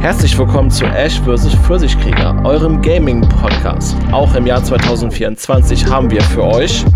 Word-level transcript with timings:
Herzlich 0.00 0.38
willkommen 0.38 0.70
zu 0.70 0.86
Ash 0.86 1.20
vs. 1.20 1.54
Pfirsichkrieger, 1.66 2.34
eurem 2.44 2.80
Gaming-Podcast. 2.80 3.94
Auch 4.12 4.34
im 4.34 4.46
Jahr 4.46 4.64
2024 4.64 5.84
haben 5.84 6.10
wir 6.10 6.22
für 6.22 6.42
euch 6.42 6.86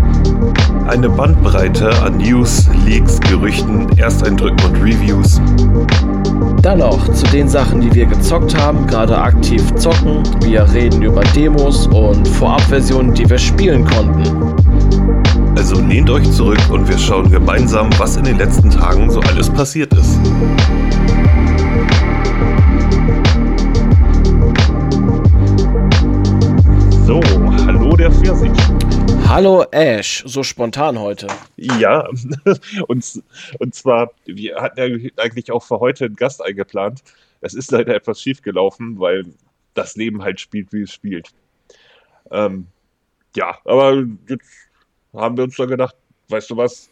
eine 0.87 1.07
Bandbreite 1.07 1.91
an 2.01 2.17
News, 2.17 2.67
Leaks, 2.83 3.19
Gerüchten, 3.19 3.87
Ersteindrücken 3.99 4.59
und 4.65 4.81
Reviews. 4.81 5.39
Dann 6.63 6.79
noch 6.79 7.07
zu 7.13 7.27
den 7.27 7.47
Sachen, 7.47 7.79
die 7.79 7.93
wir 7.93 8.07
gezockt 8.07 8.57
haben, 8.57 8.87
gerade 8.87 9.15
aktiv 9.15 9.61
zocken. 9.75 10.23
Wir 10.41 10.67
reden 10.73 11.03
über 11.03 11.23
Demos 11.35 11.85
und 11.85 12.27
Vorabversionen, 12.27 13.13
die 13.13 13.29
wir 13.29 13.37
spielen 13.37 13.85
konnten. 13.85 14.55
Also 15.55 15.79
lehnt 15.79 16.09
euch 16.09 16.29
zurück 16.31 16.59
und 16.71 16.89
wir 16.89 16.97
schauen 16.97 17.29
gemeinsam, 17.29 17.91
was 17.99 18.17
in 18.17 18.23
den 18.23 18.39
letzten 18.39 18.71
Tagen 18.71 19.11
so 19.11 19.19
alles 19.19 19.47
passiert 19.51 19.93
ist. 19.93 20.19
So, 27.05 27.21
hallo 27.67 27.95
der 27.95 28.11
Pfirsich. 28.11 28.51
Hallo 29.27 29.63
Ash, 29.69 30.23
so 30.25 30.41
spontan 30.41 30.97
heute. 30.97 31.27
Ja, 31.55 32.09
und, 32.87 33.23
und 33.59 33.75
zwar, 33.75 34.11
wir 34.25 34.55
hatten 34.55 34.79
ja 34.79 35.09
eigentlich 35.17 35.51
auch 35.51 35.63
für 35.63 35.79
heute 35.79 36.05
einen 36.05 36.15
Gast 36.15 36.43
eingeplant. 36.43 37.03
Es 37.41 37.53
ist 37.53 37.69
leider 37.69 37.93
etwas 37.93 38.19
schief 38.19 38.41
gelaufen, 38.41 38.99
weil 38.99 39.25
das 39.75 39.95
Leben 39.95 40.23
halt 40.23 40.39
spielt, 40.39 40.73
wie 40.73 40.81
es 40.81 40.93
spielt. 40.93 41.29
Ähm, 42.31 42.65
ja, 43.35 43.59
aber 43.65 44.03
jetzt 44.27 44.49
haben 45.13 45.37
wir 45.37 45.43
uns 45.43 45.57
dann 45.57 45.69
gedacht, 45.69 45.95
weißt 46.29 46.49
du 46.49 46.57
was, 46.57 46.89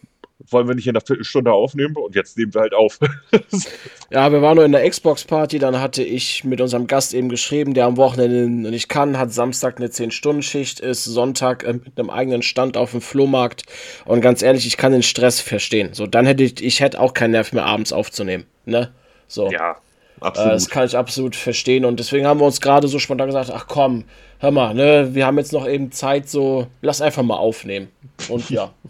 wollen 0.49 0.67
wir 0.67 0.75
nicht 0.75 0.88
in 0.88 0.95
einer 0.95 1.05
Viertelstunde 1.05 1.52
aufnehmen 1.52 1.95
und 1.95 2.15
jetzt 2.15 2.38
nehmen 2.38 2.53
wir 2.53 2.61
halt 2.61 2.73
auf. 2.73 2.99
ja, 4.11 4.31
wir 4.31 4.41
waren 4.41 4.55
nur 4.55 4.66
in 4.66 4.71
der 4.71 4.88
Xbox-Party, 4.89 5.59
dann 5.59 5.80
hatte 5.80 6.03
ich 6.03 6.44
mit 6.44 6.61
unserem 6.61 6.88
Gast 6.88 7.13
eben 7.13 7.30
geschrieben, 7.30 7.73
der 7.73 7.86
am 7.86 7.97
Wochenende 7.97 8.69
nicht 8.69 8.89
kann, 8.89 9.17
hat 9.17 9.31
Samstag 9.31 9.77
eine 9.77 9.88
10-Stunden-Schicht, 9.88 10.80
ist 10.80 11.05
Sonntag 11.05 11.64
äh, 11.64 11.73
mit 11.73 11.97
einem 11.97 12.09
eigenen 12.09 12.41
Stand 12.41 12.77
auf 12.77 12.91
dem 12.91 13.02
Flohmarkt 13.02 13.64
und 14.05 14.21
ganz 14.21 14.41
ehrlich, 14.41 14.67
ich 14.67 14.77
kann 14.77 14.91
den 14.91 15.03
Stress 15.03 15.39
verstehen. 15.39 15.89
So, 15.94 16.08
dann 16.08 16.25
hätte 16.25 16.44
ich, 16.44 16.64
ich 16.64 16.80
hätte 16.80 16.99
auch 16.99 17.14
keinen 17.14 17.31
Nerv 17.31 17.53
mehr 17.53 17.66
abends 17.66 17.94
aufzunehmen, 17.94 18.45
ne? 18.66 18.91
So. 19.27 19.52
Ja, 19.52 19.77
absolut. 20.19 20.52
Äh, 20.52 20.53
das 20.53 20.69
kann 20.69 20.86
ich 20.86 20.97
absolut 20.97 21.36
verstehen 21.36 21.86
und 21.86 21.99
deswegen 21.99 22.27
haben 22.27 22.39
wir 22.39 22.45
uns 22.45 22.61
gerade 22.61 22.88
so 22.88 22.99
spontan 22.99 23.27
gesagt, 23.27 23.52
ach 23.53 23.67
komm, 23.67 24.03
hör 24.39 24.52
mal, 24.52 24.73
ne, 24.73 25.16
wir 25.16 25.25
haben 25.25 25.38
jetzt 25.38 25.53
noch 25.53 25.67
eben 25.67 25.91
Zeit, 25.91 26.30
so, 26.30 26.67
lass 26.81 27.02
einfach 27.02 27.23
mal 27.23 27.38
aufnehmen. 27.38 27.88
Und 28.30 28.49
ja. 28.49 28.73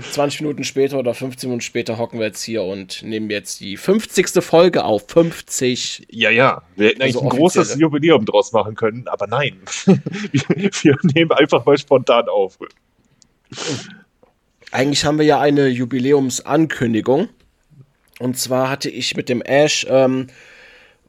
20 0.00 0.40
Minuten 0.40 0.64
später 0.64 0.98
oder 0.98 1.14
15 1.14 1.48
Minuten 1.48 1.60
später 1.60 1.98
hocken 1.98 2.18
wir 2.18 2.26
jetzt 2.26 2.42
hier 2.42 2.64
und 2.64 3.02
nehmen 3.02 3.30
jetzt 3.30 3.60
die 3.60 3.76
50. 3.76 4.42
Folge 4.42 4.84
auf. 4.84 5.04
50. 5.08 6.06
Ja, 6.10 6.30
ja. 6.30 6.62
Wir 6.76 6.88
hätten 6.88 7.02
eigentlich 7.02 7.16
also 7.16 7.30
ein 7.30 7.36
großes 7.36 7.78
Jubiläum 7.78 8.24
draus 8.24 8.52
machen 8.52 8.74
können, 8.74 9.06
aber 9.08 9.26
nein. 9.26 9.60
wir, 9.86 10.70
wir 10.82 10.96
nehmen 11.14 11.32
einfach 11.32 11.64
mal 11.64 11.78
spontan 11.78 12.28
auf. 12.28 12.58
Eigentlich 14.70 15.04
haben 15.04 15.18
wir 15.18 15.26
ja 15.26 15.40
eine 15.40 15.68
Jubiläumsankündigung. 15.68 17.28
Und 18.18 18.38
zwar 18.38 18.70
hatte 18.70 18.90
ich 18.90 19.16
mit 19.16 19.28
dem 19.28 19.42
Ash, 19.42 19.86
ähm, 19.88 20.28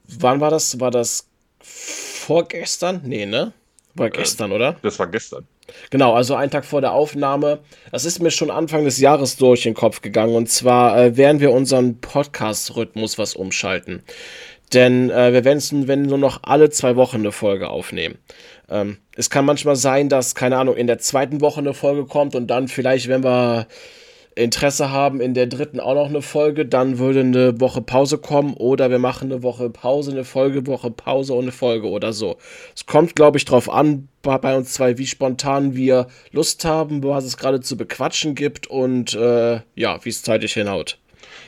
wann 0.08 0.39
war 0.39 0.52
das? 0.52 0.80
War 0.80 0.91
das 0.91 1.28
vorgestern? 1.59 3.02
Nee, 3.03 3.25
ne? 3.25 3.53
War 3.95 4.09
gestern, 4.09 4.52
äh, 4.52 4.56
oder? 4.56 4.75
Das 4.81 5.00
war 5.00 5.08
gestern. 5.08 5.47
Genau, 5.89 6.13
also 6.13 6.35
einen 6.35 6.52
Tag 6.52 6.66
vor 6.66 6.81
der 6.81 6.94
Aufnahme. 6.94 7.59
Das 7.91 8.05
ist 8.05 8.21
mir 8.21 8.31
schon 8.31 8.52
Anfang 8.52 8.85
des 8.85 8.99
Jahres 8.99 9.38
durch 9.38 9.63
den 9.63 9.73
Kopf 9.73 10.02
gegangen. 10.02 10.35
Und 10.35 10.49
zwar 10.49 10.97
äh, 10.97 11.17
werden 11.17 11.41
wir 11.41 11.52
unseren 11.52 11.99
Podcast-Rhythmus 11.99 13.17
was 13.17 13.35
umschalten. 13.35 14.03
Denn 14.73 15.09
äh, 15.09 15.33
wir 15.33 15.45
werden 15.45 15.57
es 15.57 15.72
nur 15.72 16.17
noch 16.17 16.39
alle 16.44 16.69
zwei 16.69 16.95
Wochen 16.95 17.17
eine 17.17 17.31
Folge 17.31 17.69
aufnehmen. 17.69 18.17
Ähm, 18.69 18.97
es 19.16 19.29
kann 19.29 19.45
manchmal 19.45 19.75
sein, 19.75 20.09
dass, 20.09 20.35
keine 20.35 20.57
Ahnung, 20.57 20.75
in 20.75 20.88
der 20.88 21.00
zweiten 21.00 21.41
Woche 21.41 21.59
eine 21.59 21.73
Folge 21.73 22.06
kommt 22.06 22.35
und 22.35 22.47
dann 22.47 22.68
vielleicht, 22.68 23.07
wenn 23.07 23.23
wir 23.23 23.68
Interesse 24.35 24.91
haben, 24.91 25.22
in 25.22 25.34
der 25.34 25.47
dritten 25.47 25.79
auch 25.79 25.96
noch 25.96 26.09
eine 26.09 26.22
Folge, 26.22 26.66
dann 26.66 27.00
würde 27.00 27.22
eine 27.22 27.59
Woche 27.62 27.81
Pause 27.81 28.18
kommen 28.18 28.53
oder 28.53 28.90
wir 28.90 29.00
machen 29.00 29.31
eine 29.31 29.44
Woche 29.44 29.69
Pause, 29.69 30.12
eine 30.12 30.25
Folge, 30.25 30.68
Woche 30.68 30.91
Pause 30.91 31.34
und 31.34 31.44
eine 31.44 31.51
Folge 31.53 31.88
oder 31.88 32.12
so. 32.12 32.38
Es 32.75 32.85
kommt, 32.85 33.16
glaube 33.16 33.38
ich, 33.38 33.45
drauf 33.45 33.69
an, 33.69 34.09
bei 34.22 34.57
uns 34.57 34.74
zwei, 34.74 34.97
wie 34.97 35.07
spontan 35.07 35.75
wir 35.75 36.07
Lust 36.31 36.66
haben, 36.66 37.01
was 37.03 37.24
es 37.24 37.38
gerade 37.38 37.62
zu 37.62 37.78
bequatschen 37.78 38.35
gibt 38.35 38.68
und 38.68 39.13
äh, 39.13 39.62
ja, 39.75 40.03
wie 40.03 40.09
es 40.09 40.22
zeitlich 40.22 40.53
hinhaut. 40.53 40.97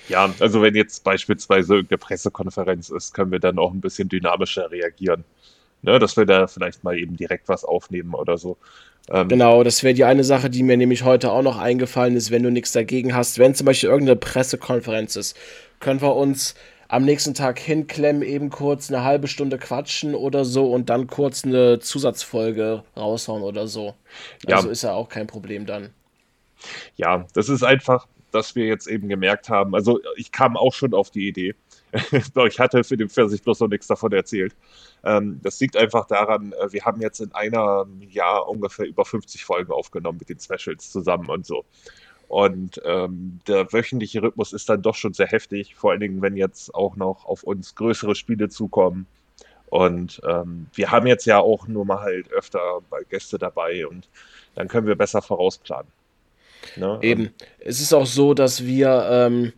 Ja, 0.08 0.34
also 0.40 0.62
wenn 0.62 0.76
jetzt 0.76 1.04
beispielsweise 1.04 1.76
irgendeine 1.76 1.98
Pressekonferenz 1.98 2.90
ist, 2.90 3.14
können 3.14 3.32
wir 3.32 3.40
dann 3.40 3.60
auch 3.60 3.74
ein 3.74 3.82
bisschen 3.82 4.08
dynamischer 4.08 4.72
reagieren. 4.72 5.26
Ne, 5.84 6.00
dass 6.00 6.18
wir 6.18 6.26
da 6.26 6.48
vielleicht 6.48 6.84
mal 6.84 6.98
eben 6.98 7.16
direkt 7.16 7.48
was 7.50 7.64
aufnehmen 7.64 8.16
oder 8.16 8.38
so. 8.38 8.58
Ähm, 9.10 9.28
genau, 9.28 9.64
das 9.64 9.84
wäre 9.84 9.94
die 9.94 10.04
eine 10.04 10.24
Sache, 10.24 10.50
die 10.50 10.64
mir 10.64 10.76
nämlich 10.76 11.04
heute 11.04 11.32
auch 11.32 11.44
noch 11.44 11.58
eingefallen 11.58 12.16
ist, 12.16 12.32
wenn 12.32 12.44
du 12.44 12.52
nichts 12.52 12.72
dagegen 12.72 13.16
hast. 13.16 13.40
Wenn 13.40 13.56
zum 13.56 13.66
Beispiel 13.66 13.90
irgendeine 13.90 14.18
Pressekonferenz 14.18 15.16
ist, 15.16 15.38
können 15.80 16.02
wir 16.02 16.16
uns 16.16 16.56
am 16.90 17.04
nächsten 17.04 17.34
Tag 17.34 17.60
hinklemmen, 17.60 18.22
eben 18.22 18.50
kurz 18.50 18.90
eine 18.90 19.04
halbe 19.04 19.28
Stunde 19.28 19.58
quatschen 19.58 20.16
oder 20.16 20.46
so 20.46 20.72
und 20.72 20.90
dann 20.90 21.08
kurz 21.08 21.44
eine 21.44 21.80
Zusatzfolge 21.80 22.84
raushauen 22.96 23.44
oder 23.44 23.68
so. 23.68 23.94
Ja. 24.48 24.58
Also 24.58 24.70
ist 24.70 24.84
ja 24.84 24.94
auch 24.94 25.10
kein 25.10 25.28
Problem 25.28 25.66
dann. 25.66 25.90
Ja, 26.96 27.26
das 27.34 27.50
ist 27.50 27.64
einfach, 27.64 28.08
dass 28.32 28.56
wir 28.56 28.66
jetzt 28.66 28.88
eben 28.88 29.10
gemerkt 29.10 29.50
haben, 29.50 29.76
also 29.76 30.00
ich 30.16 30.32
kam 30.32 30.58
auch 30.58 30.74
schon 30.74 30.94
auf 30.94 31.12
die 31.12 31.28
Idee. 31.28 31.56
ich 32.48 32.60
hatte 32.60 32.84
für 32.84 32.98
den 32.98 33.10
Pfirsich 33.10 33.42
bloß 33.42 33.62
noch 33.62 33.70
nichts 33.70 33.88
davon 33.88 34.12
erzählt. 34.12 34.56
Ähm, 35.04 35.40
das 35.44 35.60
liegt 35.60 35.78
einfach 35.78 36.06
daran, 36.06 36.54
äh, 36.54 36.72
wir 36.72 36.84
haben 36.84 37.02
jetzt 37.02 37.20
in 37.20 37.34
einem 37.34 38.02
Jahr 38.10 38.48
ungefähr 38.48 38.86
über 38.86 39.06
50 39.06 39.46
Folgen 39.46 39.72
aufgenommen 39.72 40.20
mit 40.20 40.30
den 40.30 40.40
Specials 40.40 40.92
zusammen 40.92 41.30
und 41.30 41.46
so. 41.46 41.66
Und 42.28 42.82
ähm, 42.84 43.40
der 43.48 43.72
wöchentliche 43.72 44.22
Rhythmus 44.22 44.52
ist 44.52 44.68
dann 44.70 44.82
doch 44.82 44.96
schon 44.96 45.14
sehr 45.14 45.28
heftig, 45.28 45.76
vor 45.76 45.92
allen 45.92 46.02
Dingen, 46.02 46.22
wenn 46.22 46.36
jetzt 46.36 46.76
auch 46.76 46.98
noch 46.98 47.26
auf 47.26 47.44
uns 47.44 47.76
größere 47.76 48.16
Spiele 48.16 48.50
zukommen. 48.50 49.08
Und 49.70 50.22
ähm, 50.28 50.68
wir 50.74 50.92
haben 50.92 51.08
jetzt 51.08 51.26
ja 51.26 51.40
auch 51.40 51.68
nur 51.68 51.86
mal 51.86 52.00
halt 52.00 52.32
öfter 52.32 52.82
Gäste 53.10 53.38
dabei 53.38 53.88
und 53.88 54.10
dann 54.56 54.68
können 54.68 54.88
wir 54.88 54.96
besser 54.96 55.22
vorausplanen. 55.22 55.92
Ne? 56.76 57.00
Eben. 57.02 57.34
Es 57.60 57.80
ist 57.82 57.94
auch 57.94 58.06
so, 58.06 58.34
dass 58.34 58.66
wir, 58.66 59.08
ähm, 59.10 59.54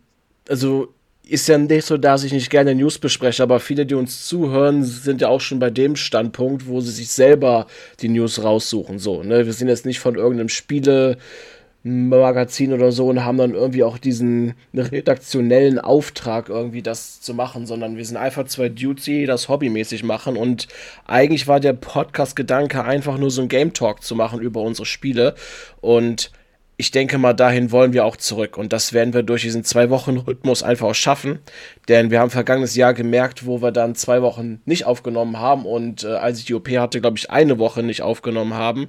also 0.48 0.92
ist 1.30 1.48
ja 1.48 1.56
nicht 1.58 1.86
so, 1.86 1.96
dass 1.96 2.24
ich 2.24 2.32
nicht 2.32 2.50
gerne 2.50 2.74
News 2.74 2.98
bespreche, 2.98 3.42
aber 3.42 3.60
viele, 3.60 3.86
die 3.86 3.94
uns 3.94 4.26
zuhören, 4.26 4.84
sind 4.84 5.20
ja 5.20 5.28
auch 5.28 5.40
schon 5.40 5.60
bei 5.60 5.70
dem 5.70 5.96
Standpunkt, 5.96 6.66
wo 6.66 6.80
sie 6.80 6.90
sich 6.90 7.10
selber 7.10 7.66
die 8.00 8.08
News 8.08 8.42
raussuchen. 8.42 8.98
So, 8.98 9.22
ne? 9.22 9.46
Wir 9.46 9.52
sind 9.52 9.68
jetzt 9.68 9.86
nicht 9.86 10.00
von 10.00 10.16
irgendeinem 10.16 10.48
Spielemagazin 10.48 12.72
oder 12.72 12.90
so 12.90 13.06
und 13.08 13.24
haben 13.24 13.38
dann 13.38 13.54
irgendwie 13.54 13.84
auch 13.84 13.98
diesen 13.98 14.54
redaktionellen 14.74 15.78
Auftrag, 15.78 16.48
irgendwie 16.48 16.82
das 16.82 17.20
zu 17.20 17.32
machen, 17.32 17.64
sondern 17.64 17.96
wir 17.96 18.04
sind 18.04 18.16
einfach 18.16 18.46
zwei 18.46 18.68
Dudes, 18.68 19.04
die 19.04 19.26
das 19.26 19.48
hobbymäßig 19.48 20.02
machen. 20.02 20.36
Und 20.36 20.66
eigentlich 21.06 21.46
war 21.46 21.60
der 21.60 21.74
Podcast-Gedanke 21.74 22.82
einfach 22.84 23.18
nur 23.18 23.30
so 23.30 23.42
ein 23.42 23.48
Game 23.48 23.72
Talk 23.72 24.02
zu 24.02 24.16
machen 24.16 24.40
über 24.40 24.62
unsere 24.62 24.86
Spiele. 24.86 25.36
Und 25.80 26.32
ich 26.80 26.90
denke 26.90 27.18
mal, 27.18 27.34
dahin 27.34 27.72
wollen 27.72 27.92
wir 27.92 28.06
auch 28.06 28.16
zurück. 28.16 28.56
Und 28.56 28.72
das 28.72 28.94
werden 28.94 29.12
wir 29.12 29.22
durch 29.22 29.42
diesen 29.42 29.64
zwei 29.64 29.90
Wochen 29.90 30.16
Rhythmus 30.16 30.62
einfach 30.62 30.88
auch 30.88 30.94
schaffen. 30.94 31.40
Denn 31.88 32.10
wir 32.10 32.20
haben 32.20 32.30
vergangenes 32.30 32.74
Jahr 32.74 32.94
gemerkt, 32.94 33.44
wo 33.44 33.60
wir 33.60 33.70
dann 33.70 33.94
zwei 33.94 34.22
Wochen 34.22 34.62
nicht 34.64 34.86
aufgenommen 34.86 35.38
haben 35.38 35.66
und 35.66 36.04
äh, 36.04 36.14
als 36.14 36.38
ich 36.38 36.46
die 36.46 36.54
OP 36.54 36.70
hatte, 36.70 37.02
glaube 37.02 37.18
ich, 37.18 37.30
eine 37.30 37.58
Woche 37.58 37.82
nicht 37.82 38.00
aufgenommen 38.00 38.54
haben, 38.54 38.88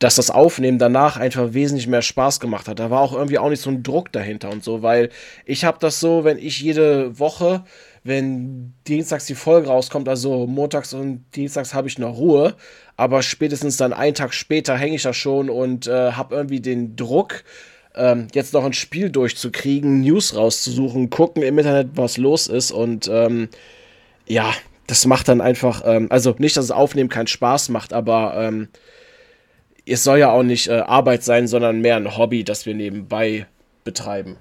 dass 0.00 0.16
das 0.16 0.30
Aufnehmen 0.30 0.80
danach 0.80 1.18
einfach 1.18 1.52
wesentlich 1.52 1.86
mehr 1.86 2.02
Spaß 2.02 2.40
gemacht 2.40 2.66
hat. 2.66 2.80
Da 2.80 2.90
war 2.90 3.00
auch 3.00 3.12
irgendwie 3.12 3.38
auch 3.38 3.48
nicht 3.48 3.62
so 3.62 3.70
ein 3.70 3.84
Druck 3.84 4.10
dahinter 4.10 4.50
und 4.50 4.64
so, 4.64 4.82
weil 4.82 5.10
ich 5.44 5.64
habe 5.64 5.78
das 5.80 6.00
so, 6.00 6.24
wenn 6.24 6.36
ich 6.36 6.60
jede 6.60 7.16
Woche 7.20 7.62
wenn 8.02 8.72
dienstags 8.86 9.26
die 9.26 9.34
Folge 9.34 9.68
rauskommt, 9.68 10.08
also 10.08 10.46
montags 10.46 10.94
und 10.94 11.24
dienstags 11.34 11.74
habe 11.74 11.88
ich 11.88 11.98
noch 11.98 12.16
Ruhe, 12.16 12.56
aber 12.96 13.22
spätestens 13.22 13.76
dann 13.76 13.92
einen 13.92 14.14
Tag 14.14 14.32
später 14.32 14.76
hänge 14.76 14.96
ich 14.96 15.02
da 15.02 15.12
schon 15.12 15.50
und 15.50 15.86
äh, 15.86 16.12
habe 16.12 16.34
irgendwie 16.34 16.60
den 16.60 16.96
Druck, 16.96 17.44
ähm, 17.94 18.28
jetzt 18.32 18.54
noch 18.54 18.64
ein 18.64 18.72
Spiel 18.72 19.10
durchzukriegen, 19.10 20.00
News 20.00 20.34
rauszusuchen, 20.34 21.10
gucken 21.10 21.42
im 21.42 21.58
Internet, 21.58 21.88
was 21.94 22.16
los 22.16 22.46
ist 22.46 22.70
und 22.70 23.08
ähm, 23.08 23.48
ja, 24.26 24.52
das 24.86 25.06
macht 25.06 25.28
dann 25.28 25.40
einfach, 25.40 25.82
ähm, 25.84 26.06
also 26.10 26.34
nicht, 26.38 26.56
dass 26.56 26.68
das 26.68 26.76
Aufnehmen 26.76 27.10
keinen 27.10 27.26
Spaß 27.26 27.68
macht, 27.68 27.92
aber 27.92 28.34
ähm, 28.36 28.68
es 29.86 30.04
soll 30.04 30.18
ja 30.18 30.30
auch 30.30 30.42
nicht 30.42 30.68
äh, 30.68 30.80
Arbeit 30.80 31.22
sein, 31.22 31.48
sondern 31.48 31.80
mehr 31.80 31.96
ein 31.96 32.16
Hobby, 32.16 32.44
das 32.44 32.64
wir 32.64 32.74
nebenbei 32.74 33.46
betreiben. 33.84 34.36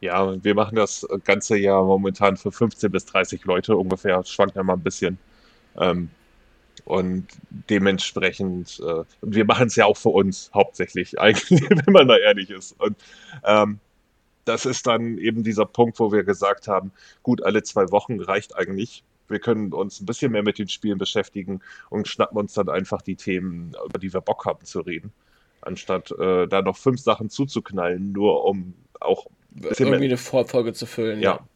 Ja, 0.00 0.42
wir 0.42 0.54
machen 0.54 0.76
das 0.76 1.06
ganze 1.24 1.58
Jahr 1.58 1.84
momentan 1.84 2.36
für 2.36 2.50
15 2.50 2.90
bis 2.90 3.04
30 3.06 3.44
Leute 3.44 3.76
ungefähr, 3.76 4.24
schwankt 4.24 4.56
ja 4.56 4.62
mal 4.62 4.74
ein 4.74 4.82
bisschen. 4.82 5.18
Ähm, 5.76 6.10
und 6.84 7.26
dementsprechend, 7.68 8.80
äh, 8.80 9.04
wir 9.20 9.44
machen 9.44 9.66
es 9.66 9.76
ja 9.76 9.84
auch 9.84 9.96
für 9.96 10.08
uns 10.08 10.50
hauptsächlich, 10.54 11.20
eigentlich, 11.20 11.62
wenn 11.68 11.92
man 11.92 12.08
da 12.08 12.16
ehrlich 12.16 12.50
ist. 12.50 12.80
Und 12.80 12.96
ähm, 13.44 13.78
das 14.46 14.66
ist 14.66 14.86
dann 14.86 15.18
eben 15.18 15.42
dieser 15.44 15.66
Punkt, 15.66 16.00
wo 16.00 16.12
wir 16.12 16.24
gesagt 16.24 16.66
haben, 16.66 16.92
gut, 17.22 17.42
alle 17.42 17.62
zwei 17.62 17.90
Wochen 17.90 18.20
reicht 18.20 18.56
eigentlich. 18.56 19.04
wir 19.28 19.38
können 19.38 19.72
uns 19.72 20.00
ein 20.00 20.06
bisschen 20.06 20.32
mehr 20.32 20.42
mit 20.42 20.58
den 20.58 20.68
Spielen 20.68 20.98
beschäftigen 20.98 21.60
und 21.90 22.08
schnappen 22.08 22.38
uns 22.38 22.54
dann 22.54 22.68
einfach 22.68 23.02
die 23.02 23.16
Themen, 23.16 23.76
über 23.86 23.98
die 23.98 24.12
wir 24.12 24.20
Bock 24.20 24.44
haben 24.46 24.64
zu 24.64 24.80
reden. 24.80 25.12
Anstatt 25.60 26.10
äh, 26.12 26.48
da 26.48 26.62
noch 26.62 26.76
fünf 26.76 27.00
Sachen 27.00 27.30
zuzuknallen, 27.30 28.12
nur 28.12 28.44
um 28.44 28.74
auch 28.98 29.26
irgendwie 29.54 30.04
eine 30.04 30.16
Vorfolge 30.16 30.72
zu 30.72 30.86
füllen. 30.86 31.20
Ja. 31.20 31.32
ja. 31.32 31.46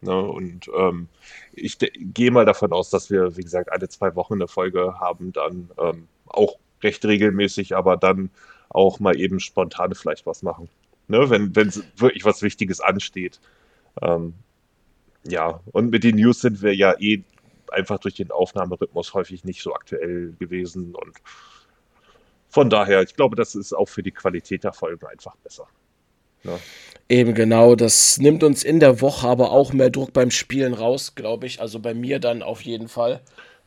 Ne, 0.00 0.22
und 0.22 0.70
ähm, 0.76 1.08
ich 1.52 1.76
gehe 1.78 2.30
mal 2.30 2.44
davon 2.44 2.72
aus, 2.72 2.90
dass 2.90 3.10
wir, 3.10 3.36
wie 3.36 3.42
gesagt, 3.42 3.72
alle 3.72 3.88
zwei 3.88 4.14
Wochen 4.14 4.34
eine 4.34 4.46
Folge 4.46 4.94
haben, 5.00 5.32
dann 5.32 5.70
ähm, 5.76 6.06
auch 6.26 6.56
recht 6.82 7.04
regelmäßig, 7.04 7.74
aber 7.74 7.96
dann 7.96 8.30
auch 8.68 9.00
mal 9.00 9.18
eben 9.18 9.40
spontan 9.40 9.94
vielleicht 9.94 10.24
was 10.24 10.42
machen. 10.42 10.68
Ne, 11.08 11.28
wenn 11.30 11.56
wenn 11.56 11.72
wirklich 11.96 12.24
was 12.24 12.42
Wichtiges 12.42 12.80
ansteht. 12.80 13.40
Ähm, 14.02 14.34
ja, 15.26 15.60
und 15.72 15.90
mit 15.90 16.04
den 16.04 16.16
News 16.16 16.40
sind 16.40 16.62
wir 16.62 16.74
ja 16.74 16.94
eh 17.00 17.24
einfach 17.72 17.98
durch 17.98 18.14
den 18.14 18.30
Aufnahmerhythmus 18.30 19.14
häufig 19.14 19.44
nicht 19.44 19.62
so 19.62 19.74
aktuell 19.74 20.34
gewesen 20.38 20.94
und 20.94 21.16
von 22.48 22.70
daher, 22.70 23.02
ich 23.02 23.14
glaube, 23.14 23.36
das 23.36 23.54
ist 23.54 23.74
auch 23.74 23.88
für 23.88 24.02
die 24.02 24.10
Qualität 24.10 24.64
der 24.64 24.72
Folgen 24.72 25.06
einfach 25.06 25.36
besser. 25.36 25.68
Ja. 26.44 26.58
Eben 27.08 27.34
genau, 27.34 27.74
das 27.74 28.18
nimmt 28.18 28.42
uns 28.42 28.62
in 28.62 28.80
der 28.80 29.00
Woche 29.00 29.26
aber 29.26 29.50
auch 29.50 29.72
mehr 29.72 29.88
Druck 29.88 30.12
beim 30.12 30.30
Spielen 30.30 30.74
raus, 30.74 31.14
glaube 31.14 31.46
ich. 31.46 31.60
Also 31.60 31.78
bei 31.78 31.94
mir 31.94 32.18
dann 32.18 32.42
auf 32.42 32.60
jeden 32.62 32.88
Fall. 32.88 33.20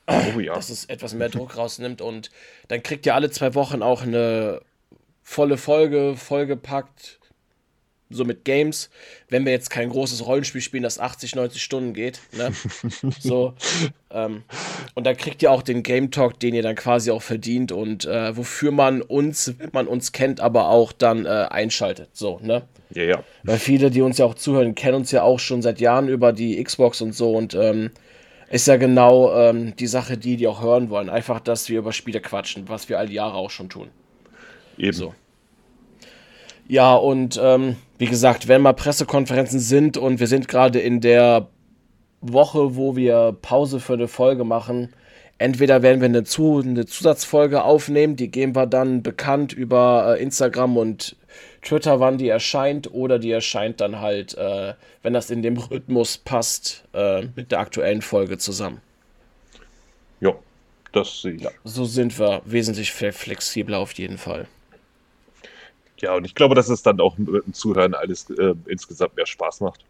Oh 0.07 0.39
ja. 0.39 0.53
Dass 0.53 0.69
es 0.69 0.85
etwas 0.85 1.13
mehr 1.13 1.29
Druck 1.29 1.57
rausnimmt 1.57 2.01
und 2.01 2.29
dann 2.67 2.83
kriegt 2.83 3.05
ihr 3.05 3.15
alle 3.15 3.31
zwei 3.31 3.55
Wochen 3.55 3.81
auch 3.81 4.03
eine 4.03 4.61
volle 5.23 5.57
Folge, 5.57 6.15
vollgepackt 6.17 7.20
so 8.11 8.25
mit 8.25 8.45
Games, 8.45 8.89
wenn 9.29 9.45
wir 9.45 9.51
jetzt 9.51 9.69
kein 9.69 9.89
großes 9.89 10.25
Rollenspiel 10.25 10.61
spielen, 10.61 10.83
das 10.83 10.99
80, 10.99 11.35
90 11.35 11.61
Stunden 11.61 11.93
geht, 11.93 12.19
ne? 12.37 12.51
so, 13.19 13.53
ähm, 14.11 14.43
und 14.95 15.05
dann 15.05 15.17
kriegt 15.17 15.41
ihr 15.41 15.51
auch 15.51 15.61
den 15.61 15.83
Game 15.83 16.11
Talk, 16.11 16.39
den 16.39 16.53
ihr 16.53 16.63
dann 16.63 16.75
quasi 16.75 17.11
auch 17.11 17.21
verdient 17.21 17.71
und 17.71 18.05
äh, 18.05 18.35
wofür 18.35 18.71
man 18.71 19.01
uns, 19.01 19.53
wenn 19.57 19.69
man 19.73 19.87
uns 19.87 20.11
kennt, 20.11 20.39
aber 20.39 20.69
auch 20.69 20.91
dann 20.91 21.25
äh, 21.25 21.29
einschaltet, 21.49 22.09
so, 22.13 22.39
ne? 22.41 22.63
Ja, 22.93 23.03
ja. 23.03 23.23
Weil 23.43 23.57
viele, 23.57 23.89
die 23.89 24.01
uns 24.01 24.17
ja 24.17 24.25
auch 24.25 24.35
zuhören, 24.35 24.75
kennen 24.75 24.95
uns 24.95 25.11
ja 25.11 25.23
auch 25.23 25.39
schon 25.39 25.61
seit 25.61 25.79
Jahren 25.79 26.07
über 26.09 26.33
die 26.33 26.61
Xbox 26.61 27.01
und 27.01 27.13
so 27.15 27.31
und 27.31 27.53
ähm, 27.53 27.91
ist 28.49 28.67
ja 28.67 28.75
genau 28.75 29.33
ähm, 29.33 29.75
die 29.77 29.87
Sache, 29.87 30.17
die 30.17 30.35
die 30.35 30.47
auch 30.47 30.61
hören 30.61 30.89
wollen. 30.89 31.09
Einfach, 31.09 31.39
dass 31.39 31.69
wir 31.69 31.79
über 31.79 31.93
Spiele 31.93 32.19
quatschen, 32.19 32.67
was 32.67 32.89
wir 32.89 32.99
all 32.99 33.07
die 33.07 33.13
Jahre 33.13 33.35
auch 33.35 33.49
schon 33.49 33.69
tun. 33.69 33.89
Eben. 34.77 34.91
So. 34.91 35.13
Ja, 36.67 36.95
und 36.95 37.39
ähm, 37.41 37.75
wie 37.97 38.07
gesagt, 38.07 38.47
wenn 38.47 38.61
mal 38.61 38.73
Pressekonferenzen 38.73 39.59
sind 39.59 39.97
und 39.97 40.19
wir 40.19 40.27
sind 40.27 40.47
gerade 40.47 40.79
in 40.79 41.01
der 41.01 41.47
Woche, 42.21 42.75
wo 42.75 42.95
wir 42.95 43.35
Pause 43.41 43.79
für 43.79 43.93
eine 43.93 44.07
Folge 44.07 44.43
machen, 44.43 44.93
entweder 45.37 45.81
werden 45.81 46.01
wir 46.01 46.05
eine, 46.05 46.23
Zu 46.23 46.59
eine 46.59 46.85
Zusatzfolge 46.85 47.63
aufnehmen, 47.63 48.15
die 48.15 48.29
geben 48.29 48.55
wir 48.55 48.67
dann 48.67 49.03
bekannt 49.03 49.53
über 49.53 50.15
äh, 50.17 50.23
Instagram 50.23 50.77
und 50.77 51.15
Twitter, 51.61 51.99
wann 51.99 52.17
die 52.17 52.29
erscheint, 52.29 52.91
oder 52.93 53.19
die 53.19 53.31
erscheint 53.31 53.81
dann 53.81 53.99
halt, 53.99 54.37
äh, 54.37 54.73
wenn 55.03 55.13
das 55.13 55.29
in 55.29 55.41
dem 55.41 55.57
Rhythmus 55.57 56.17
passt, 56.17 56.83
äh, 56.93 57.23
mit 57.35 57.51
der 57.51 57.59
aktuellen 57.59 58.01
Folge 58.01 58.37
zusammen. 58.37 58.81
Ja, 60.19 60.33
das 60.91 61.21
sehe 61.21 61.33
ich. 61.33 61.41
Ja, 61.41 61.51
so 61.63 61.85
sind 61.85 62.17
wir 62.19 62.41
wesentlich 62.45 62.91
flexibler 62.91 63.79
auf 63.79 63.93
jeden 63.93 64.17
Fall. 64.17 64.47
Ja, 66.01 66.15
und 66.15 66.25
ich 66.25 66.35
glaube, 66.35 66.55
dass 66.55 66.69
es 66.69 66.83
dann 66.83 66.99
auch 66.99 67.17
mit 67.17 67.45
dem 67.45 67.53
Zuhören 67.53 67.93
alles 67.93 68.29
äh, 68.31 68.53
insgesamt 68.67 69.15
mehr 69.15 69.25
Spaß 69.25 69.61
macht. 69.61 69.85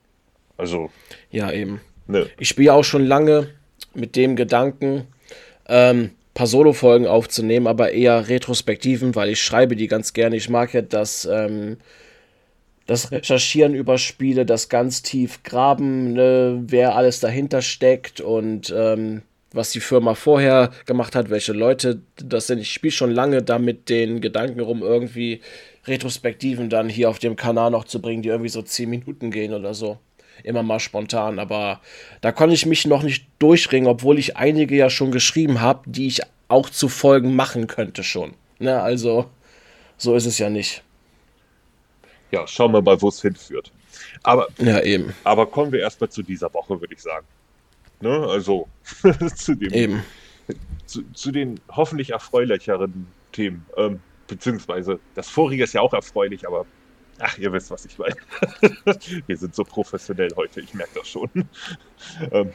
Also. 0.58 0.90
Ja, 1.32 1.52
eben. 1.52 1.82
Ne. 2.08 2.28
Ich 2.38 2.50
spiele 2.50 2.74
auch 2.74 2.84
schon 2.84 3.06
lange 3.06 3.50
mit 3.94 4.16
dem 4.16 4.36
Gedanken, 4.36 5.08
ähm, 5.68 6.12
paar 6.34 6.48
Solo-Folgen 6.48 7.08
aufzunehmen, 7.08 7.68
aber 7.68 7.92
eher 7.92 8.30
Retrospektiven, 8.30 9.16
weil 9.16 9.30
ich 9.30 9.42
schreibe 9.42 9.76
die 9.76 9.88
ganz 9.88 10.14
gerne. 10.14 10.36
Ich 10.36 10.50
mag 10.50 10.74
ja 10.74 10.82
das, 10.82 11.26
ähm, 11.26 11.78
das 12.86 13.12
Recherchieren 13.12 13.74
über 13.74 13.98
Spiele, 13.98 14.46
das 14.46 14.70
ganz 14.70 15.02
tief 15.02 15.44
graben, 15.44 16.14
ne, 16.14 16.64
wer 16.68 16.96
alles 16.96 17.20
dahinter 17.20 17.62
steckt 17.62 18.22
und 18.22 18.74
ähm, 18.76 19.24
was 19.54 19.72
die 19.72 19.82
Firma 19.82 20.16
vorher 20.16 20.72
gemacht 20.86 21.16
hat, 21.16 21.30
welche 21.30 21.52
Leute 21.52 22.02
das 22.16 22.48
sind. 22.48 22.60
Ich 22.60 22.72
spiele 22.72 22.92
schon 22.92 23.12
lange 23.12 23.42
damit 23.42 23.90
den 23.90 24.22
Gedanken 24.22 24.62
rum, 24.62 24.82
irgendwie 24.82 25.42
Retrospektiven 25.86 26.70
dann 26.70 26.90
hier 26.90 27.10
auf 27.10 27.20
dem 27.20 27.36
Kanal 27.36 27.72
noch 27.72 27.86
zu 27.86 28.02
bringen, 28.02 28.22
die 28.22 28.30
irgendwie 28.30 28.50
so 28.50 28.62
10 28.62 28.90
Minuten 28.90 29.32
gehen 29.32 29.54
oder 29.54 29.74
so. 29.74 29.98
Immer 30.44 30.64
mal 30.64 30.80
spontan, 30.80 31.40
aber 31.40 31.82
da 32.22 32.32
konnte 32.32 32.56
ich 32.56 32.66
mich 32.66 32.86
noch 32.86 33.04
nicht 33.04 33.28
durchringen, 33.40 33.90
obwohl 33.90 34.18
ich 34.18 34.38
einige 34.38 34.76
ja 34.76 34.90
schon 34.90 35.12
geschrieben 35.12 35.62
habe, 35.62 35.90
die 35.90 36.08
ich 36.08 36.22
auch 36.48 36.70
zu 36.70 36.90
Folgen 36.90 37.36
machen 37.36 37.68
könnte 37.68 38.04
schon. 38.04 38.34
Ne, 38.60 38.82
also, 38.82 39.30
so 39.98 40.16
ist 40.16 40.26
es 40.26 40.38
ja 40.38 40.50
nicht. 40.50 40.84
Ja, 42.32 42.48
schauen 42.48 42.72
wir 42.72 42.82
mal, 42.82 43.02
wo 43.02 43.10
es 43.10 43.22
hinführt. 43.22 43.72
Aber, 44.24 44.48
ja, 44.58 44.82
eben. 44.82 45.14
aber 45.24 45.46
kommen 45.46 45.72
wir 45.72 45.80
erstmal 45.80 46.10
zu 46.10 46.24
dieser 46.24 46.54
Woche, 46.54 46.80
würde 46.80 46.94
ich 46.94 47.02
sagen. 47.02 47.26
Ne? 48.00 48.26
Also, 48.28 48.68
zu, 49.36 49.56
dem, 49.56 49.74
eben. 49.74 50.04
Zu, 50.86 51.04
zu, 51.14 51.32
den 51.32 51.60
hoffentlich 51.70 52.12
erfreulicheren 52.12 53.08
Themen. 53.32 53.66
Ähm, 53.78 54.00
beziehungsweise 54.32 54.98
das 55.14 55.30
vorige 55.30 55.66
ist 55.66 55.74
ja 55.74 55.82
auch 55.82 55.94
erfreulich, 55.94 56.48
aber 56.48 56.66
ach, 57.20 57.38
ihr 57.38 57.52
wisst, 57.52 57.70
was 57.70 57.84
ich 57.84 58.00
meine. 58.00 58.16
Wir 59.28 59.38
sind 59.38 59.54
so 59.54 59.66
professionell 59.66 60.30
heute, 60.38 60.62
ich 60.62 60.74
merke 60.74 61.00
das 61.00 61.10
schon. 61.10 61.30
ähm, 62.32 62.50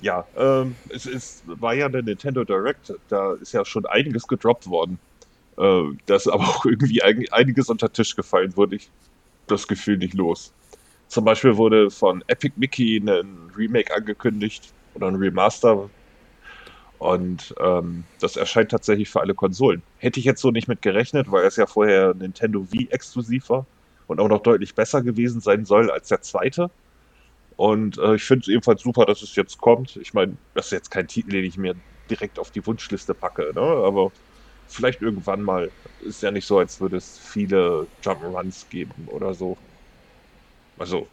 ja, 0.00 0.24
ähm, 0.36 0.76
es 0.88 1.04
ist, 1.06 1.42
war 1.46 1.74
ja 1.74 1.86
eine 1.86 2.00
Nintendo 2.00 2.44
Direct, 2.44 2.94
da 3.08 3.34
ist 3.34 3.52
ja 3.52 3.64
schon 3.64 3.86
einiges 3.86 4.28
gedroppt 4.28 4.68
worden. 4.68 5.00
Äh, 5.58 5.82
da 6.06 6.14
ist 6.14 6.28
aber 6.28 6.44
auch 6.44 6.64
irgendwie 6.64 7.02
einiges 7.02 7.68
unter 7.68 7.92
Tisch 7.92 8.14
gefallen, 8.14 8.56
wurde 8.56 8.76
ich 8.76 8.88
das 9.48 9.66
Gefühl 9.66 9.98
nicht 9.98 10.14
los. 10.14 10.52
Zum 11.08 11.24
Beispiel 11.24 11.56
wurde 11.56 11.90
von 11.90 12.22
Epic 12.28 12.54
Mickey 12.56 12.98
ein 12.98 13.50
Remake 13.56 13.92
angekündigt 13.92 14.72
oder 14.94 15.08
ein 15.08 15.16
Remaster, 15.16 15.90
und 16.98 17.54
ähm, 17.60 18.08
das 18.20 18.36
erscheint 18.36 18.70
tatsächlich 18.70 19.10
für 19.10 19.20
alle 19.20 19.34
Konsolen. 19.34 19.82
Hätte 19.96 20.18
ich 20.20 20.26
jetzt 20.26 20.40
so 20.40 20.50
nicht 20.50 20.68
mit 20.68 20.82
gerechnet, 20.82 21.30
weil 21.30 21.44
es 21.46 21.56
ja 21.56 21.66
vorher 21.66 22.14
Nintendo 22.14 22.70
Wii 22.72 22.88
exklusiv 22.90 23.48
war 23.50 23.66
und 24.06 24.20
auch 24.20 24.28
noch 24.28 24.42
deutlich 24.42 24.74
besser 24.74 25.02
gewesen 25.02 25.40
sein 25.40 25.64
soll 25.64 25.90
als 25.90 26.08
der 26.08 26.22
zweite. 26.22 26.70
Und 27.56 27.98
äh, 27.98 28.16
ich 28.16 28.24
finde 28.24 28.42
es 28.42 28.48
ebenfalls 28.48 28.82
super, 28.82 29.06
dass 29.06 29.22
es 29.22 29.34
jetzt 29.36 29.58
kommt. 29.58 29.96
Ich 29.96 30.12
meine, 30.14 30.38
das 30.54 30.66
ist 30.66 30.72
jetzt 30.72 30.90
kein 30.90 31.08
Titel, 31.08 31.30
den 31.30 31.44
ich 31.44 31.56
mir 31.56 31.74
direkt 32.10 32.38
auf 32.38 32.50
die 32.50 32.64
Wunschliste 32.66 33.14
packe, 33.14 33.52
ne? 33.54 33.60
aber 33.60 34.12
vielleicht 34.66 35.02
irgendwann 35.02 35.42
mal. 35.42 35.72
Ist 36.00 36.22
ja 36.22 36.30
nicht 36.30 36.46
so, 36.46 36.58
als 36.58 36.80
würde 36.80 36.96
es 36.98 37.18
viele 37.18 37.88
Jump'n'Runs 38.02 38.68
geben 38.68 39.08
oder 39.08 39.34
so. 39.34 39.56
Also, 40.78 41.08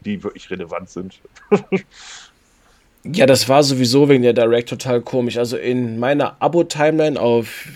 die 0.00 0.22
wirklich 0.22 0.50
relevant 0.50 0.90
sind. 0.90 1.22
Ja, 3.04 3.24
das 3.24 3.48
war 3.48 3.62
sowieso 3.62 4.08
wegen 4.08 4.22
der 4.22 4.34
Direct 4.34 4.68
total 4.68 5.00
komisch. 5.00 5.38
Also 5.38 5.56
in 5.56 5.98
meiner 5.98 6.36
Abo-Timeline 6.42 7.18
auf 7.18 7.66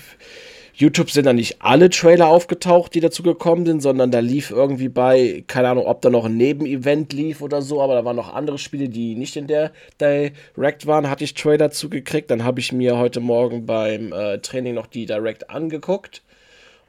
YouTube 0.75 1.11
sind 1.11 1.25
da 1.25 1.33
nicht 1.33 1.63
alle 1.63 1.89
Trailer 1.89 2.27
aufgetaucht, 2.29 2.95
die 2.95 3.01
dazu 3.01 3.23
gekommen 3.23 3.65
sind, 3.65 3.81
sondern 3.81 4.11
da 4.11 4.19
lief 4.19 4.51
irgendwie 4.51 4.89
bei, 4.89 5.45
keine 5.47 5.69
Ahnung, 5.69 5.87
ob 5.87 6.03
da 6.03 6.11
noch 6.11 6.27
ein 6.27 6.37
Nebenevent 6.37 7.13
lief 7.13 7.41
oder 7.41 7.63
so, 7.63 7.81
aber 7.81 7.95
da 7.95 8.05
waren 8.05 8.17
noch 8.17 8.35
andere 8.35 8.59
Spiele, 8.59 8.89
die 8.89 9.15
nicht 9.15 9.37
in 9.37 9.47
der 9.47 9.73
Direct 10.01 10.87
waren, 10.87 11.09
hatte 11.09 11.25
ich 11.25 11.33
Trailer 11.35 11.71
zugekriegt. 11.71 12.31
Dann 12.31 12.45
habe 12.45 12.61
ich 12.61 12.73
mir 12.73 12.99
heute 12.99 13.21
Morgen 13.21 13.65
beim 13.65 14.13
äh, 14.13 14.39
Training 14.39 14.75
noch 14.75 14.89
die 14.89 15.07
Direct 15.07 15.49
angeguckt. 15.49 16.23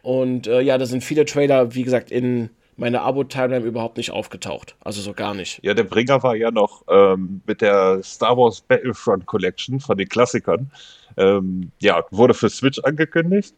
Und 0.01 0.47
äh, 0.47 0.61
ja, 0.61 0.77
da 0.77 0.85
sind 0.85 1.03
viele 1.03 1.25
Trailer, 1.25 1.73
wie 1.73 1.83
gesagt, 1.83 2.11
in 2.11 2.49
meine 2.77 3.01
Abo-Timeline 3.01 3.65
überhaupt 3.65 3.97
nicht 3.97 4.11
aufgetaucht. 4.11 4.75
Also 4.81 5.01
so 5.01 5.13
gar 5.13 5.33
nicht. 5.33 5.59
Ja, 5.63 5.73
der 5.73 5.83
Bringer 5.83 6.21
war 6.23 6.35
ja 6.35 6.51
noch 6.51 6.83
ähm, 6.89 7.41
mit 7.45 7.61
der 7.61 8.01
Star 8.03 8.37
Wars 8.37 8.61
Battlefront 8.61 9.25
Collection 9.25 9.79
von 9.79 9.97
den 9.97 10.09
Klassikern. 10.09 10.71
Ähm, 11.17 11.71
ja, 11.79 12.03
wurde 12.11 12.33
für 12.33 12.49
Switch 12.49 12.79
angekündigt. 12.79 13.55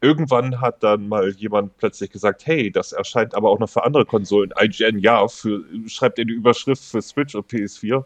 Irgendwann 0.00 0.60
hat 0.60 0.82
dann 0.82 1.08
mal 1.08 1.30
jemand 1.30 1.76
plötzlich 1.76 2.10
gesagt, 2.10 2.46
hey, 2.46 2.70
das 2.70 2.92
erscheint 2.92 3.34
aber 3.34 3.50
auch 3.50 3.58
noch 3.58 3.68
für 3.68 3.84
andere 3.84 4.04
Konsolen. 4.04 4.52
IGN, 4.60 4.98
ja, 4.98 5.26
für, 5.28 5.64
schreibt 5.86 6.18
in 6.18 6.28
die 6.28 6.34
Überschrift 6.34 6.82
für 6.82 7.02
Switch 7.02 7.34
und 7.34 7.48
PS4. 7.48 8.04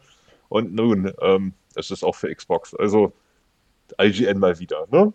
Und 0.49 0.75
nun, 0.75 1.13
ähm, 1.23 1.55
es 1.75 1.91
ist 1.91 2.05
auch 2.05 2.15
für 2.15 2.35
Xbox. 2.35 2.75
Also 2.75 3.13
IGN 4.01 4.39
mal 4.39 4.59
wieder, 4.59 4.87
ne? 4.91 5.13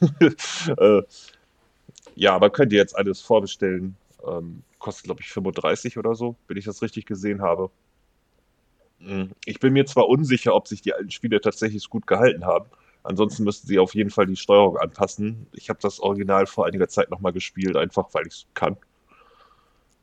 äh, 0.78 1.02
ja, 2.14 2.34
aber 2.34 2.50
könnt 2.50 2.72
ihr 2.72 2.78
jetzt 2.78 2.96
alles 2.96 3.20
vorbestellen. 3.20 3.96
Ähm, 4.26 4.62
kostet, 4.80 5.04
glaube 5.04 5.20
ich, 5.20 5.30
35 5.30 5.98
oder 5.98 6.14
so, 6.16 6.36
wenn 6.48 6.56
ich 6.56 6.64
das 6.64 6.82
richtig 6.82 7.06
gesehen 7.06 7.42
habe. 7.42 7.70
Hm, 9.00 9.30
ich 9.44 9.60
bin 9.60 9.72
mir 9.72 9.86
zwar 9.86 10.08
unsicher, 10.08 10.54
ob 10.54 10.68
sich 10.68 10.82
die 10.82 10.94
alten 10.94 11.10
Spiele 11.10 11.40
tatsächlich 11.40 11.88
gut 11.88 12.06
gehalten 12.06 12.44
haben. 12.44 12.66
Ansonsten 13.02 13.44
müssten 13.44 13.66
sie 13.66 13.78
auf 13.78 13.94
jeden 13.94 14.10
Fall 14.10 14.26
die 14.26 14.36
Steuerung 14.36 14.76
anpassen. 14.76 15.46
Ich 15.52 15.70
habe 15.70 15.78
das 15.80 16.00
Original 16.00 16.46
vor 16.46 16.66
einiger 16.66 16.88
Zeit 16.88 17.10
nochmal 17.10 17.32
gespielt, 17.32 17.76
einfach 17.76 18.08
weil 18.12 18.26
ich 18.26 18.34
es 18.34 18.46
kann. 18.54 18.76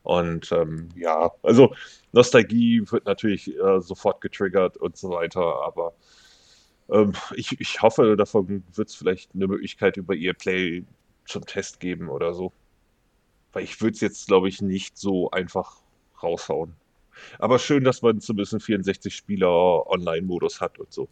Und 0.02 0.50
ähm, 0.52 0.88
ja, 0.96 1.30
also 1.42 1.74
Nostalgie 2.12 2.82
wird 2.90 3.04
natürlich 3.04 3.54
äh, 3.56 3.80
sofort 3.80 4.20
getriggert 4.20 4.76
und 4.78 4.96
so 4.96 5.10
weiter, 5.10 5.42
aber 5.66 5.92
ähm, 6.90 7.12
ich, 7.34 7.60
ich 7.60 7.82
hoffe, 7.82 8.16
davon 8.16 8.64
wird 8.74 8.88
es 8.88 8.94
vielleicht 8.94 9.34
eine 9.34 9.46
Möglichkeit 9.46 9.96
über 9.96 10.14
ihr 10.14 10.34
Play 10.34 10.84
zum 11.26 11.44
Test 11.44 11.80
geben 11.80 12.08
oder 12.08 12.32
so. 12.34 12.52
Weil 13.52 13.64
ich 13.64 13.80
würde 13.80 13.94
es 13.94 14.00
jetzt, 14.00 14.26
glaube 14.26 14.48
ich, 14.48 14.60
nicht 14.62 14.98
so 14.98 15.30
einfach 15.30 15.76
raushauen. 16.22 16.74
Aber 17.38 17.58
schön, 17.58 17.84
dass 17.84 18.02
man 18.02 18.20
zumindest 18.20 18.54
einen 18.54 18.82
64-Spieler 18.82 19.86
Online-Modus 19.88 20.60
hat 20.60 20.78
und 20.78 20.92
so. 20.92 21.08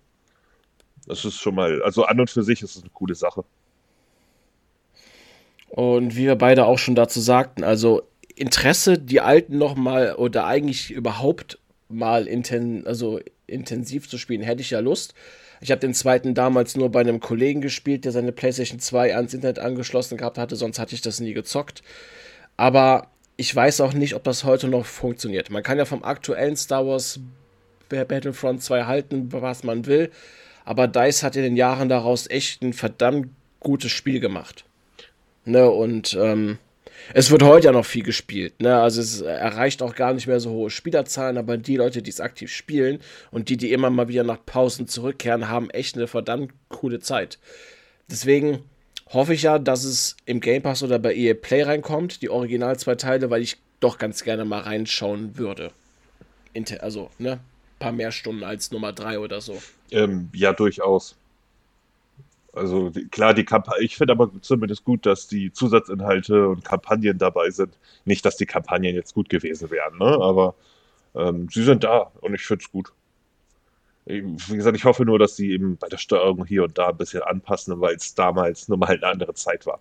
Das 1.06 1.24
ist 1.24 1.38
schon 1.38 1.54
mal, 1.54 1.82
also 1.82 2.04
an 2.04 2.20
und 2.20 2.30
für 2.30 2.42
sich 2.42 2.62
ist 2.62 2.76
es 2.76 2.82
eine 2.82 2.90
coole 2.90 3.14
Sache. 3.14 3.44
Und 5.68 6.16
wie 6.16 6.24
wir 6.24 6.36
beide 6.36 6.66
auch 6.66 6.78
schon 6.78 6.94
dazu 6.94 7.20
sagten, 7.20 7.64
also 7.64 8.02
Interesse, 8.34 8.98
die 8.98 9.20
alten 9.20 9.58
nochmal 9.58 10.14
oder 10.14 10.46
eigentlich 10.46 10.90
überhaupt 10.90 11.58
mal 11.88 12.26
inten 12.26 12.86
also 12.86 13.20
intensiv 13.46 14.08
zu 14.08 14.18
spielen, 14.18 14.42
hätte 14.42 14.60
ich 14.60 14.70
ja 14.70 14.80
Lust. 14.80 15.14
Ich 15.60 15.70
habe 15.70 15.80
den 15.80 15.94
zweiten 15.94 16.34
damals 16.34 16.76
nur 16.76 16.90
bei 16.90 17.00
einem 17.00 17.20
Kollegen 17.20 17.60
gespielt, 17.60 18.04
der 18.04 18.12
seine 18.12 18.32
PlayStation 18.32 18.78
2 18.78 19.14
ans 19.14 19.34
Internet 19.34 19.58
angeschlossen 19.58 20.18
gehabt 20.18 20.38
hatte, 20.38 20.56
sonst 20.56 20.78
hatte 20.78 20.94
ich 20.94 21.00
das 21.00 21.20
nie 21.20 21.32
gezockt. 21.32 21.82
Aber 22.56 23.08
ich 23.36 23.54
weiß 23.54 23.80
auch 23.80 23.92
nicht, 23.92 24.14
ob 24.14 24.24
das 24.24 24.44
heute 24.44 24.68
noch 24.68 24.86
funktioniert. 24.86 25.50
Man 25.50 25.62
kann 25.62 25.78
ja 25.78 25.84
vom 25.84 26.04
aktuellen 26.04 26.56
Star 26.56 26.86
Wars 26.86 27.20
Battlefront 27.88 28.62
2 28.62 28.84
halten, 28.84 29.32
was 29.32 29.62
man 29.62 29.86
will, 29.86 30.10
aber 30.64 30.88
DICE 30.88 31.22
hat 31.22 31.36
in 31.36 31.42
den 31.42 31.56
Jahren 31.56 31.88
daraus 31.88 32.28
echt 32.28 32.62
ein 32.62 32.72
verdammt 32.72 33.28
gutes 33.60 33.92
Spiel 33.92 34.20
gemacht. 34.20 34.64
Ne, 35.44 35.70
und 35.70 36.18
ähm, 36.20 36.58
es 37.14 37.30
wird 37.30 37.42
heute 37.42 37.66
ja 37.66 37.72
noch 37.72 37.86
viel 37.86 38.02
gespielt. 38.02 38.60
Ne? 38.60 38.76
Also 38.76 39.00
es 39.00 39.20
erreicht 39.20 39.82
auch 39.82 39.94
gar 39.94 40.12
nicht 40.12 40.26
mehr 40.26 40.40
so 40.40 40.50
hohe 40.50 40.70
Spielerzahlen, 40.70 41.38
aber 41.38 41.56
die 41.56 41.76
Leute, 41.76 42.02
die 42.02 42.10
es 42.10 42.20
aktiv 42.20 42.52
spielen 42.52 43.00
und 43.30 43.48
die, 43.48 43.56
die 43.56 43.72
immer 43.72 43.90
mal 43.90 44.08
wieder 44.08 44.24
nach 44.24 44.44
Pausen 44.44 44.88
zurückkehren, 44.88 45.48
haben 45.48 45.70
echt 45.70 45.96
eine 45.96 46.06
verdammt 46.06 46.52
coole 46.68 47.00
Zeit. 47.00 47.38
Deswegen 48.10 48.62
hoffe 49.12 49.34
ich 49.34 49.42
ja, 49.42 49.58
dass 49.58 49.84
es 49.84 50.16
im 50.26 50.40
Game 50.40 50.62
Pass 50.62 50.82
oder 50.82 50.98
bei 50.98 51.14
EA 51.14 51.34
Play 51.34 51.62
reinkommt, 51.62 52.22
die 52.22 52.30
Original 52.30 52.78
zwei 52.78 52.94
Teile, 52.94 53.30
weil 53.30 53.42
ich 53.42 53.56
doch 53.80 53.98
ganz 53.98 54.24
gerne 54.24 54.44
mal 54.44 54.60
reinschauen 54.60 55.36
würde. 55.36 55.70
Also, 56.80 57.10
ne? 57.18 57.32
Ein 57.32 57.40
paar 57.78 57.92
mehr 57.92 58.10
Stunden 58.10 58.42
als 58.42 58.70
Nummer 58.70 58.92
3 58.94 59.18
oder 59.18 59.42
so. 59.42 59.60
Ähm, 59.90 60.30
ja, 60.32 60.54
durchaus. 60.54 61.14
Also 62.56 62.90
klar, 63.10 63.34
die 63.34 63.44
Kampagne, 63.44 63.84
ich 63.84 63.96
finde 63.96 64.14
aber 64.14 64.30
zumindest 64.40 64.84
gut, 64.84 65.04
dass 65.04 65.28
die 65.28 65.52
Zusatzinhalte 65.52 66.48
und 66.48 66.64
Kampagnen 66.64 67.18
dabei 67.18 67.50
sind. 67.50 67.76
Nicht, 68.06 68.24
dass 68.24 68.38
die 68.38 68.46
Kampagnen 68.46 68.94
jetzt 68.94 69.12
gut 69.14 69.28
gewesen 69.28 69.70
wären, 69.70 69.98
ne? 69.98 70.06
aber 70.06 70.54
ähm, 71.14 71.48
sie 71.50 71.64
sind 71.64 71.84
da 71.84 72.10
und 72.22 72.34
ich 72.34 72.42
finde 72.42 72.64
es 72.64 72.72
gut. 72.72 72.92
Wie 74.06 74.56
gesagt, 74.56 74.76
ich 74.76 74.84
hoffe 74.84 75.04
nur, 75.04 75.18
dass 75.18 75.36
sie 75.36 75.50
eben 75.50 75.76
bei 75.76 75.88
der 75.88 75.98
Steuerung 75.98 76.46
hier 76.46 76.64
und 76.64 76.78
da 76.78 76.88
ein 76.88 76.96
bisschen 76.96 77.22
anpassen, 77.22 77.78
weil 77.80 77.96
es 77.96 78.14
damals 78.14 78.68
nur 78.68 78.78
mal 78.78 78.88
eine 78.88 79.06
andere 79.06 79.34
Zeit 79.34 79.66
war. 79.66 79.78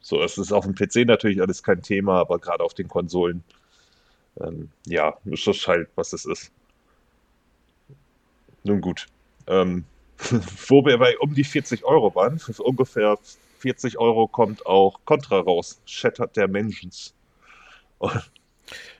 So, 0.00 0.22
es 0.22 0.38
ist 0.38 0.52
auf 0.52 0.64
dem 0.64 0.74
PC 0.74 1.06
natürlich 1.06 1.42
alles 1.42 1.62
kein 1.62 1.82
Thema, 1.82 2.20
aber 2.20 2.38
gerade 2.38 2.64
auf 2.64 2.74
den 2.74 2.88
Konsolen, 2.88 3.44
ähm, 4.40 4.70
ja, 4.86 5.18
ist 5.26 5.46
das 5.46 5.66
halt, 5.66 5.88
was 5.96 6.14
es 6.14 6.24
ist. 6.24 6.50
Nun 8.64 8.80
gut. 8.80 9.06
Ähm, 9.48 9.84
wo 10.68 10.84
wir 10.84 10.98
bei 10.98 11.18
um 11.18 11.34
die 11.34 11.44
40 11.44 11.84
Euro 11.84 12.14
waren. 12.14 12.38
Für 12.38 12.62
ungefähr 12.62 13.18
40 13.58 13.98
Euro 13.98 14.26
kommt 14.28 14.66
auch 14.66 15.00
Contra 15.04 15.40
raus. 15.40 15.80
Shattered 15.86 16.36
Dimensions. 16.36 17.14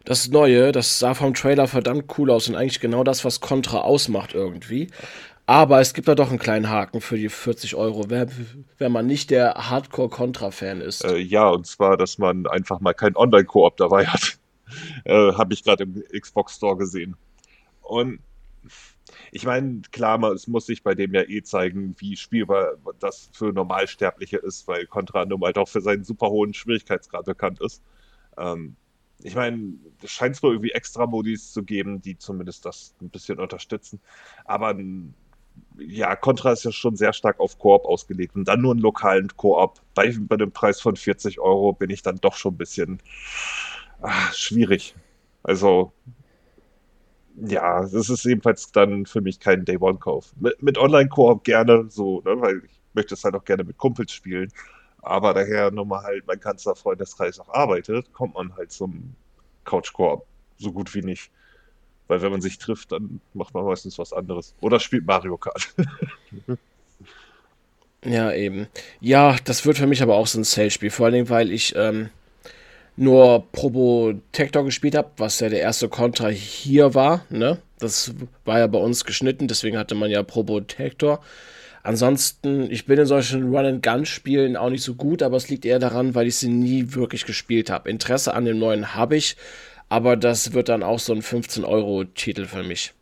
das 0.05 0.29
Neue, 0.29 0.73
das 0.73 0.99
sah 0.99 1.15
vom 1.15 1.35
Trailer 1.35 1.67
verdammt 1.67 2.17
cool 2.19 2.31
aus 2.31 2.49
und 2.49 2.55
eigentlich 2.55 2.81
genau 2.81 3.05
das, 3.05 3.25
was 3.25 3.41
Contra 3.41 3.81
ausmacht 3.81 4.35
irgendwie. 4.35 4.89
Aber 5.47 5.81
es 5.81 5.93
gibt 5.93 6.07
da 6.07 6.15
doch 6.15 6.31
einen 6.31 6.39
kleinen 6.39 6.71
Haken 6.71 7.01
für 7.01 7.17
die 7.17 7.29
40 7.29 7.75
Euro, 7.75 8.09
wenn, 8.09 8.31
wenn 8.79 8.93
man 8.93 9.07
nicht 9.07 9.31
der 9.31 9.55
Hardcore-Contra-Fan 9.55 10.81
ist. 10.81 11.05
Äh, 11.05 11.19
ja, 11.19 11.49
und 11.49 11.67
zwar, 11.67 11.97
dass 11.97 12.19
man 12.19 12.47
einfach 12.47 12.81
mal 12.81 12.95
keinen 12.95 13.17
Online-Koop 13.17 13.77
dabei 13.77 14.07
hat. 14.07 14.39
Äh, 15.05 15.35
Habe 15.35 15.53
ich 15.53 15.65
gerade 15.65 15.83
im 15.83 16.03
Xbox 16.19 16.57
Store 16.57 16.79
gesehen. 16.79 17.15
Und 17.83 18.21
ich 19.31 19.45
meine, 19.45 19.83
klar, 19.93 20.23
es 20.33 20.47
muss 20.47 20.67
sich 20.67 20.83
bei 20.83 20.95
dem 20.95 21.15
ja 21.15 21.23
eh 21.23 21.43
zeigen, 21.43 21.95
wie 21.99 22.17
spielbar 22.17 22.75
das 22.99 23.31
für 23.33 23.53
Normalsterbliche 23.53 24.39
ist, 24.39 24.67
weil 24.69 24.87
Contra 24.87 25.25
nun 25.25 25.43
halt 25.43 25.59
auch 25.59 25.69
für 25.69 25.81
seinen 25.81 26.05
super 26.05 26.29
hohen 26.29 26.55
Schwierigkeitsgrad 26.55 27.25
bekannt 27.25 27.61
ist. 27.61 27.83
Ähm, 28.37 28.77
ich 29.23 29.35
meine, 29.35 29.75
es 30.03 30.11
scheint 30.11 30.37
es 30.37 30.43
wohl 30.43 30.53
irgendwie 30.53 30.73
extra 30.73 31.07
Modis 31.07 31.53
zu 31.53 31.63
geben, 31.63 32.03
die 32.03 32.19
zumindest 32.19 32.65
das 32.67 32.95
ein 33.01 33.11
bisschen 33.11 33.39
unterstützen. 33.39 34.01
Aber 34.45 34.75
ja, 35.79 36.17
Contra 36.17 36.53
ist 36.53 36.65
ja 36.65 36.73
schon 36.73 36.97
sehr 36.97 37.13
stark 37.13 37.41
auf 37.41 37.59
Koop 37.59 37.85
ausgelegt. 37.85 38.37
Und 38.37 38.47
dann 38.47 38.61
nur 38.61 38.73
einen 38.73 38.81
lokalen 38.81 39.29
Koop. 39.37 39.81
Bei, 39.95 40.15
bei 40.19 40.37
dem 40.37 40.53
Preis 40.53 40.81
von 40.81 40.97
40 40.97 41.39
Euro 41.41 41.73
bin 41.73 41.91
ich 41.91 42.03
dann 42.03 42.17
doch 42.17 42.37
schon 42.37 42.55
ein 42.55 42.59
bisschen 42.59 43.01
ach, 44.01 44.35
schwierig. 44.35 44.95
Also, 45.43 45.93
ja, 47.37 47.81
das 47.81 48.09
ist 48.09 48.25
jedenfalls 48.25 48.71
dann 48.73 49.07
für 49.07 49.21
mich 49.21 49.41
kein 49.41 49.65
Day-One-Kauf. 49.65 50.33
Mit, 50.41 50.63
mit 50.63 50.79
Online-Koop 50.79 51.45
gerne 51.45 51.87
so, 51.89 52.21
ne, 52.23 52.41
weil 52.41 52.63
ich 52.65 52.81
möchte 52.95 53.15
es 53.15 53.25
halt 53.25 53.35
auch 53.35 53.45
gerne 53.45 53.65
mit 53.65 53.79
Kumpels 53.79 54.13
spielen. 54.13 54.53
Aber 55.01 55.35
daher 55.35 55.71
nochmal 55.71 56.05
halt 56.05 56.27
mein 56.27 56.39
ganzer 56.39 56.77
Freundeskreis 56.77 57.41
auch 57.41 57.49
arbeitet, 57.49 58.13
kommt 58.13 58.35
man 58.35 58.55
halt 58.57 58.71
zum 58.71 59.15
Couch-Koop 59.65 60.25
so 60.59 60.73
gut 60.73 60.95
wie 60.95 61.03
nicht. 61.03 61.31
Weil 62.09 62.23
wenn 62.23 62.31
man 62.31 62.41
sich 62.41 62.59
trifft, 62.59 62.93
dann 62.93 63.21
macht 63.33 63.55
man 63.55 63.65
meistens 63.65 63.99
was 63.99 64.13
anderes. 64.13 64.55
Oder 64.61 64.79
spielt 64.79 65.07
Mario 65.07 65.37
Kart. 65.39 65.75
ja, 68.05 68.33
eben. 68.33 68.67
Ja, 69.01 69.37
das 69.45 69.65
wird 69.65 69.79
für 69.79 69.87
mich 69.87 70.03
aber 70.03 70.15
auch 70.15 70.27
so 70.27 70.39
ein 70.39 70.45
Sales-Spiel. 70.45 70.91
Vor 70.91 71.07
allem, 71.07 71.29
weil 71.29 71.51
ich 71.51 71.75
ähm, 71.75 72.11
nur 72.97 73.47
Probotector 73.53 74.65
gespielt 74.65 74.95
habe, 74.95 75.11
was 75.17 75.41
ja 75.41 75.49
der 75.49 75.61
erste 75.61 75.89
Contra 75.89 76.29
hier 76.29 76.95
war. 76.95 77.25
Ne? 77.31 77.59
Das 77.79 78.13
war 78.45 78.59
ja 78.59 78.67
bei 78.67 78.79
uns 78.79 79.05
geschnitten, 79.05 79.49
deswegen 79.49 79.79
hatte 79.79 79.95
man 79.95 80.11
ja 80.11 80.23
Probotector. 80.23 81.21
Ansonsten, 81.83 82.71
ich 82.71 82.87
bin 82.87 82.99
in 82.99 83.07
solchen 83.07 83.53
Run-and-Gun-Spielen 83.53 84.57
auch 84.57 84.71
nicht 84.71 84.85
so 84.85 84.95
gut, 84.95 85.23
aber 85.23 85.37
es 85.37 85.49
liegt 85.49 85.65
eher 85.65 85.81
daran, 85.81 86.15
weil 86.15 86.29
ich 86.29 86.37
sie 86.37 86.49
nie 86.49 86.95
wirklich 86.95 87.27
gespielt 87.27 87.71
habe. 87.71 87.91
Interesse 87.91 88.35
an 88.35 88.45
dem 88.45 88.59
neuen 88.59 88.95
habe 88.95 89.17
ich, 89.17 89.37
aber 89.89 90.17
das 90.17 90.53
wird 90.53 90.69
dann 90.69 90.85
auch 90.85 91.01
so 91.01 91.13
ein 91.13 91.23
15-Euro-Titel 91.23 92.45
für 92.45 92.63
mich. 92.63 92.93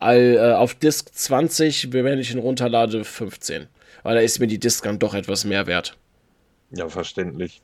All, 0.00 0.34
äh, 0.34 0.52
auf 0.52 0.74
Disk 0.74 1.14
20, 1.14 1.92
wenn 1.92 2.18
ich 2.18 2.32
ihn 2.32 2.40
runterlade, 2.40 3.04
15. 3.04 3.68
Weil 4.02 4.16
da 4.16 4.20
ist 4.20 4.40
mir 4.40 4.46
die 4.46 4.58
Disk 4.58 4.84
dann 4.84 4.98
doch 4.98 5.14
etwas 5.14 5.44
mehr 5.44 5.66
wert. 5.66 5.96
Ja, 6.70 6.88
verständlich. 6.88 7.62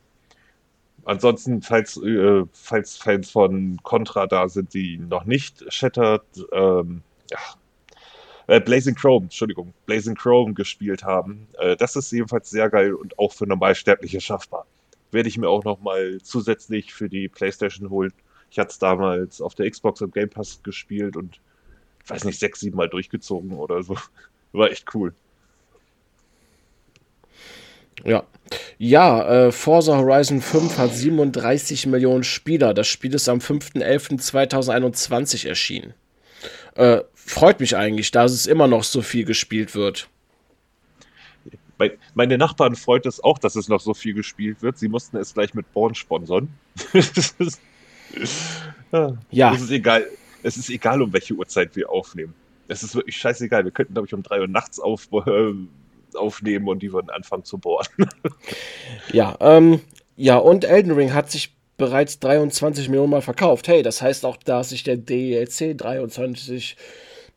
Ansonsten, 1.05 1.61
falls, 1.61 1.97
äh, 1.97 2.43
falls 2.53 2.97
Fans 2.97 3.29
von 3.31 3.77
Contra 3.83 4.25
da 4.27 4.47
sind, 4.47 4.73
die 4.73 4.97
noch 4.97 5.25
nicht 5.25 5.65
Shattered, 5.71 6.23
ähm, 6.53 7.01
ja, 7.29 7.39
äh, 8.47 8.61
Blazing 8.61 8.95
Chrome, 8.95 9.25
Entschuldigung, 9.25 9.73
Blazing 9.85 10.15
Chrome 10.15 10.53
gespielt 10.53 11.03
haben, 11.03 11.47
äh, 11.59 11.75
das 11.75 11.95
ist 11.95 12.11
jedenfalls 12.11 12.49
sehr 12.49 12.69
geil 12.69 12.93
und 12.93 13.17
auch 13.19 13.33
für 13.33 13.47
Normalsterbliche 13.47 14.21
schaffbar. 14.21 14.65
Werde 15.11 15.29
ich 15.29 15.37
mir 15.37 15.49
auch 15.49 15.63
nochmal 15.63 16.19
zusätzlich 16.23 16.93
für 16.93 17.09
die 17.09 17.27
Playstation 17.29 17.89
holen. 17.89 18.13
Ich 18.49 18.59
hatte 18.59 18.71
es 18.71 18.79
damals 18.79 19.41
auf 19.41 19.55
der 19.55 19.69
Xbox 19.69 20.01
und 20.01 20.13
Game 20.13 20.29
Pass 20.29 20.61
gespielt 20.63 21.17
und, 21.17 21.39
weiß 22.07 22.23
nicht, 22.25 22.39
sechs, 22.39 22.61
sieben 22.61 22.77
Mal 22.77 22.89
durchgezogen 22.89 23.53
oder 23.53 23.83
so. 23.83 23.97
War 24.53 24.71
echt 24.71 24.93
cool. 24.95 25.13
Ja. 28.03 28.23
Ja, 28.77 29.47
äh, 29.47 29.51
Forza 29.51 29.97
Horizon 29.97 30.41
5 30.41 30.77
hat 30.77 30.93
37 30.93 31.87
Millionen 31.87 32.23
Spieler. 32.23 32.73
Das 32.73 32.87
Spiel 32.87 33.13
ist 33.13 33.29
am 33.29 33.39
5.11.2021 33.39 35.47
erschienen. 35.47 35.93
Äh, 36.75 37.01
freut 37.13 37.59
mich 37.59 37.75
eigentlich, 37.75 38.11
dass 38.11 38.31
es 38.31 38.47
immer 38.47 38.67
noch 38.67 38.83
so 38.83 39.01
viel 39.01 39.25
gespielt 39.25 39.75
wird. 39.75 40.07
Meine 42.13 42.37
Nachbarn 42.37 42.75
freut 42.75 43.05
es 43.05 43.23
auch, 43.23 43.39
dass 43.39 43.55
es 43.55 43.67
noch 43.67 43.81
so 43.81 43.93
viel 43.93 44.13
gespielt 44.13 44.61
wird. 44.61 44.77
Sie 44.77 44.87
mussten 44.87 45.17
es 45.17 45.33
gleich 45.33 45.53
mit 45.53 45.71
Born 45.73 45.95
sponsern. 45.95 46.49
ja. 49.31 49.53
Es 49.53 49.61
ist 49.61 49.71
egal. 49.71 50.05
Es 50.43 50.57
ist 50.57 50.69
egal, 50.69 51.01
um 51.01 51.11
welche 51.11 51.33
Uhrzeit 51.33 51.75
wir 51.75 51.89
aufnehmen. 51.89 52.33
Es 52.67 52.83
ist 52.83 52.95
wirklich 52.95 53.17
scheißegal. 53.17 53.65
Wir 53.65 53.71
könnten, 53.71 53.93
glaube 53.93 54.07
ich, 54.07 54.13
um 54.13 54.23
drei 54.23 54.39
Uhr 54.39 54.47
nachts 54.47 54.79
auf, 54.79 55.07
äh, 55.11 55.53
aufnehmen 56.15 56.67
und 56.67 56.83
die 56.83 56.93
würden 56.93 57.09
anfangen 57.09 57.43
zu 57.43 57.57
bohren. 57.57 57.87
ja, 59.11 59.35
ähm, 59.39 59.81
ja, 60.15 60.37
und 60.37 60.65
Elden 60.65 60.91
Ring 60.91 61.13
hat 61.13 61.31
sich 61.31 61.55
bereits 61.77 62.19
23 62.19 62.89
Millionen 62.89 63.09
Mal 63.09 63.21
verkauft. 63.21 63.67
Hey, 63.67 63.81
das 63.83 64.01
heißt 64.01 64.25
auch, 64.25 64.37
dass 64.37 64.69
sich 64.69 64.83
der 64.83 64.97
DLC 64.97 65.77
23 65.77 66.77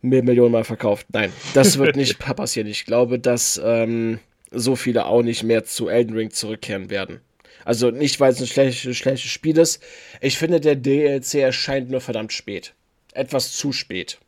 Millionen 0.03 0.53
Mal 0.53 0.65
verkauft. 0.65 1.07
Nein, 1.13 1.33
das 1.55 1.79
wird 1.79 1.97
nicht 1.97 2.19
passieren. 2.19 2.69
Ich 2.69 2.85
glaube, 2.85 3.19
dass 3.19 3.61
ähm, 3.63 4.21
so 4.51 4.77
viele 4.77 5.07
auch 5.07 5.23
nicht 5.23 5.43
mehr 5.43 5.65
zu 5.65 5.89
Elden 5.89 6.15
Ring 6.17 6.31
zurückkehren 6.31 6.91
werden. 6.91 7.21
Also 7.65 7.91
nicht, 7.91 8.21
weil 8.21 8.33
es 8.33 8.41
ein 8.41 8.47
schlechtes, 8.47 8.97
schlechtes 8.97 9.31
Spiel 9.31 9.59
ist. 9.59 9.83
Ich 10.21 10.39
finde, 10.39 10.61
der 10.61 10.77
DLC 10.77 11.35
erscheint 11.37 11.91
nur 11.91 12.01
verdammt 12.01 12.33
spät. 12.33 12.75
Etwas 13.13 13.53
zu 13.53 13.73
spät. 13.73 14.21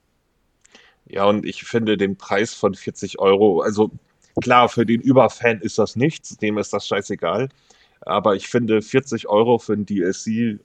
Ja, 1.07 1.25
und 1.25 1.47
ich 1.47 1.62
finde 1.62 1.97
den 1.97 2.17
Preis 2.17 2.52
von 2.52 2.75
40 2.75 3.19
Euro, 3.19 3.61
also 3.61 3.90
klar, 4.40 4.68
für 4.68 4.87
den 4.87 5.00
Überfan 5.00 5.61
ist 5.61 5.78
das 5.78 5.97
nichts, 5.97 6.37
dem 6.37 6.59
ist 6.59 6.73
das 6.73 6.87
scheißegal. 6.87 7.49
Aber 8.02 8.37
ich 8.37 8.49
finde 8.49 8.83
40 8.83 9.28
Euro 9.28 9.59
für 9.59 9.75
ein 9.75 9.87
DLC, 9.87 10.61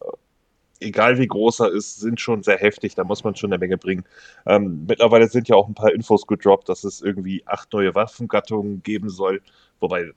egal 0.79 1.17
wie 1.17 1.27
groß 1.27 1.61
er 1.61 1.71
ist, 1.71 1.99
sind 1.99 2.19
schon 2.19 2.43
sehr 2.43 2.57
heftig. 2.57 2.95
Da 2.95 3.03
muss 3.03 3.23
man 3.23 3.35
schon 3.35 3.51
eine 3.51 3.59
Menge 3.59 3.77
bringen. 3.77 4.05
Ähm, 4.45 4.85
mittlerweile 4.87 5.27
sind 5.27 5.47
ja 5.47 5.55
auch 5.55 5.67
ein 5.67 5.75
paar 5.75 5.93
Infos 5.93 6.27
gedroppt, 6.27 6.69
dass 6.69 6.83
es 6.83 7.01
irgendwie 7.01 7.43
acht 7.45 7.71
neue 7.73 7.95
Waffengattungen 7.95 8.83
geben 8.83 9.09
soll. 9.09 9.41
Wobei 9.79 10.11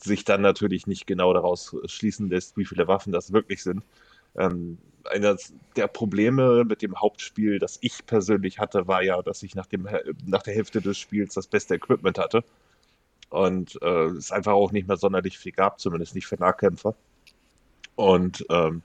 sich 0.00 0.24
dann 0.24 0.40
natürlich 0.42 0.86
nicht 0.86 1.06
genau 1.06 1.32
daraus 1.32 1.76
schließen 1.86 2.28
lässt, 2.28 2.56
wie 2.56 2.64
viele 2.64 2.88
Waffen 2.88 3.12
das 3.12 3.32
wirklich 3.32 3.62
sind. 3.62 3.84
Ähm, 4.36 4.78
eines 5.04 5.54
der 5.76 5.88
Probleme 5.88 6.64
mit 6.64 6.82
dem 6.82 7.00
Hauptspiel, 7.00 7.58
das 7.58 7.78
ich 7.80 8.04
persönlich 8.06 8.58
hatte, 8.58 8.86
war 8.86 9.02
ja, 9.02 9.22
dass 9.22 9.42
ich 9.42 9.54
nach, 9.54 9.66
dem, 9.66 9.88
nach 10.26 10.42
der 10.42 10.54
Hälfte 10.54 10.80
des 10.80 10.98
Spiels 10.98 11.34
das 11.34 11.46
beste 11.46 11.74
Equipment 11.74 12.18
hatte. 12.18 12.44
Und 13.30 13.78
äh, 13.82 14.06
es 14.06 14.32
einfach 14.32 14.52
auch 14.52 14.72
nicht 14.72 14.88
mehr 14.88 14.96
sonderlich 14.96 15.38
viel 15.38 15.52
gab, 15.52 15.80
zumindest 15.80 16.14
nicht 16.14 16.26
für 16.26 16.36
Nahkämpfer. 16.36 16.94
Und 17.94 18.44
ähm, 18.50 18.82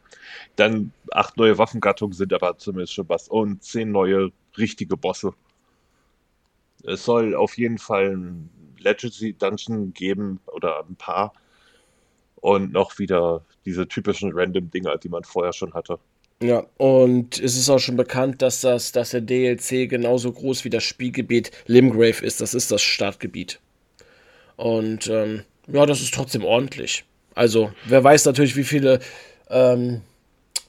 dann 0.56 0.92
acht 1.12 1.38
neue 1.38 1.58
Waffengattungen 1.58 2.14
sind 2.14 2.34
aber 2.34 2.58
zumindest 2.58 2.94
schon 2.94 3.10
was. 3.10 3.28
Und 3.28 3.64
zehn 3.64 3.92
neue 3.92 4.32
richtige 4.58 4.98
Bosse. 4.98 5.34
Es 6.84 7.06
soll 7.06 7.34
auf 7.34 7.58
jeden 7.58 7.78
Fall 7.78 8.16
ein 8.16 8.50
Legacy 8.78 9.34
Dungeon 9.34 9.94
geben 9.94 10.40
oder 10.48 10.86
ein 10.88 10.96
paar. 10.96 11.34
Und 12.36 12.72
noch 12.72 13.00
wieder 13.00 13.44
diese 13.66 13.88
typischen 13.88 14.32
Random-Dinger, 14.34 14.98
die 14.98 15.10
man 15.10 15.24
vorher 15.24 15.54
schon 15.54 15.74
hatte. 15.74 15.98
Ja, 16.44 16.66
und 16.78 17.40
es 17.40 17.56
ist 17.56 17.70
auch 17.70 17.80
schon 17.80 17.96
bekannt, 17.96 18.42
dass, 18.42 18.62
das, 18.62 18.92
dass 18.92 19.12
der 19.12 19.22
DLC 19.22 19.90
genauso 19.90 20.32
groß 20.32 20.66
wie 20.66 20.70
das 20.70 20.84
Spielgebiet 20.84 21.52
Limgrave 21.66 22.24
ist. 22.24 22.42
Das 22.42 22.54
ist 22.54 22.72
das 22.72 22.82
Startgebiet. 22.82 23.62
Und 24.58 25.08
ähm, 25.08 25.44
ja, 25.68 25.86
das 25.86 26.02
ist 26.02 26.14
trotzdem 26.14 26.44
ordentlich. 26.44 27.04
Also, 27.34 27.72
wer 27.86 28.04
weiß 28.04 28.26
natürlich, 28.26 28.56
wie 28.56 28.64
viele, 28.64 29.00
ähm, 29.50 30.02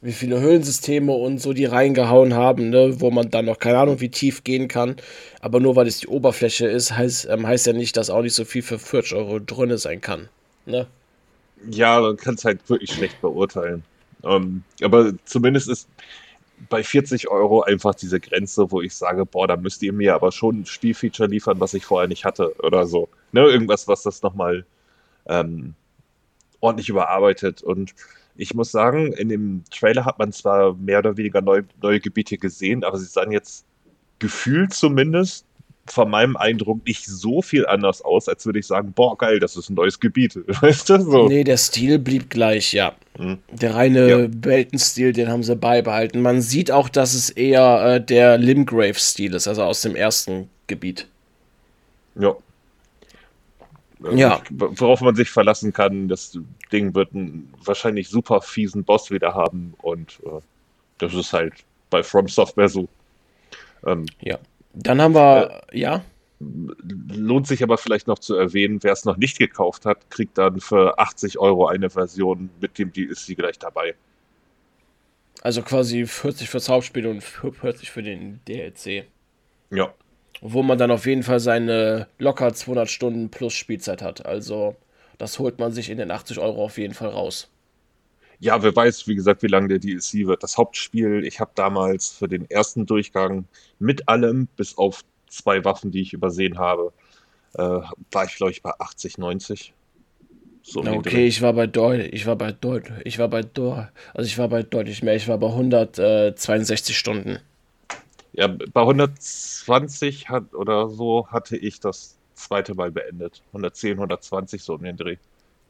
wie 0.02 0.12
viele 0.12 0.40
Höhlensysteme 0.40 1.12
und 1.12 1.38
so 1.38 1.52
die 1.52 1.64
reingehauen 1.64 2.34
haben, 2.34 2.70
ne, 2.70 3.00
wo 3.00 3.10
man 3.10 3.30
dann 3.30 3.44
noch 3.44 3.58
keine 3.58 3.78
Ahnung, 3.78 4.00
wie 4.00 4.08
tief 4.08 4.42
gehen 4.42 4.68
kann. 4.68 4.96
Aber 5.40 5.60
nur 5.60 5.76
weil 5.76 5.86
es 5.86 5.98
die 5.98 6.08
Oberfläche 6.08 6.66
ist, 6.66 6.96
heißt, 6.96 7.28
ähm, 7.30 7.46
heißt 7.46 7.66
ja 7.66 7.72
nicht, 7.72 7.96
dass 7.96 8.10
auch 8.10 8.22
nicht 8.22 8.34
so 8.34 8.44
viel 8.44 8.62
für 8.62 8.78
40 8.78 9.14
Euro 9.14 9.38
drin 9.38 9.76
sein 9.78 10.00
kann. 10.00 10.28
Ne? 10.66 10.86
Ja, 11.70 12.00
man 12.00 12.16
kann 12.16 12.34
es 12.34 12.44
halt 12.44 12.68
wirklich 12.68 12.92
schlecht 12.92 13.20
beurteilen. 13.20 13.84
Ähm, 14.24 14.64
aber 14.82 15.12
zumindest 15.24 15.68
ist 15.68 15.88
bei 16.68 16.82
40 16.82 17.28
Euro 17.28 17.62
einfach 17.62 17.94
diese 17.94 18.20
Grenze, 18.20 18.70
wo 18.70 18.80
ich 18.80 18.94
sage, 18.94 19.26
boah, 19.26 19.46
da 19.46 19.56
müsst 19.56 19.82
ihr 19.82 19.92
mir 19.92 20.14
aber 20.14 20.32
schon 20.32 20.60
ein 20.60 20.66
Spielfeature 20.66 21.28
liefern, 21.28 21.60
was 21.60 21.74
ich 21.74 21.84
vorher 21.84 22.08
nicht 22.08 22.24
hatte 22.24 22.54
oder 22.62 22.86
so. 22.86 23.08
Ne, 23.32 23.42
irgendwas, 23.42 23.88
was 23.88 24.02
das 24.02 24.22
nochmal 24.22 24.64
ähm, 25.26 25.74
ordentlich 26.60 26.88
überarbeitet. 26.88 27.62
Und 27.62 27.94
ich 28.36 28.54
muss 28.54 28.70
sagen, 28.70 29.12
in 29.12 29.28
dem 29.28 29.64
Trailer 29.70 30.04
hat 30.04 30.18
man 30.18 30.32
zwar 30.32 30.74
mehr 30.74 30.98
oder 30.98 31.16
weniger 31.16 31.40
neu, 31.40 31.62
neue 31.80 32.00
Gebiete 32.00 32.38
gesehen, 32.38 32.84
aber 32.84 32.98
sie 32.98 33.06
sahen 33.06 33.32
jetzt 33.32 33.66
gefühlt 34.18 34.72
zumindest 34.72 35.45
von 35.86 36.10
meinem 36.10 36.36
Eindruck 36.36 36.84
nicht 36.86 37.06
so 37.06 37.42
viel 37.42 37.66
anders 37.66 38.02
aus, 38.02 38.28
als 38.28 38.44
würde 38.46 38.58
ich 38.58 38.66
sagen, 38.66 38.92
boah, 38.92 39.16
geil, 39.16 39.40
das 39.40 39.56
ist 39.56 39.70
ein 39.70 39.74
neues 39.74 40.00
Gebiet. 40.00 40.36
Weißt 40.60 40.88
du? 40.88 41.00
So. 41.00 41.28
Nee, 41.28 41.44
der 41.44 41.56
Stil 41.56 41.98
blieb 41.98 42.30
gleich, 42.30 42.72
ja. 42.72 42.92
Hm. 43.16 43.38
Der 43.50 43.74
reine 43.74 44.08
ja. 44.08 44.28
Weltenstil, 44.30 45.12
den 45.12 45.28
haben 45.28 45.42
sie 45.42 45.56
beibehalten. 45.56 46.22
Man 46.22 46.42
sieht 46.42 46.70
auch, 46.70 46.88
dass 46.88 47.14
es 47.14 47.30
eher 47.30 47.96
äh, 47.96 48.00
der 48.04 48.38
Limgrave-Stil 48.38 49.34
ist, 49.34 49.48
also 49.48 49.62
aus 49.62 49.82
dem 49.82 49.96
ersten 49.96 50.48
Gebiet. 50.66 51.06
Ja. 52.14 52.34
Ja. 54.12 54.42
Worauf 54.50 55.00
man 55.00 55.16
sich 55.16 55.30
verlassen 55.30 55.72
kann, 55.72 56.08
das 56.08 56.38
Ding 56.70 56.94
wird 56.94 57.14
einen 57.14 57.52
wahrscheinlich 57.64 58.08
super 58.08 58.42
fiesen 58.42 58.84
Boss 58.84 59.10
wieder 59.10 59.34
haben 59.34 59.74
und 59.78 60.20
äh, 60.24 60.40
das 60.98 61.14
ist 61.14 61.32
halt 61.32 61.54
bei 61.90 62.02
From 62.02 62.28
Software 62.28 62.68
so. 62.68 62.88
Ähm, 63.86 64.06
ja. 64.20 64.38
Dann 64.76 65.00
haben 65.00 65.14
wir, 65.14 65.62
äh, 65.72 65.78
ja. 65.78 66.04
Lohnt 66.38 67.46
sich 67.46 67.62
aber 67.62 67.78
vielleicht 67.78 68.06
noch 68.06 68.18
zu 68.18 68.34
erwähnen, 68.34 68.82
wer 68.82 68.92
es 68.92 69.06
noch 69.06 69.16
nicht 69.16 69.38
gekauft 69.38 69.86
hat, 69.86 70.10
kriegt 70.10 70.36
dann 70.36 70.60
für 70.60 70.98
80 70.98 71.38
Euro 71.38 71.66
eine 71.66 71.88
Version 71.88 72.50
mit 72.60 72.78
dem 72.78 72.92
DLC 72.92 73.34
gleich 73.36 73.58
dabei. 73.58 73.94
Also 75.40 75.62
quasi 75.62 76.04
40 76.04 76.50
fürs 76.50 76.68
Hauptspiel 76.68 77.06
und 77.06 77.22
40 77.22 77.90
für 77.90 78.02
den 78.02 78.40
DLC. 78.46 79.06
Ja. 79.70 79.94
Wo 80.42 80.62
man 80.62 80.76
dann 80.76 80.90
auf 80.90 81.06
jeden 81.06 81.22
Fall 81.22 81.40
seine 81.40 82.08
locker 82.18 82.52
200 82.52 82.90
Stunden 82.90 83.30
plus 83.30 83.54
Spielzeit 83.54 84.02
hat. 84.02 84.26
Also 84.26 84.76
das 85.16 85.38
holt 85.38 85.58
man 85.58 85.72
sich 85.72 85.88
in 85.88 85.96
den 85.96 86.10
80 86.10 86.38
Euro 86.38 86.64
auf 86.64 86.76
jeden 86.76 86.92
Fall 86.92 87.08
raus. 87.08 87.48
Ja, 88.38 88.62
wer 88.62 88.74
weiß, 88.74 89.08
wie 89.08 89.14
gesagt, 89.14 89.42
wie 89.42 89.48
lange 89.48 89.68
der 89.68 89.78
DLC 89.78 90.26
wird. 90.26 90.42
Das 90.42 90.58
Hauptspiel, 90.58 91.24
ich 91.24 91.40
habe 91.40 91.52
damals 91.54 92.10
für 92.10 92.28
den 92.28 92.48
ersten 92.50 92.86
Durchgang 92.86 93.46
mit 93.78 94.08
allem, 94.08 94.48
bis 94.56 94.76
auf 94.76 95.04
zwei 95.28 95.64
Waffen, 95.64 95.90
die 95.90 96.02
ich 96.02 96.12
übersehen 96.12 96.58
habe, 96.58 96.92
äh, 97.54 97.80
war 98.12 98.24
ich, 98.24 98.36
glaube 98.36 98.52
ich, 98.52 98.62
bei 98.62 98.72
80, 98.78 99.18
90. 99.18 99.72
So 100.62 100.80
okay, 100.80 101.26
ich 101.26 101.42
war 101.42 101.52
bei 101.52 101.68
deutlich, 101.68 102.12
ich 102.12 102.26
war 102.26 102.34
bei 102.34 102.50
deutlich, 102.50 102.98
ich 103.04 103.18
war 103.20 103.28
bei 103.28 103.42
also 104.14 104.26
ich 104.26 104.36
war 104.36 104.48
bei 104.48 104.64
deutlich 104.64 105.00
mehr, 105.00 105.14
ich 105.14 105.28
war 105.28 105.38
bei 105.38 105.46
162 105.46 106.98
Stunden. 106.98 107.38
Ja, 108.32 108.48
bei 108.48 108.80
120 108.80 110.28
hat 110.28 110.52
oder 110.54 110.88
so 110.88 111.28
hatte 111.28 111.56
ich 111.56 111.78
das 111.78 112.18
zweite 112.34 112.74
Mal 112.74 112.90
beendet. 112.90 113.42
110, 113.48 113.92
120 113.92 114.62
so 114.62 114.74
um 114.74 114.82
den 114.82 114.96
Dreh. 114.96 115.16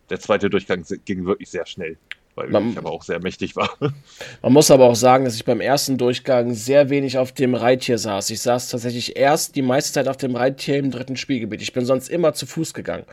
Der 0.08 0.18
zweite 0.18 0.48
Durchgang 0.48 0.84
ging 1.04 1.26
wirklich 1.26 1.50
sehr 1.50 1.66
schnell 1.66 1.98
weil 2.36 2.48
man, 2.50 2.70
ich 2.70 2.78
aber 2.78 2.92
auch 2.92 3.02
sehr 3.02 3.20
mächtig 3.20 3.56
war. 3.56 3.70
Man 4.42 4.52
muss 4.52 4.70
aber 4.70 4.84
auch 4.84 4.94
sagen, 4.94 5.24
dass 5.24 5.34
ich 5.34 5.44
beim 5.44 5.60
ersten 5.60 5.96
Durchgang 5.96 6.52
sehr 6.52 6.90
wenig 6.90 7.18
auf 7.18 7.32
dem 7.32 7.54
Reittier 7.54 7.98
saß. 7.98 8.30
Ich 8.30 8.42
saß 8.42 8.68
tatsächlich 8.68 9.16
erst 9.16 9.56
die 9.56 9.62
meiste 9.62 9.94
Zeit 9.94 10.06
auf 10.06 10.18
dem 10.18 10.36
Reittier 10.36 10.76
im 10.76 10.90
dritten 10.90 11.16
Spielgebiet. 11.16 11.62
Ich 11.62 11.72
bin 11.72 11.86
sonst 11.86 12.08
immer 12.08 12.34
zu 12.34 12.46
Fuß 12.46 12.74
gegangen. 12.74 13.04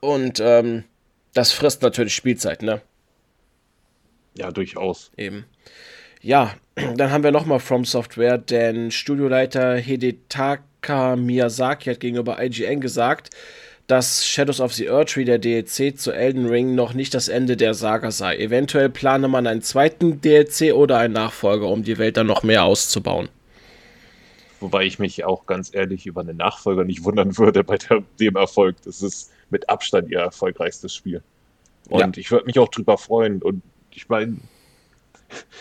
Und 0.00 0.40
ähm, 0.40 0.84
das 1.34 1.52
frisst 1.52 1.82
natürlich 1.82 2.14
Spielzeit, 2.14 2.62
ne? 2.62 2.80
Ja, 4.34 4.50
durchaus. 4.50 5.12
Eben. 5.18 5.44
Ja, 6.22 6.54
dann 6.96 7.10
haben 7.10 7.24
wir 7.24 7.30
nochmal 7.30 7.60
From 7.60 7.84
Software, 7.84 8.38
denn 8.38 8.90
Studioleiter 8.90 9.76
Hidetaka 9.76 11.16
Miyazaki 11.16 11.90
hat 11.90 12.00
gegenüber 12.00 12.42
IGN 12.42 12.80
gesagt, 12.80 13.30
dass 13.92 14.26
Shadows 14.26 14.58
of 14.58 14.72
the 14.72 14.86
Erdtree, 14.86 15.26
der 15.26 15.38
DLC 15.38 15.98
zu 15.98 16.12
Elden 16.12 16.46
Ring, 16.46 16.74
noch 16.74 16.94
nicht 16.94 17.12
das 17.12 17.28
Ende 17.28 17.58
der 17.58 17.74
Saga 17.74 18.10
sei. 18.10 18.38
Eventuell 18.38 18.88
plane 18.88 19.28
man 19.28 19.46
einen 19.46 19.60
zweiten 19.60 20.22
DLC 20.22 20.72
oder 20.72 20.96
einen 20.96 21.12
Nachfolger, 21.12 21.68
um 21.68 21.82
die 21.82 21.98
Welt 21.98 22.16
dann 22.16 22.26
noch 22.26 22.42
mehr 22.42 22.64
auszubauen. 22.64 23.28
Wobei 24.60 24.86
ich 24.86 24.98
mich 24.98 25.26
auch 25.26 25.44
ganz 25.44 25.74
ehrlich 25.74 26.06
über 26.06 26.22
einen 26.22 26.38
Nachfolger 26.38 26.84
nicht 26.84 27.04
wundern 27.04 27.36
würde 27.36 27.64
bei 27.64 27.76
der, 27.76 28.02
dem 28.18 28.36
Erfolg. 28.36 28.76
Das 28.86 29.02
ist 29.02 29.30
mit 29.50 29.68
Abstand 29.68 30.08
ihr 30.08 30.20
erfolgreichstes 30.20 30.94
Spiel. 30.94 31.22
Und 31.90 32.16
ja. 32.16 32.20
ich 32.20 32.30
würde 32.30 32.46
mich 32.46 32.58
auch 32.58 32.68
drüber 32.68 32.96
freuen. 32.96 33.42
Und 33.42 33.60
ich 33.90 34.08
meine, 34.08 34.38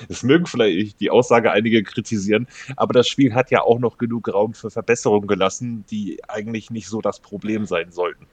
es 0.09 0.23
mögen 0.23 0.45
vielleicht 0.45 0.99
die 0.99 1.09
Aussage 1.09 1.51
einige 1.51 1.83
kritisieren, 1.83 2.47
aber 2.75 2.93
das 2.93 3.07
Spiel 3.07 3.33
hat 3.33 3.51
ja 3.51 3.61
auch 3.61 3.79
noch 3.79 3.97
genug 3.97 4.33
Raum 4.33 4.53
für 4.53 4.71
Verbesserungen 4.71 5.27
gelassen, 5.27 5.85
die 5.89 6.19
eigentlich 6.27 6.71
nicht 6.71 6.87
so 6.87 7.01
das 7.01 7.19
Problem 7.19 7.65
sein 7.65 7.91
sollten. 7.91 8.25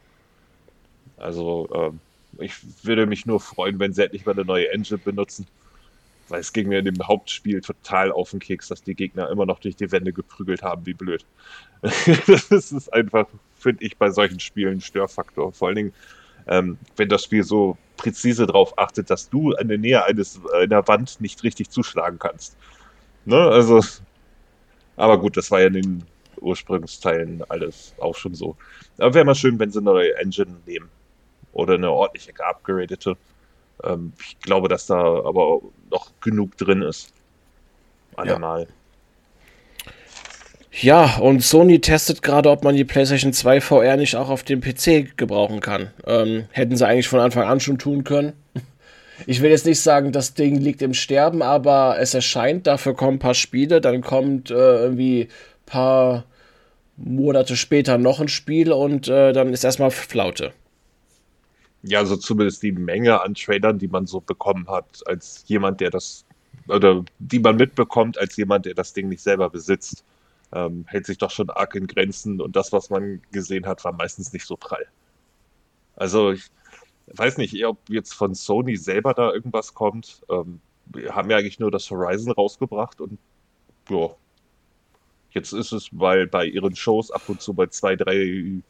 Also, 1.16 1.68
ähm, 1.74 2.00
ich 2.38 2.54
würde 2.84 3.06
mich 3.06 3.26
nur 3.26 3.40
freuen, 3.40 3.78
wenn 3.80 3.92
sie 3.92 4.04
endlich 4.04 4.26
mal 4.26 4.32
eine 4.32 4.44
neue 4.44 4.70
Engine 4.70 4.98
benutzen. 4.98 5.46
Weil 6.28 6.40
es 6.40 6.52
ging 6.52 6.68
mir 6.68 6.80
in 6.80 6.84
dem 6.84 7.06
Hauptspiel 7.06 7.62
total 7.62 8.12
auf 8.12 8.32
den 8.32 8.40
Keks, 8.40 8.68
dass 8.68 8.82
die 8.82 8.94
Gegner 8.94 9.30
immer 9.30 9.46
noch 9.46 9.60
durch 9.60 9.76
die 9.76 9.90
Wände 9.90 10.12
geprügelt 10.12 10.62
haben, 10.62 10.84
wie 10.84 10.92
blöd. 10.92 11.24
das 11.82 12.70
ist 12.70 12.92
einfach, 12.92 13.26
finde 13.58 13.84
ich, 13.84 13.96
bei 13.96 14.10
solchen 14.10 14.38
Spielen 14.38 14.74
ein 14.74 14.80
Störfaktor. 14.82 15.52
Vor 15.52 15.68
allen 15.68 15.76
Dingen, 15.76 15.94
ähm, 16.48 16.78
wenn 16.96 17.08
das 17.08 17.24
Spiel 17.24 17.44
so 17.44 17.76
präzise 17.96 18.46
darauf 18.46 18.76
achtet, 18.78 19.10
dass 19.10 19.28
du 19.28 19.52
an 19.54 19.68
der 19.68 19.78
Nähe 19.78 20.04
eines, 20.04 20.40
einer 20.54 20.86
Wand 20.88 21.20
nicht 21.20 21.42
richtig 21.42 21.70
zuschlagen 21.70 22.18
kannst. 22.18 22.56
Ne? 23.24 23.36
Also, 23.36 23.84
aber 24.96 25.18
gut, 25.18 25.36
das 25.36 25.50
war 25.50 25.60
ja 25.60 25.66
in 25.66 25.74
den 25.74 26.04
Ursprungsteilen 26.40 27.44
alles 27.48 27.94
auch 27.98 28.14
schon 28.14 28.34
so. 28.34 28.56
Aber 28.98 29.14
wäre 29.14 29.24
mal 29.24 29.34
schön, 29.34 29.58
wenn 29.58 29.70
sie 29.70 29.78
eine 29.78 29.90
neue 29.90 30.16
Engine 30.16 30.56
nehmen. 30.66 30.88
Oder 31.52 31.74
eine 31.74 31.90
ordentliche 31.90 32.32
geupgradete. 32.32 33.16
Ähm, 33.82 34.12
ich 34.20 34.38
glaube, 34.40 34.68
dass 34.68 34.86
da 34.86 34.96
aber 34.96 35.60
noch 35.90 36.12
genug 36.20 36.56
drin 36.56 36.82
ist. 36.82 37.12
Allemal. 38.16 38.62
Ja. 38.62 38.68
Ja, 40.70 41.16
und 41.18 41.42
Sony 41.42 41.80
testet 41.80 42.22
gerade, 42.22 42.50
ob 42.50 42.62
man 42.62 42.76
die 42.76 42.84
PlayStation 42.84 43.32
2 43.32 43.60
VR 43.60 43.96
nicht 43.96 44.16
auch 44.16 44.28
auf 44.28 44.42
dem 44.42 44.60
PC 44.60 45.16
gebrauchen 45.16 45.60
kann. 45.60 45.90
Ähm, 46.06 46.44
hätten 46.50 46.76
sie 46.76 46.86
eigentlich 46.86 47.08
von 47.08 47.20
Anfang 47.20 47.44
an 47.44 47.60
schon 47.60 47.78
tun 47.78 48.04
können. 48.04 48.34
ich 49.26 49.40
will 49.40 49.50
jetzt 49.50 49.66
nicht 49.66 49.80
sagen, 49.80 50.12
das 50.12 50.34
Ding 50.34 50.56
liegt 50.56 50.82
im 50.82 50.94
Sterben, 50.94 51.42
aber 51.42 51.96
es 51.98 52.14
erscheint, 52.14 52.66
dafür 52.66 52.94
kommen 52.94 53.16
ein 53.16 53.20
paar 53.20 53.34
Spiele, 53.34 53.80
dann 53.80 54.02
kommt 54.02 54.50
äh, 54.50 54.54
irgendwie 54.54 55.22
ein 55.22 55.66
paar 55.66 56.24
Monate 56.96 57.56
später 57.56 57.96
noch 57.96 58.20
ein 58.20 58.28
Spiel 58.28 58.72
und 58.72 59.08
äh, 59.08 59.32
dann 59.32 59.52
ist 59.52 59.64
erstmal 59.64 59.90
Flaute. 59.90 60.52
Ja, 61.82 62.00
also 62.00 62.16
zumindest 62.16 62.62
die 62.62 62.72
Menge 62.72 63.22
an 63.22 63.34
Trailern, 63.34 63.78
die 63.78 63.88
man 63.88 64.06
so 64.06 64.20
bekommen 64.20 64.66
hat, 64.68 65.02
als 65.06 65.44
jemand, 65.46 65.80
der 65.80 65.90
das, 65.90 66.24
oder 66.66 67.04
die 67.20 67.38
man 67.38 67.56
mitbekommt, 67.56 68.18
als 68.18 68.36
jemand, 68.36 68.66
der 68.66 68.74
das 68.74 68.92
Ding 68.92 69.08
nicht 69.08 69.22
selber 69.22 69.48
besitzt, 69.48 70.04
ähm, 70.52 70.84
hält 70.88 71.06
sich 71.06 71.18
doch 71.18 71.30
schon 71.30 71.50
arg 71.50 71.74
in 71.74 71.86
Grenzen 71.86 72.40
und 72.40 72.56
das, 72.56 72.72
was 72.72 72.90
man 72.90 73.22
gesehen 73.32 73.66
hat, 73.66 73.84
war 73.84 73.92
meistens 73.92 74.32
nicht 74.32 74.46
so 74.46 74.56
prall. 74.56 74.86
Also 75.96 76.32
ich 76.32 76.50
weiß 77.06 77.38
nicht, 77.38 77.64
ob 77.64 77.78
jetzt 77.88 78.14
von 78.14 78.34
Sony 78.34 78.76
selber 78.76 79.14
da 79.14 79.32
irgendwas 79.32 79.74
kommt. 79.74 80.22
Ähm, 80.30 80.60
wir 80.86 81.14
haben 81.14 81.30
ja 81.30 81.36
eigentlich 81.36 81.58
nur 81.58 81.70
das 81.70 81.90
Horizon 81.90 82.32
rausgebracht 82.32 83.00
und 83.00 83.18
ja, 83.90 84.10
jetzt 85.32 85.52
ist 85.52 85.72
es, 85.72 85.88
weil 85.92 86.26
bei 86.26 86.46
ihren 86.46 86.74
Shows 86.76 87.10
ab 87.10 87.22
und 87.28 87.40
zu 87.40 87.54
bei 87.54 87.66
zwei, 87.66 87.96
drei 87.96 88.62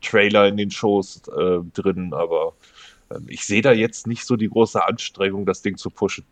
Trailer 0.00 0.46
in 0.48 0.56
den 0.56 0.70
Shows 0.70 1.22
äh, 1.28 1.58
drin, 1.74 2.12
aber 2.14 2.54
äh, 3.10 3.18
ich 3.26 3.44
sehe 3.44 3.62
da 3.62 3.72
jetzt 3.72 4.06
nicht 4.06 4.24
so 4.24 4.36
die 4.36 4.48
große 4.48 4.84
Anstrengung, 4.84 5.46
das 5.46 5.62
Ding 5.62 5.76
zu 5.76 5.90
pushen. 5.90 6.24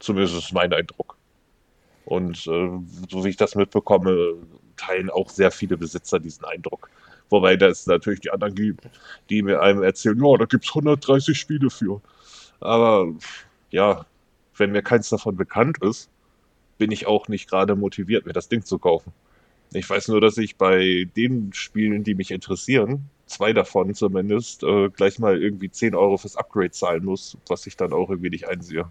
Zumindest 0.00 0.36
ist 0.36 0.52
mein 0.52 0.72
Eindruck. 0.72 1.16
Und 2.12 2.46
äh, 2.46 2.68
so 3.08 3.24
wie 3.24 3.30
ich 3.30 3.38
das 3.38 3.54
mitbekomme, 3.54 4.34
teilen 4.76 5.08
auch 5.08 5.30
sehr 5.30 5.50
viele 5.50 5.78
Besitzer 5.78 6.20
diesen 6.20 6.44
Eindruck. 6.44 6.90
Wobei 7.30 7.56
das 7.56 7.86
natürlich 7.86 8.20
die 8.20 8.30
anderen 8.30 8.54
gibt, 8.54 8.82
die 9.30 9.40
mir 9.40 9.62
einem 9.62 9.82
erzählen, 9.82 10.22
ja, 10.22 10.36
da 10.36 10.44
gibt 10.44 10.64
es 10.64 10.70
130 10.72 11.38
Spiele 11.38 11.70
für. 11.70 12.02
Aber 12.60 13.08
ja, 13.70 14.04
wenn 14.58 14.72
mir 14.72 14.82
keins 14.82 15.08
davon 15.08 15.36
bekannt 15.36 15.78
ist, 15.82 16.10
bin 16.76 16.90
ich 16.90 17.06
auch 17.06 17.28
nicht 17.28 17.48
gerade 17.48 17.76
motiviert, 17.76 18.26
mir 18.26 18.34
das 18.34 18.50
Ding 18.50 18.62
zu 18.62 18.78
kaufen. 18.78 19.14
Ich 19.72 19.88
weiß 19.88 20.08
nur, 20.08 20.20
dass 20.20 20.36
ich 20.36 20.56
bei 20.56 21.08
den 21.16 21.54
Spielen, 21.54 22.04
die 22.04 22.14
mich 22.14 22.30
interessieren, 22.30 23.08
zwei 23.24 23.54
davon 23.54 23.94
zumindest, 23.94 24.64
äh, 24.64 24.90
gleich 24.90 25.18
mal 25.18 25.42
irgendwie 25.42 25.70
10 25.70 25.94
Euro 25.94 26.18
fürs 26.18 26.36
Upgrade 26.36 26.72
zahlen 26.72 27.06
muss, 27.06 27.38
was 27.48 27.66
ich 27.66 27.78
dann 27.78 27.94
auch 27.94 28.10
irgendwie 28.10 28.28
nicht 28.28 28.48
einsehe. 28.48 28.90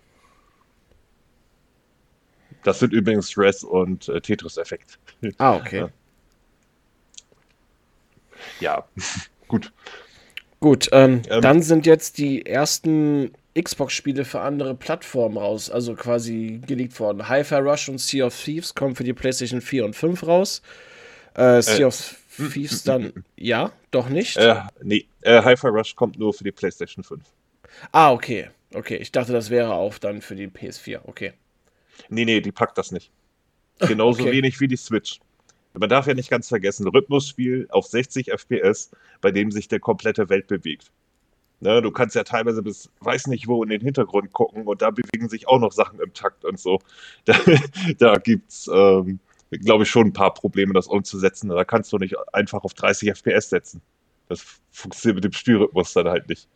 Das 2.64 2.80
sind 2.80 2.94
übrigens 2.94 3.38
Res 3.38 3.64
und 3.64 4.10
äh, 4.10 4.22
Tetris 4.22 4.58
Effekt. 4.58 5.00
Ah, 5.38 5.56
okay. 5.56 5.88
ja, 8.60 8.86
gut. 9.48 9.72
Gut, 10.60 10.90
ähm, 10.92 11.24
ähm, 11.30 11.42
dann 11.42 11.64
sind 11.64 11.88
jetzt 11.88 12.20
die 12.20 12.46
ersten 12.46 13.32
Xbox-Spiele 13.60 14.26
für 14.26 14.42
andere 14.42 14.76
Plattformen 14.76 15.38
raus, 15.38 15.72
also 15.72 15.96
quasi 15.96 16.62
geleakt 16.68 17.00
worden. 17.00 17.28
Hi-Fi 17.28 17.56
Rush 17.56 17.90
und 17.90 18.00
Sea 18.00 18.28
of 18.28 18.40
Thieves 18.40 18.76
kommen 18.76 18.96
für 18.96 19.04
die 19.04 19.14
PlayStation 19.14 19.60
4 19.60 19.86
und 19.86 19.96
5 19.96 20.28
raus. 20.28 20.62
Äh, 21.34 21.62
sea 21.62 21.80
äh, 21.80 21.84
of 21.86 22.16
Thieves 22.54 22.84
dann, 22.84 23.12
ja, 23.36 23.72
doch 23.90 24.10
nicht? 24.10 24.38
Äh, 24.38 24.56
nee, 24.84 25.08
äh, 25.22 25.42
Hi-Fi 25.42 25.68
Rush 25.68 25.96
kommt 25.96 26.20
nur 26.20 26.34
für 26.34 26.44
die 26.44 26.52
PlayStation 26.52 27.04
5. 27.04 27.24
Ah, 27.92 28.12
okay. 28.12 28.50
Okay, 28.74 28.98
ich 28.98 29.12
dachte, 29.12 29.34
das 29.34 29.50
wäre 29.50 29.74
auch 29.74 29.98
dann 29.98 30.22
für 30.22 30.36
die 30.36 30.48
PS4. 30.48 31.02
Okay. 31.06 31.34
Nee, 32.10 32.26
nee, 32.26 32.42
die 32.42 32.52
packt 32.52 32.78
das 32.78 32.92
nicht. 32.92 33.12
Genauso 33.80 34.22
okay. 34.24 34.32
wenig 34.32 34.60
wie 34.60 34.68
die 34.68 34.78
Switch. 34.78 35.20
Man 35.74 35.90
darf 35.90 36.08
ja 36.08 36.14
nicht 36.14 36.30
ganz 36.30 36.50
vergessen, 36.50 36.88
Rhythmusspiel 36.88 37.68
auf 37.70 37.86
60 37.86 38.30
FPS, 38.32 38.92
bei 39.22 39.32
dem 39.32 39.52
sich 39.52 39.68
der 39.68 39.80
komplette 39.80 40.30
Welt 40.30 40.48
bewegt. 40.48 40.92
Ne, 41.62 41.80
du 41.82 41.92
kannst 41.92 42.16
ja 42.16 42.24
teilweise 42.24 42.64
bis 42.64 42.90
weiß 43.02 43.28
nicht 43.28 43.48
wo 43.48 43.64
in 43.64 43.70
den 43.70 43.82
Hintergrund 43.82 44.34
gucken 44.34 44.66
und 44.66 44.82
da 44.82 44.90
bewegen 44.90 45.30
sich 45.30 45.48
auch 45.48 45.60
noch 45.60 45.72
Sachen 45.72 46.00
im 46.00 46.12
Takt 46.14 46.44
und 46.44 46.60
so. 46.60 46.80
Da, 47.26 47.36
da 48.00 48.16
gibt 48.16 48.50
es, 48.50 48.70
ähm, 48.74 49.20
glaube 49.52 49.84
ich, 49.84 49.90
schon 49.90 50.08
ein 50.08 50.14
paar 50.14 50.34
Probleme, 50.34 50.74
das 50.74 50.88
umzusetzen. 50.88 51.50
Da 51.50 51.64
kannst 51.64 51.94
du 51.94 51.98
nicht 51.98 52.16
einfach 52.34 52.64
auf 52.64 52.74
30 52.74 53.10
FPS 53.10 53.50
setzen. 53.50 53.82
Das 54.28 54.44
funktioniert 54.72 55.16
mit 55.18 55.24
dem 55.26 55.34
Spielrhythmus 55.34 55.94
dann 55.94 56.08
halt 56.08 56.28
nicht. 56.30 56.48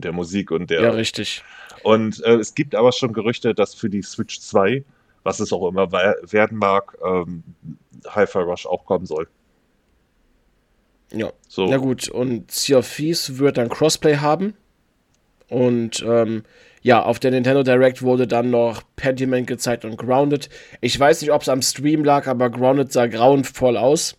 Der 0.00 0.12
Musik 0.12 0.50
und 0.50 0.70
der. 0.70 0.82
Ja, 0.82 0.90
richtig. 0.90 1.42
Und 1.82 2.22
äh, 2.24 2.34
es 2.34 2.54
gibt 2.54 2.74
aber 2.74 2.92
schon 2.92 3.12
Gerüchte, 3.12 3.54
dass 3.54 3.74
für 3.74 3.88
die 3.88 4.02
Switch 4.02 4.40
2, 4.40 4.84
was 5.22 5.40
es 5.40 5.52
auch 5.52 5.68
immer 5.68 5.90
werden 5.92 6.58
mag, 6.58 6.96
ähm, 7.04 7.42
Hi-Fi 8.08 8.38
Rush 8.38 8.66
auch 8.66 8.84
kommen 8.84 9.06
soll. 9.06 9.28
Ja. 11.12 11.32
So. 11.48 11.66
Na 11.66 11.78
gut, 11.78 12.08
und 12.08 12.50
Sea 12.50 12.78
of 12.78 12.96
Thieves 12.96 13.38
wird 13.38 13.58
dann 13.58 13.68
Crossplay 13.68 14.16
haben. 14.16 14.54
Und 15.48 16.04
ähm, 16.06 16.44
ja, 16.82 17.02
auf 17.02 17.18
der 17.18 17.32
Nintendo 17.32 17.62
Direct 17.62 18.02
wurde 18.02 18.26
dann 18.26 18.50
noch 18.50 18.82
Pentiment 18.96 19.46
gezeigt 19.46 19.84
und 19.84 19.96
Grounded. 19.96 20.48
Ich 20.80 20.98
weiß 20.98 21.20
nicht, 21.20 21.32
ob 21.32 21.42
es 21.42 21.48
am 21.48 21.62
Stream 21.62 22.04
lag, 22.04 22.26
aber 22.26 22.48
Grounded 22.50 22.92
sah 22.92 23.06
grauenvoll 23.06 23.76
aus. 23.76 24.16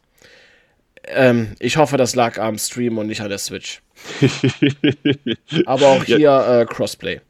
Ähm, 1.06 1.56
ich 1.60 1.78
hoffe, 1.78 1.98
das 1.98 2.16
lag 2.16 2.38
am 2.40 2.58
Stream 2.58 2.98
und 2.98 3.08
nicht 3.08 3.22
an 3.22 3.30
der 3.30 3.38
Switch. 3.38 3.82
aber 5.66 5.88
auch 5.88 6.04
hier 6.04 6.20
ja. 6.20 6.62
äh, 6.62 6.66
Crossplay. 6.66 7.22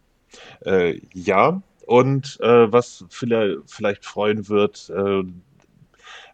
Äh, 0.65 0.99
ja, 1.13 1.61
und 1.85 2.37
äh, 2.41 2.71
was 2.71 3.05
vielleicht, 3.09 3.57
vielleicht 3.67 4.05
freuen 4.05 4.47
wird, 4.47 4.91
äh, 4.95 5.23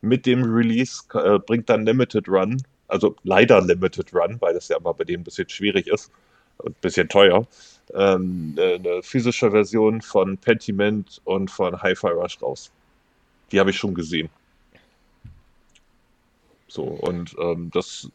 mit 0.01 0.25
dem 0.25 0.43
Release 0.43 1.03
äh, 1.13 1.39
bringt 1.39 1.69
dann 1.69 1.85
Limited 1.85 2.27
Run 2.27 2.57
also 2.87 3.15
leider 3.23 3.61
Limited 3.61 4.13
Run, 4.13 4.37
weil 4.39 4.53
das 4.53 4.67
ja 4.67 4.77
immer 4.77 4.93
bei 4.93 5.03
denen 5.03 5.21
ein 5.21 5.23
bisschen 5.23 5.49
schwierig 5.49 5.87
ist 5.87 6.11
und 6.57 6.71
ein 6.71 6.81
bisschen 6.81 7.09
teuer, 7.09 7.45
ähm, 7.93 8.55
eine 8.57 9.01
physische 9.03 9.51
Version 9.51 10.01
von 10.01 10.37
Pentiment 10.37 11.21
und 11.25 11.51
von 11.51 11.81
Hi-Fi 11.81 12.07
Rush 12.07 12.41
raus. 12.41 12.71
Die 13.51 13.59
habe 13.59 13.69
ich 13.69 13.77
schon 13.77 13.93
gesehen. 13.93 14.29
So, 16.67 16.83
und 16.83 17.35
ähm, 17.39 17.69
das, 17.71 18.11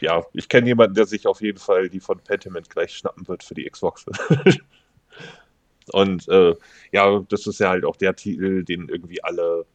ja, 0.00 0.24
ich 0.32 0.48
kenne 0.48 0.66
jemanden, 0.66 0.94
der 0.94 1.06
sich 1.06 1.26
auf 1.26 1.40
jeden 1.40 1.58
Fall 1.58 1.88
die 1.88 2.00
von 2.00 2.18
Pentiment 2.18 2.68
gleich 2.68 2.96
schnappen 2.96 3.26
wird 3.28 3.44
für 3.44 3.54
die 3.54 3.68
Xbox. 3.68 4.06
und 5.92 6.28
äh, 6.28 6.54
ja, 6.90 7.24
das 7.28 7.46
ist 7.46 7.60
ja 7.60 7.70
halt 7.70 7.84
auch 7.84 7.96
der 7.96 8.16
Titel, 8.16 8.64
den 8.64 8.88
irgendwie 8.88 9.22
alle 9.22 9.66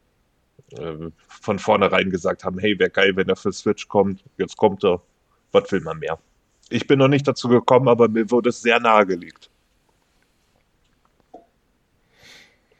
äh, 0.71 1.09
von 1.27 1.59
vornherein 1.59 2.09
gesagt 2.09 2.43
haben, 2.43 2.59
hey, 2.59 2.77
wäre 2.79 2.89
geil, 2.89 3.15
wenn 3.15 3.29
er 3.29 3.35
für 3.35 3.53
Switch 3.53 3.87
kommt. 3.87 4.23
Jetzt 4.37 4.57
kommt 4.57 4.83
er. 4.83 5.01
Was 5.51 5.71
will 5.71 5.81
man 5.81 5.99
mehr? 5.99 6.19
Ich 6.69 6.87
bin 6.87 6.99
noch 6.99 7.07
nicht 7.07 7.27
dazu 7.27 7.47
gekommen, 7.47 7.87
aber 7.87 8.07
mir 8.07 8.29
wurde 8.31 8.49
es 8.49 8.61
sehr 8.61 8.79
nahegelegt. 8.79 9.49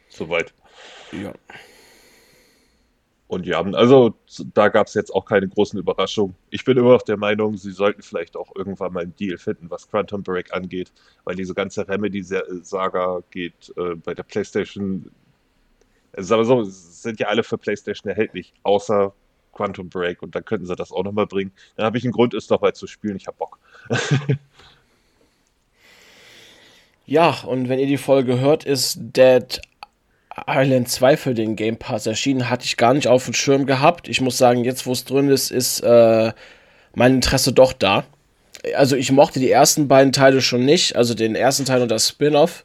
Soweit. 0.09 0.53
Ja. 1.11 1.33
Und 3.33 3.45
ja, 3.47 3.61
also 3.61 4.13
da 4.53 4.69
gab 4.69 4.87
es 4.87 4.93
jetzt 4.93 5.13
auch 5.13 5.25
keine 5.25 5.47
großen 5.47 5.79
Überraschungen. 5.79 6.35
Ich 6.51 6.63
bin 6.65 6.77
immer 6.77 6.91
noch 6.91 7.01
der 7.01 7.17
Meinung, 7.17 7.57
sie 7.57 7.71
sollten 7.71 8.01
vielleicht 8.01 8.37
auch 8.37 8.55
irgendwann 8.55 8.93
mal 8.93 9.03
einen 9.03 9.15
Deal 9.15 9.37
finden, 9.37 9.69
was 9.69 9.89
Quantum 9.89 10.23
Break 10.23 10.53
angeht, 10.53 10.91
weil 11.23 11.35
diese 11.35 11.53
ganze 11.53 11.87
Remedy-Saga 11.87 13.23
geht 13.31 13.73
äh, 13.75 13.95
bei 13.95 14.13
der 14.13 14.23
PlayStation 14.23 15.11
sagen 16.17 16.41
wir 16.41 16.45
so, 16.45 16.63
sind 16.63 17.19
ja 17.19 17.27
alle 17.27 17.43
für 17.43 17.57
PlayStation 17.57 18.09
erhältlich, 18.09 18.53
außer 18.63 19.13
Quantum 19.53 19.89
Break 19.89 20.21
und 20.21 20.35
dann 20.35 20.45
könnten 20.45 20.65
sie 20.65 20.75
das 20.75 20.91
auch 20.91 21.03
nochmal 21.03 21.27
bringen. 21.27 21.51
Dann 21.75 21.85
habe 21.85 21.97
ich 21.97 22.03
einen 22.03 22.13
Grund, 22.13 22.33
es 22.33 22.47
dabei 22.47 22.71
zu 22.71 22.87
spielen. 22.87 23.15
Ich 23.15 23.27
habe 23.27 23.37
Bock. 23.37 23.59
ja, 27.05 27.41
und 27.45 27.69
wenn 27.69 27.79
ihr 27.79 27.87
die 27.87 27.97
Folge 27.97 28.39
hört, 28.39 28.63
ist 28.63 28.97
Dead 28.99 29.61
Island 30.47 30.89
2 30.89 31.17
für 31.17 31.33
den 31.33 31.55
Game 31.55 31.77
Pass 31.77 32.05
erschienen. 32.05 32.49
Hatte 32.49 32.65
ich 32.65 32.77
gar 32.77 32.93
nicht 32.93 33.07
auf 33.07 33.25
dem 33.25 33.33
Schirm 33.33 33.65
gehabt. 33.65 34.07
Ich 34.07 34.21
muss 34.21 34.37
sagen, 34.37 34.63
jetzt 34.63 34.85
wo 34.85 34.91
es 34.91 35.05
drin 35.05 35.29
ist, 35.29 35.51
ist 35.51 35.81
äh, 35.81 36.33
mein 36.95 37.15
Interesse 37.15 37.53
doch 37.53 37.73
da. 37.73 38.03
Also 38.75 38.95
ich 38.95 39.11
mochte 39.11 39.39
die 39.39 39.51
ersten 39.51 39.87
beiden 39.87 40.13
Teile 40.13 40.41
schon 40.41 40.63
nicht, 40.63 40.95
also 40.95 41.13
den 41.13 41.35
ersten 41.35 41.65
Teil 41.65 41.81
und 41.81 41.89
das 41.89 42.07
Spin-off 42.07 42.63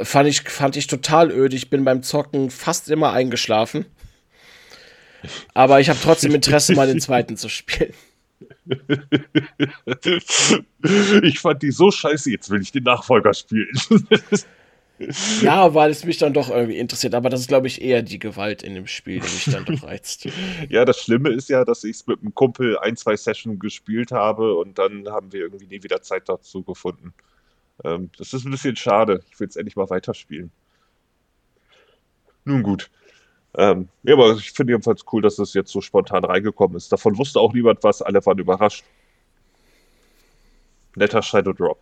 fand 0.00 0.28
ich, 0.28 0.42
fand 0.42 0.76
ich 0.76 0.86
total 0.86 1.30
öde. 1.30 1.56
Ich 1.56 1.70
bin 1.70 1.84
beim 1.84 2.02
Zocken 2.02 2.50
fast 2.50 2.90
immer 2.90 3.12
eingeschlafen. 3.12 3.86
Aber 5.54 5.80
ich 5.80 5.88
habe 5.88 5.98
trotzdem 6.02 6.34
Interesse, 6.34 6.74
mal 6.74 6.86
den 6.86 7.00
zweiten 7.00 7.36
zu 7.36 7.48
spielen. 7.48 7.94
Ich 11.22 11.38
fand 11.38 11.62
die 11.62 11.70
so 11.70 11.92
scheiße, 11.92 12.28
jetzt 12.30 12.50
will 12.50 12.60
ich 12.60 12.72
den 12.72 12.82
Nachfolger 12.82 13.32
spielen. 13.34 13.70
Ja, 15.40 15.74
weil 15.74 15.90
es 15.90 16.04
mich 16.04 16.18
dann 16.18 16.32
doch 16.32 16.48
irgendwie 16.50 16.78
interessiert. 16.78 17.14
Aber 17.14 17.28
das 17.28 17.40
ist, 17.40 17.48
glaube 17.48 17.66
ich, 17.66 17.82
eher 17.82 18.02
die 18.02 18.18
Gewalt 18.18 18.62
in 18.62 18.74
dem 18.74 18.86
Spiel, 18.86 19.20
die 19.20 19.32
mich 19.32 19.44
dann 19.50 19.64
doch 19.64 19.82
reizt. 19.88 20.28
Ja, 20.68 20.84
das 20.84 21.00
Schlimme 21.00 21.30
ist 21.30 21.48
ja, 21.48 21.64
dass 21.64 21.84
ich 21.84 21.96
es 21.96 22.06
mit 22.06 22.20
einem 22.20 22.34
Kumpel 22.34 22.78
ein, 22.78 22.96
zwei 22.96 23.16
Sessions 23.16 23.58
gespielt 23.58 24.12
habe 24.12 24.54
und 24.54 24.78
dann 24.78 25.08
haben 25.08 25.32
wir 25.32 25.40
irgendwie 25.40 25.66
nie 25.66 25.82
wieder 25.82 26.02
Zeit 26.02 26.28
dazu 26.28 26.62
gefunden. 26.62 27.12
Ähm, 27.84 28.10
das 28.18 28.32
ist 28.32 28.44
ein 28.44 28.50
bisschen 28.50 28.76
schade. 28.76 29.22
Ich 29.30 29.40
will 29.40 29.48
es 29.48 29.56
endlich 29.56 29.76
mal 29.76 29.90
weiterspielen. 29.90 30.50
Nun 32.44 32.62
gut. 32.62 32.90
Ähm, 33.54 33.88
ja, 34.02 34.14
aber 34.14 34.32
ich 34.32 34.52
finde 34.52 34.72
jedenfalls 34.72 35.04
cool, 35.12 35.22
dass 35.22 35.38
es 35.38 35.54
jetzt 35.54 35.72
so 35.72 35.80
spontan 35.80 36.24
reingekommen 36.24 36.76
ist. 36.76 36.90
Davon 36.90 37.18
wusste 37.18 37.40
auch 37.40 37.52
niemand 37.52 37.82
was, 37.82 38.02
alle 38.02 38.24
waren 38.24 38.38
überrascht. 38.38 38.84
Netter 40.96 41.22
Shadow 41.22 41.52
Drop. 41.52 41.78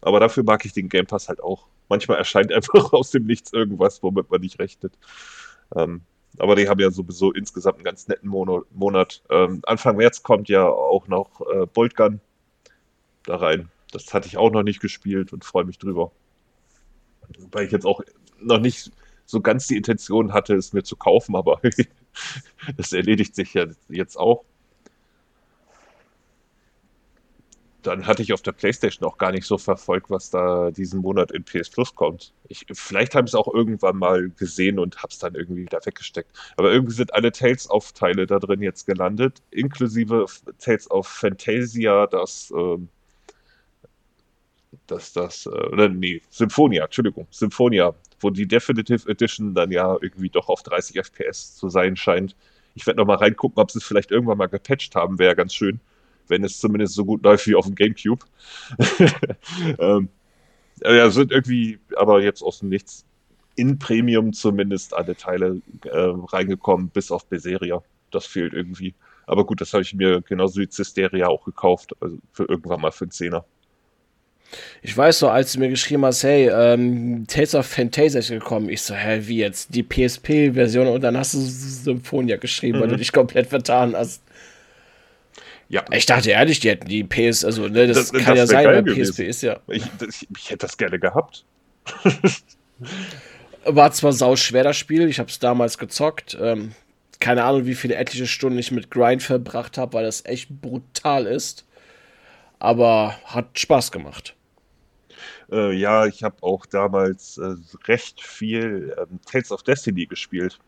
Aber 0.00 0.20
dafür 0.20 0.42
mag 0.42 0.64
ich 0.64 0.72
den 0.72 0.88
Game 0.88 1.06
Pass 1.06 1.28
halt 1.28 1.42
auch. 1.42 1.66
Manchmal 1.92 2.16
erscheint 2.16 2.50
einfach 2.50 2.90
aus 2.94 3.10
dem 3.10 3.26
Nichts 3.26 3.52
irgendwas, 3.52 4.02
womit 4.02 4.30
man 4.30 4.40
nicht 4.40 4.58
rechnet. 4.58 4.94
Ähm, 5.76 6.00
aber 6.38 6.56
die 6.56 6.66
haben 6.66 6.80
ja 6.80 6.90
sowieso 6.90 7.32
insgesamt 7.32 7.76
einen 7.76 7.84
ganz 7.84 8.08
netten 8.08 8.30
Mono 8.30 8.64
Monat. 8.70 9.22
Ähm, 9.28 9.60
Anfang 9.66 9.98
März 9.98 10.22
kommt 10.22 10.48
ja 10.48 10.66
auch 10.66 11.06
noch 11.06 11.42
äh, 11.52 11.66
Boltgun 11.66 12.22
da 13.26 13.36
rein. 13.36 13.70
Das 13.90 14.14
hatte 14.14 14.26
ich 14.26 14.38
auch 14.38 14.50
noch 14.50 14.62
nicht 14.62 14.80
gespielt 14.80 15.34
und 15.34 15.44
freue 15.44 15.64
mich 15.66 15.76
drüber. 15.76 16.12
Weil 17.50 17.66
ich 17.66 17.72
jetzt 17.72 17.84
auch 17.84 18.00
noch 18.38 18.58
nicht 18.58 18.90
so 19.26 19.42
ganz 19.42 19.66
die 19.66 19.76
Intention 19.76 20.32
hatte, 20.32 20.54
es 20.54 20.72
mir 20.72 20.84
zu 20.84 20.96
kaufen, 20.96 21.36
aber 21.36 21.60
das 22.78 22.94
erledigt 22.94 23.34
sich 23.34 23.52
ja 23.52 23.66
jetzt 23.90 24.16
auch. 24.16 24.46
Dann 27.82 28.06
hatte 28.06 28.22
ich 28.22 28.32
auf 28.32 28.42
der 28.42 28.52
Playstation 28.52 29.08
auch 29.08 29.18
gar 29.18 29.32
nicht 29.32 29.44
so 29.44 29.58
verfolgt, 29.58 30.10
was 30.10 30.30
da 30.30 30.70
diesen 30.70 31.00
Monat 31.00 31.32
in 31.32 31.44
PS 31.44 31.70
Plus 31.70 31.94
kommt. 31.94 32.32
Ich, 32.48 32.64
vielleicht 32.72 33.14
habe 33.14 33.26
ich 33.26 33.32
es 33.32 33.34
auch 33.34 33.52
irgendwann 33.52 33.96
mal 33.96 34.30
gesehen 34.30 34.78
und 34.78 34.98
habe 34.98 35.08
es 35.10 35.18
dann 35.18 35.34
irgendwie 35.34 35.62
wieder 35.62 35.80
weggesteckt. 35.84 36.30
Aber 36.56 36.72
irgendwie 36.72 36.94
sind 36.94 37.12
alle 37.14 37.32
Tales 37.32 37.68
of 37.70 37.92
Teile 37.92 38.26
da 38.26 38.38
drin 38.38 38.62
jetzt 38.62 38.86
gelandet, 38.86 39.42
inklusive 39.50 40.26
Tales 40.58 40.90
of 40.90 41.08
Fantasia, 41.08 42.06
das, 42.06 42.52
ähm, 42.56 42.88
das, 44.86 45.12
das, 45.12 45.46
äh, 45.46 45.88
nee, 45.88 46.22
Symphonia, 46.30 46.84
Entschuldigung, 46.84 47.26
Symphonia, 47.30 47.94
wo 48.20 48.30
die 48.30 48.46
Definitive 48.46 49.08
Edition 49.10 49.54
dann 49.54 49.72
ja 49.72 49.96
irgendwie 50.00 50.30
doch 50.30 50.48
auf 50.48 50.62
30 50.62 50.98
FPS 50.98 51.56
zu 51.56 51.68
sein 51.68 51.96
scheint. 51.96 52.36
Ich 52.74 52.86
werde 52.86 52.98
noch 52.98 53.06
mal 53.06 53.16
reingucken, 53.16 53.60
ob 53.60 53.70
sie 53.70 53.78
es 53.78 53.84
vielleicht 53.84 54.10
irgendwann 54.12 54.38
mal 54.38 54.46
gepatcht 54.46 54.94
haben, 54.94 55.18
wäre 55.18 55.34
ganz 55.34 55.52
schön 55.52 55.80
wenn 56.32 56.42
es 56.42 56.58
zumindest 56.58 56.94
so 56.94 57.04
gut 57.04 57.22
läuft 57.22 57.46
wie 57.46 57.54
auf 57.54 57.66
dem 57.66 57.74
Gamecube. 57.74 58.24
ähm, 59.78 60.08
ja, 60.82 61.10
sind 61.10 61.30
irgendwie 61.30 61.78
aber 61.94 62.22
jetzt 62.22 62.42
aus 62.42 62.60
dem 62.60 62.70
Nichts 62.70 63.04
in 63.54 63.78
Premium 63.78 64.32
zumindest 64.32 64.94
alle 64.94 65.14
Teile 65.14 65.60
äh, 65.84 65.90
reingekommen, 65.92 66.88
bis 66.88 67.10
auf 67.10 67.26
Berseria. 67.26 67.82
Das 68.10 68.26
fehlt 68.26 68.54
irgendwie. 68.54 68.94
Aber 69.26 69.44
gut, 69.44 69.60
das 69.60 69.74
habe 69.74 69.82
ich 69.82 69.94
mir 69.94 70.22
genauso 70.22 70.60
wie 70.60 70.68
Cisteria 70.68 71.28
auch 71.28 71.44
gekauft, 71.44 71.94
also 72.00 72.16
für 72.32 72.44
irgendwann 72.44 72.80
mal 72.80 72.90
für 72.90 73.04
einen 73.04 73.12
Zehner. 73.12 73.44
Ich 74.82 74.96
weiß 74.96 75.20
so, 75.20 75.28
als 75.28 75.52
du 75.52 75.60
mir 75.60 75.68
geschrieben 75.68 76.04
hast, 76.04 76.24
hey, 76.24 76.48
ähm, 76.48 77.26
Tales 77.26 77.54
of 77.54 77.66
Fantasia 77.66 78.20
ist 78.20 78.30
gekommen. 78.30 78.68
Ich 78.68 78.82
so, 78.82 78.94
hä, 78.94 79.20
wie 79.22 79.38
jetzt? 79.38 79.74
Die 79.74 79.82
PSP-Version 79.82 80.88
und 80.88 81.02
dann 81.02 81.16
hast 81.16 81.34
du 81.34 81.38
Symphonia 81.38 82.36
geschrieben, 82.36 82.78
mhm. 82.78 82.82
weil 82.82 82.88
du 82.88 82.96
dich 82.96 83.12
komplett 83.12 83.46
vertan 83.48 83.94
hast. 83.94 84.22
Ja. 85.72 85.82
Ich 85.90 86.04
dachte 86.04 86.30
ehrlich, 86.30 86.60
die 86.60 86.68
hätten 86.68 86.86
die 86.86 87.02
PS, 87.02 87.46
also 87.46 87.66
ne, 87.66 87.86
das, 87.86 88.10
das 88.10 88.12
kann 88.12 88.36
das 88.36 88.50
ja 88.50 88.62
sein, 88.62 88.66
weil 88.66 88.82
PSP 88.82 89.20
ist 89.20 89.42
ja. 89.42 89.58
Ich, 89.68 89.82
das, 89.98 90.26
ich 90.36 90.50
hätte 90.50 90.66
das 90.66 90.76
gerne 90.76 90.98
gehabt. 90.98 91.46
War 93.64 93.90
zwar 93.92 94.12
sau 94.12 94.36
schwer 94.36 94.64
das 94.64 94.76
Spiel, 94.76 95.08
ich 95.08 95.18
habe 95.18 95.30
es 95.30 95.38
damals 95.38 95.78
gezockt. 95.78 96.36
Ähm, 96.38 96.72
keine 97.20 97.44
Ahnung, 97.44 97.64
wie 97.64 97.74
viele 97.74 97.94
etliche 97.94 98.26
Stunden 98.26 98.58
ich 98.58 98.70
mit 98.70 98.90
Grind 98.90 99.22
verbracht 99.22 99.78
habe, 99.78 99.94
weil 99.94 100.04
das 100.04 100.26
echt 100.26 100.50
brutal 100.60 101.24
ist. 101.24 101.64
Aber 102.58 103.16
hat 103.24 103.58
Spaß 103.58 103.92
gemacht. 103.92 104.36
Äh, 105.50 105.72
ja, 105.72 106.04
ich 106.04 106.22
habe 106.22 106.36
auch 106.42 106.66
damals 106.66 107.38
äh, 107.38 107.54
recht 107.88 108.20
viel 108.20 108.94
ähm, 108.98 109.20
Tales 109.24 109.50
of 109.50 109.62
Destiny 109.62 110.04
gespielt 110.04 110.58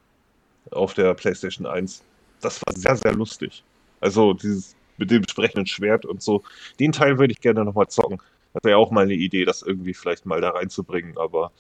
auf 0.70 0.94
der 0.94 1.12
PlayStation 1.12 1.66
1. 1.66 2.02
Das 2.40 2.62
war 2.64 2.74
sehr, 2.74 2.96
sehr 2.96 3.12
lustig. 3.12 3.62
Also 4.00 4.32
dieses 4.32 4.74
mit 4.96 5.10
dem 5.10 5.18
entsprechenden 5.18 5.66
Schwert 5.66 6.06
und 6.06 6.22
so. 6.22 6.42
Den 6.80 6.92
Teil 6.92 7.18
würde 7.18 7.32
ich 7.32 7.40
gerne 7.40 7.64
nochmal 7.64 7.88
zocken. 7.88 8.18
Das 8.52 8.62
wäre 8.64 8.72
ja 8.72 8.76
auch 8.76 8.90
mal 8.90 9.04
eine 9.04 9.14
Idee, 9.14 9.44
das 9.44 9.62
irgendwie 9.62 9.94
vielleicht 9.94 10.26
mal 10.26 10.40
da 10.40 10.50
reinzubringen, 10.50 11.18
aber 11.18 11.52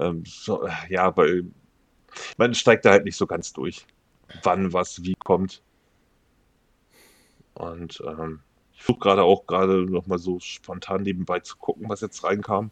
ähm, 0.00 0.24
so, 0.26 0.68
ja, 0.88 1.16
weil 1.16 1.44
man 2.36 2.54
steigt 2.54 2.84
da 2.84 2.90
halt 2.90 3.04
nicht 3.04 3.16
so 3.16 3.26
ganz 3.26 3.52
durch, 3.52 3.86
wann 4.42 4.72
was 4.72 5.02
wie 5.04 5.14
kommt. 5.24 5.62
Und 7.54 8.02
ähm, 8.04 8.40
ich 8.72 8.82
versuche 8.82 9.00
gerade 9.00 9.22
auch 9.22 9.46
gerade 9.46 9.84
nochmal 9.84 10.18
so 10.18 10.40
spontan 10.40 11.02
nebenbei 11.02 11.40
zu 11.40 11.56
gucken, 11.56 11.88
was 11.88 12.00
jetzt 12.00 12.24
reinkam. 12.24 12.70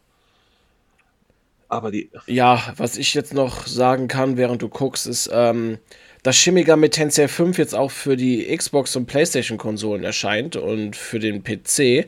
Aber 1.69 1.91
die. 1.91 2.11
Ja, 2.27 2.63
was 2.77 2.99
ich 2.99 3.15
jetzt 3.15 3.33
noch 3.33 3.67
sagen 3.67 4.07
kann, 4.09 4.37
während 4.37 4.61
du 4.61 4.69
guckst, 4.69 5.07
ist, 5.07 5.31
ähm, 5.33 5.79
dass 6.23 6.37
Shin 6.37 6.55
Megami 6.55 6.89
Tensei 6.89 7.27
5 7.27 7.59
jetzt 7.59 7.75
auch 7.75 7.91
für 7.91 8.17
die 8.17 8.55
Xbox 8.57 8.95
und 8.97 9.07
PlayStation 9.07 9.59
Konsolen 9.59 10.05
erscheint 10.05 10.57
und 10.57 10.95
für 10.95 11.19
den 11.19 11.43
PC. 11.43 12.07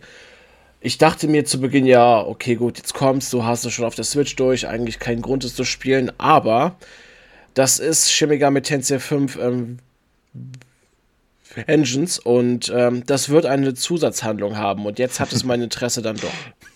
Ich 0.81 0.99
dachte 0.99 1.27
mir 1.29 1.45
zu 1.45 1.61
Beginn, 1.61 1.87
ja, 1.87 2.21
okay, 2.21 2.55
gut, 2.55 2.79
jetzt 2.79 2.95
kommst 2.95 3.33
du, 3.33 3.45
hast 3.45 3.65
du 3.65 3.71
schon 3.71 3.85
auf 3.85 3.95
der 3.95 4.05
Switch 4.05 4.37
durch, 4.37 4.69
eigentlich 4.69 4.99
kein 4.99 5.23
Grund, 5.23 5.45
es 5.45 5.55
zu 5.55 5.65
spielen, 5.65 6.13
aber 6.19 6.77
das 7.55 7.79
ist 7.79 8.13
Shin 8.13 8.29
Megami 8.29 8.63
Tensei 8.63 8.99
5 8.99 9.37
ähm, 9.37 9.79
Engines 11.67 12.19
und 12.19 12.73
ähm, 12.75 13.05
das 13.07 13.29
wird 13.29 13.47
eine 13.47 13.75
Zusatzhandlung 13.75 14.57
haben 14.57 14.87
und 14.87 14.99
jetzt 14.99 15.21
hat 15.21 15.33
es 15.33 15.45
mein 15.45 15.63
Interesse 15.63 16.03
dann 16.03 16.17
doch. 16.17 16.29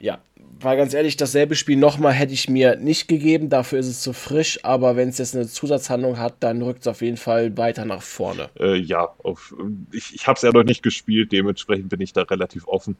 Ja, 0.00 0.18
weil 0.64 0.76
ganz 0.76 0.94
ehrlich, 0.94 1.16
dasselbe 1.16 1.54
Spiel 1.54 1.76
nochmal 1.76 2.12
hätte 2.12 2.32
ich 2.32 2.48
mir 2.48 2.76
nicht 2.76 3.06
gegeben, 3.08 3.50
dafür 3.50 3.78
ist 3.78 3.88
es 3.88 4.00
zu 4.00 4.12
frisch, 4.12 4.64
aber 4.64 4.96
wenn 4.96 5.08
es 5.08 5.18
jetzt 5.18 5.36
eine 5.36 5.46
Zusatzhandlung 5.46 6.18
hat, 6.18 6.34
dann 6.40 6.62
rückt 6.62 6.80
es 6.80 6.86
auf 6.86 7.02
jeden 7.02 7.16
Fall 7.16 7.56
weiter 7.56 7.84
nach 7.84 8.02
vorne. 8.02 8.48
Äh, 8.58 8.76
ja, 8.76 9.14
auf, 9.22 9.54
ich, 9.92 10.14
ich 10.14 10.26
habe 10.26 10.36
es 10.36 10.42
ja 10.42 10.50
noch 10.50 10.64
nicht 10.64 10.82
gespielt, 10.82 11.32
dementsprechend 11.32 11.88
bin 11.88 12.00
ich 12.00 12.12
da 12.12 12.22
relativ 12.22 12.66
offen. 12.66 12.96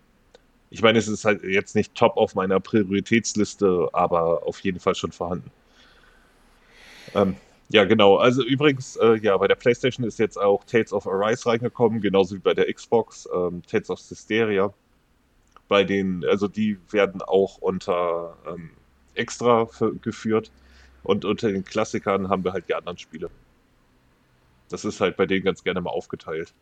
Ich 0.70 0.82
meine, 0.82 0.98
es 0.98 1.08
ist 1.08 1.24
halt 1.24 1.42
jetzt 1.44 1.74
nicht 1.74 1.94
top 1.94 2.16
auf 2.16 2.34
meiner 2.34 2.60
Prioritätsliste, 2.60 3.88
aber 3.92 4.46
auf 4.46 4.60
jeden 4.60 4.80
Fall 4.80 4.94
schon 4.94 5.12
vorhanden. 5.12 5.50
Ähm, 7.14 7.36
ja, 7.70 7.84
genau. 7.84 8.16
Also 8.16 8.44
übrigens, 8.44 8.96
äh, 8.96 9.16
ja, 9.18 9.36
bei 9.36 9.48
der 9.48 9.54
PlayStation 9.54 10.06
ist 10.06 10.18
jetzt 10.18 10.36
auch 10.36 10.64
Tales 10.64 10.92
of 10.92 11.06
Arise 11.06 11.46
reingekommen, 11.46 12.00
genauso 12.00 12.34
wie 12.34 12.40
bei 12.40 12.54
der 12.54 12.72
Xbox, 12.72 13.28
ähm, 13.34 13.62
Tales 13.66 13.90
of 13.90 14.00
Hysteria 14.00 14.72
bei 15.68 15.84
den, 15.84 16.24
also 16.24 16.48
die 16.48 16.78
werden 16.90 17.22
auch 17.22 17.58
unter 17.58 18.36
ähm, 18.46 18.70
extra 19.14 19.66
für, 19.66 19.94
geführt 19.94 20.50
und 21.02 21.24
unter 21.24 21.50
den 21.50 21.64
Klassikern 21.64 22.28
haben 22.28 22.44
wir 22.44 22.52
halt 22.52 22.68
die 22.68 22.74
anderen 22.74 22.98
Spiele. 22.98 23.30
Das 24.68 24.84
ist 24.84 25.00
halt 25.00 25.16
bei 25.16 25.26
denen 25.26 25.44
ganz 25.44 25.62
gerne 25.62 25.80
mal 25.80 25.90
aufgeteilt. 25.90 26.52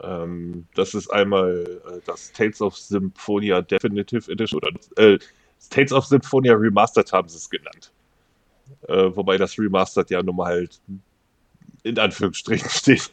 Ähm, 0.00 0.66
das 0.74 0.94
ist 0.94 1.08
einmal 1.10 1.80
äh, 1.86 2.00
das 2.06 2.32
Tales 2.32 2.60
of 2.60 2.76
Symphonia 2.76 3.62
Definitive 3.62 4.30
Edition 4.30 4.60
oder 4.60 4.72
äh, 4.96 5.18
Tales 5.70 5.92
of 5.92 6.06
Symphonia 6.06 6.54
Remastered 6.54 7.12
haben 7.12 7.28
sie 7.28 7.36
es 7.36 7.48
genannt. 7.48 7.92
Äh, 8.88 9.14
wobei 9.14 9.36
das 9.36 9.58
Remastered 9.58 10.10
ja 10.10 10.22
nun 10.22 10.36
mal 10.36 10.46
halt 10.46 10.80
in 11.82 11.98
Anführungsstrichen 11.98 12.68
steht. 12.70 13.12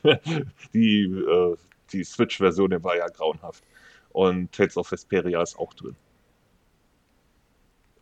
die, 0.73 1.03
äh, 1.03 1.55
die 1.91 2.03
Switch-Version 2.03 2.83
war 2.83 2.97
ja 2.97 3.07
grauenhaft. 3.07 3.63
Und 4.13 4.51
Tales 4.51 4.77
of 4.77 4.91
Vesperia 4.91 5.41
ist 5.41 5.57
auch 5.57 5.73
drin. 5.73 5.95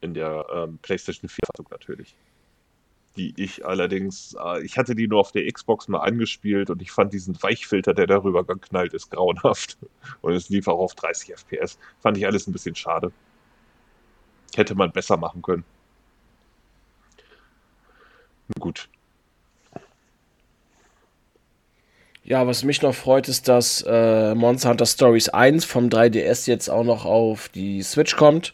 In 0.02 0.14
der 0.14 0.46
ähm, 0.54 0.78
PlayStation 0.82 1.30
4-Fassung 1.30 1.68
natürlich. 1.72 2.16
Die 3.16 3.34
ich 3.38 3.66
allerdings, 3.66 4.36
äh, 4.40 4.64
ich 4.64 4.78
hatte 4.78 4.96
die 4.96 5.08
nur 5.08 5.20
auf 5.20 5.32
der 5.32 5.50
Xbox 5.52 5.88
mal 5.88 6.00
angespielt 6.00 6.70
und 6.70 6.82
ich 6.82 6.92
fand 6.92 7.14
diesen 7.14 7.42
Weichfilter, 7.42 7.94
der 7.94 8.08
darüber 8.08 8.44
geknallt 8.44 8.94
ist, 8.94 9.10
grauenhaft. 9.10 9.78
Und 10.22 10.34
es 10.34 10.50
lief 10.50 10.68
auch 10.68 10.80
auf 10.80 10.96
30 10.96 11.34
FPS. 11.34 11.78
Fand 12.00 12.18
ich 12.18 12.26
alles 12.26 12.48
ein 12.48 12.54
bisschen 12.54 12.76
schade. 12.76 13.12
Hätte 14.56 14.76
man 14.76 14.92
besser 14.92 15.18
machen 15.18 15.42
können. 15.42 15.64
Gut, 18.60 18.90
Ja, 22.24 22.46
was 22.46 22.64
mich 22.64 22.82
noch 22.82 22.94
freut, 22.94 23.28
ist, 23.28 23.48
dass 23.48 23.84
äh, 23.88 24.36
Monster 24.36 24.70
Hunter 24.70 24.86
Stories 24.86 25.30
1 25.30 25.66
vom 25.66 25.90
3DS 25.90 26.48
jetzt 26.48 26.70
auch 26.70 26.84
noch 26.84 27.06
auf 27.06 27.50
die 27.50 27.82
Switch 27.82 28.16
kommt. 28.16 28.54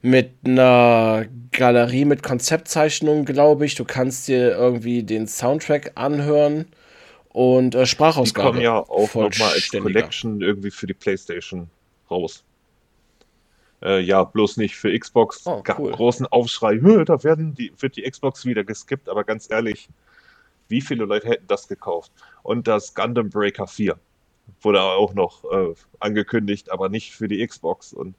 Mit 0.00 0.30
einer 0.44 1.26
Galerie 1.50 2.04
mit 2.04 2.22
Konzeptzeichnungen, 2.22 3.24
glaube 3.24 3.66
ich. 3.66 3.74
Du 3.74 3.84
kannst 3.84 4.28
dir 4.28 4.52
irgendwie 4.52 5.02
den 5.02 5.26
Soundtrack 5.26 5.92
anhören 5.96 6.66
und 7.30 7.74
äh, 7.74 7.84
Sprachausgabe. 7.84 8.46
Die 8.46 8.52
kommen 8.52 8.62
ja 8.62 8.78
auch 8.78 9.14
nochmal 9.14 9.52
als 9.52 9.70
Collection 9.70 10.40
irgendwie 10.40 10.70
für 10.70 10.86
die 10.86 10.94
Playstation 10.94 11.68
raus. 12.10 12.44
Äh, 13.82 14.00
ja, 14.00 14.24
bloß 14.24 14.56
nicht 14.56 14.76
für 14.76 14.96
Xbox. 14.98 15.46
Oh, 15.46 15.62
Gab 15.62 15.78
cool. 15.78 15.92
großen 15.92 16.26
Aufschrei, 16.26 16.76
da 17.04 17.22
werden 17.22 17.54
die, 17.54 17.72
wird 17.78 17.96
die 17.96 18.02
Xbox 18.02 18.44
wieder 18.44 18.64
geskippt, 18.64 19.08
aber 19.08 19.24
ganz 19.24 19.50
ehrlich, 19.50 19.88
wie 20.68 20.80
viele 20.80 21.04
Leute 21.04 21.28
hätten 21.28 21.46
das 21.46 21.68
gekauft? 21.68 22.12
Und 22.42 22.68
das 22.68 22.94
Gundam 22.94 23.30
Breaker 23.30 23.66
4 23.66 23.98
wurde 24.62 24.82
auch 24.82 25.14
noch 25.14 25.44
äh, 25.44 25.74
angekündigt, 26.00 26.70
aber 26.70 26.88
nicht 26.88 27.12
für 27.12 27.28
die 27.28 27.46
Xbox. 27.46 27.92
Und 27.92 28.14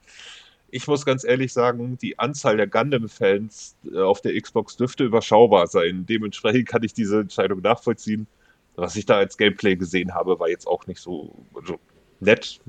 ich 0.71 0.87
muss 0.87 1.05
ganz 1.05 1.23
ehrlich 1.23 1.53
sagen, 1.53 1.97
die 1.97 2.19
Anzahl 2.19 2.57
der 2.57 2.67
Gundam-Fans 2.67 3.75
äh, 3.91 3.99
auf 3.99 4.21
der 4.21 4.39
Xbox 4.39 4.77
dürfte 4.77 5.03
überschaubar 5.03 5.67
sein. 5.67 6.05
Dementsprechend 6.07 6.67
kann 6.67 6.83
ich 6.83 6.93
diese 6.93 7.19
Entscheidung 7.19 7.61
nachvollziehen. 7.61 8.27
Was 8.75 8.95
ich 8.95 9.05
da 9.05 9.17
als 9.17 9.37
Gameplay 9.37 9.75
gesehen 9.75 10.13
habe, 10.13 10.39
war 10.39 10.49
jetzt 10.49 10.67
auch 10.67 10.87
nicht 10.87 11.01
so 11.01 11.35
also 11.53 11.79
nett. 12.19 12.61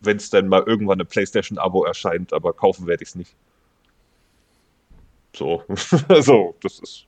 wenn 0.00 0.16
es 0.16 0.30
denn 0.30 0.48
mal 0.48 0.62
irgendwann 0.66 1.00
ein 1.00 1.06
PlayStation-Abo 1.06 1.84
erscheint, 1.84 2.32
aber 2.32 2.52
kaufen 2.52 2.86
werde 2.86 3.02
ich 3.02 3.10
es 3.10 3.14
nicht. 3.14 3.34
So, 5.34 5.62
so, 6.20 6.54
das 6.62 6.78
ist. 6.78 7.06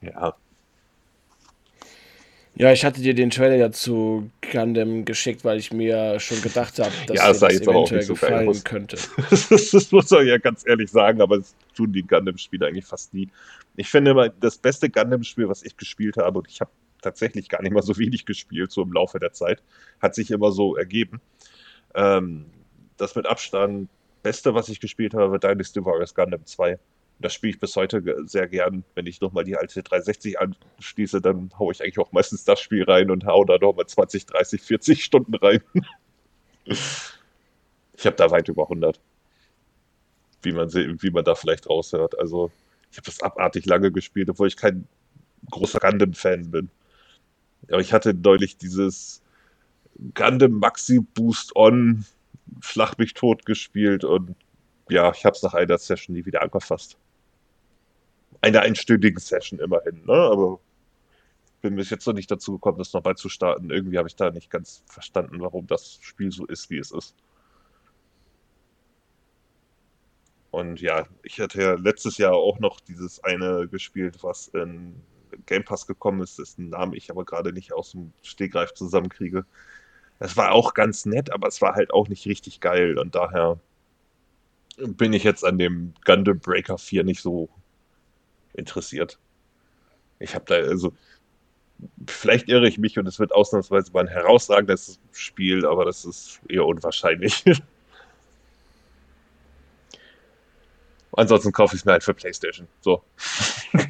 Ja. 0.00 0.34
Ja, 2.60 2.70
ich 2.72 2.84
hatte 2.84 3.00
dir 3.00 3.14
den 3.14 3.30
Trailer 3.30 3.56
ja 3.56 3.72
zu 3.72 4.30
Gundam 4.52 5.06
geschickt, 5.06 5.46
weil 5.46 5.58
ich 5.58 5.72
mir 5.72 6.20
schon 6.20 6.42
gedacht 6.42 6.78
habe, 6.78 6.92
dass 7.06 7.16
ja, 7.16 7.28
das 7.28 7.38
dir 7.38 7.46
das 7.46 7.54
jetzt 7.54 7.68
aber 7.68 7.78
auch 7.78 7.90
eventuell 7.90 7.98
nicht 8.00 8.06
so 8.06 8.12
gefallen 8.12 8.48
aus. 8.48 8.64
könnte. 8.64 8.98
das, 9.30 9.92
muss 9.92 10.10
man 10.10 10.26
ja 10.26 10.36
ganz 10.36 10.66
ehrlich 10.66 10.90
sagen, 10.90 11.22
aber 11.22 11.38
das 11.38 11.54
tun 11.74 11.90
die 11.90 12.02
Gundam-Spiele 12.02 12.66
eigentlich 12.66 12.84
fast 12.84 13.14
nie. 13.14 13.30
Ich 13.76 13.88
finde 13.88 14.10
immer, 14.10 14.28
das 14.28 14.58
beste 14.58 14.90
Gundam-Spiel, 14.90 15.48
was 15.48 15.62
ich 15.62 15.78
gespielt 15.78 16.18
habe, 16.18 16.40
und 16.40 16.48
ich 16.50 16.60
habe 16.60 16.70
tatsächlich 17.00 17.48
gar 17.48 17.62
nicht 17.62 17.72
mal 17.72 17.82
so 17.82 17.96
wenig 17.96 18.26
gespielt, 18.26 18.70
so 18.72 18.82
im 18.82 18.92
Laufe 18.92 19.18
der 19.18 19.32
Zeit, 19.32 19.62
hat 20.02 20.14
sich 20.14 20.30
immer 20.30 20.52
so 20.52 20.76
ergeben. 20.76 21.22
Ähm, 21.94 22.44
das 22.98 23.14
mit 23.14 23.24
Abstand 23.24 23.88
Beste, 24.22 24.52
was 24.52 24.68
ich 24.68 24.80
gespielt 24.80 25.14
habe, 25.14 25.32
war 25.32 25.38
Dynasty 25.38 25.82
Warriors 25.82 26.14
Gundam 26.14 26.44
2. 26.44 26.78
Das 27.20 27.34
spiele 27.34 27.52
ich 27.52 27.60
bis 27.60 27.76
heute 27.76 28.02
sehr 28.26 28.48
gern. 28.48 28.84
Wenn 28.94 29.06
ich 29.06 29.20
nochmal 29.20 29.44
die 29.44 29.56
alte 29.56 29.82
360 29.82 30.38
anschließe, 30.40 31.20
dann 31.20 31.50
haue 31.58 31.72
ich 31.72 31.82
eigentlich 31.82 31.98
auch 31.98 32.12
meistens 32.12 32.44
das 32.44 32.60
Spiel 32.60 32.84
rein 32.84 33.10
und 33.10 33.26
hau 33.26 33.44
da 33.44 33.58
nochmal 33.58 33.86
20, 33.86 34.26
30, 34.26 34.62
40 34.62 35.04
Stunden 35.04 35.34
rein. 35.34 35.62
ich 36.64 38.06
habe 38.06 38.16
da 38.16 38.30
weit 38.30 38.48
über 38.48 38.62
100. 38.62 39.00
Wie 40.42 40.52
man, 40.52 40.72
wie 40.72 41.10
man 41.10 41.24
da 41.24 41.34
vielleicht 41.34 41.68
raushört. 41.68 42.18
Also, 42.18 42.50
ich 42.90 42.96
habe 42.96 43.04
das 43.04 43.20
abartig 43.20 43.66
lange 43.66 43.92
gespielt, 43.92 44.30
obwohl 44.30 44.48
ich 44.48 44.56
kein 44.56 44.88
großer 45.50 45.78
Gundam-Fan 45.78 46.50
bin. 46.50 46.70
Aber 47.68 47.80
ich 47.80 47.92
hatte 47.92 48.14
neulich 48.14 48.56
dieses 48.56 49.22
Gundam 50.14 50.52
Maxi 50.52 51.00
Boost 51.00 51.54
On 51.54 52.04
Schlag 52.60 52.98
mich 52.98 53.14
tot 53.14 53.46
gespielt 53.46 54.02
und 54.02 54.34
ja, 54.88 55.12
ich 55.12 55.24
habe 55.24 55.36
es 55.36 55.42
nach 55.42 55.54
einer 55.54 55.78
Session 55.78 56.16
nie 56.16 56.26
wieder 56.26 56.42
angefasst. 56.42 56.96
Einer 58.42 58.60
einstündigen 58.62 59.20
Session 59.20 59.58
immerhin, 59.58 60.04
ne? 60.06 60.12
Aber 60.12 60.60
bin 61.60 61.76
bis 61.76 61.90
jetzt 61.90 62.06
noch 62.06 62.14
nicht 62.14 62.30
dazu 62.30 62.52
gekommen, 62.52 62.78
das 62.78 62.92
nochmal 62.92 63.16
zu 63.16 63.28
starten. 63.28 63.70
Irgendwie 63.70 63.98
habe 63.98 64.08
ich 64.08 64.16
da 64.16 64.30
nicht 64.30 64.50
ganz 64.50 64.82
verstanden, 64.86 65.40
warum 65.40 65.66
das 65.66 65.98
Spiel 66.00 66.32
so 66.32 66.46
ist, 66.46 66.70
wie 66.70 66.78
es 66.78 66.90
ist. 66.90 67.14
Und 70.50 70.80
ja, 70.80 71.06
ich 71.22 71.38
hatte 71.40 71.62
ja 71.62 71.74
letztes 71.74 72.18
Jahr 72.18 72.34
auch 72.34 72.58
noch 72.58 72.80
dieses 72.80 73.22
eine 73.22 73.68
gespielt, 73.68 74.22
was 74.22 74.48
in 74.48 74.96
Game 75.46 75.64
Pass 75.64 75.86
gekommen 75.86 76.22
ist, 76.22 76.38
dessen 76.38 76.70
Namen 76.70 76.94
ich 76.94 77.10
aber 77.10 77.24
gerade 77.24 77.52
nicht 77.52 77.72
aus 77.72 77.92
dem 77.92 78.12
Stegreif 78.22 78.74
zusammenkriege. 78.74 79.44
Das 80.18 80.36
war 80.36 80.52
auch 80.52 80.74
ganz 80.74 81.06
nett, 81.06 81.32
aber 81.32 81.46
es 81.48 81.62
war 81.62 81.74
halt 81.74 81.92
auch 81.92 82.08
nicht 82.08 82.26
richtig 82.26 82.60
geil 82.60 82.98
und 82.98 83.14
daher 83.14 83.60
bin 84.78 85.12
ich 85.12 85.24
jetzt 85.24 85.44
an 85.44 85.58
dem 85.58 85.94
Gundam 86.04 86.40
Breaker 86.40 86.78
4 86.78 87.04
nicht 87.04 87.20
so 87.22 87.48
interessiert. 88.54 89.18
Ich 90.18 90.34
habe 90.34 90.44
da, 90.46 90.54
also, 90.56 90.92
vielleicht 92.06 92.48
irre 92.48 92.68
ich 92.68 92.78
mich 92.78 92.98
und 92.98 93.06
es 93.06 93.18
wird 93.18 93.32
ausnahmsweise 93.32 93.92
mal 93.92 94.00
ein 94.00 94.08
herausragendes 94.08 95.00
Spiel, 95.12 95.66
aber 95.66 95.84
das 95.84 96.04
ist 96.04 96.40
eher 96.48 96.66
unwahrscheinlich. 96.66 97.44
Ansonsten 101.12 101.52
kaufe 101.52 101.74
ich 101.74 101.82
es 101.82 101.84
mir 101.84 101.92
halt 101.92 102.04
für 102.04 102.14
PlayStation. 102.14 102.68
So. 102.80 103.02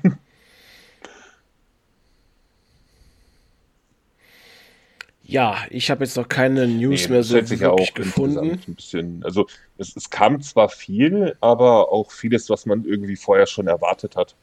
Ja, 5.31 5.59
ich 5.71 5.93
habe 5.93 6.03
jetzt 6.03 6.17
noch 6.17 6.27
keine 6.27 6.67
News 6.67 7.05
Nee, 7.05 7.13
mehr 7.13 7.23
so 7.23 7.37
wirklich 7.37 7.65
auch 7.65 7.95
gefunden. 7.95 8.61
ein 8.67 8.75
bisschen. 8.75 9.23
Also 9.23 9.47
es, 9.79 9.95
es 9.95 10.11
kam 10.11 10.41
zwar 10.41 10.69
viel, 10.69 11.37
aber 11.41 11.93
auch 11.93 12.11
vieles, 12.11 12.51
was 12.51 12.67
man 12.67 12.85
irgendwie 12.85 13.15
vorher 13.15 13.47
schon 13.47 13.69
erwartet 13.69 14.17
hat. 14.17 14.35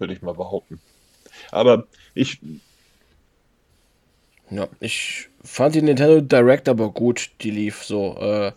Würde 0.00 0.14
ich 0.14 0.22
mal 0.22 0.34
behaupten. 0.34 0.80
Aber 1.52 1.86
ich, 2.14 2.40
Ja, 4.50 4.68
ich 4.80 5.28
fand 5.44 5.74
die 5.76 5.82
Nintendo 5.82 6.20
Direct 6.20 6.68
aber 6.68 6.90
gut, 6.90 7.30
die 7.42 7.50
lief 7.52 7.84
so. 7.84 8.16
Äh, 8.18 8.52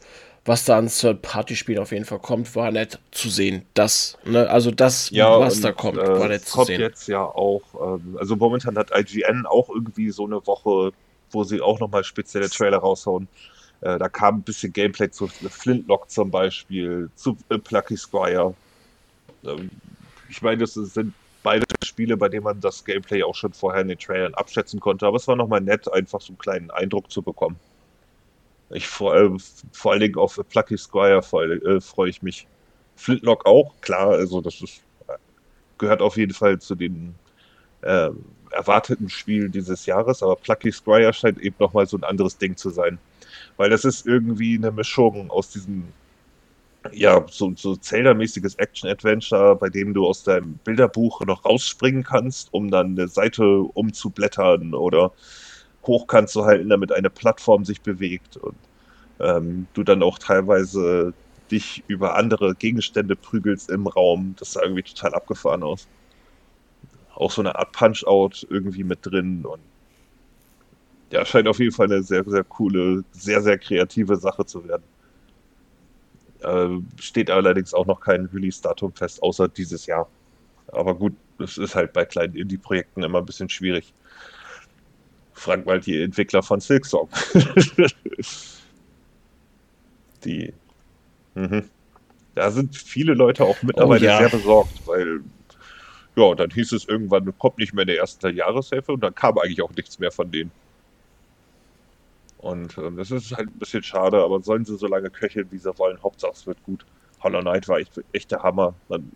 was 0.46 0.66
da 0.66 0.78
an 0.78 0.88
Third-Party-Spielen 0.90 1.80
auf 1.80 1.92
jeden 1.92 2.06
Fall 2.06 2.20
kommt, 2.20 2.56
war 2.56 2.72
nett 2.72 3.00
zu 3.12 3.30
sehen. 3.30 3.66
Das, 3.76 4.18
ne, 4.26 4.50
also 4.50 4.72
das, 4.72 5.10
ja, 5.12 5.40
was 5.40 5.58
und, 5.58 5.64
da 5.64 5.72
kommt, 5.72 5.98
äh, 6.00 6.20
war 6.20 6.28
nett 6.28 6.46
zu 6.46 6.52
kommt 6.56 6.68
sehen. 6.68 6.82
jetzt 6.82 7.08
ja 7.08 7.24
auch, 7.24 7.62
ähm, 7.98 8.18
also 8.20 8.36
momentan 8.36 8.78
hat 8.78 8.92
IGN 8.94 9.46
auch 9.46 9.70
irgendwie 9.70 10.12
so 10.12 10.26
eine 10.26 10.46
Woche, 10.46 10.94
wo 11.32 11.44
sie 11.46 11.62
auch 11.62 11.80
nochmal 11.80 12.04
spezielle 12.04 12.50
Trailer 12.50 12.80
raushauen. 12.80 13.30
Äh, 13.82 14.00
da 14.00 14.10
kam 14.10 14.38
ein 14.38 14.44
bisschen 14.44 14.74
Gameplay 14.74 15.12
zu 15.12 15.28
Flintlock 15.28 16.10
zum 16.10 16.32
Beispiel, 16.32 17.10
zu 17.16 17.38
äh, 17.50 17.58
Plucky 17.58 17.98
Squire. 17.98 18.58
Ähm, 19.46 19.70
ich 20.30 20.42
meine, 20.42 20.58
das 20.60 20.74
sind 20.74 21.14
Spiele, 21.94 22.18
bei 22.18 22.28
denen 22.28 22.44
man 22.44 22.60
das 22.60 22.84
Gameplay 22.84 23.22
auch 23.22 23.36
schon 23.36 23.54
vorher 23.54 23.82
in 23.82 23.88
den 23.88 24.00
Trailern 24.00 24.34
abschätzen 24.34 24.80
konnte, 24.80 25.06
aber 25.06 25.18
es 25.18 25.28
war 25.28 25.36
nochmal 25.36 25.62
nett, 25.62 25.92
einfach 25.94 26.22
so 26.22 26.30
einen 26.30 26.40
kleinen 26.40 26.72
Eindruck 26.72 27.12
zu 27.12 27.22
bekommen. 27.22 27.60
Ich 28.72 28.88
vor, 28.88 29.16
äh, 29.16 29.30
vor 29.72 29.92
allen 29.92 30.02
Dingen 30.02 30.18
auf 30.18 30.40
Plucky 30.50 30.76
Squire 30.76 31.22
freue 31.22 31.56
äh, 31.58 31.80
freue 31.80 32.10
ich 32.10 32.24
mich. 32.24 32.48
Flintlock 32.96 33.46
auch, 33.46 33.74
klar, 33.82 34.10
also 34.10 34.42
das 34.42 34.60
ist, 34.62 34.82
gehört 35.78 36.02
auf 36.02 36.18
jeden 36.18 36.34
Fall 36.34 36.60
zu 36.60 36.74
den 36.74 37.14
äh, 37.82 38.10
erwarteten 38.50 39.10
Spielen 39.10 39.52
dieses 39.52 39.86
Jahres, 39.86 40.24
aber 40.24 40.36
Plucky 40.36 40.72
Squire 40.72 41.14
scheint 41.14 41.38
eben 41.40 41.56
nochmal 41.60 41.86
so 41.86 41.98
ein 41.98 42.04
anderes 42.04 42.38
Ding 42.40 42.58
zu 42.58 42.72
sein. 42.72 42.98
Weil 43.58 43.70
das 43.70 43.86
ist 43.86 44.08
irgendwie 44.08 44.58
eine 44.58 44.72
Mischung 44.72 45.30
aus 45.30 45.52
diesem, 45.52 45.86
ja, 46.92 47.26
so, 47.30 47.54
so 47.56 47.76
Zelda-mäßiges 47.76 48.56
Action-Adventure, 48.56 49.56
bei 49.56 49.70
dem 49.70 49.94
du 49.94 50.06
aus 50.08 50.24
deinem 50.24 50.60
Bilderbuch 50.60 51.22
noch 51.26 51.46
rausspringen 51.46 52.04
kannst, 52.04 52.54
um 52.54 52.70
dann 52.72 52.98
eine 52.98 53.08
Seite 53.08 53.62
umzublättern 53.62 54.74
oder 54.74 55.14
hochkant 55.86 56.30
zu 56.30 56.46
halten, 56.46 56.70
damit 56.70 56.92
eine 56.92 57.10
Plattform 57.10 57.66
sich 57.66 57.82
bewegt 57.82 58.38
und 58.38 58.70
ähm, 59.20 59.70
du 59.74 59.84
dann 59.84 60.04
auch 60.04 60.20
teilweise 60.20 61.14
dich 61.52 61.84
über 61.88 62.16
andere 62.18 62.56
Gegenstände 62.56 63.16
prügelst 63.16 63.70
im 63.70 63.88
Raum. 63.88 64.36
Das 64.40 64.54
sah 64.54 64.62
irgendwie 64.64 64.84
total 64.84 65.14
abgefahren 65.16 65.64
aus. 65.64 65.88
Auch 67.16 67.32
so 67.32 67.42
eine 67.42 67.56
Art 67.56 67.72
Punch-Out 67.72 68.46
irgendwie 68.50 68.84
mit 68.84 69.06
drin 69.06 69.46
und 69.46 69.62
ja, 71.12 71.26
scheint 71.26 71.48
auf 71.48 71.60
jeden 71.60 71.72
Fall 71.72 71.86
eine 71.92 72.04
sehr, 72.04 72.24
sehr 72.26 72.44
coole, 72.44 73.04
sehr, 73.12 73.42
sehr 73.42 73.58
kreative 73.60 74.18
Sache 74.18 74.46
zu 74.46 74.68
werden. 74.68 74.93
Äh, 76.44 76.80
steht 77.00 77.30
allerdings 77.30 77.74
auch 77.74 77.86
noch 77.86 78.02
kein 78.02 78.26
Release-Datum 78.26 78.94
fest, 78.94 79.22
außer 79.24 79.48
dieses 79.48 79.86
Jahr. 79.86 80.10
Aber 80.68 80.96
gut, 80.96 81.14
das 81.38 81.58
ist 81.58 81.76
halt 81.76 81.94
bei 81.94 82.06
kleinen 82.06 82.36
Indie-Projekten 82.36 83.04
immer 83.04 83.20
ein 83.20 83.26
bisschen 83.26 83.50
schwierig. 83.50 83.94
Frag 85.34 85.66
mal 85.66 85.80
die 85.80 86.02
Entwickler 86.02 86.44
von 86.44 86.60
Silksong. 86.60 87.10
die. 90.24 90.54
Mhm. 91.36 91.70
Da 92.36 92.52
sind 92.52 92.76
viele 92.76 93.14
Leute 93.14 93.44
auch 93.44 93.62
mittlerweile 93.64 94.06
Oh 94.06 94.10
ja. 94.10 94.18
sehr 94.18 94.30
besorgt, 94.30 94.82
weil 94.86 95.22
ja, 96.16 96.36
dann 96.36 96.52
hieß 96.52 96.72
es 96.74 96.88
irgendwann, 96.88 97.38
kommt 97.38 97.58
nicht 97.58 97.74
mehr 97.74 97.84
in 97.84 97.88
der 97.88 97.98
ersten 97.98 98.36
Jahreshälfte 98.36 98.92
und 98.94 99.02
dann 99.02 99.16
kam 99.16 99.38
eigentlich 99.38 99.62
auch 99.62 99.72
nichts 99.72 100.00
mehr 100.00 100.12
von 100.12 100.32
denen. 100.32 100.52
Und 102.44 102.78
ähm, 102.78 102.98
das 102.98 103.10
ist 103.12 103.32
halt 103.32 103.50
ein 103.50 103.58
bisschen 103.60 103.84
schade, 103.84 104.22
aber 104.24 104.42
sollen 104.44 104.66
sie 104.66 104.78
so 104.78 104.88
lange 104.88 105.10
köcheln, 105.12 105.50
wie 105.52 105.58
sie 105.60 105.78
wollen. 105.78 106.02
Hauptsache 106.04 106.34
es 106.34 106.46
wird 106.46 106.62
gut. 106.62 106.86
Hollow 107.22 107.42
Knight 107.42 107.68
war 107.70 107.78
echt, 107.80 108.00
echt 108.12 108.32
der 108.32 108.44
Hammer. 108.44 108.82
Man 108.90 109.12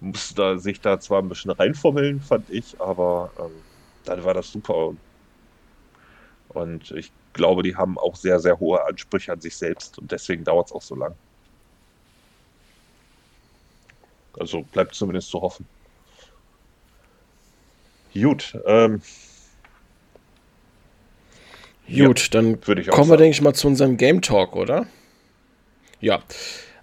musste 0.00 0.58
sich 0.58 0.80
da 0.80 1.00
zwar 1.00 1.22
ein 1.22 1.28
bisschen 1.28 1.50
reinfummeln, 1.50 2.20
fand 2.20 2.50
ich, 2.50 2.80
aber 2.80 3.32
ähm, 3.38 3.64
dann 4.04 4.24
war 4.24 4.34
das 4.34 4.50
super. 4.50 4.94
Und 6.48 6.90
ich 6.92 7.12
glaube, 7.32 7.62
die 7.62 7.76
haben 7.76 7.98
auch 7.98 8.16
sehr, 8.16 8.38
sehr 8.40 8.58
hohe 8.58 8.84
Ansprüche 8.86 9.32
an 9.32 9.40
sich 9.40 9.56
selbst 9.56 9.98
und 9.98 10.12
deswegen 10.12 10.44
dauert 10.44 10.68
es 10.68 10.72
auch 10.72 10.82
so 10.82 10.94
lang. 10.94 11.18
Also 14.38 14.62
bleibt 14.64 14.94
zumindest 14.94 15.30
zu 15.30 15.40
hoffen. 15.40 15.68
Gut, 18.14 18.56
ähm, 18.66 19.02
Gut, 21.88 22.34
dann 22.34 22.66
würde 22.66 22.80
ich 22.82 22.90
auch 22.90 22.94
kommen 22.94 23.08
wir, 23.08 23.14
sagen. 23.14 23.22
denke 23.22 23.34
ich 23.34 23.42
mal, 23.42 23.54
zu 23.54 23.66
unserem 23.66 23.96
Game 23.96 24.22
Talk, 24.22 24.56
oder? 24.56 24.86
Ja. 26.00 26.22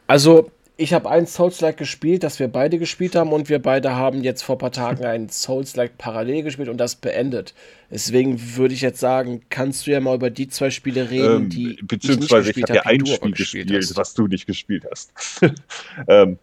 Also, 0.07 0.51
ich 0.77 0.93
habe 0.93 1.09
ein 1.09 1.27
Souls-like 1.27 1.77
gespielt, 1.77 2.23
das 2.23 2.39
wir 2.39 2.47
beide 2.47 2.79
gespielt 2.79 3.15
haben, 3.15 3.33
und 3.33 3.49
wir 3.49 3.59
beide 3.59 3.95
haben 3.95 4.23
jetzt 4.23 4.41
vor 4.41 4.55
ein 4.55 4.59
paar 4.59 4.71
Tagen 4.71 5.05
ein 5.05 5.29
Souls-like 5.29 5.97
parallel 5.97 6.43
gespielt 6.43 6.69
und 6.69 6.77
das 6.77 6.95
beendet. 6.95 7.53
Deswegen 7.89 8.55
würde 8.57 8.73
ich 8.73 8.81
jetzt 8.81 8.99
sagen, 8.99 9.41
kannst 9.49 9.85
du 9.85 9.91
ja 9.91 9.99
mal 9.99 10.15
über 10.15 10.29
die 10.29 10.47
zwei 10.47 10.69
Spiele 10.69 11.09
reden, 11.09 11.43
Ähm, 11.43 11.49
die 11.49 11.79
beziehungsweise 11.83 12.51
ich, 12.51 12.57
ich 12.57 12.63
habe 12.63 12.75
ja 12.75 12.81
ein 12.85 13.05
Spiel 13.05 13.31
gespielt, 13.31 13.71
hast. 13.71 13.97
was 13.97 14.13
du 14.13 14.27
nicht 14.27 14.45
gespielt 14.45 14.85
hast. 14.89 15.11
ähm, 16.07 16.39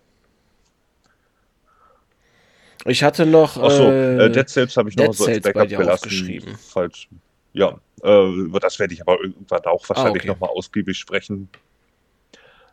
Ich 2.86 3.02
hatte 3.02 3.26
noch 3.26 3.56
Achso, 3.56 3.90
äh, 3.90 4.26
äh, 4.26 4.30
Dead 4.30 4.48
Cells 4.48 4.76
habe 4.76 4.88
ich 4.88 4.96
noch 4.96 5.06
Dead 5.06 5.14
so 5.14 5.26
als 5.26 5.40
Backup 5.42 5.68
gelassen. 5.68 6.42
Falsch. 6.58 7.08
Ja, 7.52 7.78
über 8.02 8.60
das 8.60 8.78
werde 8.78 8.94
ich 8.94 9.00
aber 9.00 9.20
irgendwann 9.20 9.64
auch 9.64 9.88
wahrscheinlich 9.88 10.22
ah, 10.22 10.24
okay. 10.24 10.28
nochmal 10.28 10.50
ausgiebig 10.50 10.98
sprechen. 10.98 11.48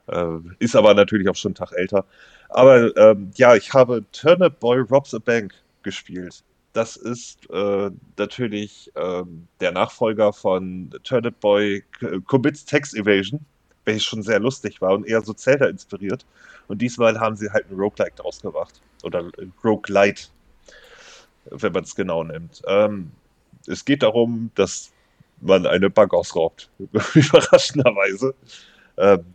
Äh, 0.08 0.38
ist 0.60 0.76
aber 0.76 0.94
natürlich 0.94 1.28
auch 1.30 1.36
schon 1.36 1.50
einen 1.50 1.56
Tag 1.56 1.72
älter. 1.74 2.06
Aber 2.50 2.96
ähm, 2.96 3.32
ja, 3.36 3.56
ich 3.56 3.74
habe 3.74 4.04
Turnip 4.12 4.60
Boy 4.60 4.80
Robs 4.80 5.14
a 5.14 5.20
Bank 5.20 5.54
gespielt. 5.84 6.44
Das 6.74 6.96
ist 6.98 7.50
äh, 7.50 7.90
natürlich 8.18 8.92
äh, 8.96 9.24
der 9.62 9.72
Nachfolger 9.72 10.34
von 10.34 10.90
Turnip 11.04 11.40
Boy 11.40 11.84
Commits 12.26 12.66
Text 12.66 12.96
Evasion, 12.96 13.40
welches 13.86 14.04
schon 14.04 14.22
sehr 14.22 14.40
lustig 14.40 14.82
war 14.82 14.94
und 14.94 15.08
eher 15.08 15.22
so 15.22 15.34
Zelda 15.34 15.68
inspiriert. 15.68 16.26
Und 16.68 16.82
diesmal 16.82 17.20
haben 17.20 17.36
sie 17.36 17.50
halt 17.50 17.70
ein 17.72 17.78
Roguelike 17.78 18.16
draus 18.16 18.42
gemacht. 18.42 18.82
Oder 19.04 19.32
Roguelite, 19.64 20.24
wenn 21.46 21.72
man 21.72 21.84
es 21.84 21.96
genau 21.96 22.24
nimmt. 22.24 22.62
Ähm, 22.68 23.12
es 23.68 23.86
geht 23.86 24.04
darum, 24.04 24.52
dass 24.56 24.92
man 25.42 25.66
eine 25.66 25.90
Bank 25.90 26.14
ausraubt. 26.14 26.70
Überraschenderweise. 26.80 28.34
Ähm, 28.98 29.26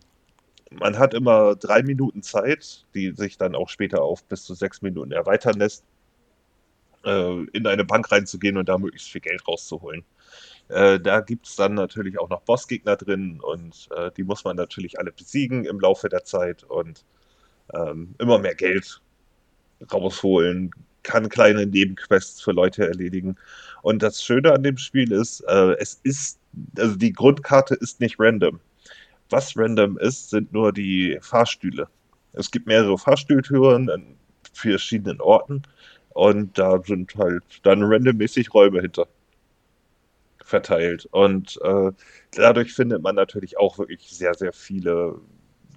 man 0.71 0.97
hat 0.97 1.13
immer 1.13 1.55
drei 1.55 1.83
Minuten 1.83 2.23
Zeit, 2.23 2.85
die 2.95 3.11
sich 3.11 3.37
dann 3.37 3.55
auch 3.55 3.69
später 3.69 4.01
auf 4.01 4.23
bis 4.23 4.43
zu 4.43 4.53
sechs 4.53 4.81
Minuten 4.81 5.11
erweitern 5.11 5.59
lässt, 5.59 5.83
äh, 7.03 7.43
in 7.51 7.67
eine 7.67 7.83
Bank 7.83 8.11
reinzugehen 8.11 8.57
und 8.57 8.69
da 8.69 8.77
möglichst 8.77 9.09
viel 9.09 9.21
Geld 9.21 9.47
rauszuholen. 9.47 10.05
Äh, 10.69 10.99
da 10.99 11.19
gibt 11.19 11.47
es 11.47 11.55
dann 11.57 11.73
natürlich 11.73 12.17
auch 12.19 12.29
noch 12.29 12.41
Bossgegner 12.41 12.95
drin 12.95 13.41
und 13.41 13.89
äh, 13.95 14.11
die 14.15 14.23
muss 14.23 14.45
man 14.45 14.55
natürlich 14.55 14.99
alle 14.99 15.11
besiegen 15.11 15.65
im 15.65 15.79
Laufe 15.79 16.07
der 16.07 16.23
Zeit 16.23 16.63
und 16.63 17.03
ähm, 17.73 18.15
immer 18.19 18.39
mehr 18.39 18.55
Geld 18.55 19.01
rausholen, 19.91 20.71
kann 21.03 21.29
kleine 21.29 21.65
Nebenquests 21.65 22.41
für 22.41 22.51
Leute 22.51 22.87
erledigen. 22.87 23.35
Und 23.81 24.03
das 24.03 24.23
Schöne 24.23 24.53
an 24.53 24.63
dem 24.63 24.77
Spiel 24.77 25.11
ist, 25.11 25.41
äh, 25.47 25.75
es 25.79 25.99
ist, 26.03 26.39
also 26.77 26.95
die 26.95 27.13
Grundkarte 27.13 27.75
ist 27.75 27.99
nicht 27.99 28.19
random. 28.19 28.59
Was 29.29 29.55
random 29.55 29.97
ist, 29.97 30.29
sind 30.29 30.51
nur 30.53 30.73
die 30.73 31.17
Fahrstühle. 31.21 31.87
Es 32.33 32.51
gibt 32.51 32.67
mehrere 32.67 32.97
Fahrstuhltüren 32.97 33.89
an 33.89 34.15
verschiedenen 34.53 35.21
Orten 35.21 35.63
und 36.09 36.57
da 36.57 36.81
sind 36.83 37.15
halt 37.15 37.43
dann 37.63 37.83
randommäßig 37.83 38.53
Räume 38.53 38.81
hinter 38.81 39.07
verteilt. 40.43 41.07
Und 41.11 41.59
äh, 41.63 41.91
dadurch 42.31 42.73
findet 42.73 43.01
man 43.01 43.15
natürlich 43.15 43.57
auch 43.57 43.79
wirklich 43.79 44.09
sehr, 44.09 44.33
sehr 44.33 44.53
viele 44.53 45.19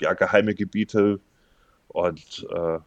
ja, 0.00 0.12
geheime 0.14 0.54
Gebiete 0.54 1.20
und 1.88 2.46
äh, 2.50 2.78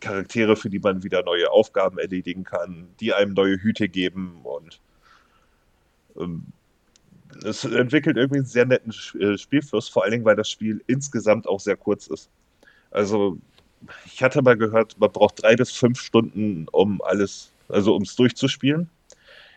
Charaktere, 0.00 0.56
für 0.56 0.70
die 0.70 0.78
man 0.78 1.02
wieder 1.02 1.22
neue 1.22 1.50
Aufgaben 1.50 1.98
erledigen 1.98 2.44
kann, 2.44 2.88
die 3.00 3.12
einem 3.12 3.34
neue 3.34 3.56
Hüte 3.56 3.88
geben 3.88 4.40
und 4.42 4.80
ähm, 6.18 6.46
es 7.44 7.64
entwickelt 7.64 8.16
irgendwie 8.16 8.38
einen 8.38 8.46
sehr 8.46 8.66
netten 8.66 8.92
äh, 9.20 9.36
Spielfluss, 9.36 9.88
vor 9.88 10.02
allen 10.04 10.12
Dingen, 10.12 10.24
weil 10.24 10.36
das 10.36 10.50
Spiel 10.50 10.82
insgesamt 10.86 11.46
auch 11.46 11.60
sehr 11.60 11.76
kurz 11.76 12.06
ist. 12.06 12.30
Also, 12.90 13.38
ich 14.06 14.22
hatte 14.22 14.42
mal 14.42 14.56
gehört, 14.56 14.98
man 14.98 15.12
braucht 15.12 15.42
drei 15.42 15.56
bis 15.56 15.72
fünf 15.72 16.00
Stunden, 16.00 16.66
um 16.72 17.02
alles, 17.02 17.52
also 17.68 17.94
um 17.94 18.02
es 18.02 18.16
durchzuspielen. 18.16 18.88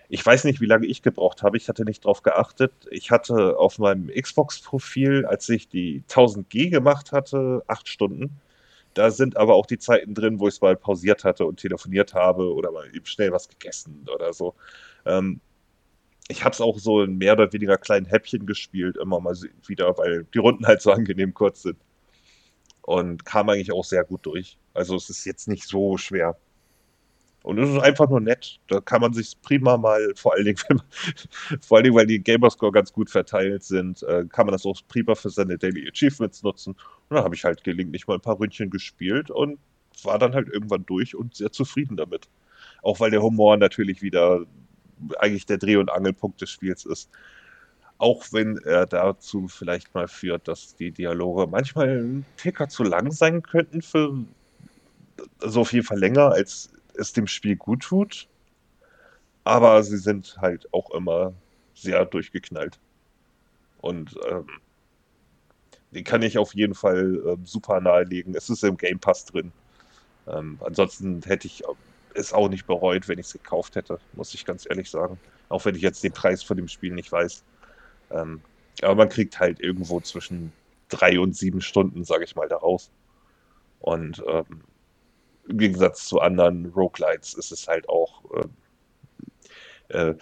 Ich 0.09 0.25
weiß 0.25 0.43
nicht, 0.45 0.59
wie 0.59 0.65
lange 0.65 0.87
ich 0.87 1.03
gebraucht 1.03 1.43
habe. 1.43 1.57
Ich 1.57 1.69
hatte 1.69 1.85
nicht 1.85 2.03
darauf 2.03 2.23
geachtet. 2.23 2.71
Ich 2.89 3.11
hatte 3.11 3.57
auf 3.57 3.77
meinem 3.77 4.07
Xbox-Profil, 4.07 5.25
als 5.27 5.47
ich 5.49 5.69
die 5.69 6.03
1000G 6.09 6.71
gemacht 6.71 7.11
hatte, 7.11 7.63
acht 7.67 7.87
Stunden. 7.87 8.39
Da 8.93 9.11
sind 9.11 9.37
aber 9.37 9.55
auch 9.55 9.65
die 9.65 9.77
Zeiten 9.77 10.13
drin, 10.13 10.39
wo 10.39 10.47
ich 10.47 10.55
es 10.55 10.61
mal 10.61 10.75
pausiert 10.75 11.23
hatte 11.23 11.45
und 11.45 11.59
telefoniert 11.59 12.13
habe 12.13 12.53
oder 12.53 12.71
mal 12.71 12.87
eben 12.95 13.05
schnell 13.05 13.31
was 13.31 13.47
gegessen 13.47 14.05
oder 14.13 14.33
so. 14.33 14.55
Ähm, 15.05 15.41
ich 16.29 16.43
habe 16.43 16.53
es 16.53 16.61
auch 16.61 16.77
so 16.79 17.01
in 17.01 17.17
mehr 17.17 17.33
oder 17.33 17.51
weniger 17.51 17.77
kleinen 17.77 18.05
Häppchen 18.05 18.45
gespielt, 18.45 18.97
immer 18.97 19.19
mal 19.19 19.35
wieder, 19.67 19.97
weil 19.97 20.25
die 20.33 20.37
Runden 20.39 20.65
halt 20.67 20.81
so 20.81 20.91
angenehm 20.91 21.33
kurz 21.33 21.63
sind. 21.63 21.77
Und 22.81 23.25
kam 23.25 23.49
eigentlich 23.49 23.71
auch 23.71 23.83
sehr 23.83 24.03
gut 24.03 24.25
durch. 24.25 24.57
Also 24.73 24.95
es 24.95 25.09
ist 25.09 25.25
jetzt 25.25 25.47
nicht 25.47 25.67
so 25.67 25.97
schwer. 25.97 26.37
Und 27.43 27.57
es 27.57 27.69
ist 27.69 27.79
einfach 27.79 28.09
nur 28.09 28.19
nett. 28.19 28.59
Da 28.67 28.81
kann 28.81 29.01
man 29.01 29.13
sich 29.13 29.41
prima 29.41 29.77
mal, 29.77 30.13
vor 30.15 30.33
allen 30.33 30.45
Dingen, 30.45 30.57
man, 30.69 30.81
vor 31.61 31.77
allen 31.77 31.85
Dingen, 31.85 31.95
weil 31.95 32.07
die 32.07 32.21
Gamerscore 32.21 32.71
ganz 32.71 32.91
gut 32.91 33.09
verteilt 33.09 33.63
sind, 33.63 34.03
äh, 34.03 34.25
kann 34.29 34.45
man 34.45 34.53
das 34.53 34.65
auch 34.65 34.79
prima 34.87 35.15
für 35.15 35.29
seine 35.29 35.57
Daily 35.57 35.87
Achievements 35.87 36.43
nutzen. 36.43 36.73
Und 36.73 37.15
dann 37.15 37.23
habe 37.23 37.35
ich 37.35 37.43
halt 37.43 37.63
gelegentlich 37.63 38.07
mal 38.07 38.15
ein 38.15 38.21
paar 38.21 38.39
Ründchen 38.39 38.69
gespielt 38.69 39.31
und 39.31 39.57
war 40.03 40.19
dann 40.19 40.33
halt 40.33 40.49
irgendwann 40.49 40.85
durch 40.85 41.15
und 41.15 41.35
sehr 41.35 41.51
zufrieden 41.51 41.97
damit. 41.97 42.27
Auch 42.81 42.99
weil 42.99 43.11
der 43.11 43.21
Humor 43.21 43.57
natürlich 43.57 44.01
wieder 44.01 44.45
eigentlich 45.19 45.45
der 45.45 45.57
Dreh- 45.57 45.77
und 45.77 45.89
Angelpunkt 45.89 46.41
des 46.41 46.49
Spiels 46.49 46.85
ist. 46.85 47.09
Auch 47.97 48.25
wenn 48.31 48.57
er 48.57 48.85
dazu 48.85 49.47
vielleicht 49.47 49.93
mal 49.93 50.07
führt, 50.07 50.47
dass 50.47 50.75
die 50.75 50.91
Dialoge 50.91 51.47
manchmal 51.47 51.99
ein 51.99 52.25
Ticker 52.37 52.69
zu 52.69 52.83
lang 52.83 53.11
sein 53.11 53.41
könnten 53.41 53.81
für 53.81 54.13
so 55.39 55.65
viel 55.65 55.83
Fall 55.83 55.99
länger, 55.99 56.31
als 56.31 56.71
es 56.99 57.13
dem 57.13 57.27
Spiel 57.27 57.55
gut 57.55 57.83
tut. 57.83 58.27
Aber 59.43 59.81
sie 59.83 59.97
sind 59.97 60.37
halt 60.39 60.71
auch 60.73 60.91
immer 60.91 61.33
sehr 61.73 62.05
durchgeknallt. 62.05 62.79
Und 63.81 64.15
ähm, 64.29 64.47
den 65.91 66.03
kann 66.03 66.21
ich 66.21 66.37
auf 66.37 66.53
jeden 66.53 66.75
Fall 66.75 67.21
ähm, 67.25 67.45
super 67.45 67.81
nahelegen. 67.81 68.35
Es 68.35 68.49
ist 68.49 68.63
im 68.63 68.77
Game 68.77 68.99
Pass 68.99 69.25
drin. 69.25 69.51
Ähm, 70.27 70.59
ansonsten 70.63 71.21
hätte 71.23 71.47
ich 71.47 71.63
es 72.13 72.33
auch 72.33 72.49
nicht 72.49 72.67
bereut, 72.67 73.07
wenn 73.07 73.19
ich 73.19 73.27
es 73.27 73.33
gekauft 73.33 73.75
hätte, 73.75 73.99
muss 74.13 74.33
ich 74.33 74.45
ganz 74.45 74.65
ehrlich 74.69 74.89
sagen. 74.89 75.19
Auch 75.47 75.65
wenn 75.65 75.75
ich 75.75 75.81
jetzt 75.81 76.03
den 76.03 76.11
Preis 76.11 76.43
von 76.43 76.57
dem 76.57 76.67
Spiel 76.67 76.93
nicht 76.93 77.11
weiß. 77.11 77.43
Ähm, 78.11 78.41
aber 78.81 78.95
man 78.95 79.09
kriegt 79.09 79.39
halt 79.39 79.59
irgendwo 79.59 79.99
zwischen 80.01 80.51
drei 80.89 81.19
und 81.19 81.35
sieben 81.35 81.61
Stunden, 81.61 82.03
sage 82.03 82.23
ich 82.23 82.35
mal, 82.35 82.47
daraus. 82.47 82.91
Und 83.79 84.23
ähm, 84.27 84.61
im 85.49 85.57
Gegensatz 85.57 86.05
zu 86.05 86.19
anderen 86.19 86.67
Roguelites 86.67 87.33
ist 87.33 87.51
es 87.51 87.67
halt 87.67 87.89
auch, 87.89 88.23
äh, 89.89 90.09
äh, 90.09 90.15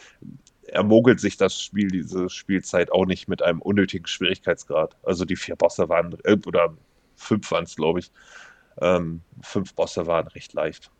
ermogelt 0.67 1.19
sich 1.19 1.37
das 1.37 1.61
Spiel, 1.61 1.89
diese 1.89 2.29
Spielzeit 2.29 2.91
auch 2.91 3.05
nicht 3.05 3.27
mit 3.27 3.41
einem 3.41 3.61
unnötigen 3.61 4.07
Schwierigkeitsgrad. 4.07 4.97
Also 5.03 5.25
die 5.25 5.35
vier 5.35 5.55
Bosse 5.55 5.89
waren, 5.89 6.17
äh, 6.23 6.37
oder 6.45 6.75
fünf 7.15 7.51
waren 7.51 7.65
es, 7.65 7.75
glaube 7.75 7.99
ich. 7.99 8.11
Ähm, 8.81 9.21
fünf 9.41 9.73
Bosse 9.75 10.07
waren 10.07 10.27
recht 10.27 10.53
leicht 10.53 10.91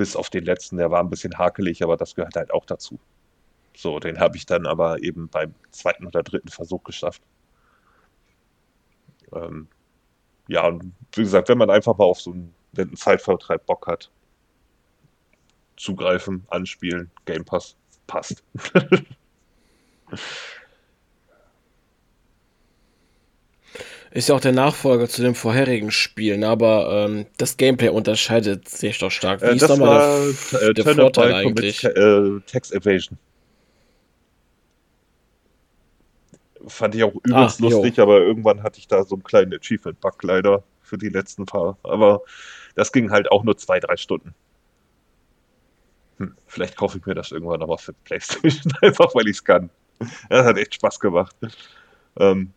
bis 0.00 0.16
auf 0.16 0.30
den 0.30 0.46
letzten, 0.46 0.78
der 0.78 0.90
war 0.90 1.00
ein 1.00 1.10
bisschen 1.10 1.36
hakelig, 1.36 1.82
aber 1.82 1.98
das 1.98 2.14
gehört 2.14 2.34
halt 2.34 2.54
auch 2.54 2.64
dazu. 2.64 2.98
So, 3.76 4.00
den 4.00 4.18
habe 4.18 4.34
ich 4.38 4.46
dann 4.46 4.64
aber 4.64 5.02
eben 5.02 5.28
beim 5.28 5.54
zweiten 5.72 6.06
oder 6.06 6.22
dritten 6.22 6.48
Versuch 6.48 6.82
geschafft. 6.84 7.20
Ähm, 9.34 9.68
ja, 10.48 10.66
und 10.66 10.94
wie 11.12 11.20
gesagt, 11.20 11.50
wenn 11.50 11.58
man 11.58 11.68
einfach 11.68 11.98
mal 11.98 12.06
auf 12.06 12.18
so 12.18 12.32
einen, 12.32 12.54
einen 12.76 12.96
Zeitvertreib 12.96 13.66
Bock 13.66 13.86
hat, 13.86 14.10
zugreifen, 15.76 16.44
anspielen, 16.48 17.10
Game 17.24 17.44
Pass, 17.44 17.76
passt. 18.06 18.42
Ist 24.12 24.28
ja 24.28 24.34
auch 24.34 24.40
der 24.40 24.52
Nachfolger 24.52 25.08
zu 25.08 25.22
den 25.22 25.36
vorherigen 25.36 25.92
Spielen, 25.92 26.42
aber 26.42 27.06
ähm, 27.08 27.26
das 27.36 27.56
Gameplay 27.56 27.90
unterscheidet 27.90 28.68
sich 28.68 28.98
doch 28.98 29.10
stark. 29.10 29.40
Wie 29.40 29.46
äh, 29.46 29.54
ist 29.54 29.62
das 29.62 29.78
war 29.78 30.18
der, 30.52 30.62
äh, 30.62 30.74
der 30.74 30.84
Vorteil 30.84 31.32
eigentlich? 31.32 31.84
Mit, 31.84 31.96
äh, 31.96 32.40
Text 32.46 32.74
Evasion. 32.74 33.16
Fand 36.66 36.96
ich 36.96 37.04
auch 37.04 37.14
übelst 37.14 37.58
Ach, 37.58 37.58
lustig, 37.60 37.98
jo. 37.98 38.02
aber 38.02 38.18
irgendwann 38.18 38.64
hatte 38.64 38.80
ich 38.80 38.88
da 38.88 39.04
so 39.04 39.14
einen 39.14 39.22
kleinen 39.22 39.54
Achievement-Bug 39.54 40.22
leider 40.24 40.64
für 40.90 40.98
die 40.98 41.08
letzten 41.08 41.46
paar. 41.46 41.78
Aber 41.84 42.22
das 42.74 42.92
ging 42.92 43.10
halt 43.10 43.30
auch 43.30 43.44
nur 43.44 43.56
zwei, 43.56 43.80
drei 43.80 43.96
Stunden. 43.96 44.34
Hm, 46.18 46.34
vielleicht 46.46 46.76
kaufe 46.76 46.98
ich 46.98 47.06
mir 47.06 47.14
das 47.14 47.30
irgendwann 47.30 47.60
nochmal 47.60 47.78
für 47.78 47.94
PlayStation, 48.04 48.72
einfach 48.82 49.14
weil 49.14 49.28
ich 49.28 49.36
es 49.36 49.44
kann. 49.44 49.70
Das 50.28 50.44
hat 50.44 50.58
echt 50.58 50.74
Spaß 50.74 50.98
gemacht. 50.98 51.34
Ähm, 52.18 52.52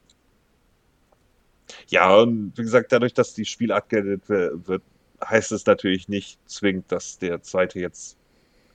ja, 1.88 2.15
und 2.15 2.53
wie 2.57 2.63
gesagt, 2.63 2.91
dadurch, 2.91 3.13
dass 3.13 3.34
die 3.34 3.45
Spielart 3.45 3.89
geändert 3.89 4.27
wird, 4.27 4.81
heißt 5.23 5.51
es 5.51 5.65
natürlich 5.65 6.09
nicht 6.09 6.39
zwingend, 6.49 6.91
dass 6.91 7.19
der 7.19 7.41
zweite 7.41 7.79
jetzt 7.79 8.17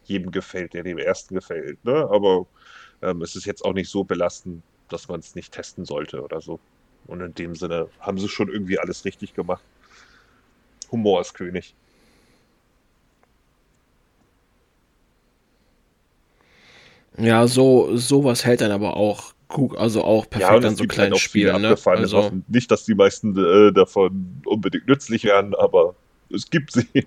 jedem 0.04 0.30
gefällt, 0.30 0.74
der 0.74 0.84
dem 0.84 0.98
ersten 0.98 1.34
gefällt. 1.34 1.84
Ne? 1.84 2.08
Aber 2.10 2.46
ähm, 3.02 3.22
es 3.22 3.36
ist 3.36 3.44
jetzt 3.44 3.64
auch 3.64 3.74
nicht 3.74 3.90
so 3.90 4.04
belastend, 4.04 4.62
dass 4.88 5.08
man 5.08 5.20
es 5.20 5.34
nicht 5.34 5.52
testen 5.52 5.84
sollte 5.84 6.22
oder 6.22 6.40
so. 6.40 6.60
Und 7.08 7.20
in 7.22 7.34
dem 7.34 7.56
Sinne 7.56 7.88
haben 7.98 8.18
sie 8.18 8.28
schon 8.28 8.48
irgendwie 8.48 8.78
alles 8.78 9.04
richtig 9.04 9.34
gemacht. 9.34 9.64
Humor 10.92 11.20
ist 11.20 11.34
König. 11.34 11.74
Ja, 17.16 17.48
so 17.48 17.96
sowas 17.96 18.44
hält 18.44 18.60
dann 18.60 18.70
aber 18.70 18.96
auch 18.96 19.32
also 19.76 20.04
auch 20.04 20.28
perfekt 20.28 20.62
ja, 20.62 20.68
an 20.68 20.76
so 20.76 20.84
kleinen 20.84 21.12
halt 21.12 21.22
Spielen. 21.22 21.62
Ne? 21.62 21.76
Also 21.84 22.30
nicht, 22.48 22.70
dass 22.70 22.84
die 22.84 22.94
meisten 22.94 23.36
äh, 23.36 23.72
davon 23.72 24.42
unbedingt 24.44 24.86
nützlich 24.86 25.24
werden, 25.24 25.54
aber 25.54 25.94
es 26.32 26.50
gibt 26.50 26.72
sie. 26.72 26.86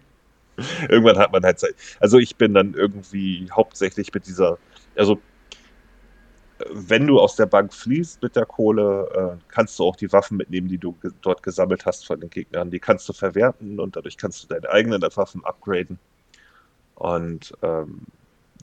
Irgendwann 0.90 1.18
hat 1.18 1.32
man 1.32 1.44
halt 1.44 1.60
Zeit. 1.60 1.76
Also 2.00 2.18
ich 2.18 2.36
bin 2.36 2.54
dann 2.54 2.74
irgendwie 2.74 3.48
hauptsächlich 3.52 4.14
mit 4.14 4.28
dieser, 4.28 4.58
also 4.96 5.22
wenn 6.72 7.08
du 7.08 7.20
aus 7.20 7.36
der 7.36 7.46
Bank 7.46 7.74
fließt 7.74 8.22
mit 8.22 8.36
der 8.36 8.46
Kohle, 8.46 9.38
äh, 9.40 9.44
kannst 9.48 9.80
du 9.80 9.84
auch 9.84 9.96
die 9.96 10.12
Waffen 10.12 10.38
mitnehmen, 10.38 10.68
die 10.68 10.78
du 10.78 10.94
ge 10.94 11.12
dort 11.22 11.44
gesammelt 11.44 11.86
hast 11.86 12.06
von 12.06 12.20
den 12.20 12.30
Gegnern. 12.30 12.72
Die 12.72 12.80
kannst 12.80 13.08
du 13.10 13.14
verwerten 13.14 13.80
und 13.80 13.96
dadurch 13.96 14.18
kannst 14.18 14.44
du 14.44 14.48
deine 14.48 14.70
eigenen 14.70 15.02
Waffen 15.02 15.44
upgraden. 15.46 16.00
Und 16.96 17.54
ähm, 17.62 18.02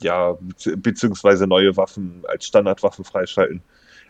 ja, 0.00 0.36
beziehungsweise 0.76 1.46
neue 1.46 1.76
Waffen 1.76 2.24
als 2.28 2.46
Standardwaffen 2.46 3.04
freischalten. 3.04 3.62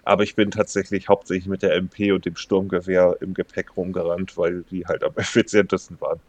Aber 0.04 0.22
ich 0.22 0.34
bin 0.34 0.50
tatsächlich 0.50 1.08
hauptsächlich 1.08 1.46
mit 1.46 1.62
der 1.62 1.74
MP 1.74 2.12
und 2.12 2.24
dem 2.24 2.36
Sturmgewehr 2.36 3.16
im 3.20 3.34
Gepäck 3.34 3.76
rumgerannt, 3.76 4.36
weil 4.36 4.62
die 4.70 4.86
halt 4.86 5.04
am 5.04 5.12
effizientesten 5.16 6.00
waren. 6.00 6.20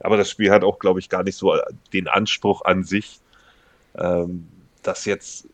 Aber 0.00 0.16
das 0.16 0.30
Spiel 0.30 0.50
hat 0.50 0.62
auch, 0.62 0.78
glaube 0.78 1.00
ich, 1.00 1.08
gar 1.08 1.22
nicht 1.22 1.36
so 1.36 1.54
den 1.92 2.08
Anspruch 2.08 2.64
an 2.64 2.84
sich, 2.84 3.20
ähm, 3.98 4.46
dass 4.86 5.04
jetzt, 5.04 5.48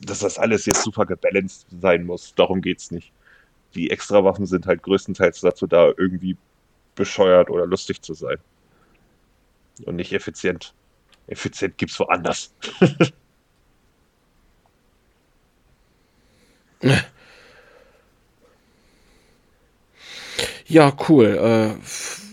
dass 0.00 0.20
das 0.20 0.38
alles 0.38 0.66
jetzt 0.66 0.82
super 0.82 1.06
gebalanced 1.06 1.66
sein 1.80 2.04
muss. 2.04 2.34
Darum 2.34 2.60
geht 2.60 2.78
es 2.78 2.90
nicht. 2.90 3.12
Die 3.74 3.90
Extrawaffen 3.90 4.46
sind 4.46 4.66
halt 4.66 4.82
größtenteils 4.82 5.40
dazu 5.40 5.66
da, 5.66 5.92
irgendwie 5.96 6.36
bescheuert 6.94 7.50
oder 7.50 7.66
lustig 7.66 8.02
zu 8.02 8.14
sein. 8.14 8.38
Und 9.84 9.96
nicht 9.96 10.12
effizient. 10.12 10.74
Effizient 11.26 11.78
gibt 11.78 11.92
es 11.92 12.00
woanders. 12.00 12.52
Ja, 20.66 20.96
cool. 21.08 21.26
Äh, 21.26 21.84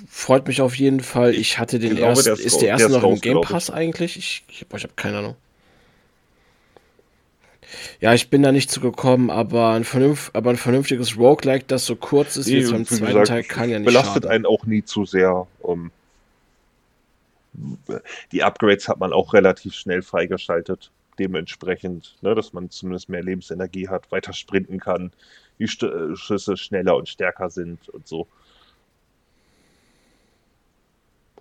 freut 0.07 0.47
mich 0.47 0.61
auf 0.61 0.75
jeden 0.75 0.99
Fall. 0.99 1.33
Ich 1.33 1.57
hatte 1.57 1.79
den 1.79 1.97
ersten. 1.97 2.33
Ist, 2.33 2.39
ist 2.39 2.61
der 2.61 2.69
erste 2.69 2.89
noch 2.91 3.03
im 3.03 3.19
Game 3.19 3.41
Pass 3.41 3.71
eigentlich? 3.71 4.15
Ich, 4.15 4.43
ich, 4.47 4.65
ich 4.71 4.83
habe 4.83 4.93
keine 4.95 5.17
Ahnung. 5.17 5.35
Ja, 7.99 8.13
ich 8.13 8.29
bin 8.29 8.43
da 8.43 8.51
nicht 8.51 8.71
zugekommen, 8.71 9.29
aber 9.29 9.71
ein, 9.71 9.83
vernünft, 9.83 10.35
aber 10.35 10.51
ein 10.51 10.57
vernünftiges 10.57 11.17
Roguelike, 11.17 11.65
das 11.67 11.85
so 11.85 11.95
kurz 11.95 12.37
ist 12.37 12.47
nee, 12.47 12.65
wie 12.65 12.71
beim 12.71 12.85
zweiten 12.85 13.05
gesagt, 13.05 13.27
Teil, 13.27 13.43
kann 13.43 13.69
ja 13.69 13.79
nicht 13.79 13.87
Belastet 13.87 14.23
schaden. 14.23 14.29
einen 14.29 14.45
auch 14.45 14.65
nie 14.65 14.83
zu 14.83 15.05
sehr. 15.05 15.47
Um, 15.59 15.91
die 18.31 18.43
Upgrades 18.43 18.87
hat 18.87 18.99
man 18.99 19.13
auch 19.13 19.33
relativ 19.33 19.73
schnell 19.73 20.01
freigeschaltet. 20.01 20.91
Dementsprechend, 21.19 22.15
ne, 22.21 22.35
dass 22.35 22.53
man 22.53 22.69
zumindest 22.69 23.09
mehr 23.09 23.23
Lebensenergie 23.23 23.87
hat, 23.89 24.11
weiter 24.11 24.33
sprinten 24.33 24.79
kann, 24.79 25.11
die 25.59 25.63
äh, 25.63 26.15
Schüsse 26.15 26.57
schneller 26.57 26.95
und 26.95 27.09
stärker 27.09 27.49
sind 27.49 27.89
und 27.89 28.07
so. 28.07 28.27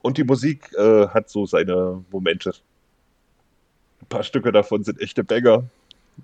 Und 0.00 0.18
die 0.18 0.24
Musik 0.24 0.72
äh, 0.78 1.08
hat 1.08 1.28
so 1.28 1.46
seine 1.46 2.04
Momente. 2.10 2.54
Ein 4.00 4.06
paar 4.06 4.22
Stücke 4.22 4.52
davon 4.52 4.84
sind 4.84 5.00
echte 5.00 5.24
Banger. 5.24 5.64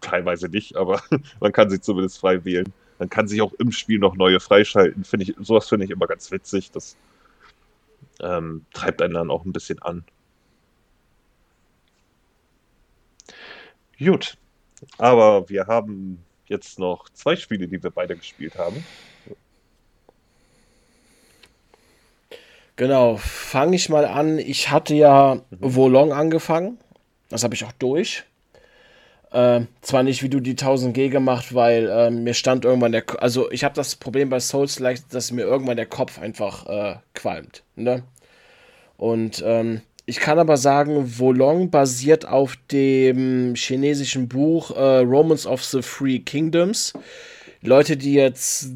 Teilweise 0.00 0.48
nicht, 0.48 0.76
aber 0.76 1.02
man 1.40 1.52
kann 1.52 1.70
sie 1.70 1.80
zumindest 1.80 2.18
frei 2.18 2.44
wählen. 2.44 2.72
Man 2.98 3.10
kann 3.10 3.28
sich 3.28 3.42
auch 3.42 3.52
im 3.54 3.72
Spiel 3.72 3.98
noch 3.98 4.16
neue 4.16 4.40
freischalten. 4.40 5.04
Finde 5.04 5.24
ich, 5.24 5.34
sowas 5.40 5.68
finde 5.68 5.84
ich 5.84 5.90
immer 5.90 6.06
ganz 6.06 6.30
witzig. 6.30 6.70
Das 6.70 6.96
ähm, 8.20 8.64
treibt 8.72 9.02
einen 9.02 9.14
dann 9.14 9.30
auch 9.30 9.44
ein 9.44 9.52
bisschen 9.52 9.80
an. 9.80 10.04
Gut. 13.98 14.36
Aber 14.98 15.48
wir 15.48 15.66
haben 15.66 16.24
jetzt 16.46 16.78
noch 16.78 17.08
zwei 17.10 17.36
Spiele, 17.36 17.68
die 17.68 17.82
wir 17.82 17.90
beide 17.90 18.16
gespielt 18.16 18.56
haben. 18.56 18.84
Genau, 22.76 23.16
fange 23.16 23.76
ich 23.76 23.88
mal 23.88 24.04
an. 24.04 24.38
Ich 24.38 24.70
hatte 24.70 24.94
ja 24.94 25.40
mhm. 25.50 25.74
Volong 25.74 26.12
angefangen. 26.12 26.78
Das 27.28 27.44
habe 27.44 27.54
ich 27.54 27.64
auch 27.64 27.72
durch. 27.72 28.24
Äh, 29.32 29.62
zwar 29.80 30.02
nicht 30.02 30.22
wie 30.22 30.28
du 30.28 30.40
die 30.40 30.50
1000 30.50 30.94
G 30.94 31.08
gemacht, 31.08 31.54
weil 31.54 31.88
äh, 31.88 32.10
mir 32.10 32.34
stand 32.34 32.64
irgendwann 32.64 32.92
der. 32.92 33.04
Also, 33.18 33.50
ich 33.50 33.64
habe 33.64 33.74
das 33.74 33.96
Problem 33.96 34.28
bei 34.28 34.40
Souls, 34.40 34.82
dass 35.10 35.32
mir 35.32 35.42
irgendwann 35.42 35.76
der 35.76 35.86
Kopf 35.86 36.18
einfach 36.18 36.66
äh, 36.66 36.96
qualmt. 37.14 37.62
Ne? 37.74 38.02
Und 38.96 39.42
ähm, 39.44 39.80
ich 40.04 40.18
kann 40.18 40.38
aber 40.38 40.56
sagen, 40.56 41.18
Volong 41.18 41.70
basiert 41.70 42.26
auf 42.26 42.56
dem 42.70 43.54
chinesischen 43.54 44.28
Buch 44.28 44.76
äh, 44.76 44.98
Romans 44.98 45.46
of 45.46 45.64
the 45.64 45.80
Three 45.80 46.18
Kingdoms. 46.18 46.92
Leute, 47.62 47.96
die 47.96 48.14
jetzt 48.14 48.70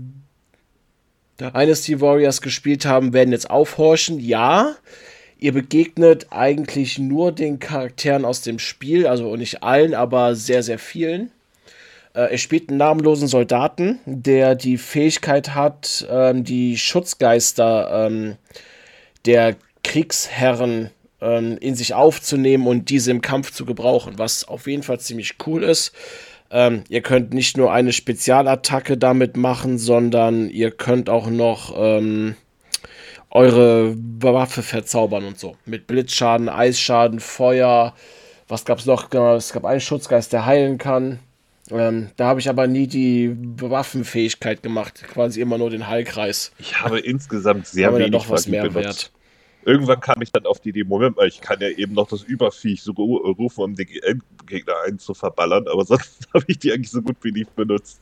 Dynasty 1.38 2.00
Warriors 2.00 2.40
gespielt 2.40 2.86
haben, 2.86 3.12
werden 3.12 3.32
jetzt 3.32 3.50
aufhorchen. 3.50 4.20
Ja, 4.20 4.76
ihr 5.38 5.52
begegnet 5.52 6.28
eigentlich 6.30 6.98
nur 6.98 7.32
den 7.32 7.58
Charakteren 7.58 8.24
aus 8.24 8.42
dem 8.42 8.58
Spiel, 8.58 9.06
also 9.06 9.36
nicht 9.36 9.62
allen, 9.62 9.94
aber 9.94 10.34
sehr, 10.34 10.62
sehr 10.62 10.78
vielen. 10.78 11.30
Äh, 12.14 12.32
er 12.32 12.38
spielt 12.38 12.68
einen 12.70 12.78
namenlosen 12.78 13.28
Soldaten, 13.28 14.00
der 14.06 14.54
die 14.54 14.78
Fähigkeit 14.78 15.54
hat, 15.54 16.06
ähm, 16.10 16.44
die 16.44 16.78
Schutzgeister 16.78 18.06
ähm, 18.06 18.36
der 19.26 19.56
Kriegsherren 19.84 20.90
ähm, 21.20 21.58
in 21.60 21.74
sich 21.74 21.94
aufzunehmen 21.94 22.66
und 22.66 22.88
diese 22.90 23.10
im 23.10 23.20
Kampf 23.20 23.52
zu 23.52 23.66
gebrauchen, 23.66 24.14
was 24.18 24.48
auf 24.48 24.66
jeden 24.66 24.82
Fall 24.82 25.00
ziemlich 25.00 25.36
cool 25.46 25.62
ist. 25.62 25.92
Ähm, 26.50 26.84
ihr 26.88 27.02
könnt 27.02 27.34
nicht 27.34 27.56
nur 27.56 27.72
eine 27.72 27.92
Spezialattacke 27.92 28.96
damit 28.96 29.36
machen, 29.36 29.78
sondern 29.78 30.48
ihr 30.48 30.70
könnt 30.70 31.10
auch 31.10 31.28
noch 31.28 31.74
ähm, 31.76 32.36
eure 33.30 33.94
Waffe 34.20 34.62
verzaubern 34.62 35.24
und 35.24 35.38
so. 35.38 35.56
Mit 35.66 35.86
Blitzschaden, 35.86 36.48
Eisschaden, 36.48 37.20
Feuer. 37.20 37.94
Was 38.48 38.64
gab 38.64 38.78
es 38.78 38.86
noch? 38.86 39.10
Genau, 39.10 39.34
es 39.36 39.52
gab 39.52 39.64
einen 39.64 39.80
Schutzgeist, 39.80 40.32
der 40.32 40.46
heilen 40.46 40.78
kann. 40.78 41.18
Ähm, 41.70 42.10
da 42.16 42.26
habe 42.26 42.38
ich 42.38 42.48
aber 42.48 42.66
nie 42.68 42.86
die 42.86 43.36
Waffenfähigkeit 43.60 44.62
gemacht, 44.62 45.02
quasi 45.08 45.40
immer 45.40 45.58
nur 45.58 45.70
den 45.70 45.88
Heilkreis. 45.88 46.52
Ich 46.58 46.80
habe 46.80 47.00
insgesamt 47.00 47.66
sehr 47.66 47.92
wenig 47.92 48.12
doch 48.12 48.30
was 48.30 48.46
mehr 48.46 48.68
benutzt. 48.68 48.84
wert 48.84 49.10
irgendwann 49.66 50.00
kam 50.00 50.22
ich 50.22 50.32
dann 50.32 50.46
auf 50.46 50.60
die 50.60 50.70
Idee, 50.70 50.84
Moment 50.84 51.16
mal, 51.16 51.26
ich 51.26 51.40
kann 51.40 51.60
ja 51.60 51.68
eben 51.68 51.92
noch 51.92 52.08
das 52.08 52.22
Überviech 52.22 52.82
so 52.82 52.92
rufen, 52.92 53.62
um 53.62 53.74
den 53.74 53.88
Gegner 54.46 54.74
einzuverballern, 54.86 55.66
aber 55.68 55.84
sonst 55.84 56.28
habe 56.34 56.44
ich 56.46 56.58
die 56.58 56.72
eigentlich 56.72 56.90
so 56.90 57.02
gut 57.02 57.16
wie 57.22 57.32
nicht 57.32 57.54
benutzt. 57.54 58.00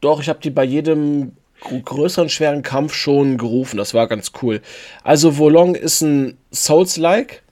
Doch, 0.00 0.20
ich 0.20 0.28
habe 0.28 0.40
die 0.40 0.50
bei 0.50 0.64
jedem 0.64 1.32
größeren, 1.60 2.28
schweren 2.28 2.62
Kampf 2.62 2.94
schon 2.94 3.36
gerufen. 3.36 3.76
Das 3.76 3.94
war 3.94 4.06
ganz 4.06 4.32
cool. 4.42 4.60
Also, 5.02 5.38
Volong 5.38 5.74
ist 5.74 6.02
ein 6.02 6.38
Souls-like. 6.52 7.42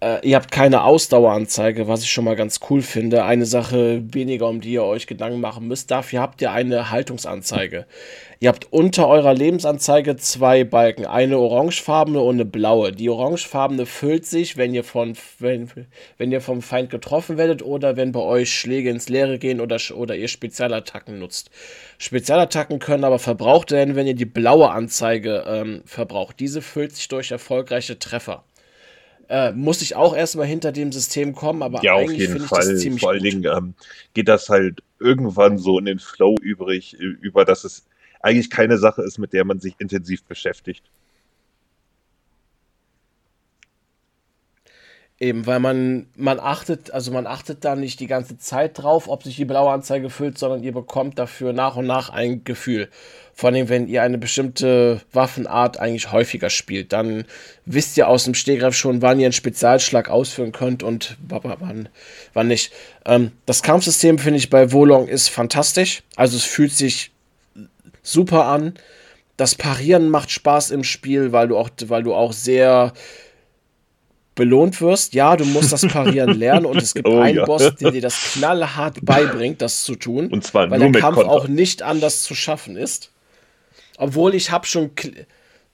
Äh, 0.00 0.28
ihr 0.28 0.36
habt 0.36 0.52
keine 0.52 0.84
Ausdaueranzeige, 0.84 1.88
was 1.88 2.04
ich 2.04 2.12
schon 2.12 2.24
mal 2.24 2.36
ganz 2.36 2.60
cool 2.70 2.82
finde. 2.82 3.24
Eine 3.24 3.46
Sache 3.46 4.02
weniger, 4.14 4.48
um 4.48 4.60
die 4.60 4.72
ihr 4.72 4.84
euch 4.84 5.08
Gedanken 5.08 5.40
machen 5.40 5.66
müsst. 5.66 5.90
Dafür 5.90 6.20
habt 6.20 6.40
ihr 6.40 6.52
eine 6.52 6.90
Haltungsanzeige. 6.90 7.84
Ihr 8.38 8.48
habt 8.48 8.72
unter 8.72 9.08
eurer 9.08 9.34
Lebensanzeige 9.34 10.16
zwei 10.16 10.62
Balken, 10.62 11.04
eine 11.04 11.38
orangefarbene 11.38 12.20
und 12.20 12.36
eine 12.36 12.44
blaue. 12.44 12.92
Die 12.92 13.10
orangefarbene 13.10 13.86
füllt 13.86 14.24
sich, 14.24 14.56
wenn 14.56 14.72
ihr, 14.72 14.84
von, 14.84 15.14
wenn, 15.40 15.68
wenn 16.16 16.30
ihr 16.30 16.40
vom 16.40 16.62
Feind 16.62 16.90
getroffen 16.90 17.36
werdet 17.36 17.62
oder 17.62 17.96
wenn 17.96 18.12
bei 18.12 18.20
euch 18.20 18.52
Schläge 18.52 18.90
ins 18.90 19.08
Leere 19.08 19.40
gehen 19.40 19.60
oder, 19.60 19.78
oder 19.96 20.14
ihr 20.14 20.28
Spezialattacken 20.28 21.18
nutzt. 21.18 21.50
Spezialattacken 21.98 22.78
können 22.78 23.02
aber 23.02 23.18
verbraucht 23.18 23.72
werden, 23.72 23.96
wenn 23.96 24.06
ihr 24.06 24.14
die 24.14 24.24
blaue 24.24 24.70
Anzeige 24.70 25.44
ähm, 25.48 25.82
verbraucht. 25.84 26.38
Diese 26.38 26.62
füllt 26.62 26.94
sich 26.94 27.08
durch 27.08 27.32
erfolgreiche 27.32 27.98
Treffer. 27.98 28.44
Äh, 29.28 29.52
muss 29.52 29.82
ich 29.82 29.94
auch 29.94 30.16
erstmal 30.16 30.46
hinter 30.46 30.72
dem 30.72 30.90
System 30.90 31.34
kommen, 31.34 31.62
aber 31.62 31.82
ja, 31.82 31.96
eigentlich 31.96 32.28
finde 32.28 32.44
ich 32.44 32.48
Fall. 32.48 32.66
das 32.66 32.80
ziemlich 32.80 33.02
Vor 33.02 33.10
allen 33.10 33.22
Dingen 33.22 33.44
ähm, 33.44 33.74
geht 34.14 34.26
das 34.26 34.48
halt 34.48 34.82
irgendwann 34.98 35.58
so 35.58 35.78
in 35.78 35.84
den 35.84 35.98
Flow 35.98 36.34
übrig, 36.40 36.94
über 36.94 37.44
dass 37.44 37.64
es 37.64 37.86
eigentlich 38.20 38.48
keine 38.48 38.78
Sache 38.78 39.02
ist, 39.02 39.18
mit 39.18 39.32
der 39.32 39.44
man 39.44 39.60
sich 39.60 39.74
intensiv 39.78 40.24
beschäftigt. 40.24 40.82
Eben, 45.20 45.46
weil 45.46 45.58
man, 45.58 46.06
man 46.14 46.38
achtet, 46.38 46.92
also 46.92 47.10
man 47.10 47.26
achtet 47.26 47.64
da 47.64 47.74
nicht 47.74 47.98
die 47.98 48.06
ganze 48.06 48.38
Zeit 48.38 48.78
drauf, 48.78 49.08
ob 49.08 49.24
sich 49.24 49.34
die 49.34 49.44
blaue 49.44 49.72
Anzeige 49.72 50.10
füllt, 50.10 50.38
sondern 50.38 50.62
ihr 50.62 50.72
bekommt 50.72 51.18
dafür 51.18 51.52
nach 51.52 51.74
und 51.74 51.86
nach 51.86 52.10
ein 52.10 52.44
Gefühl. 52.44 52.88
Vor 53.38 53.50
allem, 53.50 53.68
wenn 53.68 53.86
ihr 53.86 54.02
eine 54.02 54.18
bestimmte 54.18 55.00
Waffenart 55.12 55.78
eigentlich 55.78 56.10
häufiger 56.10 56.50
spielt, 56.50 56.92
dann 56.92 57.24
wisst 57.66 57.96
ihr 57.96 58.08
aus 58.08 58.24
dem 58.24 58.34
Stegreif 58.34 58.74
schon, 58.74 59.00
wann 59.00 59.20
ihr 59.20 59.26
einen 59.26 59.32
Spezialschlag 59.32 60.08
ausführen 60.08 60.50
könnt 60.50 60.82
und 60.82 61.16
wann, 61.28 61.88
wann 62.34 62.48
nicht. 62.48 62.72
Ähm, 63.06 63.30
das 63.46 63.62
Kampfsystem 63.62 64.18
finde 64.18 64.38
ich 64.38 64.50
bei 64.50 64.72
Wolong 64.72 65.06
ist 65.06 65.28
fantastisch. 65.28 66.02
Also 66.16 66.36
es 66.36 66.42
fühlt 66.42 66.72
sich 66.72 67.12
super 68.02 68.46
an. 68.46 68.74
Das 69.36 69.54
Parieren 69.54 70.10
macht 70.10 70.32
Spaß 70.32 70.72
im 70.72 70.82
Spiel, 70.82 71.30
weil 71.30 71.46
du 71.46 71.58
auch, 71.58 71.70
weil 71.86 72.02
du 72.02 72.14
auch 72.14 72.32
sehr 72.32 72.92
belohnt 74.34 74.80
wirst. 74.80 75.14
Ja, 75.14 75.36
du 75.36 75.44
musst 75.44 75.72
das 75.72 75.86
Parieren 75.86 76.30
lernen 76.36 76.66
und 76.66 76.82
es 76.82 76.92
gibt 76.92 77.06
oh, 77.06 77.20
einen 77.20 77.36
ja. 77.38 77.44
Boss, 77.44 77.72
der 77.76 77.92
dir 77.92 78.02
das 78.02 78.32
knallhart 78.32 78.98
beibringt, 79.02 79.62
das 79.62 79.84
zu 79.84 79.94
tun. 79.94 80.26
Und 80.26 80.42
zwar 80.42 80.68
weil 80.72 80.80
der 80.80 80.90
Kampf 80.90 81.18
Konter. 81.18 81.30
auch 81.30 81.46
nicht 81.46 81.82
anders 81.82 82.24
zu 82.24 82.34
schaffen 82.34 82.76
ist. 82.76 83.12
Obwohl 83.98 84.34
ich 84.34 84.50
habe 84.50 84.66
schon 84.66 84.90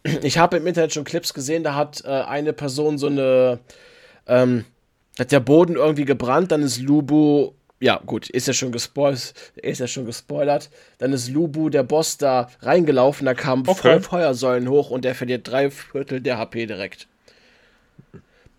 ich 0.22 0.38
habe 0.38 0.56
im 0.56 0.66
Internet 0.66 0.92
schon 0.92 1.04
Clips 1.04 1.34
gesehen, 1.34 1.64
da 1.64 1.74
hat 1.74 2.02
äh, 2.04 2.08
eine 2.08 2.52
Person 2.52 2.98
so 2.98 3.06
eine, 3.06 3.58
ähm, 4.26 4.64
hat 5.18 5.32
der 5.32 5.40
Boden 5.40 5.76
irgendwie 5.76 6.04
gebrannt, 6.04 6.52
dann 6.52 6.62
ist 6.62 6.80
Lubu, 6.80 7.52
ja 7.80 8.00
gut, 8.04 8.28
ist 8.30 8.46
ja 8.46 8.52
schon 8.52 8.72
gespoilert, 8.72 9.34
ist 9.56 9.80
ja 9.80 9.86
schon 9.86 10.06
gespoilert, 10.06 10.70
dann 10.98 11.12
ist 11.12 11.30
Lubu, 11.30 11.70
der 11.70 11.82
Boss, 11.82 12.18
da 12.18 12.50
reingelaufen, 12.60 13.26
da 13.26 13.34
kamen 13.34 13.66
okay. 13.66 13.80
voll 13.80 14.00
Feuersäulen 14.00 14.68
hoch 14.68 14.90
und 14.90 15.04
der 15.04 15.14
verliert 15.14 15.48
drei 15.48 15.70
Viertel 15.70 16.20
der 16.20 16.38
HP 16.38 16.66
direkt. 16.66 17.08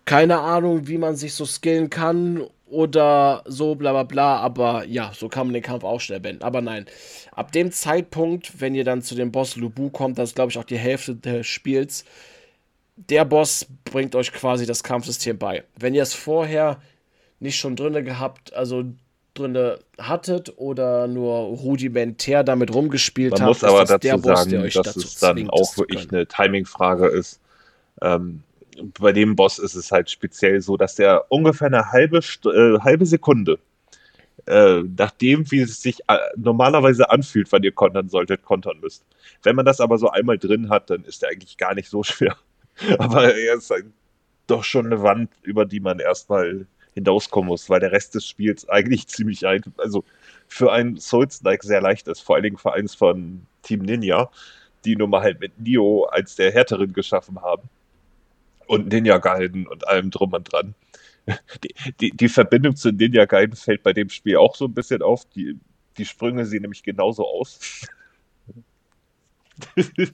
Keine 0.04 0.38
Ahnung, 0.38 0.86
wie 0.86 0.98
man 0.98 1.16
sich 1.16 1.34
so 1.34 1.44
skillen 1.44 1.90
kann 1.90 2.44
oder 2.66 3.42
so, 3.46 3.74
bla 3.74 3.92
bla 3.92 4.02
bla, 4.02 4.36
aber 4.38 4.84
ja, 4.84 5.12
so 5.14 5.28
kann 5.28 5.46
man 5.46 5.54
den 5.54 5.62
Kampf 5.62 5.84
auch 5.84 6.00
schnell 6.00 6.20
beenden. 6.20 6.42
Aber 6.42 6.60
nein, 6.60 6.86
ab 7.32 7.52
dem 7.52 7.70
Zeitpunkt, 7.70 8.60
wenn 8.60 8.74
ihr 8.74 8.84
dann 8.84 9.02
zu 9.02 9.14
dem 9.14 9.30
Boss 9.30 9.56
Lubu 9.56 9.90
kommt, 9.90 10.18
das 10.18 10.30
ist 10.30 10.34
glaube 10.34 10.50
ich 10.50 10.58
auch 10.58 10.64
die 10.64 10.78
Hälfte 10.78 11.14
des 11.14 11.46
Spiels, 11.46 12.04
der 12.96 13.24
Boss 13.24 13.66
bringt 13.84 14.14
euch 14.14 14.32
quasi 14.32 14.66
das 14.66 14.82
Kampfsystem 14.82 15.38
bei. 15.38 15.64
Wenn 15.78 15.94
ihr 15.94 16.02
es 16.02 16.14
vorher 16.14 16.80
nicht 17.38 17.58
schon 17.58 17.76
drinne 17.76 18.02
gehabt, 18.02 18.54
also 18.54 18.84
drinne 19.34 19.78
hattet 19.98 20.54
oder 20.56 21.06
nur 21.06 21.36
rudimentär 21.36 22.42
damit 22.42 22.74
rumgespielt 22.74 23.32
Man 23.32 23.42
habt, 23.42 23.48
muss 23.48 23.64
aber 23.64 23.84
dazu 23.84 23.98
der 23.98 24.18
Boss, 24.18 24.44
sagen, 24.44 24.70
dass 24.72 24.96
es 24.96 25.18
dann 25.18 25.50
auch 25.50 25.76
wirklich 25.76 26.10
eine 26.10 26.26
Timing-Frage 26.26 27.06
ist. 27.06 27.40
Ähm, 28.02 28.42
bei 28.98 29.12
dem 29.12 29.36
Boss 29.36 29.58
ist 29.58 29.74
es 29.74 29.92
halt 29.92 30.10
speziell 30.10 30.60
so, 30.60 30.76
dass 30.76 30.94
der 30.94 31.30
ungefähr 31.30 31.68
eine 31.68 31.90
halbe, 31.92 32.18
äh, 32.18 32.78
halbe 32.80 33.06
Sekunde, 33.06 33.58
äh, 34.46 34.82
nachdem 34.96 35.50
wie 35.50 35.60
es 35.60 35.82
sich 35.82 36.00
äh, 36.08 36.18
normalerweise 36.36 37.10
anfühlt, 37.10 37.50
wann 37.52 37.62
ihr 37.62 37.72
kontern 37.72 38.08
solltet, 38.08 38.42
kontern 38.42 38.78
müsst. 38.80 39.04
Wenn 39.42 39.56
man 39.56 39.66
das 39.66 39.80
aber 39.80 39.98
so 39.98 40.10
einmal 40.10 40.38
drin 40.38 40.68
hat, 40.70 40.90
dann 40.90 41.04
ist 41.04 41.22
der 41.22 41.30
eigentlich 41.30 41.56
gar 41.56 41.74
nicht 41.74 41.88
so 41.88 42.02
schwer. 42.04 42.36
aber 42.98 43.34
er 43.34 43.54
ist 43.54 43.72
ein, 43.72 43.92
doch 44.46 44.64
schon 44.64 44.86
eine 44.86 45.02
Wand, 45.02 45.30
über 45.42 45.64
die 45.64 45.80
man 45.80 45.98
erstmal 45.98 46.66
hinauskommen 46.94 47.48
muss, 47.48 47.68
weil 47.68 47.80
der 47.80 47.92
Rest 47.92 48.14
des 48.14 48.26
Spiels 48.26 48.68
eigentlich 48.68 49.06
ziemlich 49.08 49.46
einfach, 49.46 49.72
also 49.78 50.04
für 50.48 50.72
ein 50.72 50.96
Souls-like 50.96 51.62
sehr 51.62 51.80
leicht 51.80 52.08
ist, 52.08 52.20
vor 52.20 52.36
allen 52.36 52.44
Dingen 52.44 52.58
für 52.58 52.72
eins 52.72 52.94
von 52.94 53.46
Team 53.62 53.80
Ninja, 53.80 54.30
die 54.84 54.96
nun 54.96 55.10
mal 55.10 55.22
halt 55.22 55.40
mit 55.40 55.58
Nio 55.58 56.04
als 56.04 56.36
der 56.36 56.52
härteren 56.52 56.92
geschaffen 56.92 57.42
haben 57.42 57.68
und 58.66 58.88
Ninja 58.88 59.18
Gaiden 59.18 59.66
und 59.66 59.86
allem 59.88 60.10
drum 60.10 60.32
und 60.32 60.52
dran. 60.52 60.74
Die, 61.64 61.74
die, 62.00 62.10
die 62.12 62.28
Verbindung 62.28 62.76
zu 62.76 62.92
Ninja 62.92 63.24
Gaiden 63.24 63.56
fällt 63.56 63.82
bei 63.82 63.92
dem 63.92 64.10
Spiel 64.10 64.36
auch 64.36 64.54
so 64.54 64.66
ein 64.66 64.74
bisschen 64.74 65.02
auf. 65.02 65.24
Die, 65.30 65.58
die 65.96 66.04
Sprünge 66.04 66.46
sehen 66.46 66.62
nämlich 66.62 66.82
genauso 66.82 67.26
aus. 67.26 67.58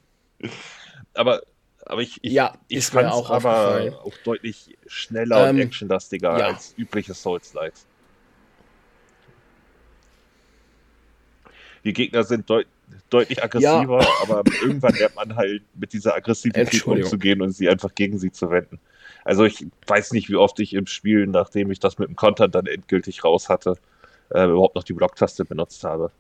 aber, 1.14 1.42
aber 1.84 2.00
ich, 2.00 2.18
ich, 2.22 2.32
ja, 2.32 2.54
ich 2.68 2.86
fand 2.86 3.08
es 3.08 3.30
aber 3.30 4.00
auch 4.04 4.16
deutlich 4.24 4.78
schneller 4.86 5.48
ähm, 5.48 5.56
und 5.56 5.62
actionlastiger 5.62 6.38
ja. 6.38 6.46
als 6.46 6.74
übliche 6.78 7.12
Souls-Likes. 7.12 7.86
Die 11.84 11.92
Gegner 11.92 12.22
sind 12.22 12.48
deutlich 12.48 12.72
deutlich 13.10 13.42
aggressiver, 13.42 14.00
ja. 14.00 14.08
aber 14.22 14.42
irgendwann 14.62 14.94
lernt 14.94 15.16
man 15.16 15.36
halt 15.36 15.62
mit 15.74 15.92
dieser 15.92 16.14
Aggressivität 16.14 16.86
umzugehen 16.86 17.42
und 17.42 17.52
sie 17.52 17.68
einfach 17.68 17.94
gegen 17.94 18.18
sie 18.18 18.32
zu 18.32 18.50
wenden. 18.50 18.78
Also 19.24 19.44
ich 19.44 19.66
weiß 19.86 20.12
nicht, 20.12 20.28
wie 20.28 20.36
oft 20.36 20.58
ich 20.60 20.74
im 20.74 20.86
Spiel, 20.86 21.26
nachdem 21.26 21.70
ich 21.70 21.78
das 21.78 21.98
mit 21.98 22.08
dem 22.08 22.16
Content 22.16 22.54
dann 22.54 22.66
endgültig 22.66 23.24
raus 23.24 23.48
hatte, 23.48 23.76
äh, 24.30 24.44
überhaupt 24.44 24.74
noch 24.74 24.84
die 24.84 24.94
Blocktaste 24.94 25.44
benutzt 25.44 25.84
habe. 25.84 26.10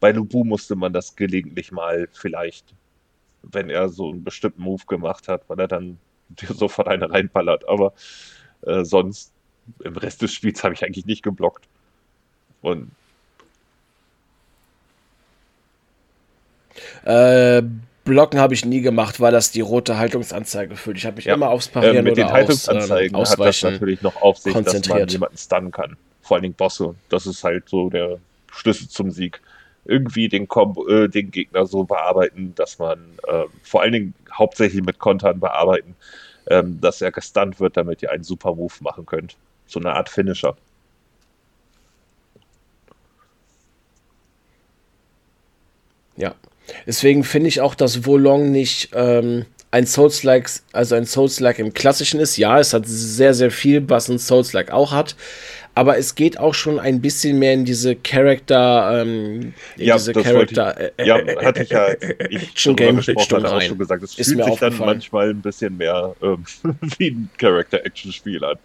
Bei 0.00 0.12
Lubu 0.12 0.44
musste 0.44 0.76
man 0.76 0.92
das 0.92 1.16
gelegentlich 1.16 1.72
mal 1.72 2.08
vielleicht, 2.12 2.74
wenn 3.42 3.70
er 3.70 3.88
so 3.88 4.10
einen 4.10 4.22
bestimmten 4.22 4.62
Move 4.62 4.84
gemacht 4.86 5.28
hat, 5.28 5.48
weil 5.48 5.58
er 5.58 5.68
dann 5.68 5.98
sofort 6.48 6.88
eine 6.88 7.10
reinballert. 7.10 7.68
Aber 7.68 7.92
äh, 8.62 8.84
sonst 8.84 9.32
im 9.82 9.96
Rest 9.96 10.22
des 10.22 10.32
Spiels 10.32 10.62
habe 10.62 10.74
ich 10.74 10.84
eigentlich 10.84 11.06
nicht 11.06 11.22
geblockt. 11.22 11.66
Und 12.60 12.90
Äh, 17.04 17.62
Blocken 18.08 18.40
habe 18.40 18.54
ich 18.54 18.64
nie 18.64 18.80
gemacht, 18.80 19.20
weil 19.20 19.32
das 19.32 19.52
die 19.52 19.60
rote 19.60 19.98
Haltungsanzeige 19.98 20.76
füllt. 20.76 20.96
Ich 20.96 21.06
habe 21.06 21.16
mich 21.16 21.26
ja. 21.26 21.34
immer 21.34 21.50
aufs 21.50 21.68
Parieren 21.68 21.96
äh, 21.96 22.02
mit 22.02 22.12
oder 22.12 22.24
den 22.24 22.32
Haltungsanzeigen 22.32 23.14
aus, 23.14 23.34
ähm, 23.34 23.40
hat 23.40 23.48
das 23.48 23.62
natürlich 23.62 24.02
noch 24.02 24.16
auf 24.22 24.38
sich, 24.38 24.54
dass 24.54 24.88
man 24.88 25.06
jemanden 25.06 25.36
stunnen 25.36 25.70
kann. 25.70 25.96
Vor 26.22 26.36
allen 26.36 26.42
Dingen 26.42 26.54
Bosse. 26.54 26.94
Das 27.10 27.26
ist 27.26 27.44
halt 27.44 27.68
so 27.68 27.90
der 27.90 28.18
Schlüssel 28.50 28.88
zum 28.88 29.10
Sieg. 29.10 29.40
Irgendwie 29.84 30.28
den, 30.28 30.48
Kom 30.48 30.76
äh, 30.88 31.08
den 31.08 31.30
Gegner 31.30 31.66
so 31.66 31.84
bearbeiten, 31.84 32.54
dass 32.56 32.78
man 32.78 32.98
äh, 33.26 33.44
vor 33.62 33.82
allen 33.82 33.92
Dingen 33.92 34.14
hauptsächlich 34.32 34.82
mit 34.82 34.98
Kontern 34.98 35.38
bearbeiten, 35.40 35.94
ähm, 36.48 36.80
dass 36.80 37.00
er 37.00 37.12
gestunt 37.12 37.60
wird, 37.60 37.76
damit 37.76 38.02
ihr 38.02 38.10
einen 38.10 38.24
super 38.24 38.54
Move 38.54 38.74
machen 38.80 39.06
könnt. 39.06 39.36
So 39.66 39.80
eine 39.80 39.92
Art 39.92 40.08
Finisher. 40.08 40.56
Ja, 46.16 46.34
Deswegen 46.86 47.24
finde 47.24 47.48
ich 47.48 47.60
auch, 47.60 47.74
dass 47.74 48.06
Wolong 48.06 48.50
nicht 48.50 48.90
ähm, 48.94 49.46
ein 49.70 49.86
Souls-like, 49.86 50.50
also 50.72 50.94
ein 50.94 51.04
Souls-like 51.04 51.58
im 51.58 51.74
Klassischen 51.74 52.20
ist. 52.20 52.36
Ja, 52.36 52.58
es 52.58 52.72
hat 52.72 52.84
sehr, 52.86 53.34
sehr 53.34 53.50
viel, 53.50 53.88
was 53.88 54.08
ein 54.08 54.18
Souls-like 54.18 54.70
auch 54.70 54.92
hat. 54.92 55.16
Aber 55.74 55.96
es 55.96 56.16
geht 56.16 56.40
auch 56.40 56.54
schon 56.54 56.80
ein 56.80 57.00
bisschen 57.00 57.38
mehr 57.38 57.54
in 57.54 57.64
diese 57.64 57.94
Charakter, 57.94 59.00
ähm, 59.00 59.54
in 59.76 59.84
ja, 59.84 59.96
diese 59.96 60.12
Charakter. 60.12 60.76
Ich, 60.98 61.04
äh, 61.04 61.06
ja, 61.06 61.44
hatte 61.44 61.62
ich 61.62 61.70
ja 61.70 61.86
schon 62.54 62.74
Game 62.74 62.96
gesprochen, 62.96 63.46
auch 63.46 63.62
schon 63.62 63.78
gesagt. 63.78 64.02
Es 64.02 64.14
fühlt 64.14 64.44
sich 64.44 64.58
dann 64.58 64.76
manchmal 64.76 65.30
ein 65.30 65.40
bisschen 65.40 65.76
mehr 65.76 66.16
ähm, 66.20 66.44
wie 66.98 67.10
ein 67.10 67.30
Character-Action-Spiel 67.38 68.44
an 68.44 68.58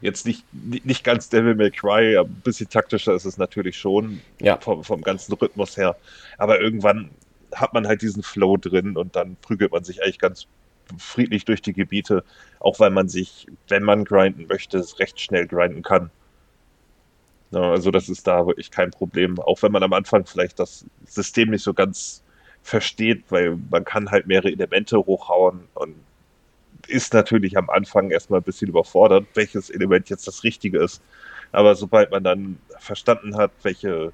jetzt 0.00 0.26
nicht, 0.26 0.44
nicht 0.52 1.04
ganz 1.04 1.28
Devil 1.28 1.54
May 1.54 1.70
Cry, 1.70 2.18
ein 2.18 2.34
bisschen 2.44 2.68
taktischer 2.68 3.14
ist 3.14 3.24
es 3.24 3.38
natürlich 3.38 3.76
schon 3.76 4.20
ja. 4.40 4.58
vom, 4.58 4.84
vom 4.84 5.02
ganzen 5.02 5.34
Rhythmus 5.34 5.76
her. 5.76 5.96
Aber 6.38 6.60
irgendwann 6.60 7.10
hat 7.54 7.72
man 7.72 7.86
halt 7.86 8.02
diesen 8.02 8.22
Flow 8.22 8.56
drin 8.56 8.96
und 8.96 9.16
dann 9.16 9.36
prügelt 9.40 9.72
man 9.72 9.84
sich 9.84 10.02
eigentlich 10.02 10.18
ganz 10.18 10.46
friedlich 10.98 11.44
durch 11.44 11.62
die 11.62 11.72
Gebiete, 11.72 12.24
auch 12.60 12.78
weil 12.80 12.90
man 12.90 13.08
sich, 13.08 13.46
wenn 13.68 13.82
man 13.82 14.04
grinden 14.04 14.46
möchte, 14.46 14.84
recht 14.98 15.20
schnell 15.20 15.46
grinden 15.46 15.82
kann. 15.82 16.10
Also 17.52 17.90
das 17.90 18.08
ist 18.08 18.26
da 18.26 18.46
wirklich 18.46 18.70
kein 18.70 18.90
Problem, 18.90 19.38
auch 19.38 19.62
wenn 19.62 19.72
man 19.72 19.82
am 19.82 19.92
Anfang 19.92 20.26
vielleicht 20.26 20.58
das 20.58 20.84
System 21.06 21.50
nicht 21.50 21.62
so 21.62 21.72
ganz 21.72 22.22
versteht, 22.62 23.24
weil 23.28 23.58
man 23.70 23.84
kann 23.84 24.10
halt 24.10 24.26
mehrere 24.26 24.50
Elemente 24.50 24.98
hochhauen 24.98 25.68
und 25.74 25.94
ist 26.88 27.12
natürlich 27.14 27.56
am 27.56 27.70
Anfang 27.70 28.10
erstmal 28.10 28.40
ein 28.40 28.44
bisschen 28.44 28.68
überfordert, 28.68 29.26
welches 29.34 29.70
Element 29.70 30.10
jetzt 30.10 30.26
das 30.26 30.44
Richtige 30.44 30.78
ist. 30.78 31.02
Aber 31.52 31.74
sobald 31.74 32.10
man 32.10 32.24
dann 32.24 32.58
verstanden 32.78 33.36
hat, 33.36 33.52
welche 33.62 34.12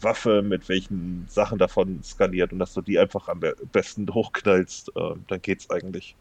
Waffe 0.00 0.42
mit 0.42 0.68
welchen 0.68 1.26
Sachen 1.28 1.58
davon 1.58 2.02
skaliert 2.02 2.52
und 2.52 2.58
dass 2.58 2.74
du 2.74 2.82
die 2.82 2.98
einfach 2.98 3.28
am 3.28 3.40
besten 3.72 4.12
hochknallst, 4.12 4.92
äh, 4.94 5.14
dann 5.28 5.42
geht's 5.42 5.70
eigentlich. 5.70 6.14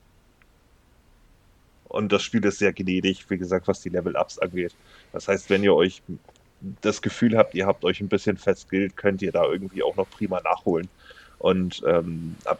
Und 1.89 2.11
das 2.11 2.23
Spiel 2.23 2.43
ist 2.45 2.59
sehr 2.59 2.73
gnädig, 2.73 3.29
wie 3.29 3.38
gesagt, 3.38 3.67
was 3.67 3.81
die 3.81 3.89
Level-Ups 3.89 4.39
angeht. 4.39 4.75
Das 5.13 5.27
heißt, 5.27 5.49
wenn 5.49 5.63
ihr 5.63 5.73
euch 5.73 6.01
das 6.81 7.01
Gefühl 7.01 7.38
habt, 7.38 7.53
ihr 7.53 7.65
habt 7.67 7.83
euch 7.86 8.01
ein 8.01 8.07
bisschen 8.07 8.38
festgillt, 8.38 8.97
könnt 8.97 9.21
ihr 9.21 9.31
da 9.31 9.45
irgendwie 9.45 9.83
auch 9.83 9.95
noch 9.95 10.09
prima 10.09 10.41
nachholen. 10.41 10.88
Und 11.38 11.83
ähm, 11.86 12.36
ab 12.45 12.59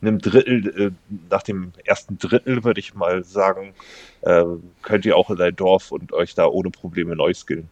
einem 0.00 0.18
Drittel, 0.18 0.68
äh, 0.78 0.90
nach 1.30 1.42
dem 1.42 1.72
ersten 1.84 2.18
Drittel 2.18 2.64
würde 2.64 2.80
ich 2.80 2.94
mal 2.94 3.24
sagen, 3.24 3.74
äh, 4.22 4.44
könnt 4.82 5.04
ihr 5.04 5.16
auch 5.16 5.30
in 5.30 5.40
ein 5.40 5.56
Dorf 5.56 5.92
und 5.92 6.12
euch 6.12 6.34
da 6.34 6.46
ohne 6.46 6.70
Probleme 6.70 7.16
neu 7.16 7.32
skillen. 7.34 7.68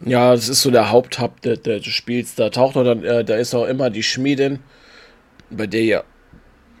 Ja, 0.00 0.32
das 0.34 0.48
ist 0.48 0.62
so 0.62 0.70
der 0.70 0.90
Haupthub 0.90 1.40
des, 1.42 1.62
des 1.62 1.86
Spiels. 1.86 2.34
Da 2.36 2.50
taucht 2.50 2.76
auch 2.76 2.84
dann, 2.84 3.04
äh, 3.04 3.24
da 3.24 3.36
ist 3.36 3.54
auch 3.54 3.66
immer 3.66 3.90
die 3.90 4.02
Schmiedin, 4.02 4.60
bei 5.50 5.66
der 5.66 5.84
ja, 5.84 6.04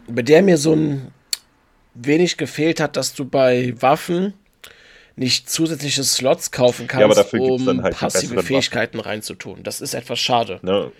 bei 0.06 0.22
der 0.22 0.42
mir 0.42 0.56
so 0.56 0.74
ein 0.74 1.12
wenig 1.94 2.36
gefehlt 2.36 2.80
hat, 2.80 2.96
dass 2.96 3.14
du 3.14 3.24
bei 3.24 3.74
Waffen 3.80 4.34
nicht 5.18 5.50
zusätzliche 5.50 6.04
Slots 6.04 6.50
kaufen 6.50 6.86
kannst, 6.86 7.32
ja, 7.32 7.40
um 7.40 7.82
halt 7.82 7.96
passive 7.96 8.42
Fähigkeiten 8.42 8.98
Waffen. 8.98 9.10
reinzutun. 9.10 9.62
Das 9.62 9.80
ist 9.80 9.94
etwas 9.94 10.18
schade. 10.18 10.60
Ne? 10.62 10.92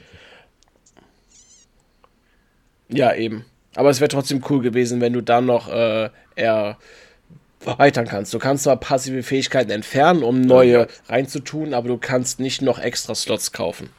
Ja, 2.88 3.14
eben. 3.14 3.44
Aber 3.74 3.90
es 3.90 4.00
wäre 4.00 4.08
trotzdem 4.08 4.42
cool 4.50 4.60
gewesen, 4.60 5.00
wenn 5.00 5.12
du 5.12 5.20
dann 5.20 5.46
noch 5.46 5.68
äh, 5.68 6.10
erweitern 6.34 8.06
kannst. 8.06 8.34
Du 8.34 8.38
kannst 8.38 8.64
zwar 8.64 8.76
passive 8.76 9.22
Fähigkeiten 9.22 9.70
entfernen, 9.70 10.22
um 10.22 10.40
neue 10.40 10.88
reinzutun, 11.06 11.74
aber 11.74 11.88
du 11.88 11.98
kannst 11.98 12.40
nicht 12.40 12.60
noch 12.60 12.78
extra 12.78 13.14
Slots 13.14 13.52
kaufen. 13.52 13.90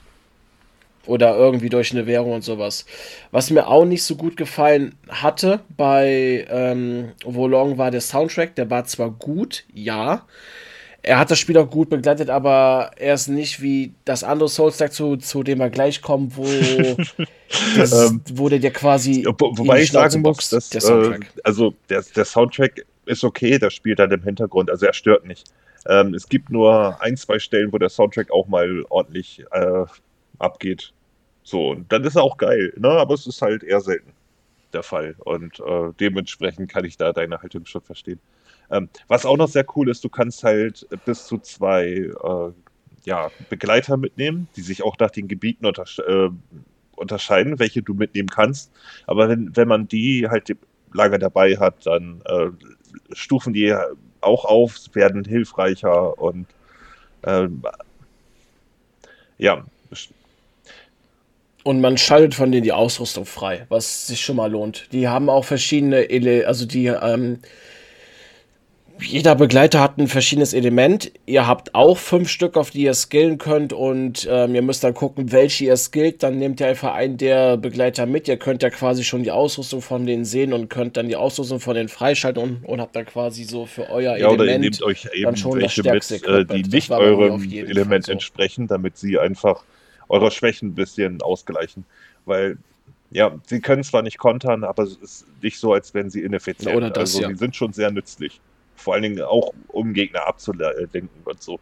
Oder 1.05 1.35
irgendwie 1.35 1.69
durch 1.69 1.91
eine 1.91 2.05
Währung 2.05 2.33
und 2.33 2.43
sowas. 2.43 2.85
Was 3.31 3.49
mir 3.49 3.67
auch 3.67 3.85
nicht 3.85 4.03
so 4.03 4.15
gut 4.15 4.37
gefallen 4.37 4.95
hatte 5.07 5.61
bei 5.75 6.45
ähm, 6.49 7.13
Wolong 7.25 7.77
war 7.77 7.89
der 7.89 8.01
Soundtrack. 8.01 8.55
Der 8.55 8.69
war 8.69 8.85
zwar 8.85 9.09
gut, 9.09 9.63
ja. 9.73 10.25
er 11.01 11.19
hat 11.19 11.31
das 11.31 11.39
Spiel 11.39 11.57
auch 11.57 11.69
gut 11.69 11.89
begleitet, 11.89 12.29
aber 12.29 12.91
er 12.97 13.13
ist 13.13 13.27
nicht 13.27 13.61
wie 13.61 13.93
das 14.05 14.23
andere 14.23 14.49
Souls-like, 14.49 14.93
zu, 14.93 15.17
zu 15.17 15.43
dem 15.43 15.59
wir 15.59 15.69
gleich 15.69 16.01
kommen, 16.01 16.31
wo, 16.35 16.45
das, 17.77 17.91
ähm, 17.91 18.21
wo 18.33 18.49
der 18.49 18.59
dir 18.59 18.71
quasi. 18.71 19.25
Wo, 19.25 19.57
wobei 19.57 19.81
ich 19.81 19.91
sagen 19.91 20.21
muss, 20.21 20.49
dass, 20.49 20.69
der 20.69 20.81
Soundtrack. 20.81 21.23
Äh, 21.23 21.41
also 21.43 21.73
der, 21.89 22.03
der 22.15 22.25
Soundtrack 22.25 22.85
ist 23.05 23.23
okay, 23.23 23.57
das 23.57 23.73
spielt 23.73 23.99
dann 23.99 24.11
im 24.11 24.23
Hintergrund, 24.23 24.69
also 24.69 24.85
er 24.85 24.93
stört 24.93 25.25
nicht. 25.25 25.51
Ähm, 25.87 26.13
es 26.13 26.27
gibt 26.27 26.49
nur 26.49 27.01
ein, 27.01 27.15
zwei 27.17 27.39
Stellen, 27.39 27.71
wo 27.71 27.77
der 27.77 27.89
Soundtrack 27.89 28.31
auch 28.31 28.47
mal 28.47 28.83
ordentlich 28.89 29.43
äh, 29.51 29.85
abgeht. 30.39 30.93
So, 31.43 31.69
und 31.71 31.91
dann 31.91 32.03
ist 32.03 32.15
er 32.15 32.23
auch 32.23 32.37
geil, 32.37 32.73
ne? 32.77 32.89
aber 32.89 33.13
es 33.13 33.27
ist 33.27 33.41
halt 33.41 33.63
eher 33.63 33.81
selten 33.81 34.11
der 34.73 34.83
Fall. 34.83 35.15
Und 35.19 35.59
äh, 35.59 35.91
dementsprechend 35.99 36.69
kann 36.69 36.85
ich 36.85 36.97
da 36.97 37.11
deine 37.11 37.41
Haltung 37.41 37.65
schon 37.65 37.81
verstehen. 37.81 38.19
Ähm, 38.71 38.89
was 39.07 39.25
auch 39.25 39.37
noch 39.37 39.47
sehr 39.47 39.65
cool 39.75 39.89
ist, 39.89 40.03
du 40.03 40.09
kannst 40.09 40.43
halt 40.43 40.87
bis 41.05 41.25
zu 41.25 41.39
zwei 41.39 41.85
äh, 41.85 42.51
ja, 43.05 43.31
Begleiter 43.49 43.97
mitnehmen, 43.97 44.47
die 44.55 44.61
sich 44.61 44.83
auch 44.83 44.97
nach 44.99 45.11
den 45.11 45.27
Gebieten 45.27 45.65
untersch 45.65 45.99
äh, 45.99 46.29
unterscheiden, 46.95 47.57
welche 47.59 47.81
du 47.81 47.93
mitnehmen 47.93 48.29
kannst. 48.29 48.71
Aber 49.07 49.29
wenn, 49.29 49.55
wenn 49.55 49.67
man 49.67 49.87
die 49.87 50.27
halt 50.29 50.55
lange 50.93 51.17
dabei 51.17 51.57
hat, 51.57 51.85
dann 51.85 52.21
äh, 52.25 52.49
stufen 53.13 53.53
die 53.53 53.75
auch 54.21 54.45
auf, 54.45 54.77
werden 54.93 55.23
hilfreicher 55.23 56.19
und 56.19 56.45
ähm, 57.23 57.63
ja. 59.37 59.63
Und 61.69 61.81
man 61.81 61.99
schaltet 61.99 62.33
von 62.33 62.51
denen 62.51 62.63
die 62.63 62.71
Ausrüstung 62.71 63.25
frei, 63.25 63.67
was 63.69 64.07
sich 64.07 64.21
schon 64.21 64.37
mal 64.37 64.49
lohnt. 64.51 64.87
Die 64.91 65.07
haben 65.07 65.29
auch 65.29 65.45
verschiedene, 65.45 66.09
Ele 66.09 66.47
also 66.47 66.65
die 66.65 66.87
ähm, 66.87 67.41
jeder 68.99 69.35
Begleiter 69.35 69.79
hat 69.79 69.99
ein 69.99 70.07
verschiedenes 70.07 70.55
Element. 70.55 71.11
Ihr 71.27 71.45
habt 71.45 71.75
auch 71.75 71.99
fünf 71.99 72.27
Stück, 72.27 72.57
auf 72.57 72.71
die 72.71 72.81
ihr 72.81 72.95
skillen 72.95 73.37
könnt 73.37 73.71
und 73.71 74.27
ähm, 74.31 74.55
ihr 74.55 74.63
müsst 74.63 74.83
dann 74.83 74.95
gucken, 74.95 75.31
welche 75.31 75.65
ihr 75.65 75.77
skillt. 75.77 76.23
Dann 76.23 76.39
nehmt 76.39 76.59
ihr 76.59 76.65
einfach 76.65 76.95
einen 76.95 77.17
der 77.17 77.55
Begleiter 77.55 78.07
mit. 78.07 78.27
Ihr 78.27 78.37
könnt 78.37 78.63
ja 78.63 78.71
quasi 78.71 79.03
schon 79.03 79.21
die 79.21 79.29
Ausrüstung 79.29 79.83
von 79.83 80.07
denen 80.07 80.25
sehen 80.25 80.53
und 80.53 80.69
könnt 80.69 80.97
dann 80.97 81.07
die 81.07 81.17
Ausrüstung 81.17 81.59
von 81.59 81.75
denen 81.75 81.87
freischalten 81.87 82.41
und, 82.41 82.65
und 82.65 82.81
habt 82.81 82.95
dann 82.95 83.05
quasi 83.05 83.43
so 83.43 83.67
für 83.67 83.91
euer 83.91 84.17
ja, 84.17 84.27
Element 84.27 84.41
oder 84.41 84.51
ihr 84.51 84.57
nehmt 84.57 84.81
euch 84.81 85.07
eben 85.13 85.37
schon 85.37 85.61
welche 85.61 85.83
mit, 85.83 86.11
äh, 86.23 86.45
die 86.45 86.63
nicht 86.63 86.89
eurem 86.89 87.47
Element 87.51 88.07
so. 88.07 88.11
entsprechen, 88.11 88.65
damit 88.65 88.97
sie 88.97 89.19
einfach 89.19 89.63
eure 90.09 90.31
Schwächen 90.31 90.69
ein 90.69 90.75
bisschen 90.75 91.21
ausgleichen. 91.21 91.85
Weil 92.25 92.57
ja, 93.11 93.35
sie 93.47 93.59
können 93.59 93.83
zwar 93.83 94.01
nicht 94.01 94.17
kontern, 94.17 94.63
aber 94.63 94.83
es 94.83 94.95
ist 94.97 95.25
nicht 95.41 95.57
so, 95.59 95.73
als 95.73 95.93
wären 95.93 96.09
sie 96.09 96.21
ineffizient. 96.21 96.75
Oder 96.75 96.89
das, 96.89 97.15
also 97.15 97.21
ja. 97.21 97.29
sie 97.29 97.35
sind 97.35 97.55
schon 97.55 97.73
sehr 97.73 97.91
nützlich. 97.91 98.39
Vor 98.75 98.93
allen 98.93 99.03
Dingen 99.03 99.21
auch, 99.21 99.53
um 99.67 99.93
Gegner 99.93 100.27
abzulenken 100.27 101.09
und 101.25 101.41
so. 101.41 101.59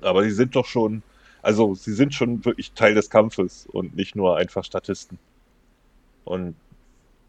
Aber 0.00 0.24
sie 0.24 0.32
sind 0.32 0.56
doch 0.56 0.66
schon, 0.66 1.02
also 1.40 1.74
sie 1.74 1.92
sind 1.92 2.14
schon 2.14 2.44
wirklich 2.44 2.72
Teil 2.72 2.94
des 2.94 3.10
Kampfes 3.10 3.66
und 3.66 3.94
nicht 3.94 4.16
nur 4.16 4.36
einfach 4.36 4.64
Statisten. 4.64 5.18
Und 6.24 6.56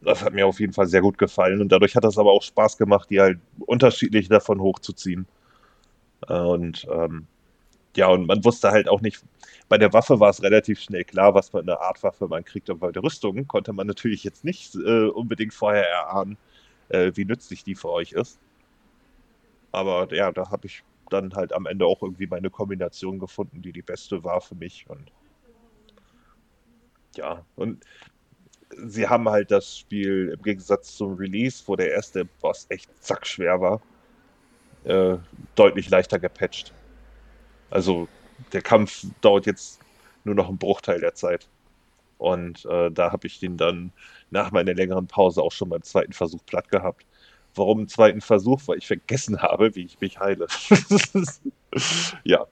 das 0.02 0.24
hat 0.24 0.34
mir 0.34 0.48
auf 0.48 0.60
jeden 0.60 0.74
Fall 0.74 0.88
sehr 0.88 1.02
gut 1.02 1.18
gefallen. 1.18 1.62
Und 1.62 1.72
dadurch 1.72 1.96
hat 1.96 2.04
das 2.04 2.18
aber 2.18 2.32
auch 2.32 2.44
Spaß 2.44 2.78
gemacht, 2.78 3.10
die 3.10 3.22
halt 3.22 3.40
unterschiedlich 3.60 4.28
davon 4.28 4.60
hochzuziehen. 4.60 5.28
Und 6.28 6.88
ähm, 6.92 7.28
ja, 7.96 8.08
und 8.08 8.26
man 8.26 8.44
wusste 8.44 8.72
halt 8.72 8.90
auch 8.90 9.02
nicht, 9.02 9.24
bei 9.70 9.78
der 9.78 9.94
Waffe 9.94 10.20
war 10.20 10.30
es 10.30 10.42
relativ 10.42 10.80
schnell 10.80 11.04
klar, 11.04 11.34
was 11.34 11.50
für 11.50 11.60
eine 11.60 11.80
Art 11.80 12.02
Waffe 12.04 12.28
man 12.28 12.44
kriegt. 12.44 12.70
Und 12.70 12.80
bei 12.80 12.92
der 12.92 13.04
Rüstung 13.04 13.48
konnte 13.48 13.74
man 13.74 13.88
natürlich 13.88 14.24
jetzt 14.24 14.44
nicht 14.44 14.76
äh, 14.76 15.08
unbedingt 15.08 15.54
vorher 15.54 15.88
erahnen, 15.88 16.38
äh, 16.90 17.12
wie 17.16 17.26
nützlich 17.26 17.64
die 17.64 17.76
für 17.76 17.90
euch 17.90 18.12
ist. 18.12 18.40
Aber 19.72 20.14
ja, 20.14 20.32
da 20.32 20.50
habe 20.52 20.68
ich 20.68 20.84
dann 21.10 21.34
halt 21.34 21.54
am 21.54 21.66
Ende 21.66 21.86
auch 21.86 22.02
irgendwie 22.02 22.28
meine 22.28 22.50
Kombination 22.50 23.20
gefunden, 23.20 23.62
die 23.62 23.72
die 23.72 23.82
beste 23.82 24.24
war 24.24 24.42
für 24.42 24.56
mich. 24.56 24.86
Und 24.88 25.12
ja, 27.16 27.46
und 27.56 27.84
sie 28.78 29.08
haben 29.08 29.30
halt 29.30 29.52
das 29.52 29.78
Spiel 29.78 30.34
im 30.36 30.42
Gegensatz 30.42 30.96
zum 30.98 31.16
Release, 31.16 31.64
wo 31.68 31.76
der 31.76 31.92
erste 31.92 32.26
Boss 32.26 32.66
echt 32.70 32.90
zackschwer 33.04 33.62
war, 33.62 33.82
äh, 34.84 35.18
deutlich 35.56 35.90
leichter 35.90 36.20
gepatcht. 36.20 36.74
Also 37.74 38.08
der 38.54 38.62
Kampf 38.62 39.06
dauert 39.22 39.48
jetzt 39.48 39.80
nur 40.26 40.36
noch 40.36 40.48
einen 40.48 40.60
Bruchteil 40.60 41.00
der 41.00 41.16
Zeit. 41.16 41.48
Und 42.20 42.66
äh, 42.66 42.92
da 42.92 43.12
habe 43.12 43.26
ich 43.26 43.40
den 43.40 43.58
dann 43.58 43.92
nach 44.30 44.52
meiner 44.52 44.76
längeren 44.76 45.08
Pause 45.08 45.42
auch 45.42 45.52
schon 45.52 45.70
beim 45.70 45.82
zweiten 45.82 46.14
Versuch 46.14 46.46
platt 46.46 46.70
gehabt. 46.70 47.04
Warum 47.56 47.80
einen 47.80 47.88
zweiten 47.88 48.22
Versuch? 48.22 48.62
Weil 48.68 48.78
ich 48.78 48.86
vergessen 48.86 49.42
habe, 49.42 49.74
wie 49.76 49.86
ich 49.86 50.00
mich 50.00 50.20
heile. 50.20 50.46
ja. 52.24 52.46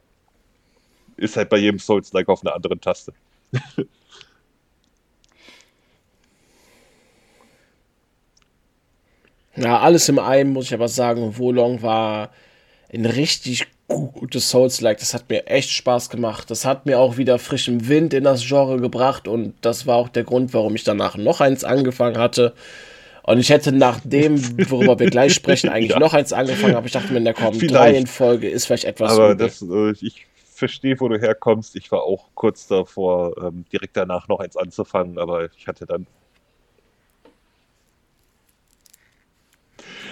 Ist 1.17 1.38
halt 1.38 1.49
bei 1.49 1.57
jedem 1.57 1.78
Souls-like 1.78 2.28
auf 2.28 2.43
einer 2.43 2.55
anderen 2.55 2.82
Taste. 2.82 3.13
ja, 9.55 9.80
alles 9.80 10.09
im 10.09 10.17
einen 10.17 10.51
muss 10.53 10.65
ich 10.65 10.74
aber 10.74 10.88
sagen, 10.88 11.38
Wolong 11.38 11.84
war 11.84 12.32
ein 12.91 13.05
richtig 13.05 13.67
gutes 14.13 14.49
Souls-like. 14.49 14.99
Das 14.99 15.13
hat 15.13 15.29
mir 15.29 15.47
echt 15.47 15.71
Spaß 15.71 16.09
gemacht. 16.09 16.49
Das 16.49 16.65
hat 16.65 16.85
mir 16.85 16.99
auch 16.99 17.17
wieder 17.17 17.39
frischen 17.39 17.87
Wind 17.87 18.13
in 18.13 18.23
das 18.23 18.45
Genre 18.45 18.79
gebracht 18.79 19.27
und 19.27 19.53
das 19.61 19.87
war 19.87 19.95
auch 19.95 20.09
der 20.09 20.23
Grund, 20.23 20.53
warum 20.53 20.75
ich 20.75 20.83
danach 20.83 21.17
noch 21.17 21.41
eins 21.41 21.63
angefangen 21.63 22.17
hatte. 22.17 22.53
Und 23.23 23.39
ich 23.39 23.49
hätte 23.49 23.71
nach 23.71 23.99
dem, 24.03 24.69
worüber 24.69 24.99
wir 24.99 25.09
gleich 25.09 25.33
sprechen, 25.33 25.69
eigentlich 25.71 25.91
ja. 25.91 25.99
noch 25.99 26.13
eins 26.13 26.33
angefangen, 26.33 26.75
aber 26.75 26.87
ich 26.87 26.91
dachte 26.91 27.11
mir, 27.11 27.19
in 27.19 27.25
der 27.25 27.33
kommen 27.33 27.59
drei 27.59 27.95
in 27.95 28.07
Folge 28.07 28.49
ist 28.49 28.65
vielleicht 28.65 28.85
etwas. 28.85 29.11
Aber 29.11 29.35
das, 29.35 29.61
äh, 29.61 29.91
ich 30.01 30.25
verstehe, 30.61 30.99
wo 30.99 31.07
du 31.07 31.19
herkommst. 31.19 31.75
Ich 31.75 31.91
war 31.91 32.03
auch 32.03 32.29
kurz 32.35 32.67
davor, 32.67 33.35
ähm, 33.43 33.65
direkt 33.71 33.97
danach 33.97 34.27
noch 34.27 34.39
eins 34.39 34.55
anzufangen, 34.57 35.17
aber 35.17 35.49
ich 35.57 35.67
hatte 35.67 35.85
dann 35.85 36.07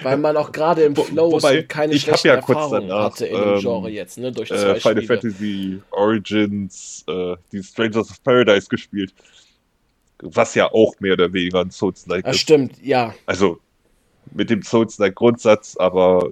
Weil 0.03 0.17
man 0.17 0.37
auch 0.37 0.51
gerade 0.51 0.83
im 0.83 0.95
Flow 0.95 1.31
Wobei, 1.31 1.63
keine 1.63 1.93
ich 1.93 2.03
schlechten 2.03 2.27
ja 2.27 2.35
Erfahrungen 2.35 2.91
hatte 2.91 3.25
in 3.25 3.35
dem 3.35 3.53
ähm, 3.55 3.59
Genre 3.59 3.89
jetzt, 3.89 4.17
ne? 4.17 4.31
Durch 4.31 4.49
zwei 4.49 4.55
äh, 4.55 4.79
Final 4.79 5.03
Spiele. 5.03 5.07
Fantasy 5.07 5.81
Origins, 5.91 7.03
äh, 7.07 7.35
die 7.51 7.63
Strangers 7.63 8.11
of 8.11 8.23
Paradise 8.23 8.67
gespielt. 8.67 9.13
Was 10.21 10.55
ja 10.55 10.71
auch 10.71 10.93
mehr 10.99 11.13
oder 11.13 11.31
weniger 11.31 11.61
ein 11.61 11.71
Souls-like 11.71 12.27
ist. 12.27 12.39
Stimmt, 12.39 12.73
ja. 12.81 13.13
Also 13.25 13.59
mit 14.31 14.49
dem 14.49 14.61
Souls-like-Grundsatz, 14.61 15.77
aber 15.77 16.29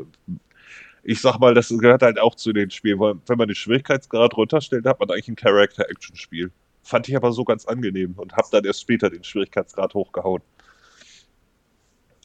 ich 1.04 1.22
sag 1.22 1.40
mal, 1.40 1.54
das 1.54 1.70
gehört 1.70 2.02
halt 2.02 2.20
auch 2.20 2.36
zu 2.36 2.52
den 2.52 2.70
Spielen, 2.70 3.00
weil 3.00 3.16
wenn 3.28 3.38
man 3.38 3.48
den 3.48 3.56
Schwierigkeitsgrad 3.56 4.36
runterstellt, 4.36 4.86
hat 4.86 5.00
man 5.00 5.10
eigentlich 5.10 5.30
ein 5.30 5.36
Character-Action-Spiel. 5.38 6.52
Fand 6.84 7.08
ich 7.08 7.16
aber 7.16 7.32
so 7.32 7.46
ganz 7.46 7.66
angenehm 7.66 8.14
und 8.18 8.34
hab 8.34 8.52
dann 8.52 8.66
erst 8.66 8.82
später 8.82 9.10
den 9.10 9.24
Schwierigkeitsgrad 9.24 9.94
hochgehauen. 9.94 10.42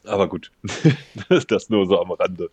Aber 0.05 0.28
gut, 0.28 0.50
das 1.48 1.68
nur 1.68 1.86
so 1.86 2.00
am 2.00 2.11
Rande. 2.11 2.50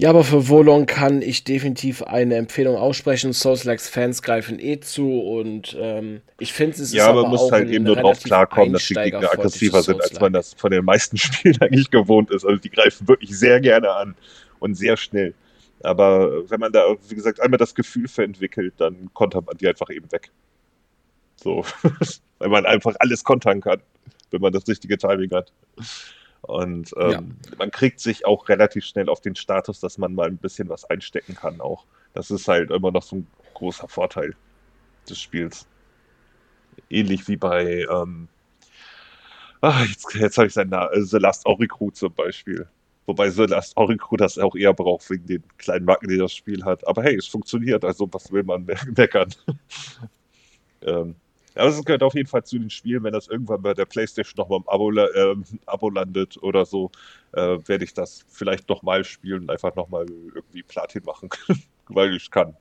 Ja, 0.00 0.08
aber 0.08 0.24
für 0.24 0.48
Wolong 0.48 0.86
kann 0.86 1.20
ich 1.20 1.44
definitiv 1.44 2.02
eine 2.02 2.36
Empfehlung 2.36 2.76
aussprechen. 2.76 3.34
Souls-Likes 3.34 3.90
Fans 3.90 4.22
greifen 4.22 4.58
eh 4.58 4.80
zu 4.80 5.20
und 5.20 5.76
ähm, 5.78 6.22
ich 6.38 6.54
finde 6.54 6.80
es 6.80 6.90
Ja, 6.90 7.08
aber 7.08 7.20
man 7.22 7.32
muss 7.32 7.52
halt 7.52 7.68
eben 7.68 7.84
nur 7.84 7.96
drauf 7.96 8.18
klarkommen, 8.22 8.72
dass 8.72 8.86
die 8.86 8.94
Gegner 8.94 9.30
aggressiver 9.30 9.82
sind, 9.82 10.00
als 10.00 10.18
man 10.18 10.32
das 10.32 10.54
von 10.54 10.70
den 10.70 10.86
meisten 10.86 11.16
Spielen 11.18 11.60
eigentlich 11.60 11.90
gewohnt 11.90 12.30
ist. 12.30 12.46
Also 12.46 12.56
die 12.56 12.70
greifen 12.70 13.08
wirklich 13.08 13.38
sehr 13.38 13.60
gerne 13.60 13.90
an 13.90 14.14
und 14.58 14.74
sehr 14.74 14.96
schnell. 14.96 15.34
Aber 15.82 16.48
wenn 16.48 16.60
man 16.60 16.72
da, 16.72 16.96
wie 17.08 17.14
gesagt, 17.14 17.38
einmal 17.40 17.58
das 17.58 17.74
Gefühl 17.74 18.08
verentwickelt, 18.08 18.72
dann 18.78 19.10
kontert 19.12 19.44
man 19.44 19.58
die 19.58 19.68
einfach 19.68 19.90
eben 19.90 20.10
weg. 20.12 20.30
So. 21.42 21.64
Weil 22.38 22.48
man 22.48 22.66
einfach 22.66 22.94
alles 23.00 23.24
kontern 23.24 23.60
kann, 23.60 23.80
wenn 24.30 24.40
man 24.40 24.52
das 24.52 24.66
richtige 24.66 24.96
Timing 24.96 25.30
hat. 25.32 25.52
Und 26.42 26.92
ähm, 26.96 27.10
ja. 27.10 27.22
man 27.58 27.70
kriegt 27.70 28.00
sich 28.00 28.26
auch 28.26 28.48
relativ 28.48 28.84
schnell 28.84 29.08
auf 29.08 29.20
den 29.20 29.36
Status, 29.36 29.80
dass 29.80 29.98
man 29.98 30.14
mal 30.14 30.28
ein 30.28 30.38
bisschen 30.38 30.68
was 30.68 30.84
einstecken 30.86 31.34
kann 31.34 31.60
auch. 31.60 31.84
Das 32.14 32.30
ist 32.30 32.48
halt 32.48 32.70
immer 32.70 32.90
noch 32.90 33.02
so 33.02 33.16
ein 33.16 33.26
großer 33.54 33.88
Vorteil 33.88 34.34
des 35.08 35.20
Spiels. 35.20 35.66
Ähnlich 36.88 37.28
wie 37.28 37.36
bei, 37.36 37.86
ähm, 37.90 38.28
ach, 39.60 39.86
jetzt, 39.86 40.14
jetzt 40.14 40.38
habe 40.38 40.46
ich 40.46 40.54
seinen 40.54 40.70
Namen, 40.70 40.92
äh, 40.94 41.02
The 41.02 41.18
Last 41.18 41.44
Oricru 41.44 41.90
zum 41.90 42.14
Beispiel. 42.14 42.66
Wobei 43.04 43.28
The 43.28 43.44
Last 43.44 43.76
Oricru 43.76 44.16
das 44.16 44.38
auch 44.38 44.56
eher 44.56 44.72
braucht 44.72 45.08
wegen 45.10 45.26
den 45.26 45.44
kleinen 45.58 45.84
Marken, 45.84 46.08
die 46.08 46.16
das 46.16 46.32
Spiel 46.32 46.64
hat. 46.64 46.86
Aber 46.86 47.02
hey, 47.02 47.16
es 47.16 47.26
funktioniert, 47.26 47.84
also 47.84 48.08
was 48.12 48.32
will 48.32 48.44
man 48.44 48.66
meckern? 48.96 49.28
ähm, 50.82 51.16
aber 51.54 51.68
es 51.68 51.84
gehört 51.84 52.02
auf 52.02 52.14
jeden 52.14 52.28
Fall 52.28 52.44
zu 52.44 52.58
den 52.58 52.70
Spielen, 52.70 53.02
wenn 53.02 53.12
das 53.12 53.28
irgendwann 53.28 53.62
bei 53.62 53.74
der 53.74 53.86
PlayStation 53.86 54.34
nochmal 54.36 54.60
im 54.60 54.68
Abo, 54.68 54.92
äh, 54.92 55.36
Abo 55.66 55.90
landet 55.90 56.42
oder 56.42 56.64
so, 56.64 56.90
äh, 57.32 57.58
werde 57.66 57.84
ich 57.84 57.94
das 57.94 58.24
vielleicht 58.28 58.68
nochmal 58.68 59.04
spielen 59.04 59.42
und 59.42 59.50
einfach 59.50 59.74
nochmal 59.74 60.06
irgendwie 60.34 60.62
Platin 60.62 61.02
machen, 61.04 61.30
weil 61.88 62.14
ich 62.14 62.30
kann. 62.30 62.56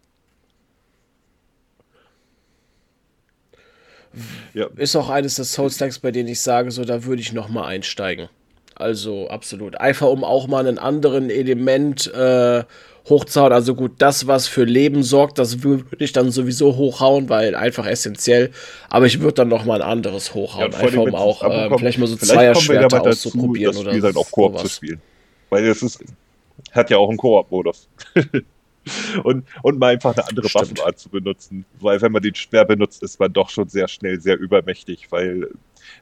Ja. 4.54 4.68
Ist 4.76 4.96
auch 4.96 5.10
eines 5.10 5.36
der 5.36 5.46
Souls-Likes, 5.46 6.00
bei 6.00 6.12
denen 6.12 6.30
ich 6.30 6.42
sage, 6.42 6.72
so, 6.72 6.84
da 6.84 7.06
würde 7.06 7.22
ich 7.22 7.32
nochmal 7.32 7.66
einsteigen. 7.66 8.30
Also 8.76 9.28
absolut. 9.30 9.76
Einfach 9.76 10.08
um 10.08 10.24
auch 10.24 10.48
mal 10.48 10.66
einen 10.66 10.80
anderen 10.80 11.30
Element 11.30 12.08
äh, 12.14 12.64
hochzuhauen. 13.10 13.53
Also 13.53 13.76
gut, 13.76 13.93
das, 13.97 14.28
was 14.28 14.47
für 14.47 14.64
Leben 14.64 15.03
sorgt, 15.03 15.39
das 15.39 15.64
würde 15.64 15.86
ich 15.99 16.12
dann 16.12 16.32
sowieso 16.32 16.76
hochhauen, 16.76 17.30
weil 17.30 17.55
einfach 17.55 17.86
essentiell. 17.86 18.51
Aber 18.89 19.05
ich 19.05 19.20
würde 19.20 19.36
dann 19.36 19.47
noch 19.47 19.66
mal 19.66 19.82
ein 19.82 19.89
anderes 19.89 20.34
hochhauen. 20.34 20.72
Ja, 20.72 20.78
einfach 20.78 21.01
um 21.01 21.16
auch 21.16 21.43
äh, 21.43 21.78
vielleicht 21.78 21.99
mal 21.99 22.07
so 22.07 22.16
Zweier-Schwerter 22.16 23.01
auszuprobieren 23.01 23.74
das 23.74 23.82
Spiel 23.82 23.99
oder 23.99 24.12
dann 24.14 24.18
auch 24.18 24.32
Koop 24.32 24.53
sowas. 24.53 24.64
zu 24.64 24.70
spielen. 24.70 25.01
Weil 25.49 25.66
es 25.66 25.82
ist, 25.82 26.03
hat 26.72 26.89
ja 26.89 26.97
auch 26.97 27.10
einen 27.10 27.18
Koop-Modus. 27.18 27.88
und, 29.24 29.45
und 29.62 29.80
mal 29.80 29.93
einfach 29.93 30.16
eine 30.16 30.28
andere 30.28 30.49
Stimmt. 30.49 30.78
Waffenart 30.78 30.99
zu 30.99 31.10
benutzen. 31.10 31.66
Weil 31.80 32.01
wenn 32.01 32.12
man 32.12 32.22
den 32.22 32.36
schwer 32.36 32.66
benutzt, 32.66 33.03
ist 33.03 33.20
man 33.20 33.34
doch 33.34 33.49
schon 33.49 33.68
sehr 33.70 33.88
schnell 33.88 34.20
sehr 34.20 34.38
übermächtig, 34.38 35.07
weil 35.12 35.49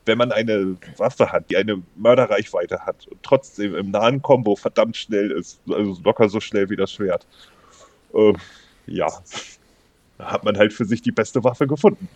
wenn 0.08 0.18
man 0.18 0.32
eine 0.32 0.78
Waffe 0.98 1.32
hat, 1.32 1.50
die 1.50 1.58
eine 1.58 1.82
Mörderreichweite 1.96 2.80
hat 2.86 3.08
und 3.08 3.22
trotzdem 3.24 3.76
im 3.76 3.92
nahen 3.92 4.22
Combo 4.22 4.56
verdammt 4.56 4.98
schnell 4.98 5.32
ist, 5.32 5.60
also 5.70 6.00
locker 6.04 6.30
so 6.30 6.40
schnell 6.40 6.70
wie 6.70 6.76
das 6.76 6.92
Schwert, 6.92 7.28
äh, 8.14 8.34
ja, 8.88 9.08
da 10.18 10.32
hat 10.32 10.44
man 10.44 10.58
halt 10.58 10.74
für 10.74 10.86
sich 10.86 11.02
die 11.02 11.12
beste 11.12 11.44
Waffe 11.44 11.68
gefunden. 11.68 12.08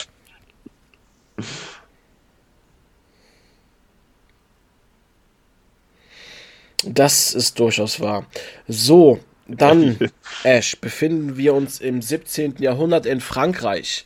Das 6.84 7.34
ist 7.34 7.60
durchaus 7.60 8.00
wahr. 8.00 8.26
So, 8.68 9.20
dann, 9.48 9.98
Ash, 10.44 10.78
befinden 10.78 11.38
wir 11.38 11.54
uns 11.54 11.80
im 11.80 12.02
17. 12.02 12.56
Jahrhundert 12.60 13.06
in 13.06 13.22
Frankreich. 13.22 14.04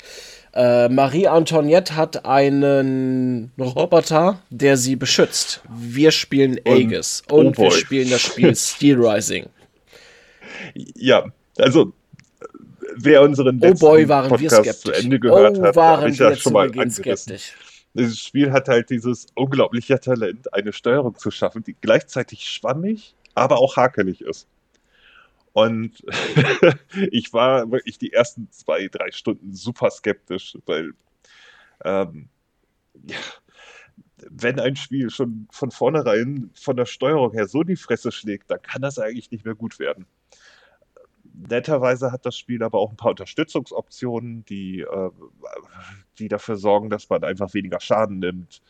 Äh, 0.55 0.87
Marie 0.87 1.27
Antoinette 1.27 1.97
hat 1.97 2.25
einen 2.25 3.51
Roboter, 3.59 4.39
der 4.49 4.77
sie 4.77 4.95
beschützt. 4.95 5.61
Wir 5.69 6.11
spielen 6.11 6.59
Aegis 6.65 7.23
und, 7.29 7.47
und 7.47 7.59
oh 7.59 7.63
wir 7.63 7.71
spielen 7.71 8.09
das 8.09 8.21
Spiel 8.21 8.55
Steel 8.55 8.97
Rising. 8.97 9.47
Ja, 10.73 11.25
also 11.57 11.91
wer 12.95 13.21
unseren 13.21 13.59
letzten 13.59 13.85
oh 13.85 13.89
boy, 13.89 14.07
waren 14.07 14.29
Podcast 14.29 14.65
wir 14.65 14.73
zu 14.73 14.91
Ende 14.93 15.19
gehört 15.19 15.57
oh, 15.57 15.63
hat, 15.63 15.75
waren 15.75 16.11
ich 16.11 16.19
ja 16.19 16.33
schon 16.37 16.53
mal 16.53 16.71
skeptisch. 16.89 17.53
Dieses 17.93 18.19
Spiel 18.19 18.51
hat 18.51 18.69
halt 18.69 18.89
dieses 18.89 19.27
unglaubliche 19.35 19.99
Talent, 19.99 20.53
eine 20.53 20.71
Steuerung 20.71 21.17
zu 21.17 21.31
schaffen, 21.31 21.63
die 21.63 21.75
gleichzeitig 21.79 22.47
schwammig, 22.47 23.13
aber 23.33 23.57
auch 23.57 23.75
hakelig 23.75 24.21
ist. 24.21 24.47
Und 25.55 26.03
ich 27.11 27.31
war 27.31 27.71
wirklich 27.71 27.97
die 27.97 28.11
ersten 28.11 28.51
zwei, 28.51 28.89
drei 28.89 29.11
Stunden 29.11 29.53
super 29.53 29.89
skeptisch, 29.89 30.57
weil 30.65 30.91
ähm, 31.85 32.27
ja, 33.07 33.15
wenn 34.29 34.59
ein 34.59 34.75
Spiel 34.75 35.09
schon 35.09 35.47
von 35.51 35.71
vornherein 35.71 36.49
von 36.55 36.75
der 36.75 36.85
Steuerung 36.85 37.31
her 37.31 37.47
so 37.47 37.63
die 37.63 37.77
Fresse 37.77 38.11
schlägt, 38.11 38.51
dann 38.51 38.61
kann 38.61 38.81
das 38.81 38.99
eigentlich 38.99 39.31
nicht 39.31 39.45
mehr 39.45 39.55
gut 39.55 39.79
werden. 39.79 40.05
Netterweise 41.23 42.11
hat 42.11 42.25
das 42.25 42.37
Spiel 42.37 42.61
aber 42.61 42.79
auch 42.79 42.91
ein 42.91 42.97
paar 42.97 43.11
Unterstützungsoptionen, 43.11 44.43
die, 44.43 44.81
äh, 44.81 45.09
die 46.19 46.27
dafür 46.27 46.57
sorgen, 46.57 46.89
dass 46.89 47.09
man 47.09 47.23
einfach 47.23 47.53
weniger 47.53 47.79
Schaden 47.79 48.19
nimmt, 48.19 48.61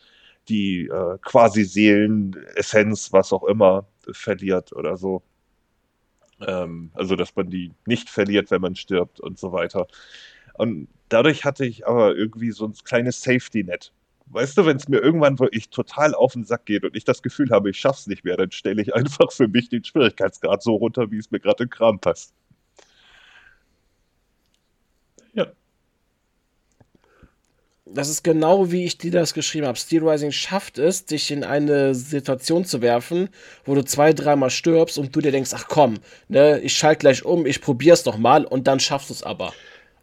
die 0.49 0.85
äh, 0.85 1.17
quasi 1.23 1.63
Seelen, 1.63 2.35
Essenz, 2.55 3.11
was 3.11 3.33
auch 3.33 3.45
immer, 3.45 3.87
verliert 4.11 4.71
oder 4.71 4.97
so. 4.97 5.23
Ähm, 6.41 6.91
also, 6.93 7.15
dass 7.15 7.35
man 7.35 7.49
die 7.49 7.71
nicht 7.85 8.09
verliert, 8.09 8.51
wenn 8.51 8.61
man 8.61 8.75
stirbt 8.75 9.19
und 9.19 9.39
so 9.39 9.51
weiter. 9.51 9.87
Und 10.55 10.87
dadurch 11.09 11.45
hatte 11.45 11.65
ich 11.65 11.87
aber 11.87 12.15
irgendwie 12.15 12.51
so 12.51 12.65
ein 12.65 12.73
kleines 12.83 13.21
Safety-Net. 13.21 13.91
Weißt 14.27 14.57
du, 14.57 14.65
wenn 14.65 14.77
es 14.77 14.87
mir 14.87 14.99
irgendwann 14.99 15.39
wirklich 15.39 15.69
total 15.69 16.15
auf 16.15 16.33
den 16.33 16.45
Sack 16.45 16.65
geht 16.65 16.83
und 16.83 16.95
ich 16.95 17.03
das 17.03 17.21
Gefühl 17.21 17.51
habe, 17.51 17.69
ich 17.69 17.79
schaff's 17.79 18.07
nicht 18.07 18.23
mehr, 18.25 18.37
dann 18.37 18.51
stelle 18.51 18.81
ich 18.81 18.93
einfach 18.95 19.31
für 19.31 19.47
mich 19.47 19.69
den 19.69 19.83
Schwierigkeitsgrad 19.83 20.63
so 20.63 20.75
runter, 20.75 21.11
wie 21.11 21.17
es 21.17 21.29
mir 21.29 21.39
gerade 21.39 21.63
im 21.65 21.69
Kram 21.69 21.99
passt. 21.99 22.33
Das 27.85 28.09
ist 28.09 28.23
genau 28.23 28.71
wie 28.71 28.85
ich 28.85 28.97
dir 28.97 29.11
das 29.11 29.33
geschrieben 29.33 29.67
habe. 29.67 29.77
Steel 29.77 30.07
Rising 30.07 30.31
schafft 30.31 30.79
es, 30.79 31.05
dich 31.05 31.29
in 31.29 31.43
eine 31.43 31.93
Situation 31.93 32.65
zu 32.65 32.81
werfen, 32.81 33.29
wo 33.63 33.75
du 33.75 33.83
zwei, 33.83 34.11
dreimal 34.11 34.49
stirbst 34.49 34.97
und 34.97 35.15
du 35.15 35.21
dir 35.21 35.31
denkst, 35.31 35.51
ach 35.53 35.65
komm, 35.67 35.95
ne, 36.27 36.59
ich 36.59 36.75
schalte 36.75 36.99
gleich 36.99 37.23
um, 37.23 37.45
ich 37.45 37.61
probier's 37.61 38.03
doch 38.03 38.17
mal 38.17 38.43
und 38.43 38.67
dann 38.67 38.79
schaffst 38.79 39.09
du 39.09 39.13
es 39.13 39.23
aber. 39.23 39.53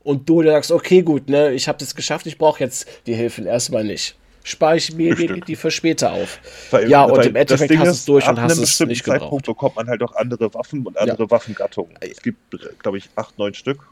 Und 0.05 0.29
du 0.29 0.43
dir 0.43 0.53
sagst, 0.53 0.71
okay, 0.71 1.03
gut, 1.03 1.29
ne, 1.29 1.53
ich 1.53 1.67
habe 1.69 1.79
das 1.79 1.95
geschafft, 1.95 2.27
ich 2.27 2.39
brauche 2.39 2.61
jetzt 2.61 2.87
die 3.07 3.15
Hilfe 3.15 3.43
erstmal 3.43 3.85
nicht. 3.85 4.17
Spare 4.45 4.77
ich 4.77 4.93
mir 4.93 5.15
die, 5.15 5.41
die, 5.41 5.55
für 5.55 5.71
später 5.71 6.13
auf. 6.13 6.41
Weil, 6.73 6.91
ja, 6.91 7.05
und 7.05 7.25
im 7.25 7.37
Endeffekt 7.37 7.77
hast 7.77 7.87
du 7.87 7.91
es 7.93 8.05
durch 8.25 8.29
und 8.29 8.41
hast 8.41 8.59
es 8.59 8.81
nicht 8.81 9.05
gebraucht. 9.05 9.21
Zeitpunkt 9.21 9.47
bekommt 9.47 9.77
man 9.77 9.87
halt 9.87 10.03
auch 10.03 10.17
andere 10.17 10.53
Waffen 10.55 10.85
und 10.85 10.99
andere 10.99 11.23
ja. 11.23 11.31
Waffengattungen. 11.31 11.95
Es 12.01 12.21
gibt, 12.21 12.39
glaube 12.81 12.99
ich, 12.99 13.09
acht, 13.15 13.39
neun 13.39 13.55
Stück 13.55 13.87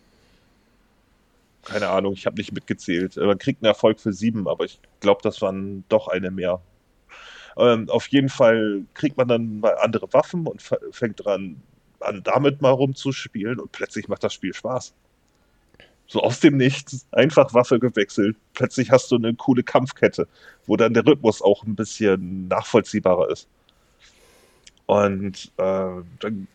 keine 1.65 1.89
Ahnung, 1.89 2.15
ich 2.15 2.27
habe 2.27 2.37
nicht 2.37 2.53
mitgezählt. 2.53 3.17
Man 3.17 3.39
kriegt 3.39 3.63
einen 3.63 3.69
Erfolg 3.69 4.01
für 4.01 4.13
sieben, 4.13 4.49
aber 4.49 4.65
ich 4.65 4.81
glaube, 5.01 5.21
das 5.23 5.43
waren 5.43 5.85
doch 5.89 6.09
eine 6.09 6.31
mehr. 6.31 6.61
Ähm, 7.57 7.89
auf 7.91 8.07
jeden 8.09 8.29
Fall 8.29 8.83
kriegt 8.95 9.17
man 9.17 9.29
dann 9.29 9.61
mal 9.61 9.77
andere 9.81 10.13
Waffen 10.13 10.47
und 10.47 10.63
fängt 10.93 11.25
dran 11.25 11.63
an, 12.01 12.23
damit 12.23 12.63
mal 12.63 12.71
rumzuspielen 12.71 13.61
und 13.61 13.73
plötzlich 13.73 14.09
macht 14.09 14.25
das 14.25 14.33
Spiel 14.33 14.55
Spaß. 14.55 14.95
So 16.07 16.21
aus 16.23 16.41
dem 16.41 16.57
Nichts, 16.57 17.07
einfach 17.13 17.55
Waffe 17.55 17.79
gewechselt. 17.79 18.37
Plötzlich 18.55 18.91
hast 18.91 19.11
du 19.13 19.17
eine 19.17 19.35
coole 19.35 19.63
Kampfkette, 19.63 20.27
wo 20.67 20.77
dann 20.77 20.95
der 20.95 21.07
Rhythmus 21.07 21.41
auch 21.43 21.63
ein 21.65 21.77
bisschen 21.77 22.49
nachvollziehbarer 22.49 23.31
ist. 23.31 23.49
Und 24.87 25.53
äh, 25.59 26.03
dann 26.19 26.49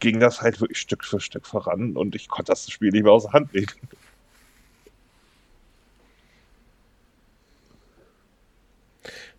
ging 0.00 0.18
das 0.18 0.42
halt 0.42 0.60
wirklich 0.60 0.78
Stück 0.78 1.04
für 1.04 1.20
Stück 1.20 1.46
voran 1.46 1.96
und 1.96 2.16
ich 2.16 2.28
konnte 2.28 2.50
das 2.50 2.68
Spiel 2.68 2.90
nicht 2.90 3.04
mehr 3.04 3.12
aus 3.12 3.24
der 3.24 3.32
Hand 3.32 3.52
legen. 3.52 3.74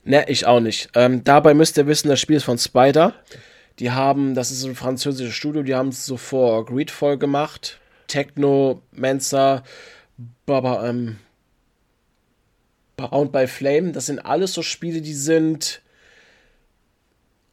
Ne, 0.04 0.26
ich 0.28 0.46
auch 0.46 0.60
nicht. 0.60 0.90
Ähm, 0.96 1.24
dabei 1.24 1.54
müsst 1.54 1.78
ihr 1.78 1.88
wissen, 1.88 2.08
das 2.08 2.20
Spiel 2.20 2.38
ist 2.38 2.46
von 2.46 2.58
Spider. 2.58 3.14
Die 3.80 3.92
haben, 3.92 4.34
das 4.34 4.52
ist 4.52 4.64
ein 4.64 4.76
französisches 4.76 5.36
Studio, 5.36 5.64
die 5.64 5.76
haben 5.76 5.90
es 5.90 6.06
so 6.06 6.18
vor 6.18 6.66
Greedfall 6.66 7.18
gemacht. 7.18 7.80
Techno, 8.08 8.82
Mensa, 8.92 9.64
Baba, 10.46 10.88
ähm, 10.88 11.18
Bound 12.96 13.32
by 13.32 13.46
Flame. 13.48 13.92
Das 13.92 14.08
sind 14.08 14.20
alles 14.20 14.54
so 14.54 14.64
Spiele, 14.64 15.02
die 15.02 15.14
sind. 15.14 15.82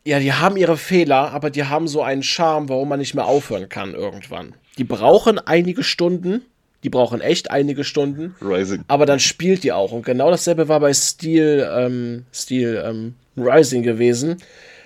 Ja, 0.07 0.19
die 0.19 0.33
haben 0.33 0.57
ihre 0.57 0.77
Fehler, 0.77 1.33
aber 1.33 1.51
die 1.51 1.65
haben 1.65 1.89
so 1.89 2.03
einen 2.03 2.23
Charme, 2.23 2.69
warum 2.69 2.89
man 2.89 2.99
nicht 2.99 3.15
mehr 3.15 3.27
aufhören 3.27 3.69
kann 3.69 3.95
irgendwann. 3.95 4.55
Die 4.77 4.85
brauchen 4.85 5.39
einige 5.39 5.83
Stunden, 5.83 6.43
die 6.85 6.91
brauchen 6.91 7.23
echt 7.23 7.51
einige 7.51 7.83
Stunden. 7.83 8.37
Rising. 8.43 8.85
Aber 8.89 9.07
dann 9.07 9.19
spielt 9.19 9.65
die 9.65 9.73
auch. 9.73 9.91
Und 9.91 10.05
genau 10.05 10.31
dasselbe 10.31 10.69
war 10.69 10.81
bei 10.81 10.93
Steel, 10.93 11.67
ähm, 11.75 12.27
Steel 12.31 12.85
ähm, 12.87 13.15
Rising 13.37 13.83
gewesen. 13.83 14.37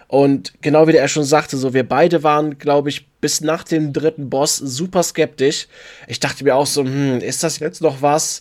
Und 0.07 0.55
genau 0.63 0.87
wie 0.87 0.93
der 0.93 1.09
schon 1.09 1.25
sagte, 1.25 1.57
so 1.59 1.75
wir 1.75 1.87
beide 1.87 2.23
waren, 2.23 2.59
glaube 2.59 2.89
ich, 2.89 3.07
bis 3.21 3.41
nach 3.41 3.65
dem 3.65 3.93
dritten 3.93 4.31
Boss 4.31 4.57
super 4.57 5.03
skeptisch. 5.03 5.67
Ich 6.07 6.21
dachte 6.21 6.45
mir 6.45 6.55
auch 6.55 6.67
so, 6.67 6.85
hm, 6.85 7.19
ist 7.19 7.43
das 7.43 7.59
jetzt 7.59 7.83
noch 7.83 8.01
was? 8.01 8.41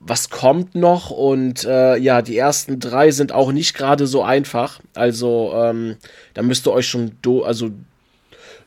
Was 0.00 0.28
kommt 0.28 0.74
noch? 0.74 1.10
Und 1.10 1.64
äh, 1.64 1.96
ja, 1.96 2.20
die 2.22 2.36
ersten 2.36 2.80
drei 2.80 3.12
sind 3.12 3.32
auch 3.32 3.52
nicht 3.52 3.74
gerade 3.74 4.06
so 4.06 4.22
einfach. 4.24 4.80
Also 4.94 5.52
ähm, 5.54 5.96
da 6.34 6.42
müsst 6.42 6.66
ihr 6.66 6.72
euch 6.72 6.88
schon 6.88 7.12
do 7.22 7.44
also 7.44 7.70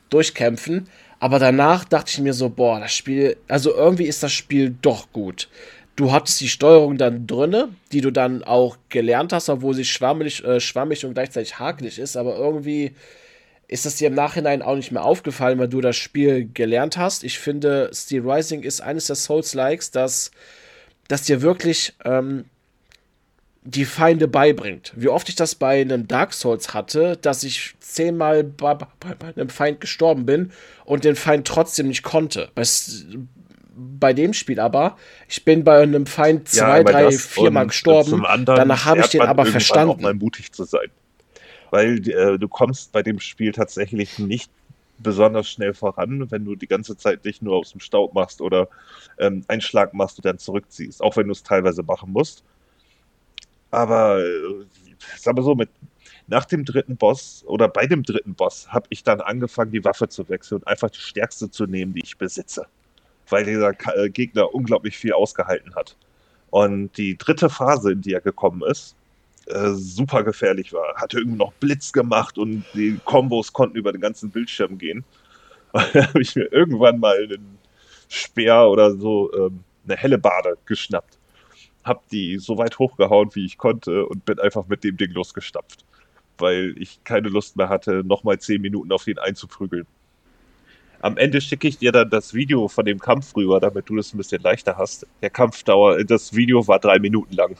durchkämpfen. 0.08 0.88
Aber 1.20 1.38
danach 1.38 1.84
dachte 1.84 2.10
ich 2.10 2.18
mir 2.18 2.32
so, 2.32 2.48
boah, 2.48 2.80
das 2.80 2.92
Spiel, 2.92 3.36
also 3.46 3.74
irgendwie 3.74 4.06
ist 4.06 4.22
das 4.22 4.32
Spiel 4.32 4.74
doch 4.82 5.12
gut. 5.12 5.48
Du 5.94 6.12
hattest 6.12 6.40
die 6.40 6.48
Steuerung 6.48 6.96
dann 6.96 7.26
drinne, 7.26 7.68
die 7.92 8.00
du 8.00 8.10
dann 8.10 8.42
auch 8.42 8.78
gelernt 8.88 9.34
hast, 9.34 9.50
obwohl 9.50 9.74
sie 9.74 9.84
schwammig, 9.84 10.42
äh, 10.42 10.58
schwammig 10.60 11.04
und 11.04 11.12
gleichzeitig 11.12 11.58
hakelig 11.58 11.98
ist, 11.98 12.16
aber 12.16 12.36
irgendwie 12.36 12.94
ist 13.68 13.84
das 13.84 13.96
dir 13.96 14.08
im 14.08 14.14
Nachhinein 14.14 14.62
auch 14.62 14.76
nicht 14.76 14.92
mehr 14.92 15.04
aufgefallen, 15.04 15.58
weil 15.58 15.68
du 15.68 15.82
das 15.82 15.96
Spiel 15.96 16.48
gelernt 16.52 16.96
hast. 16.96 17.22
Ich 17.22 17.38
finde, 17.38 17.90
Steel 17.92 18.28
Rising 18.28 18.62
ist 18.62 18.80
eines 18.80 19.06
der 19.06 19.16
Souls-Likes, 19.16 19.90
das, 19.90 20.30
das 21.06 21.22
dir 21.22 21.42
wirklich 21.42 21.92
ähm, 22.04 22.46
die 23.62 23.84
Feinde 23.84 24.26
beibringt. 24.26 24.92
Wie 24.96 25.08
oft 25.08 25.28
ich 25.28 25.36
das 25.36 25.54
bei 25.54 25.82
einem 25.82 26.08
Dark 26.08 26.32
Souls 26.32 26.72
hatte, 26.72 27.16
dass 27.20 27.44
ich 27.44 27.74
zehnmal 27.80 28.44
bei, 28.44 28.78
einem 29.36 29.50
Feind 29.50 29.80
gestorben 29.80 30.24
bin 30.24 30.52
und 30.84 31.04
den 31.04 31.16
Feind 31.16 31.46
trotzdem 31.46 31.88
nicht 31.88 32.02
konnte. 32.02 32.50
Bei, 32.54 32.62
bei 33.74 34.12
dem 34.14 34.32
Spiel 34.32 34.60
aber, 34.60 34.96
ich 35.28 35.44
bin 35.44 35.62
bei 35.62 35.82
einem 35.82 36.06
Feind 36.06 36.48
zwei, 36.48 36.78
ja, 36.78 36.84
drei, 36.84 37.10
viermal 37.10 37.66
gestorben. 37.66 38.24
Danach 38.44 38.86
habe 38.86 39.00
ich 39.00 39.08
den 39.08 39.22
aber 39.22 39.44
verstanden. 39.44 39.90
Auch 39.90 40.00
mal 40.00 40.14
mutig 40.14 40.52
zu 40.52 40.64
sein. 40.64 40.88
Weil 41.70 42.08
äh, 42.08 42.38
du 42.38 42.48
kommst 42.48 42.92
bei 42.92 43.02
dem 43.02 43.20
Spiel 43.20 43.52
tatsächlich 43.52 44.18
nicht 44.18 44.50
besonders 44.98 45.48
schnell 45.48 45.74
voran, 45.74 46.30
wenn 46.30 46.44
du 46.44 46.56
die 46.56 46.66
ganze 46.66 46.96
Zeit 46.96 47.24
dich 47.24 47.42
nur 47.42 47.56
aus 47.56 47.72
dem 47.72 47.80
Staub 47.80 48.14
machst 48.14 48.40
oder 48.40 48.68
ähm, 49.18 49.44
einen 49.48 49.60
Schlag 49.60 49.94
machst 49.94 50.18
und 50.18 50.24
dann 50.24 50.38
zurückziehst, 50.38 51.02
auch 51.02 51.16
wenn 51.16 51.26
du 51.26 51.32
es 51.32 51.42
teilweise 51.42 51.82
machen 51.82 52.12
musst. 52.12 52.42
Aber 53.70 54.20
äh, 54.20 54.64
sag 55.16 55.36
mal 55.36 55.42
so, 55.42 55.54
mit 55.54 55.70
nach 56.26 56.44
dem 56.44 56.64
dritten 56.64 56.96
Boss 56.96 57.42
oder 57.46 57.68
bei 57.68 57.86
dem 57.86 58.02
dritten 58.02 58.34
Boss 58.34 58.68
habe 58.68 58.86
ich 58.90 59.02
dann 59.02 59.20
angefangen, 59.20 59.72
die 59.72 59.84
Waffe 59.84 60.08
zu 60.08 60.28
wechseln 60.28 60.58
und 60.58 60.68
einfach 60.68 60.90
die 60.90 61.00
stärkste 61.00 61.50
zu 61.50 61.66
nehmen, 61.66 61.92
die 61.92 62.02
ich 62.04 62.18
besitze. 62.18 62.66
Weil 63.28 63.44
dieser 63.44 63.72
äh, 63.96 64.10
Gegner 64.10 64.54
unglaublich 64.54 64.96
viel 64.96 65.12
ausgehalten 65.12 65.74
hat. 65.74 65.96
Und 66.50 66.96
die 66.96 67.16
dritte 67.16 67.48
Phase, 67.48 67.92
in 67.92 68.00
die 68.00 68.12
er 68.12 68.20
gekommen 68.20 68.62
ist, 68.62 68.96
äh, 69.46 69.70
super 69.72 70.22
gefährlich 70.24 70.72
war. 70.72 70.94
Hatte 70.96 71.18
irgendwie 71.18 71.38
noch 71.38 71.52
Blitz 71.54 71.92
gemacht 71.92 72.38
und 72.38 72.64
die 72.74 73.00
Kombos 73.04 73.52
konnten 73.52 73.76
über 73.76 73.92
den 73.92 74.00
ganzen 74.00 74.30
Bildschirm 74.30 74.78
gehen. 74.78 75.04
Da 75.72 76.08
habe 76.08 76.20
ich 76.20 76.34
mir 76.34 76.52
irgendwann 76.52 76.98
mal 76.98 77.16
einen 77.16 77.58
Speer 78.08 78.68
oder 78.68 78.92
so 78.96 79.32
ähm, 79.32 79.62
eine 79.86 79.96
helle 79.96 80.18
Bade 80.18 80.56
geschnappt. 80.66 81.19
Hab 81.84 82.08
die 82.08 82.38
so 82.38 82.58
weit 82.58 82.78
hochgehauen, 82.78 83.30
wie 83.34 83.44
ich 83.44 83.58
konnte 83.58 84.06
und 84.06 84.24
bin 84.24 84.38
einfach 84.38 84.68
mit 84.68 84.84
dem 84.84 84.96
Ding 84.96 85.10
losgestapft. 85.12 85.84
Weil 86.38 86.74
ich 86.78 87.02
keine 87.04 87.28
Lust 87.28 87.56
mehr 87.56 87.68
hatte, 87.68 88.02
nochmal 88.04 88.38
zehn 88.38 88.60
Minuten 88.60 88.92
auf 88.92 89.06
ihn 89.06 89.18
einzuprügeln. 89.18 89.86
Am 91.02 91.16
Ende 91.16 91.40
schicke 91.40 91.66
ich 91.66 91.78
dir 91.78 91.92
dann 91.92 92.10
das 92.10 92.34
Video 92.34 92.68
von 92.68 92.84
dem 92.84 92.98
Kampf 92.98 93.34
rüber, 93.34 93.58
damit 93.58 93.88
du 93.88 93.96
das 93.96 94.12
ein 94.12 94.18
bisschen 94.18 94.42
leichter 94.42 94.76
hast. 94.76 95.06
Der 95.22 95.30
Kampfdauer, 95.30 96.04
das 96.04 96.34
Video 96.34 96.66
war 96.68 96.78
drei 96.78 96.98
Minuten 96.98 97.34
lang. 97.34 97.56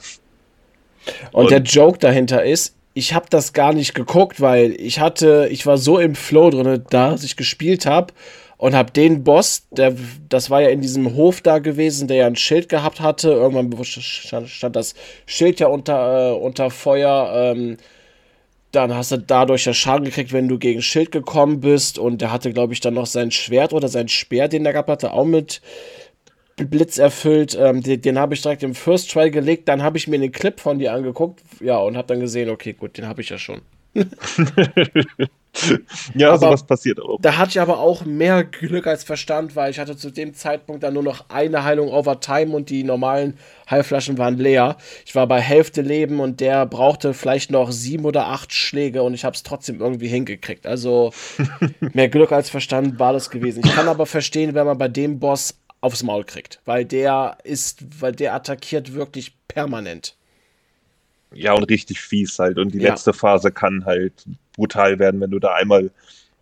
Und, 1.31 1.45
und 1.45 1.51
der 1.51 1.61
Joke 1.61 1.97
dahinter 1.97 2.43
ist, 2.43 2.75
ich 2.93 3.13
habe 3.13 3.25
das 3.29 3.53
gar 3.53 3.73
nicht 3.73 3.95
geguckt, 3.95 4.41
weil 4.41 4.71
ich 4.79 4.99
hatte, 4.99 5.47
ich 5.49 5.65
war 5.65 5.77
so 5.77 5.97
im 5.97 6.13
Flow 6.13 6.49
drin, 6.49 6.83
da 6.89 7.15
ich 7.15 7.35
gespielt 7.35 7.85
habe 7.85 8.13
und 8.61 8.75
habe 8.75 8.91
den 8.91 9.23
Boss, 9.23 9.65
der, 9.71 9.95
das 10.29 10.51
war 10.51 10.61
ja 10.61 10.69
in 10.69 10.81
diesem 10.81 11.15
Hof 11.15 11.41
da 11.41 11.57
gewesen, 11.57 12.07
der 12.07 12.17
ja 12.17 12.27
ein 12.27 12.35
Schild 12.35 12.69
gehabt 12.69 12.99
hatte. 12.99 13.31
Irgendwann 13.31 13.83
stand, 13.83 14.75
das 14.75 14.93
Schild 15.25 15.59
ja 15.59 15.65
unter, 15.65 16.29
äh, 16.29 16.33
unter 16.35 16.69
Feuer. 16.69 17.31
Ähm, 17.33 17.77
dann 18.71 18.93
hast 18.93 19.11
du 19.13 19.17
dadurch 19.17 19.65
ja 19.65 19.73
Schaden 19.73 20.05
gekriegt, 20.05 20.31
wenn 20.31 20.47
du 20.47 20.59
gegen 20.59 20.83
Schild 20.83 21.11
gekommen 21.11 21.59
bist. 21.59 21.97
Und 21.97 22.21
der 22.21 22.31
hatte, 22.31 22.53
glaube 22.53 22.73
ich, 22.73 22.81
dann 22.81 22.93
noch 22.93 23.07
sein 23.07 23.31
Schwert 23.31 23.73
oder 23.73 23.87
sein 23.87 24.09
Speer, 24.09 24.47
den 24.47 24.63
er 24.63 24.73
gehabt 24.73 24.89
hatte, 24.89 25.11
auch 25.11 25.25
mit 25.25 25.59
Blitz 26.57 26.99
erfüllt. 26.99 27.57
Ähm, 27.59 27.81
den, 27.81 27.99
den 28.03 28.19
habe 28.19 28.35
ich 28.35 28.43
direkt 28.43 28.61
im 28.61 28.75
First 28.75 29.09
Try 29.09 29.31
gelegt. 29.31 29.69
Dann 29.69 29.81
habe 29.81 29.97
ich 29.97 30.07
mir 30.07 30.19
den 30.19 30.31
Clip 30.31 30.59
von 30.59 30.77
dir 30.77 30.93
angeguckt. 30.93 31.41
Ja, 31.61 31.79
und 31.79 31.97
habe 31.97 32.09
dann 32.09 32.19
gesehen, 32.19 32.51
okay, 32.51 32.73
gut, 32.73 32.95
den 32.99 33.07
habe 33.07 33.21
ich 33.21 33.29
ja 33.29 33.39
schon. 33.39 33.61
ja, 36.15 36.29
aber 36.29 36.39
sowas 36.39 36.65
passiert 36.65 36.99
auch. 37.01 37.19
Da 37.21 37.37
hatte 37.37 37.51
ich 37.51 37.59
aber 37.59 37.79
auch 37.79 38.05
mehr 38.05 38.43
Glück 38.43 38.87
als 38.87 39.03
Verstand, 39.03 39.55
weil 39.55 39.71
ich 39.71 39.79
hatte 39.79 39.97
zu 39.97 40.09
dem 40.09 40.33
Zeitpunkt 40.33 40.83
dann 40.83 40.93
nur 40.93 41.03
noch 41.03 41.25
eine 41.29 41.63
Heilung 41.63 41.89
over 41.89 42.19
time 42.19 42.55
und 42.55 42.69
die 42.69 42.83
normalen 42.83 43.37
Heilflaschen 43.69 44.17
waren 44.17 44.37
leer. 44.37 44.77
Ich 45.05 45.13
war 45.13 45.27
bei 45.27 45.41
Hälfte 45.41 45.81
Leben 45.81 46.19
und 46.19 46.39
der 46.39 46.65
brauchte 46.65 47.13
vielleicht 47.13 47.51
noch 47.51 47.71
sieben 47.71 48.05
oder 48.05 48.27
acht 48.27 48.53
Schläge 48.53 49.03
und 49.03 49.13
ich 49.13 49.25
habe 49.25 49.35
es 49.35 49.43
trotzdem 49.43 49.81
irgendwie 49.81 50.07
hingekriegt. 50.07 50.65
Also 50.65 51.11
mehr 51.79 52.09
Glück 52.09 52.31
als 52.31 52.49
Verstand 52.49 52.99
war 52.99 53.13
das 53.13 53.29
gewesen. 53.29 53.61
Ich 53.65 53.73
kann 53.73 53.89
aber 53.89 54.05
verstehen, 54.05 54.53
wenn 54.53 54.65
man 54.65 54.77
bei 54.77 54.87
dem 54.87 55.19
Boss 55.19 55.57
aufs 55.81 56.03
Maul 56.03 56.23
kriegt, 56.23 56.61
weil 56.65 56.85
der 56.85 57.37
ist, 57.43 57.83
weil 58.01 58.13
der 58.13 58.35
attackiert 58.35 58.93
wirklich 58.93 59.33
permanent. 59.47 60.15
Ja, 61.33 61.53
und 61.53 61.63
richtig 61.63 61.99
fies 61.99 62.37
halt. 62.39 62.57
Und 62.57 62.73
die 62.73 62.79
ja. 62.79 62.89
letzte 62.89 63.13
Phase 63.13 63.51
kann 63.51 63.85
halt 63.85 64.25
brutal 64.55 64.99
werden, 64.99 65.21
wenn 65.21 65.31
du 65.31 65.39
da 65.39 65.53
einmal 65.53 65.91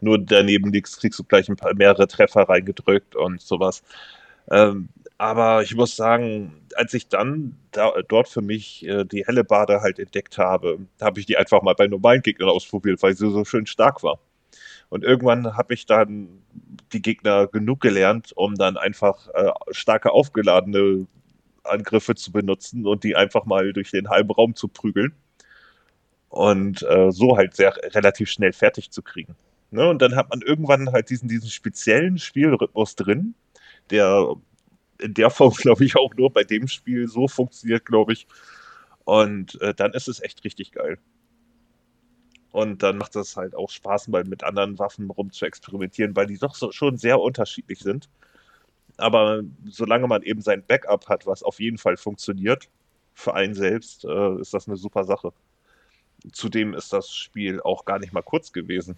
nur 0.01 0.18
daneben 0.18 0.72
liegst, 0.72 0.99
kriegst 0.99 1.20
du 1.20 1.24
gleich 1.24 1.49
ein 1.49 1.55
paar 1.55 1.74
mehrere 1.74 2.07
Treffer 2.07 2.43
reingedrückt 2.43 3.16
und 3.16 3.41
sowas. 3.41 3.84
Ähm, 4.51 4.89
aber 5.18 5.64
ich 5.64 5.76
muss 5.76 5.95
sagen, 5.95 6.66
als 6.76 6.93
ich 6.93 7.10
dann 7.10 7.57
da, 7.72 7.91
dort 8.07 8.30
für 8.30 8.41
mich 8.41 8.86
äh, 8.88 9.03
die 9.03 9.26
helle 9.26 9.43
Bade 9.43 9.82
halt 9.82 9.99
entdeckt 9.99 10.38
habe, 10.38 10.80
habe 11.01 11.20
ich 11.20 11.26
die 11.26 11.38
einfach 11.38 11.62
mal 11.62 11.76
bei 11.76 11.88
normalen 11.88 12.22
Gegnern 12.22 12.49
ausprobiert, 12.49 13.03
weil 13.03 13.16
sie 13.16 13.30
so 13.30 13.43
schön 13.43 13.66
stark 13.66 14.01
war. 14.01 14.20
Und 14.89 15.03
irgendwann 15.03 15.57
habe 15.57 15.74
ich 15.74 15.86
dann 15.86 16.41
die 16.93 17.01
Gegner 17.01 17.47
genug 17.47 17.82
gelernt, 17.82 18.32
um 18.36 18.55
dann 18.55 18.78
einfach 18.78 19.28
äh, 19.34 19.51
starke 19.72 20.12
aufgeladene 20.12 21.05
Angriffe 21.64 22.16
zu 22.16 22.32
benutzen 22.32 22.88
und 22.88 23.03
die 23.03 23.16
einfach 23.16 23.45
mal 23.45 23.74
durch 23.74 23.91
den 23.91 24.10
halben 24.10 24.32
Raum 24.32 24.55
zu 24.55 24.68
prügeln. 24.68 25.14
Und 26.30 26.84
äh, 26.84 27.11
so 27.11 27.38
halt 27.38 27.55
sehr 27.55 27.75
relativ 27.95 28.30
schnell 28.30 28.53
fertig 28.53 28.91
zu 28.91 29.01
kriegen. 29.01 29.36
Ne? 29.71 29.88
Und 29.88 30.01
dann 30.01 30.15
hat 30.15 30.30
man 30.30 30.41
irgendwann 30.41 30.91
halt 30.91 31.09
diesen, 31.09 31.27
diesen 31.27 31.49
speziellen 31.49 32.17
Spielrhythmus 32.17 32.95
drin, 32.95 33.36
der 33.89 34.36
in 34.99 35.13
der 35.13 35.30
Form, 35.30 35.53
glaube 35.57 35.86
ich, 35.86 35.95
auch 35.97 36.13
nur 36.15 36.32
bei 36.32 36.43
dem 36.43 36.67
Spiel 36.67 37.07
so 37.07 37.27
funktioniert, 37.27 37.86
glaube 37.86 38.13
ich. 38.13 38.27
Und 39.05 39.59
äh, 39.61 39.73
dann 39.73 39.93
ist 39.93 40.07
es 40.07 40.21
echt 40.21 40.43
richtig 40.43 40.71
geil. 40.71 40.99
Und 42.51 42.82
dann 42.84 42.97
macht 42.97 43.15
es 43.15 43.38
halt 43.38 43.55
auch 43.55 43.69
Spaß, 43.69 44.07
mal 44.07 44.23
mit 44.23 44.43
anderen 44.43 44.80
Waffen 44.80 45.09
rum 45.09 45.32
zu 45.32 45.45
experimentieren, 45.45 46.15
weil 46.15 46.25
die 46.27 46.38
doch 46.38 46.55
so, 46.55 46.71
schon 46.71 46.97
sehr 46.97 47.19
unterschiedlich 47.19 47.80
sind. 47.80 48.09
Aber 48.97 49.41
solange 49.65 50.07
man 50.07 50.23
eben 50.23 50.41
sein 50.41 50.63
Backup 50.67 51.07
hat, 51.07 51.25
was 51.25 51.43
auf 51.43 51.59
jeden 51.59 51.77
Fall 51.77 51.97
funktioniert, 51.97 52.69
für 53.13 53.34
einen 53.34 53.53
selbst, 53.53 54.05
äh, 54.05 54.39
ist 54.39 54.53
das 54.53 54.67
eine 54.67 54.77
super 54.77 55.03
Sache. 55.03 55.32
Zudem 56.32 56.74
ist 56.74 56.93
das 56.93 57.13
Spiel 57.13 57.61
auch 57.61 57.86
gar 57.86 57.99
nicht 57.99 58.13
mal 58.13 58.22
kurz 58.22 58.51
gewesen. 58.51 58.97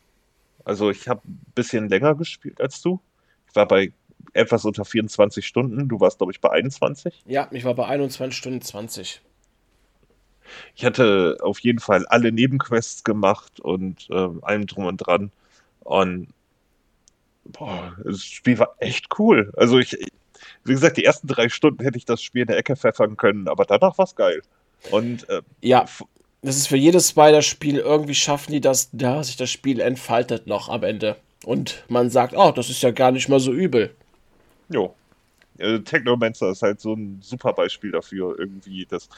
Also 0.63 0.89
ich 0.89 1.07
habe 1.07 1.21
ein 1.27 1.41
bisschen 1.55 1.89
länger 1.89 2.15
gespielt 2.15 2.61
als 2.61 2.81
du. 2.81 2.99
Ich 3.47 3.55
war 3.55 3.67
bei 3.67 3.91
etwas 4.33 4.65
unter 4.65 4.85
24 4.85 5.45
Stunden. 5.45 5.87
Du 5.89 5.99
warst, 5.99 6.19
glaube 6.19 6.31
ich, 6.31 6.39
bei 6.39 6.49
21. 6.49 7.23
Ja, 7.25 7.47
ich 7.51 7.63
war 7.63 7.73
bei 7.73 7.87
21 7.87 8.37
Stunden 8.37 8.61
20 8.61 9.21
ich 10.75 10.85
hatte 10.85 11.37
auf 11.41 11.59
jeden 11.59 11.79
Fall 11.79 12.05
alle 12.07 12.31
Nebenquests 12.31 13.03
gemacht 13.03 13.59
und 13.59 14.07
äh, 14.09 14.29
allem 14.41 14.65
drum 14.67 14.85
und 14.85 14.97
dran. 14.97 15.31
Und 15.81 16.27
boah, 17.45 17.95
das 18.03 18.23
Spiel 18.23 18.59
war 18.59 18.75
echt 18.79 19.07
cool. 19.19 19.51
Also 19.55 19.79
ich, 19.79 19.97
wie 20.63 20.73
gesagt, 20.73 20.97
die 20.97 21.05
ersten 21.05 21.27
drei 21.27 21.49
Stunden 21.49 21.83
hätte 21.83 21.97
ich 21.97 22.05
das 22.05 22.21
Spiel 22.21 22.41
in 22.41 22.47
der 22.47 22.57
Ecke 22.57 22.75
pfeffern 22.75 23.17
können, 23.17 23.47
aber 23.47 23.65
danach 23.65 23.97
war 23.97 24.05
es 24.05 24.15
geil. 24.15 24.41
Und 24.89 25.29
äh, 25.29 25.41
ja, 25.61 25.85
das 26.41 26.57
ist 26.57 26.67
für 26.67 26.77
jedes 26.77 27.09
Spider-Spiel 27.09 27.77
irgendwie 27.77 28.15
schaffen 28.15 28.51
die 28.51 28.61
das, 28.61 28.89
da 28.91 29.23
sich 29.23 29.37
das 29.37 29.49
Spiel 29.49 29.79
entfaltet 29.79 30.47
noch 30.47 30.69
am 30.69 30.83
Ende. 30.83 31.17
Und 31.45 31.83
man 31.87 32.09
sagt, 32.09 32.33
oh, 32.35 32.51
das 32.51 32.69
ist 32.69 32.81
ja 32.81 32.91
gar 32.91 33.11
nicht 33.11 33.29
mal 33.29 33.39
so 33.39 33.51
übel. 33.51 33.95
Jo. 34.69 34.95
Äh, 35.57 35.79
Technomancer 35.79 36.49
ist 36.51 36.61
halt 36.61 36.79
so 36.79 36.93
ein 36.93 37.19
super 37.21 37.53
Beispiel 37.53 37.91
dafür, 37.91 38.37
irgendwie. 38.39 38.85
Das, 38.89 39.09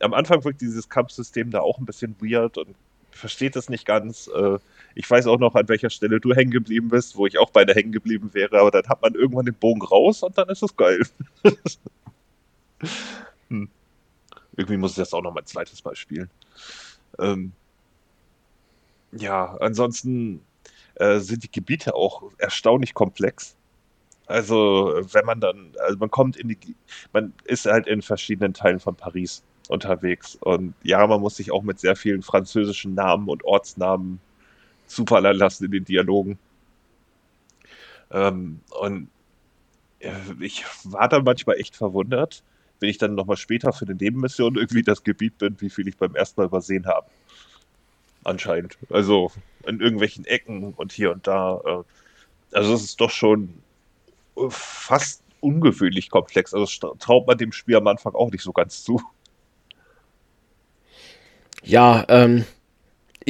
am 0.00 0.14
Anfang 0.14 0.44
wirkt 0.44 0.60
dieses 0.60 0.88
Kampfsystem 0.88 1.50
da 1.50 1.60
auch 1.60 1.78
ein 1.78 1.86
bisschen 1.86 2.16
weird 2.20 2.58
und 2.58 2.74
versteht 3.10 3.56
es 3.56 3.68
nicht 3.68 3.86
ganz. 3.86 4.30
Äh, 4.34 4.58
ich 4.94 5.10
weiß 5.10 5.26
auch 5.26 5.38
noch, 5.38 5.54
an 5.54 5.68
welcher 5.68 5.90
Stelle 5.90 6.20
du 6.20 6.34
hängen 6.34 6.50
geblieben 6.50 6.88
bist, 6.88 7.16
wo 7.16 7.26
ich 7.26 7.38
auch 7.38 7.50
beide 7.50 7.74
hängen 7.74 7.92
geblieben 7.92 8.30
wäre, 8.32 8.58
aber 8.58 8.70
dann 8.70 8.88
hat 8.88 9.02
man 9.02 9.14
irgendwann 9.14 9.46
den 9.46 9.54
Bogen 9.54 9.82
raus 9.82 10.22
und 10.22 10.36
dann 10.36 10.48
ist 10.48 10.62
es 10.62 10.76
geil. 10.76 11.02
hm. 13.48 13.68
Irgendwie 14.56 14.76
muss 14.76 14.92
ich 14.92 14.96
das 14.96 15.12
auch 15.14 15.22
noch 15.22 15.32
mal 15.32 15.40
ein 15.40 15.46
zweites 15.46 15.84
Mal 15.84 15.96
spielen. 15.96 16.30
Ähm, 17.18 17.52
ja, 19.12 19.56
ansonsten 19.60 20.42
äh, 20.96 21.18
sind 21.18 21.42
die 21.42 21.50
Gebiete 21.50 21.94
auch 21.94 22.22
erstaunlich 22.38 22.94
komplex. 22.94 23.56
Also, 24.26 25.00
wenn 25.12 25.24
man 25.24 25.40
dann, 25.40 25.72
also 25.80 25.98
man 25.98 26.10
kommt 26.10 26.36
in 26.36 26.48
die, 26.48 26.76
man 27.12 27.32
ist 27.44 27.66
halt 27.66 27.88
in 27.88 28.00
verschiedenen 28.02 28.54
Teilen 28.54 28.78
von 28.78 28.94
Paris 28.94 29.42
unterwegs. 29.68 30.36
Und 30.40 30.74
ja, 30.82 31.04
man 31.06 31.20
muss 31.20 31.36
sich 31.36 31.50
auch 31.50 31.62
mit 31.62 31.80
sehr 31.80 31.96
vielen 31.96 32.22
französischen 32.22 32.94
Namen 32.94 33.28
und 33.28 33.44
Ortsnamen 33.44 34.20
zufallen 34.86 35.36
lassen 35.36 35.64
in 35.64 35.70
den 35.72 35.84
Dialogen. 35.84 36.38
Ähm, 38.10 38.60
und 38.80 39.08
äh, 40.00 40.12
ich 40.40 40.64
war 40.84 41.08
dann 41.08 41.24
manchmal 41.24 41.56
echt 41.56 41.76
verwundert, 41.76 42.42
wenn 42.80 42.88
ich 42.88 42.98
dann 42.98 43.14
nochmal 43.14 43.36
später 43.36 43.72
für 43.72 43.84
eine 43.84 43.94
Nebenmission 43.94 44.56
irgendwie 44.56 44.82
das 44.82 45.04
Gebiet 45.04 45.38
bin, 45.38 45.60
wie 45.60 45.70
viel 45.70 45.86
ich 45.86 45.96
beim 45.96 46.14
ersten 46.14 46.40
Mal 46.40 46.46
übersehen 46.46 46.86
habe. 46.86 47.06
Anscheinend. 48.24 48.76
Also 48.90 49.30
in 49.66 49.80
irgendwelchen 49.80 50.24
Ecken 50.24 50.74
und 50.74 50.92
hier 50.92 51.12
und 51.12 51.26
da. 51.26 51.60
Äh, 51.64 52.56
also 52.56 52.74
es 52.74 52.82
ist 52.82 53.00
doch 53.00 53.10
schon 53.10 53.62
fast 54.48 55.22
ungewöhnlich 55.40 56.10
komplex. 56.10 56.54
Also 56.54 56.94
traut 56.98 57.26
man 57.26 57.38
dem 57.38 57.52
Spiel 57.52 57.76
am 57.76 57.86
Anfang 57.86 58.14
auch 58.14 58.30
nicht 58.30 58.42
so 58.42 58.52
ganz 58.52 58.82
zu. 58.82 59.00
Ja, 61.62 62.04
ähm, 62.08 62.44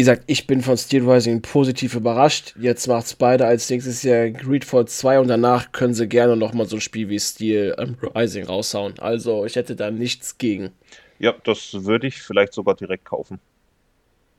wie 0.01 0.03
gesagt, 0.03 0.22
ich 0.28 0.46
bin 0.46 0.62
von 0.62 0.78
Steel 0.78 1.07
Rising 1.07 1.42
positiv 1.42 1.94
überrascht. 1.94 2.55
Jetzt 2.59 2.86
macht 2.86 3.05
es 3.05 3.14
beide 3.14 3.44
als 3.44 3.68
nächstes 3.68 4.03
Jahr 4.03 4.30
Greedfall 4.30 4.88
2 4.88 5.20
und 5.20 5.28
danach 5.28 5.72
können 5.72 5.92
sie 5.92 6.09
gerne 6.09 6.38
nochmal 6.38 6.64
so 6.64 6.76
ein 6.76 6.80
Spiel 6.80 7.11
wie 7.11 7.20
Steel 7.20 7.76
ähm, 7.76 7.98
Rising 8.14 8.46
raushauen. 8.46 8.98
Also 8.98 9.44
ich 9.44 9.57
hätte 9.57 9.76
da 9.76 9.90
nichts 9.90 10.38
gegen. 10.38 10.70
Ja, 11.18 11.34
das 11.44 11.84
würde 11.84 12.07
ich 12.07 12.22
vielleicht 12.22 12.55
sogar 12.55 12.76
direkt 12.76 13.05
kaufen. 13.05 13.40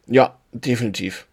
Ja, 0.08 0.40
definitiv. 0.52 1.28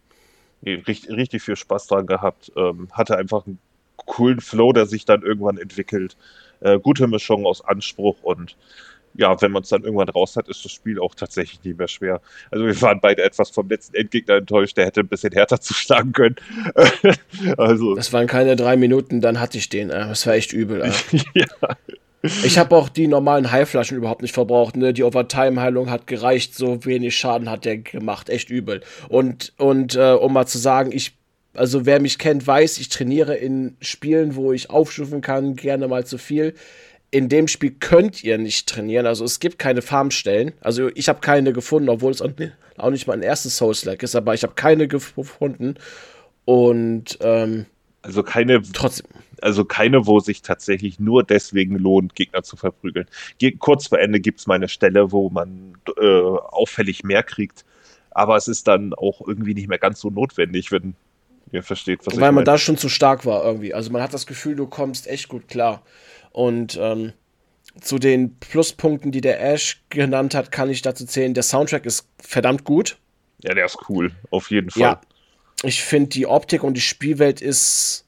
Richtig, 0.63 1.09
richtig 1.09 1.43
viel 1.43 1.57
Spaß 1.57 1.87
dran 1.87 2.07
gehabt. 2.07 2.53
Ähm, 2.55 2.89
hatte 2.93 3.17
einfach 3.17 3.47
einen 3.47 3.59
coolen 3.97 4.43
Flow, 4.43 4.75
der 4.75 4.85
sich 4.85 5.07
dann 5.07 5.23
irgendwann 5.23 5.57
entwickelt. 5.57 6.19
Äh, 6.61 6.79
gute 6.79 7.07
Mischung 7.07 7.47
aus 7.47 7.65
Anspruch 7.65 8.23
und 8.23 8.59
ja, 9.19 9.41
wenn 9.43 9.51
man 9.51 9.65
es 9.65 9.69
dann 9.69 9.83
irgendwann 9.83 10.09
raus 10.09 10.37
hat, 10.37 10.49
ist 10.49 10.65
das 10.65 10.71
Spiel 10.71 11.01
auch 11.01 11.15
tatsächlich 11.15 11.63
nicht 11.65 11.77
mehr 11.77 11.89
schwer. 11.89 12.21
Also 12.53 12.65
wir 12.65 12.81
waren 12.81 13.01
beide 13.01 13.25
etwas 13.25 13.51
vom 13.51 13.69
letzten 13.69 13.97
Endgegner 13.97 14.37
enttäuscht, 14.37 14.77
der 14.77 14.87
hätte 14.87 15.01
ein 15.01 15.09
bisschen 15.09 15.33
härter 15.33 15.61
zuschlagen 15.61 16.13
können. 16.13 16.37
also. 17.59 17.97
Das 17.97 18.13
waren 18.13 18.29
keine 18.29 18.55
drei 18.55 18.77
Minuten, 18.77 19.21
dann 19.21 19.41
hatte 19.41 19.59
ich 19.59 19.69
den. 19.69 19.91
Äh. 19.91 20.07
Das 20.09 20.27
war 20.27 20.35
echt 20.35 20.53
übel. 20.53 20.91
Ja. 21.35 21.77
Ich 22.45 22.59
habe 22.59 22.75
auch 22.75 22.89
die 22.89 23.07
normalen 23.07 23.53
Heilflaschen 23.53 23.97
überhaupt 23.97 24.23
nicht 24.23 24.35
verbraucht. 24.35 24.77
Ne? 24.77 24.93
Die 24.93 25.05
Overtime-Heilung 25.05 25.89
hat 25.89 26.09
gereicht, 26.09 26.55
so 26.55 26.85
wenig 26.85 27.17
Schaden 27.17 27.49
hat 27.49 27.65
der 27.65 27.79
gemacht. 27.79 28.29
Echt 28.29 28.51
übel. 28.51 28.83
Und, 29.09 29.53
und 29.57 29.95
äh, 29.95 30.13
um 30.13 30.33
mal 30.33 30.47
zu 30.47 30.59
sagen, 30.59 30.91
ich, 30.93 31.13
also 31.55 31.87
wer 31.87 32.01
mich 32.01 32.19
kennt, 32.19 32.45
weiß, 32.45 32.79
ich 32.79 32.89
trainiere 32.89 33.37
in 33.37 33.77
Spielen, 33.81 34.35
wo 34.35 34.53
ich 34.53 34.69
aufstufen 34.69 35.21
kann, 35.21 35.55
gerne 35.55 35.87
mal 35.87 36.05
zu 36.07 36.19
viel. 36.19 36.55
In 37.11 37.29
dem 37.29 37.49
Spiel 37.49 37.71
könnt 37.79 38.23
ihr 38.23 38.37
nicht 38.39 38.69
trainieren. 38.69 39.07
Also 39.07 39.25
es 39.25 39.41
gibt 39.41 39.59
keine 39.59 39.83
Farmstellen. 39.83 40.53
Also 40.61 40.91
ich 40.95 41.09
habe 41.09 41.21
keine 41.21 41.53
gefunden, 41.53 41.89
obwohl 41.89 42.13
es 42.13 42.23
auch 42.23 42.91
nicht 42.91 43.07
mein 43.07 43.23
erstes 43.23 43.57
Souls-like 43.57 44.03
ist, 44.03 44.15
aber 44.15 44.35
ich 44.35 44.43
habe 44.43 44.55
keine 44.55 44.89
gefunden. 44.89 45.77
Und 46.45 47.19
ähm, 47.21 47.67
also 48.03 48.23
keine 48.23 48.63
trotzdem 48.73 49.07
also 49.43 49.65
keine, 49.65 50.07
wo 50.07 50.21
sich 50.21 50.43
tatsächlich 50.43 50.99
nur 50.99 51.23
deswegen 51.23 51.77
lohnt, 51.77 52.15
Gegner 52.15 52.43
zu 52.43 52.57
verprügeln. 52.57 53.07
Ge 53.39 53.53
kurz 53.59 53.89
vor 53.89 53.99
Ende 53.99 54.21
gibt 54.21 54.41
es 54.41 54.47
mal 54.47 54.55
eine 54.55 54.69
Stelle, 54.69 55.13
wo 55.13 55.31
man 55.31 55.77
äh, 55.97 56.21
auffällig 56.23 57.05
mehr 57.05 57.23
kriegt, 57.23 57.65
aber 58.11 58.37
es 58.37 58.49
ist 58.49 58.69
dann 58.69 58.95
auch 58.95 59.21
irgendwie 59.27 59.55
nicht 59.55 59.69
mehr 59.69 59.79
ganz 59.79 60.01
so 60.01 60.11
notwendig, 60.11 60.73
wenn 60.73 60.95
ihr 61.53 61.63
versteht, 61.63 62.01
was 62.01 62.07
Weil 62.07 62.15
ich 62.15 62.21
Weil 62.21 62.33
man 62.33 62.45
da 62.45 62.59
schon 62.59 62.77
zu 62.77 62.89
stark 62.89 63.25
war 63.25 63.45
irgendwie. 63.45 63.75
Also 63.75 63.91
man 63.91 64.03
hat 64.03 64.13
das 64.13 64.27
Gefühl, 64.27 64.57
du 64.57 64.67
kommst 64.67 65.07
echt 65.07 65.29
gut 65.29 65.49
klar. 65.49 65.83
Und 66.39 66.79
ähm, 66.81 67.15
zu 67.81 67.99
den 67.99 68.39
Pluspunkten, 68.39 69.11
die 69.11 69.21
der 69.21 69.43
Ash 69.43 69.83
genannt 69.89 70.37
hat, 70.37 70.53
kann 70.53 70.71
ich 70.71 70.83
dazu 70.83 71.05
zählen, 71.05 71.35
der 71.35 71.43
Soundtrack 71.43 71.85
ist 71.85 72.07
verdammt 72.23 72.63
gut. 72.63 72.97
Ja, 73.43 73.55
der 73.55 73.65
ist 73.65 73.77
cool, 73.89 74.13
auf 74.31 74.53
jeden 74.53 74.71
Fall. 74.71 74.83
Ja, 74.83 75.01
ich 75.65 75.83
finde 75.83 76.11
die 76.11 76.29
Optik 76.29 76.63
und 76.63 76.75
die 76.75 76.81
Spielwelt 76.81 77.41
ist 77.41 78.05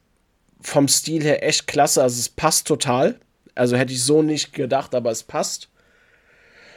vom 0.60 0.86
Stil 0.86 1.24
her 1.24 1.42
echt 1.42 1.66
klasse. 1.66 2.04
Also 2.04 2.20
es 2.20 2.28
passt 2.28 2.68
total. 2.68 3.18
Also 3.56 3.76
hätte 3.76 3.92
ich 3.92 4.04
so 4.04 4.22
nicht 4.22 4.52
gedacht, 4.52 4.94
aber 4.94 5.10
es 5.10 5.24
passt. 5.24 5.68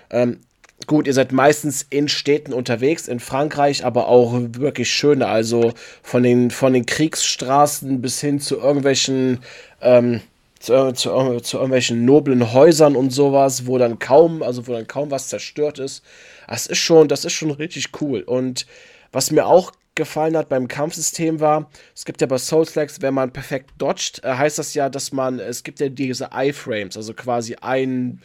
Ähm, 0.10 0.39
gut, 0.88 1.06
ihr 1.06 1.14
seid 1.14 1.34
meistens 1.34 1.86
in 1.88 2.08
Städten 2.08 2.51
unterwegs, 2.51 3.08
in 3.08 3.20
Frankreich, 3.20 3.86
aber 3.86 4.08
auch 4.08 4.34
wirklich 4.34 4.89
schöne. 4.89 5.28
Also 5.28 5.72
von 6.01 6.24
den, 6.24 6.49
von 6.49 6.74
den 6.74 6.88
Kriegsstraßen 6.88 8.01
bis 8.01 8.20
hin 8.22 8.39
zu 8.39 8.58
irgendwelchen, 8.58 9.43
ähm, 9.82 10.22
zu, 10.64 10.93
zu, 10.93 11.39
zu, 11.41 11.57
irgendwelchen 11.57 12.05
noblen 12.05 12.53
Häusern 12.53 12.95
und 12.95 13.09
sowas, 13.09 13.68
wo 13.68 13.78
dann 13.78 13.99
kaum, 13.99 14.41
also 14.41 14.66
wo 14.66 14.72
dann 14.72 14.88
kaum 14.88 15.11
was 15.11 15.28
zerstört 15.28 15.78
ist. 15.78 16.03
Das 16.47 16.68
ist 16.68 16.78
schon, 16.78 17.09
das 17.09 17.26
ist 17.26 17.34
schon 17.34 17.51
richtig 17.51 17.89
cool. 17.99 18.22
Und 18.22 18.66
was 19.11 19.30
mir 19.30 19.45
auch 19.45 19.74
gefallen 19.95 20.38
hat 20.38 20.47
beim 20.47 20.70
Kampfsystem 20.70 21.41
war, 21.41 21.70
es 21.93 22.05
gibt 22.05 22.22
ja 22.22 22.28
bei 22.28 22.38
Souls-Likes, 22.38 23.01
wenn 23.01 23.14
man 23.14 23.34
perfekt 23.34 23.72
dodgt, 23.78 24.24
äh, 24.24 24.36
heißt 24.36 24.57
das 24.57 24.74
ja, 24.74 24.88
dass 24.88 25.11
man, 25.11 25.38
es 25.39 25.64
gibt 25.64 25.82
ja 25.82 25.89
diese 25.89 26.30
Eye-Frames, 26.32 26.95
also 26.95 27.14
quasi 27.14 27.55
ein, 27.59 28.22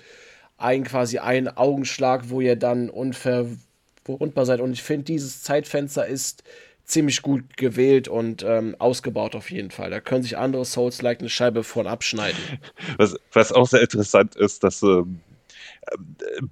ein, 0.58 0.84
quasi 0.84 1.18
ein 1.18 1.48
Augenschlag, 1.48 2.30
wo 2.30 2.40
ihr 2.40 2.54
dann 2.54 2.88
unverwundbar 2.88 4.46
seid. 4.46 4.60
Und 4.60 4.72
ich 4.72 4.84
finde, 4.84 5.06
dieses 5.06 5.42
Zeitfenster 5.42 6.06
ist 6.06 6.44
ziemlich 6.88 7.22
gut 7.22 7.56
gewählt 7.56 8.08
und 8.08 8.42
ähm, 8.42 8.74
ausgebaut 8.78 9.36
auf 9.36 9.50
jeden 9.50 9.70
Fall. 9.70 9.90
Da 9.90 10.00
können 10.00 10.22
sich 10.22 10.38
andere 10.38 10.64
Souls-like 10.64 11.20
eine 11.20 11.28
Scheibe 11.28 11.62
von 11.62 11.86
abschneiden. 11.86 12.40
Was, 12.96 13.16
was 13.32 13.52
auch 13.52 13.68
sehr 13.68 13.82
interessant 13.82 14.34
ist, 14.36 14.64
dass 14.64 14.82
ähm, 14.82 15.20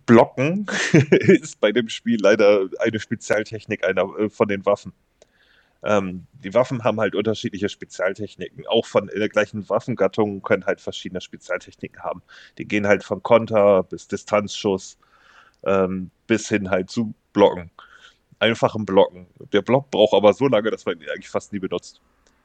Blocken 0.05 0.67
ist 1.11 1.59
bei 1.61 1.73
dem 1.73 1.89
Spiel 1.89 2.19
leider 2.21 2.69
eine 2.79 3.01
Spezialtechnik 3.01 3.85
einer 3.85 4.05
äh, 4.19 4.29
von 4.29 4.49
den 4.49 4.65
Waffen. 4.67 4.93
Ähm, 5.83 6.27
die 6.45 6.53
Waffen 6.53 6.85
haben 6.85 7.01
halt 7.01 7.15
unterschiedliche 7.15 7.69
Spezialtechniken. 7.69 8.67
Auch 8.67 8.87
von 8.87 9.07
der 9.07 9.29
gleichen 9.29 9.69
Waffengattung 9.69 10.43
können 10.43 10.67
halt 10.67 10.81
verschiedene 10.81 11.21
Spezialtechniken 11.21 12.03
haben. 12.03 12.23
Die 12.59 12.67
gehen 12.67 12.87
halt 12.87 13.05
von 13.05 13.23
Konter 13.23 13.85
bis 13.85 14.09
Distanzschuss 14.09 14.99
ähm, 15.65 16.11
bis 16.27 16.49
hin 16.49 16.71
halt 16.71 16.91
zu 16.91 17.15
Blocken. 17.33 17.71
Einfachen 18.39 18.85
Blocken. 18.85 19.27
Der 19.53 19.63
Block 19.63 19.91
braucht 19.91 20.15
aber 20.15 20.33
so 20.33 20.49
lange, 20.49 20.71
dass 20.71 20.85
man 20.85 21.01
ihn 21.01 21.09
eigentlich 21.09 21.29
fast 21.29 21.53
nie 21.53 21.59
benutzt. 21.59 22.01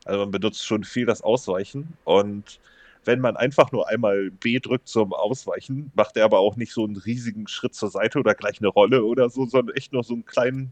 Also 0.05 0.19
man 0.21 0.31
benutzt 0.31 0.65
schon 0.65 0.83
viel 0.83 1.05
das 1.05 1.21
Ausweichen 1.21 1.93
und 2.05 2.59
wenn 3.03 3.19
man 3.19 3.35
einfach 3.35 3.71
nur 3.71 3.87
einmal 3.89 4.29
B 4.29 4.59
drückt 4.59 4.87
zum 4.87 5.13
Ausweichen, 5.13 5.91
macht 5.95 6.17
er 6.17 6.25
aber 6.25 6.39
auch 6.39 6.55
nicht 6.55 6.71
so 6.71 6.83
einen 6.83 6.97
riesigen 6.97 7.47
Schritt 7.47 7.73
zur 7.73 7.89
Seite 7.89 8.19
oder 8.19 8.35
gleich 8.35 8.59
eine 8.59 8.67
Rolle 8.67 9.03
oder 9.03 9.29
so, 9.29 9.45
sondern 9.45 9.75
echt 9.75 9.91
nur 9.91 10.03
so 10.03 10.13
einen 10.13 10.25
kleinen 10.25 10.71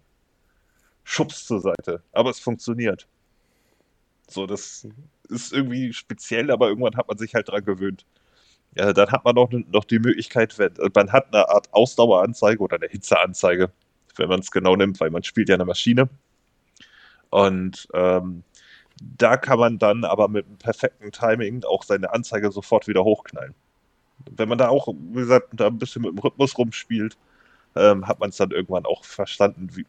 Schubs 1.03 1.45
zur 1.45 1.59
Seite. 1.59 2.03
Aber 2.11 2.29
es 2.29 2.39
funktioniert. 2.39 3.07
So, 4.27 4.45
das 4.45 4.87
ist 5.27 5.53
irgendwie 5.53 5.91
speziell, 5.91 6.51
aber 6.51 6.69
irgendwann 6.69 6.95
hat 6.95 7.07
man 7.07 7.17
sich 7.17 7.33
halt 7.33 7.49
dran 7.49 7.65
gewöhnt. 7.65 8.05
Ja, 8.75 8.93
dann 8.93 9.11
hat 9.11 9.25
man 9.25 9.33
noch, 9.33 9.49
noch 9.51 9.85
die 9.85 9.97
Möglichkeit, 9.97 10.59
wenn, 10.59 10.73
man 10.93 11.11
hat 11.11 11.33
eine 11.33 11.49
Art 11.49 11.73
Ausdaueranzeige 11.73 12.61
oder 12.61 12.75
eine 12.75 12.87
Hitzeanzeige, 12.87 13.71
wenn 14.19 14.29
man 14.29 14.41
es 14.41 14.51
genau 14.51 14.75
nimmt, 14.75 14.99
weil 14.99 15.09
man 15.09 15.23
spielt 15.23 15.49
ja 15.49 15.55
eine 15.55 15.65
Maschine. 15.65 16.09
Und 17.29 17.87
ähm, 17.93 18.43
da 19.01 19.37
kann 19.37 19.59
man 19.59 19.79
dann 19.79 20.03
aber 20.03 20.27
mit 20.27 20.45
einem 20.45 20.57
perfekten 20.57 21.11
Timing 21.11 21.63
auch 21.63 21.83
seine 21.83 22.11
Anzeige 22.13 22.51
sofort 22.51 22.87
wieder 22.87 23.03
hochknallen. 23.03 23.55
Wenn 24.31 24.49
man 24.49 24.57
da 24.57 24.67
auch, 24.67 24.87
wie 24.87 25.19
gesagt, 25.21 25.49
da 25.53 25.67
ein 25.67 25.77
bisschen 25.77 26.01
mit 26.01 26.11
dem 26.11 26.19
Rhythmus 26.19 26.57
rumspielt, 26.57 27.17
ähm, 27.75 28.07
hat 28.07 28.19
man 28.19 28.29
es 28.29 28.37
dann 28.37 28.51
irgendwann 28.51 28.85
auch 28.85 29.05
verstanden, 29.05 29.69
wie, 29.73 29.85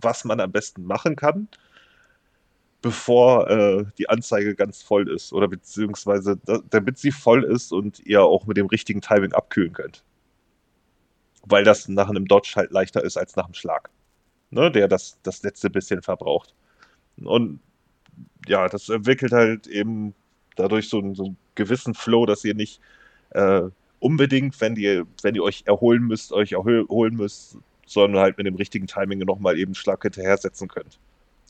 was 0.00 0.24
man 0.24 0.40
am 0.40 0.52
besten 0.52 0.84
machen 0.84 1.16
kann, 1.16 1.48
bevor 2.82 3.50
äh, 3.50 3.84
die 3.98 4.08
Anzeige 4.08 4.54
ganz 4.54 4.82
voll 4.82 5.08
ist 5.10 5.32
oder 5.32 5.48
beziehungsweise 5.48 6.38
da, 6.44 6.60
damit 6.70 6.98
sie 6.98 7.12
voll 7.12 7.44
ist 7.44 7.72
und 7.72 8.00
ihr 8.06 8.22
auch 8.22 8.46
mit 8.46 8.56
dem 8.56 8.66
richtigen 8.66 9.02
Timing 9.02 9.32
abkühlen 9.32 9.72
könnt. 9.72 10.02
Weil 11.42 11.64
das 11.64 11.88
nach 11.88 12.08
einem 12.08 12.26
Dodge 12.26 12.52
halt 12.56 12.70
leichter 12.70 13.02
ist 13.02 13.16
als 13.16 13.36
nach 13.36 13.46
einem 13.46 13.54
Schlag, 13.54 13.90
ne, 14.50 14.70
der 14.70 14.88
das, 14.88 15.18
das 15.22 15.42
letzte 15.42 15.70
bisschen 15.70 16.02
verbraucht. 16.02 16.54
Und 17.16 17.60
ja, 18.46 18.68
das 18.68 18.88
entwickelt 18.88 19.32
halt 19.32 19.66
eben 19.66 20.14
dadurch 20.56 20.88
so 20.88 20.98
einen, 20.98 21.14
so 21.14 21.24
einen 21.24 21.36
gewissen 21.54 21.94
Flow, 21.94 22.26
dass 22.26 22.44
ihr 22.44 22.54
nicht 22.54 22.80
äh, 23.30 23.62
unbedingt, 23.98 24.60
wenn 24.60 24.76
ihr, 24.76 25.06
wenn 25.22 25.34
ihr 25.34 25.42
euch 25.42 25.64
erholen 25.66 26.02
müsst, 26.02 26.32
euch 26.32 26.52
erholen 26.52 27.16
müsst, 27.16 27.58
sondern 27.86 28.22
halt 28.22 28.38
mit 28.38 28.46
dem 28.46 28.54
richtigen 28.54 28.86
Timing 28.86 29.18
nochmal 29.20 29.58
eben 29.58 29.74
Schlag 29.74 30.02
hinterher 30.02 30.36
setzen 30.36 30.68
könnt. 30.68 30.98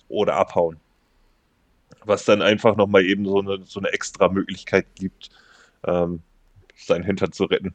Oder 0.09 0.37
abhauen. 0.37 0.79
Was 2.05 2.25
dann 2.25 2.43
einfach 2.43 2.77
nochmal 2.77 3.05
eben 3.05 3.25
so 3.25 3.41
eine, 3.41 3.61
so 3.65 3.81
eine 3.81 3.93
extra 3.93 4.29
Möglichkeit 4.29 4.87
gibt, 4.95 5.31
ähm, 5.85 6.23
seinen 6.77 7.05
Hintern 7.05 7.33
zu 7.33 7.45
retten. 7.45 7.75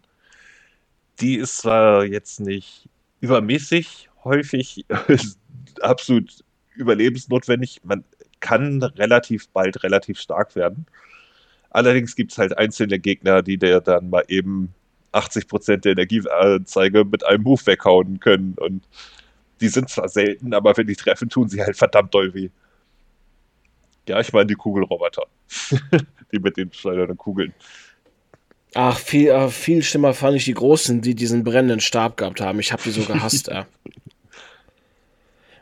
Die 1.20 1.36
ist 1.36 1.58
zwar 1.60 2.06
jetzt 2.06 2.40
nicht 2.40 2.90
übermäßig 3.22 4.10
häufig 4.24 4.86
absolut 5.82 6.44
überlebensnotwendig. 6.76 7.82
Man 7.84 8.04
kann 8.40 8.84
relativ 8.84 9.48
bald 9.50 9.84
relativ 9.84 10.20
stark 10.20 10.56
werden. 10.56 10.86
Allerdings 11.70 12.16
gibt 12.16 12.32
es 12.32 12.38
halt 12.38 12.58
einzelne 12.58 13.00
Gegner, 13.00 13.42
die 13.42 13.58
der 13.58 13.82
dann 13.82 14.10
mal 14.10 14.24
eben 14.28 14.74
80% 15.14 15.78
der 15.78 15.94
Energieanzeige 15.94 17.06
mit 17.06 17.26
einem 17.26 17.44
Move 17.44 17.66
weghauen 17.66 18.20
können. 18.20 18.56
Und 18.58 18.88
die 19.62 19.70
sind 19.70 19.90
zwar 19.90 20.10
selten, 20.10 20.54
aber 20.54 20.76
wenn 20.78 20.88
die 20.88 20.96
treffen, 20.96 21.30
tun 21.30 21.50
sie 21.50 21.62
halt 21.62 21.78
verdammt 21.78 22.14
doll 22.14 22.34
weh. 22.34 22.50
Ja, 24.08 24.20
ich 24.20 24.34
meine 24.34 24.48
die 24.48 24.56
Kugelroboter. 24.56 25.24
die 26.32 26.40
mit 26.40 26.58
den 26.58 26.72
schleudernden 26.72 27.18
Kugeln. 27.18 27.54
Ach, 28.78 29.00
viel, 29.00 29.30
äh, 29.30 29.48
viel 29.48 29.82
schlimmer 29.84 30.14
fand 30.14 30.36
ich 30.36 30.44
die 30.44 30.54
Großen, 30.54 31.02
die 31.02 31.16
diesen 31.16 31.46
brennenden 31.46 31.80
Stab 31.80 32.18
gehabt 32.18 32.42
haben. 32.42 32.60
Ich 32.60 32.74
habe 32.74 32.84
die 32.84 32.92
so 32.92 33.04
gehasst, 33.04 33.48
ja. 33.52 33.66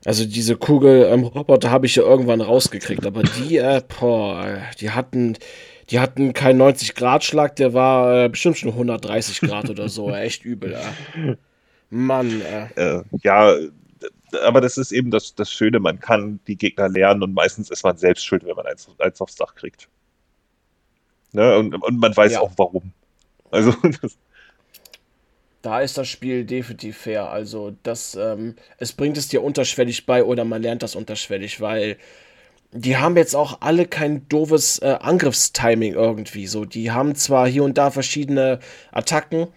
Also 0.03 0.25
diese 0.25 0.57
Kugelroboter 0.57 1.67
ähm, 1.67 1.71
habe 1.71 1.85
ich 1.85 1.95
ja 1.95 2.03
irgendwann 2.03 2.41
rausgekriegt, 2.41 3.05
aber 3.05 3.21
die, 3.21 3.57
äh, 3.57 3.83
boah, 3.87 4.63
die 4.81 4.89
hatten, 4.89 5.37
die 5.91 5.99
hatten 5.99 6.33
keinen 6.33 6.59
90-Grad-Schlag, 6.59 7.55
der 7.55 7.73
war 7.75 8.25
äh, 8.25 8.29
bestimmt 8.29 8.57
schon 8.57 8.71
130 8.71 9.41
Grad 9.41 9.69
oder 9.69 9.89
so, 9.89 10.11
echt 10.11 10.43
übel. 10.43 10.73
Äh. 10.73 11.35
Mann. 11.91 12.41
Äh. 12.75 13.03
ja, 13.21 13.55
aber 14.43 14.59
das 14.59 14.79
ist 14.79 14.91
eben 14.91 15.11
das, 15.11 15.35
das 15.35 15.51
Schöne, 15.51 15.79
man 15.79 15.99
kann 15.99 16.39
die 16.47 16.57
Gegner 16.57 16.89
lernen 16.89 17.21
und 17.21 17.35
meistens 17.35 17.69
ist 17.69 17.83
man 17.83 17.95
selbst 17.95 18.25
schuld, 18.25 18.43
wenn 18.43 18.55
man 18.55 18.65
eins, 18.65 18.89
eins 18.97 19.21
aufs 19.21 19.35
Dach 19.35 19.53
kriegt. 19.53 19.87
Ne? 21.31 21.57
Und, 21.59 21.75
und 21.75 21.99
man 21.99 22.17
weiß 22.17 22.33
ja. 22.33 22.41
auch 22.41 22.51
warum. 22.57 22.91
Also 23.53 23.71
das, 24.01 24.17
da 25.61 25.79
ist 25.81 25.97
das 25.97 26.07
Spiel 26.09 26.43
definitiv 26.43 26.97
fair. 26.97 27.29
Also, 27.29 27.75
das, 27.83 28.15
ähm, 28.15 28.55
es 28.77 28.93
bringt 28.93 29.17
es 29.17 29.29
dir 29.29 29.43
unterschwellig 29.43 30.05
bei 30.05 30.23
oder 30.23 30.43
man 30.43 30.61
lernt 30.61 30.83
das 30.83 30.95
unterschwellig, 30.95 31.61
weil 31.61 31.97
die 32.71 32.97
haben 32.97 33.17
jetzt 33.17 33.35
auch 33.35 33.61
alle 33.61 33.85
kein 33.87 34.27
doofes 34.29 34.79
äh, 34.79 34.97
Angriffstiming 34.99 35.93
irgendwie. 35.93 36.47
So, 36.47 36.65
die 36.65 36.91
haben 36.91 37.15
zwar 37.15 37.47
hier 37.47 37.63
und 37.63 37.77
da 37.77 37.91
verschiedene 37.91 38.59
Attacken, 38.91 39.47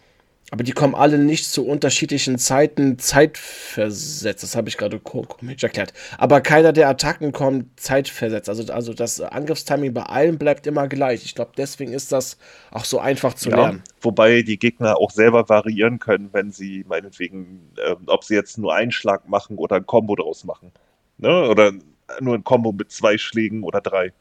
Aber 0.52 0.62
die 0.62 0.72
kommen 0.72 0.94
alle 0.94 1.18
nicht 1.18 1.46
zu 1.46 1.66
unterschiedlichen 1.66 2.38
Zeiten 2.38 3.00
zeitversetzt. 3.00 4.44
Das 4.44 4.54
habe 4.54 4.68
ich 4.68 4.76
gerade 4.76 5.00
komisch 5.00 5.64
erklärt. 5.64 5.92
Aber 6.18 6.40
keiner 6.40 6.72
der 6.72 6.88
Attacken 6.88 7.32
kommt 7.32 7.80
zeitversetzt. 7.80 8.48
Also, 8.48 8.72
also 8.72 8.94
das 8.94 9.20
Angriffstiming 9.20 9.92
bei 9.92 10.04
allen 10.04 10.38
bleibt 10.38 10.68
immer 10.68 10.86
gleich. 10.86 11.24
Ich 11.24 11.34
glaube, 11.34 11.50
deswegen 11.56 11.92
ist 11.92 12.12
das 12.12 12.38
auch 12.70 12.84
so 12.84 13.00
einfach 13.00 13.34
zu 13.34 13.50
ja, 13.50 13.56
lernen. 13.56 13.82
Wobei 14.00 14.42
die 14.42 14.58
Gegner 14.58 14.98
auch 14.98 15.10
selber 15.10 15.48
variieren 15.48 15.98
können, 15.98 16.28
wenn 16.32 16.52
sie 16.52 16.84
meinetwegen, 16.86 17.72
äh, 17.76 17.96
ob 18.06 18.22
sie 18.22 18.34
jetzt 18.34 18.56
nur 18.56 18.72
einen 18.72 18.92
Schlag 18.92 19.28
machen 19.28 19.56
oder 19.56 19.76
ein 19.76 19.86
Combo 19.86 20.14
draus 20.14 20.44
machen. 20.44 20.70
Ne? 21.18 21.48
Oder 21.48 21.72
nur 22.20 22.36
ein 22.36 22.44
Combo 22.44 22.70
mit 22.70 22.92
zwei 22.92 23.18
Schlägen 23.18 23.64
oder 23.64 23.80
drei. 23.80 24.12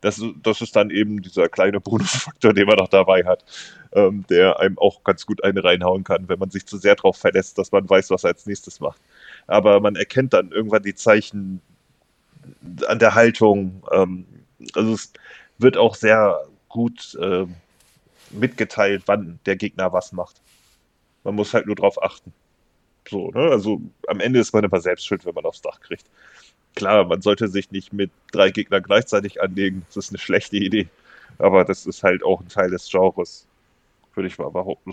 Das, 0.00 0.22
das 0.42 0.60
ist 0.60 0.76
dann 0.76 0.90
eben 0.90 1.22
dieser 1.22 1.48
kleine 1.48 1.80
Bonusfaktor, 1.80 2.52
den 2.52 2.66
man 2.66 2.76
noch 2.76 2.88
dabei 2.88 3.24
hat, 3.24 3.44
ähm, 3.92 4.24
der 4.28 4.60
einem 4.60 4.78
auch 4.78 5.02
ganz 5.04 5.24
gut 5.24 5.42
eine 5.42 5.64
reinhauen 5.64 6.04
kann, 6.04 6.28
wenn 6.28 6.38
man 6.38 6.50
sich 6.50 6.66
zu 6.66 6.76
sehr 6.76 6.96
darauf 6.96 7.16
verlässt, 7.16 7.58
dass 7.58 7.72
man 7.72 7.88
weiß, 7.88 8.10
was 8.10 8.24
er 8.24 8.30
als 8.30 8.46
nächstes 8.46 8.80
macht. 8.80 9.00
Aber 9.46 9.80
man 9.80 9.96
erkennt 9.96 10.34
dann 10.34 10.52
irgendwann 10.52 10.82
die 10.82 10.94
Zeichen 10.94 11.62
an 12.86 12.98
der 12.98 13.14
Haltung. 13.14 13.82
Ähm, 13.90 14.26
also 14.74 14.92
es 14.94 15.12
wird 15.58 15.76
auch 15.76 15.94
sehr 15.94 16.44
gut 16.68 17.16
äh, 17.20 17.46
mitgeteilt, 18.30 19.04
wann 19.06 19.38
der 19.46 19.56
Gegner 19.56 19.92
was 19.92 20.12
macht. 20.12 20.40
Man 21.24 21.34
muss 21.34 21.54
halt 21.54 21.66
nur 21.66 21.76
darauf 21.76 22.02
achten. 22.02 22.32
So, 23.08 23.30
ne? 23.30 23.50
Also 23.50 23.80
am 24.08 24.20
Ende 24.20 24.40
ist 24.40 24.52
man 24.52 24.64
immer 24.64 24.80
selbst 24.80 25.06
schuld, 25.06 25.24
wenn 25.24 25.34
man 25.34 25.44
aufs 25.44 25.62
Dach 25.62 25.80
kriegt 25.80 26.04
klar, 26.76 27.04
man 27.04 27.20
sollte 27.20 27.48
sich 27.48 27.72
nicht 27.72 27.92
mit 27.92 28.12
drei 28.30 28.50
Gegnern 28.50 28.84
gleichzeitig 28.84 29.42
anlegen. 29.42 29.84
Das 29.88 29.96
ist 29.96 30.10
eine 30.10 30.18
schlechte 30.18 30.56
Idee. 30.56 30.88
Aber 31.38 31.64
das 31.64 31.86
ist 31.86 32.04
halt 32.04 32.22
auch 32.22 32.40
ein 32.40 32.48
Teil 32.48 32.70
des 32.70 32.88
Genres, 32.88 33.46
würde 34.14 34.28
ich 34.28 34.38
mal 34.38 34.50
behaupten. 34.50 34.92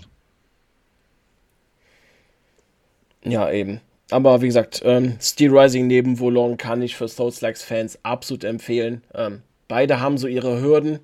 Ja, 3.22 3.50
eben. 3.50 3.80
Aber 4.10 4.42
wie 4.42 4.46
gesagt, 4.46 4.82
ähm, 4.84 5.16
Steel 5.20 5.56
Rising 5.56 5.86
neben 5.86 6.18
Wolong 6.18 6.58
kann 6.58 6.82
ich 6.82 6.96
für 6.96 7.08
Souls-Likes-Fans 7.08 8.00
absolut 8.02 8.44
empfehlen. 8.44 9.02
Ähm, 9.14 9.42
beide 9.68 10.00
haben 10.00 10.18
so 10.18 10.26
ihre 10.26 10.60
Hürden. 10.60 10.98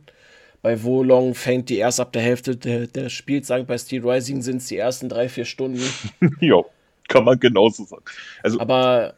Bei 0.61 0.82
Wolong 0.82 1.35
fängt 1.35 1.70
die 1.70 1.78
erst 1.78 2.01
ab 2.01 2.12
der 2.12 2.20
Hälfte 2.20 2.57
der, 2.57 2.86
der 2.86 3.09
Spielzeit. 3.09 3.66
Bei 3.66 3.78
Steel 3.78 4.07
Rising 4.07 4.43
sind 4.43 4.59
es 4.59 4.66
die 4.66 4.77
ersten 4.77 5.09
drei, 5.09 5.31
vier 5.31 5.47
Stunden. 5.47 5.82
jo, 6.40 6.66
kann 7.09 7.24
man 7.24 7.40
genauso 7.40 7.85
sagen. 7.85 8.05
Also, 8.43 8.61
Aber 8.61 9.15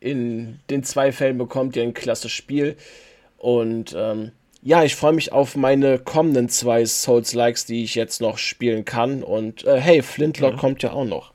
in 0.00 0.58
den 0.70 0.82
zwei 0.82 1.12
Fällen 1.12 1.38
bekommt 1.38 1.76
ihr 1.76 1.82
ein 1.82 1.94
klasse 1.94 2.28
Spiel. 2.28 2.76
Und 3.38 3.94
ähm, 3.96 4.32
ja, 4.62 4.82
ich 4.82 4.96
freue 4.96 5.12
mich 5.12 5.32
auf 5.32 5.56
meine 5.56 5.98
kommenden 5.98 6.48
zwei 6.48 6.84
Souls-Likes, 6.84 7.66
die 7.66 7.84
ich 7.84 7.94
jetzt 7.94 8.20
noch 8.20 8.38
spielen 8.38 8.84
kann. 8.84 9.22
Und 9.22 9.64
äh, 9.64 9.80
hey, 9.80 10.02
Flintlock 10.02 10.54
mhm. 10.54 10.58
kommt 10.58 10.82
ja 10.82 10.92
auch 10.92 11.04
noch 11.04 11.32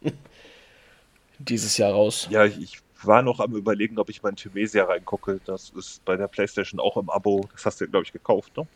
dieses 1.40 1.78
Jahr 1.78 1.94
raus. 1.94 2.28
Ja, 2.30 2.46
ich, 2.46 2.82
war 3.08 3.22
noch 3.22 3.40
am 3.40 3.56
überlegen, 3.56 3.98
ob 4.00 4.10
ich 4.10 4.24
mal 4.24 4.30
in 4.30 4.36
Thymesia 4.36 4.86
reingucke. 4.86 5.40
Das 5.46 5.72
ist 5.78 6.04
bei 6.06 6.16
der 6.16 6.28
PlayStation 6.28 6.80
auch 6.80 6.98
im 6.98 7.10
Abo. 7.10 7.48
Das 7.54 7.66
hast 7.66 7.82
du, 7.82 7.88
glaube 7.88 8.06
ich, 8.06 8.14
gekauft, 8.14 8.56
ne? 8.58 8.68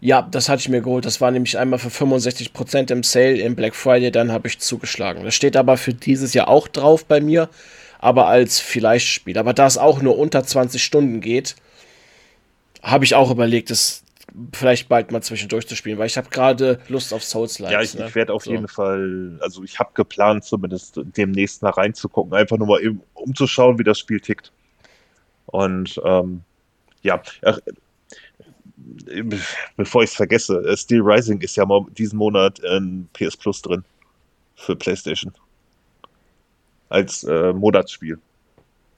Ja, 0.00 0.22
das 0.22 0.48
hatte 0.48 0.60
ich 0.60 0.68
mir 0.68 0.80
geholt. 0.80 1.04
Das 1.04 1.20
war 1.20 1.30
nämlich 1.30 1.58
einmal 1.58 1.78
für 1.78 1.88
65% 1.88 2.90
im 2.90 3.04
Sale 3.04 3.38
im 3.38 3.54
Black 3.54 3.76
Friday, 3.76 4.10
dann 4.10 4.32
habe 4.32 4.48
ich 4.48 4.58
zugeschlagen. 4.58 5.22
Das 5.22 5.34
steht 5.34 5.56
aber 5.56 5.76
für 5.76 5.94
dieses 5.94 6.34
Jahr 6.34 6.48
auch 6.48 6.66
drauf 6.66 7.04
bei 7.04 7.20
mir 7.20 7.48
aber 8.02 8.26
als 8.26 8.58
vielleicht 8.58 9.06
Spiel. 9.06 9.38
Aber 9.38 9.54
da 9.54 9.66
es 9.66 9.78
auch 9.78 10.02
nur 10.02 10.18
unter 10.18 10.42
20 10.42 10.82
Stunden 10.82 11.20
geht, 11.20 11.54
habe 12.82 13.04
ich 13.04 13.14
auch 13.14 13.30
überlegt, 13.30 13.70
es 13.70 14.02
vielleicht 14.52 14.88
bald 14.88 15.12
mal 15.12 15.22
zwischendurch 15.22 15.68
zu 15.68 15.76
spielen, 15.76 15.98
weil 15.98 16.08
ich 16.08 16.16
habe 16.16 16.28
gerade 16.28 16.80
Lust 16.88 17.14
auf 17.14 17.22
souls 17.22 17.58
Ja, 17.58 17.80
ich, 17.80 17.94
ne? 17.94 18.06
ich 18.08 18.14
werde 18.16 18.32
auf 18.32 18.44
so. 18.44 18.50
jeden 18.50 18.66
Fall, 18.66 19.38
also 19.40 19.62
ich 19.62 19.78
habe 19.78 19.90
geplant, 19.94 20.44
zumindest 20.44 20.98
demnächst 21.16 21.62
mal 21.62 21.70
reinzugucken, 21.70 22.34
einfach 22.34 22.58
nur 22.58 22.66
mal 22.66 22.82
eben, 22.82 23.02
um 23.14 23.34
zu 23.36 23.46
schauen, 23.46 23.78
wie 23.78 23.84
das 23.84 24.00
Spiel 24.00 24.18
tickt. 24.18 24.50
Und 25.46 26.00
ähm, 26.04 26.42
ja, 27.02 27.22
ach, 27.44 27.60
bevor 29.76 30.02
ich 30.02 30.10
es 30.10 30.16
vergesse, 30.16 30.58
äh, 30.66 30.76
Steel 30.76 31.02
Rising 31.02 31.40
ist 31.40 31.56
ja 31.56 31.64
mal 31.64 31.86
diesen 31.96 32.18
Monat 32.18 32.58
in 32.60 33.08
PS 33.12 33.36
Plus 33.36 33.62
drin 33.62 33.84
für 34.56 34.74
PlayStation 34.74 35.32
als 36.92 37.24
äh, 37.24 37.52
Monatsspiel. 37.52 38.18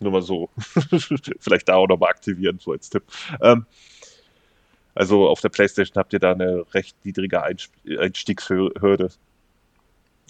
Nur 0.01 0.13
mal 0.13 0.23
so. 0.23 0.51
Vielleicht 1.39 1.69
da 1.69 1.77
auch 1.77 1.89
nochmal 1.89 2.11
aktivieren, 2.11 2.59
so 2.59 2.73
als 2.73 2.91
Tipp. 2.91 3.05
Ähm, 3.41 3.65
also 4.95 5.29
auf 5.29 5.41
der 5.41 5.49
PlayStation 5.49 5.97
habt 5.97 6.13
ihr 6.13 6.19
da 6.19 6.33
eine 6.33 6.65
recht 6.75 6.97
niedrige 7.05 7.43
Einstiegshürde. 7.43 9.11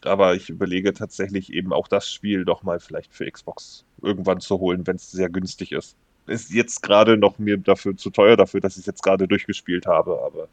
Aber 0.02 0.34
ich 0.34 0.50
überlege 0.50 0.92
tatsächlich 0.92 1.52
eben 1.52 1.72
auch 1.72 1.88
das 1.88 2.10
Spiel 2.10 2.44
doch 2.44 2.62
mal 2.62 2.78
vielleicht 2.78 3.14
für 3.14 3.30
Xbox 3.30 3.84
irgendwann 4.02 4.40
zu 4.40 4.58
holen, 4.58 4.86
wenn 4.86 4.96
es 4.96 5.10
sehr 5.10 5.30
günstig 5.30 5.72
ist. 5.72 5.96
Ist 6.26 6.52
jetzt 6.52 6.82
gerade 6.82 7.16
noch 7.16 7.38
mir 7.38 7.56
dafür 7.56 7.96
zu 7.96 8.10
teuer 8.10 8.36
dafür, 8.36 8.60
dass 8.60 8.74
ich 8.74 8.80
es 8.80 8.86
jetzt 8.86 9.02
gerade 9.02 9.26
durchgespielt 9.26 9.86
habe, 9.86 10.20
aber 10.22 10.48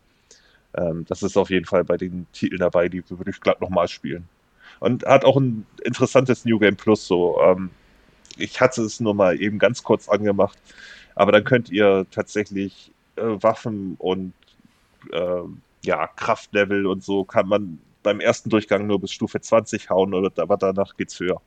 ähm, 0.75 1.05
das 1.07 1.23
ist 1.23 1.37
auf 1.37 1.49
jeden 1.49 1.65
Fall 1.65 1.83
bei 1.83 1.97
den 1.97 2.27
Titeln 2.31 2.59
dabei, 2.59 2.87
die 2.87 3.03
würde 3.09 3.31
ich 3.31 3.41
glatt 3.41 3.59
nochmal 3.59 3.89
spielen 3.89 4.27
und 4.79 5.05
hat 5.05 5.25
auch 5.25 5.37
ein 5.37 5.65
interessantes 5.83 6.45
New 6.45 6.59
Game 6.59 6.75
Plus. 6.75 7.05
So, 7.05 7.39
ähm, 7.41 7.69
ich 8.37 8.61
hatte 8.61 8.81
es 8.81 8.99
nur 8.99 9.13
mal 9.13 9.39
eben 9.39 9.59
ganz 9.59 9.83
kurz 9.83 10.09
angemacht, 10.09 10.57
aber 11.15 11.31
dann 11.31 11.43
könnt 11.43 11.69
ihr 11.69 12.05
tatsächlich 12.11 12.91
äh, 13.15 13.21
Waffen 13.23 13.95
und 13.97 14.33
äh, 15.11 15.41
ja, 15.83 16.07
Kraftlevel 16.07 16.85
und 16.85 17.03
so 17.03 17.23
kann 17.23 17.47
man 17.47 17.79
beim 18.03 18.19
ersten 18.19 18.49
Durchgang 18.49 18.87
nur 18.87 18.99
bis 18.99 19.11
Stufe 19.11 19.39
20 19.39 19.89
hauen, 19.89 20.13
oder, 20.13 20.31
aber 20.41 20.57
danach 20.57 20.95
geht's 20.97 21.19
höher. 21.19 21.41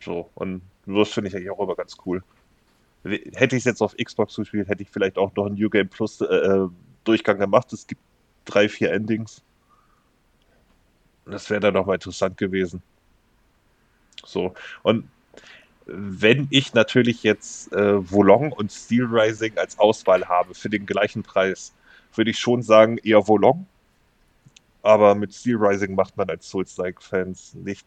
So, 0.00 0.30
und 0.34 0.62
das 0.86 1.10
finde 1.10 1.28
ich 1.28 1.36
eigentlich 1.36 1.50
auch 1.50 1.60
immer 1.60 1.76
ganz 1.76 1.96
cool. 2.06 2.22
Hätte 3.04 3.56
ich 3.56 3.60
es 3.60 3.64
jetzt 3.64 3.82
auf 3.82 3.96
Xbox 3.96 4.36
gespielt, 4.36 4.68
hätte 4.68 4.82
ich 4.82 4.90
vielleicht 4.90 5.16
auch 5.16 5.34
noch 5.36 5.46
einen 5.46 5.54
New 5.54 5.70
Game 5.70 5.88
Plus 5.88 6.20
äh, 6.20 6.24
äh 6.24 6.68
Durchgang 7.04 7.38
gemacht. 7.38 7.72
Es 7.72 7.86
gibt 7.86 8.02
drei, 8.44 8.68
vier 8.68 8.92
Endings. 8.92 9.42
Das 11.30 11.48
wäre 11.50 11.60
dann 11.60 11.74
nochmal 11.74 11.96
interessant 11.96 12.36
gewesen. 12.36 12.82
So. 14.24 14.54
Und 14.82 15.08
wenn 15.86 16.46
ich 16.50 16.74
natürlich 16.74 17.22
jetzt 17.22 17.72
äh, 17.72 18.10
Volong 18.10 18.52
und 18.52 18.70
Steel 18.70 19.06
Rising 19.10 19.56
als 19.58 19.78
Auswahl 19.78 20.28
habe 20.28 20.54
für 20.54 20.68
den 20.68 20.86
gleichen 20.86 21.22
Preis, 21.22 21.74
würde 22.14 22.30
ich 22.30 22.38
schon 22.38 22.62
sagen, 22.62 22.98
eher 22.98 23.26
Volong. 23.26 23.66
Aber 24.82 25.14
mit 25.14 25.34
Steel 25.34 25.56
Rising 25.56 25.94
macht 25.94 26.16
man 26.16 26.30
als 26.30 26.48
Souls-like-Fans 26.48 27.54
nicht, 27.54 27.86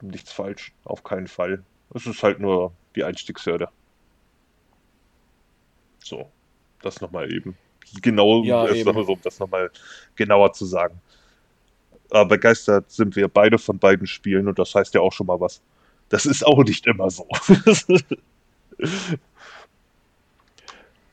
nichts 0.00 0.32
falsch. 0.32 0.72
Auf 0.84 1.02
keinen 1.02 1.28
Fall. 1.28 1.64
Es 1.94 2.06
ist 2.06 2.22
halt 2.22 2.40
nur 2.40 2.72
die 2.94 3.04
Einstiegshürde. 3.04 3.68
So. 5.98 6.30
Das 6.82 7.00
nochmal 7.00 7.32
eben. 7.32 7.56
Genau, 8.00 8.42
ja, 8.44 8.68
eben. 8.72 8.96
um 8.96 9.20
das 9.22 9.38
nochmal 9.38 9.70
genauer 10.16 10.52
zu 10.52 10.64
sagen. 10.64 11.00
Aber 12.10 12.26
begeistert 12.26 12.90
sind 12.90 13.16
wir 13.16 13.28
beide 13.28 13.58
von 13.58 13.78
beiden 13.78 14.06
Spielen 14.06 14.48
und 14.48 14.58
das 14.58 14.74
heißt 14.74 14.94
ja 14.94 15.00
auch 15.00 15.12
schon 15.12 15.26
mal 15.26 15.40
was. 15.40 15.62
Das 16.08 16.26
ist 16.26 16.44
auch 16.44 16.64
nicht 16.64 16.86
immer 16.86 17.10
so. 17.10 17.26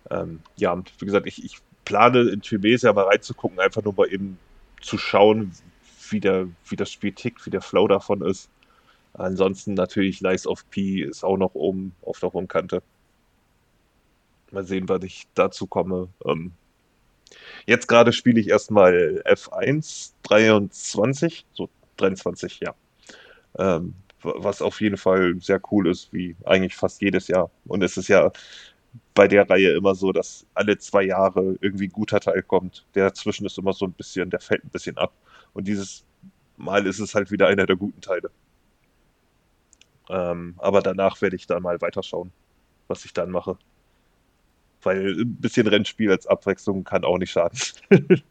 ähm, 0.09 0.39
ja, 0.55 0.73
und 0.73 0.91
wie 0.99 1.05
gesagt, 1.05 1.27
ich, 1.27 1.43
ich 1.43 1.57
plane 1.85 2.21
in 2.29 2.41
Thymesia 2.41 2.91
mal 2.93 3.05
reinzugucken, 3.05 3.59
einfach 3.59 3.83
nur 3.83 3.93
mal 3.93 4.11
eben 4.11 4.39
zu 4.81 4.97
schauen, 4.97 5.51
wie, 6.09 6.19
der, 6.19 6.47
wie 6.67 6.75
das 6.75 6.91
Spiel 6.91 7.11
tickt, 7.13 7.45
wie 7.45 7.51
der 7.51 7.61
Flow 7.61 7.87
davon 7.87 8.21
ist. 8.21 8.49
Ansonsten 9.13 9.73
natürlich 9.73 10.21
Lies 10.21 10.45
of 10.45 10.69
P 10.69 11.01
ist 11.01 11.23
auch 11.23 11.37
noch 11.37 11.55
oben 11.55 11.93
auf 12.01 12.19
der 12.19 12.33
hohen 12.33 12.47
Kante. 12.47 12.83
Mal 14.51 14.63
sehen, 14.63 14.87
wann 14.89 15.01
ich 15.03 15.27
dazu 15.33 15.67
komme. 15.67 16.09
Ähm, 16.25 16.53
Jetzt 17.65 17.87
gerade 17.87 18.13
spiele 18.13 18.39
ich 18.39 18.49
erstmal 18.49 19.21
F1 19.25 20.13
23, 20.23 21.45
so 21.53 21.69
23, 21.97 22.59
ja. 22.61 22.75
Ähm, 23.57 23.93
was 24.21 24.61
auf 24.61 24.81
jeden 24.81 24.97
Fall 24.97 25.35
sehr 25.39 25.61
cool 25.71 25.87
ist, 25.87 26.11
wie 26.11 26.35
eigentlich 26.45 26.75
fast 26.75 27.01
jedes 27.01 27.27
Jahr. 27.27 27.49
Und 27.65 27.83
es 27.83 27.97
ist 27.97 28.07
ja 28.07 28.31
bei 29.13 29.27
der 29.27 29.49
Reihe 29.49 29.71
immer 29.71 29.95
so, 29.95 30.11
dass 30.11 30.45
alle 30.53 30.77
zwei 30.77 31.03
Jahre 31.03 31.57
irgendwie 31.61 31.87
ein 31.87 31.91
guter 31.91 32.19
Teil 32.19 32.41
kommt. 32.43 32.85
Der 32.95 33.05
dazwischen 33.05 33.45
ist 33.45 33.57
immer 33.57 33.73
so 33.73 33.85
ein 33.85 33.93
bisschen, 33.93 34.29
der 34.29 34.39
fällt 34.39 34.63
ein 34.65 34.69
bisschen 34.69 34.97
ab. 34.97 35.13
Und 35.53 35.67
dieses 35.67 36.05
Mal 36.57 36.87
ist 36.87 36.99
es 36.99 37.13
halt 37.13 37.31
wieder 37.31 37.47
einer 37.47 37.67
der 37.67 37.75
guten 37.75 38.01
Teile. 38.01 38.31
Ähm, 40.09 40.55
aber 40.57 40.81
danach 40.81 41.21
werde 41.21 41.35
ich 41.35 41.47
dann 41.47 41.61
mal 41.61 41.79
weiterschauen, 41.81 42.31
was 42.87 43.05
ich 43.05 43.13
dann 43.13 43.29
mache 43.29 43.57
weil 44.87 45.19
ein 45.19 45.35
bisschen 45.35 45.67
Rennspiel 45.67 46.09
als 46.09 46.25
Abwechslung 46.27 46.85
kann 46.85 47.03
auch 47.03 47.17
nicht 47.17 47.31
schaden. 47.31 47.59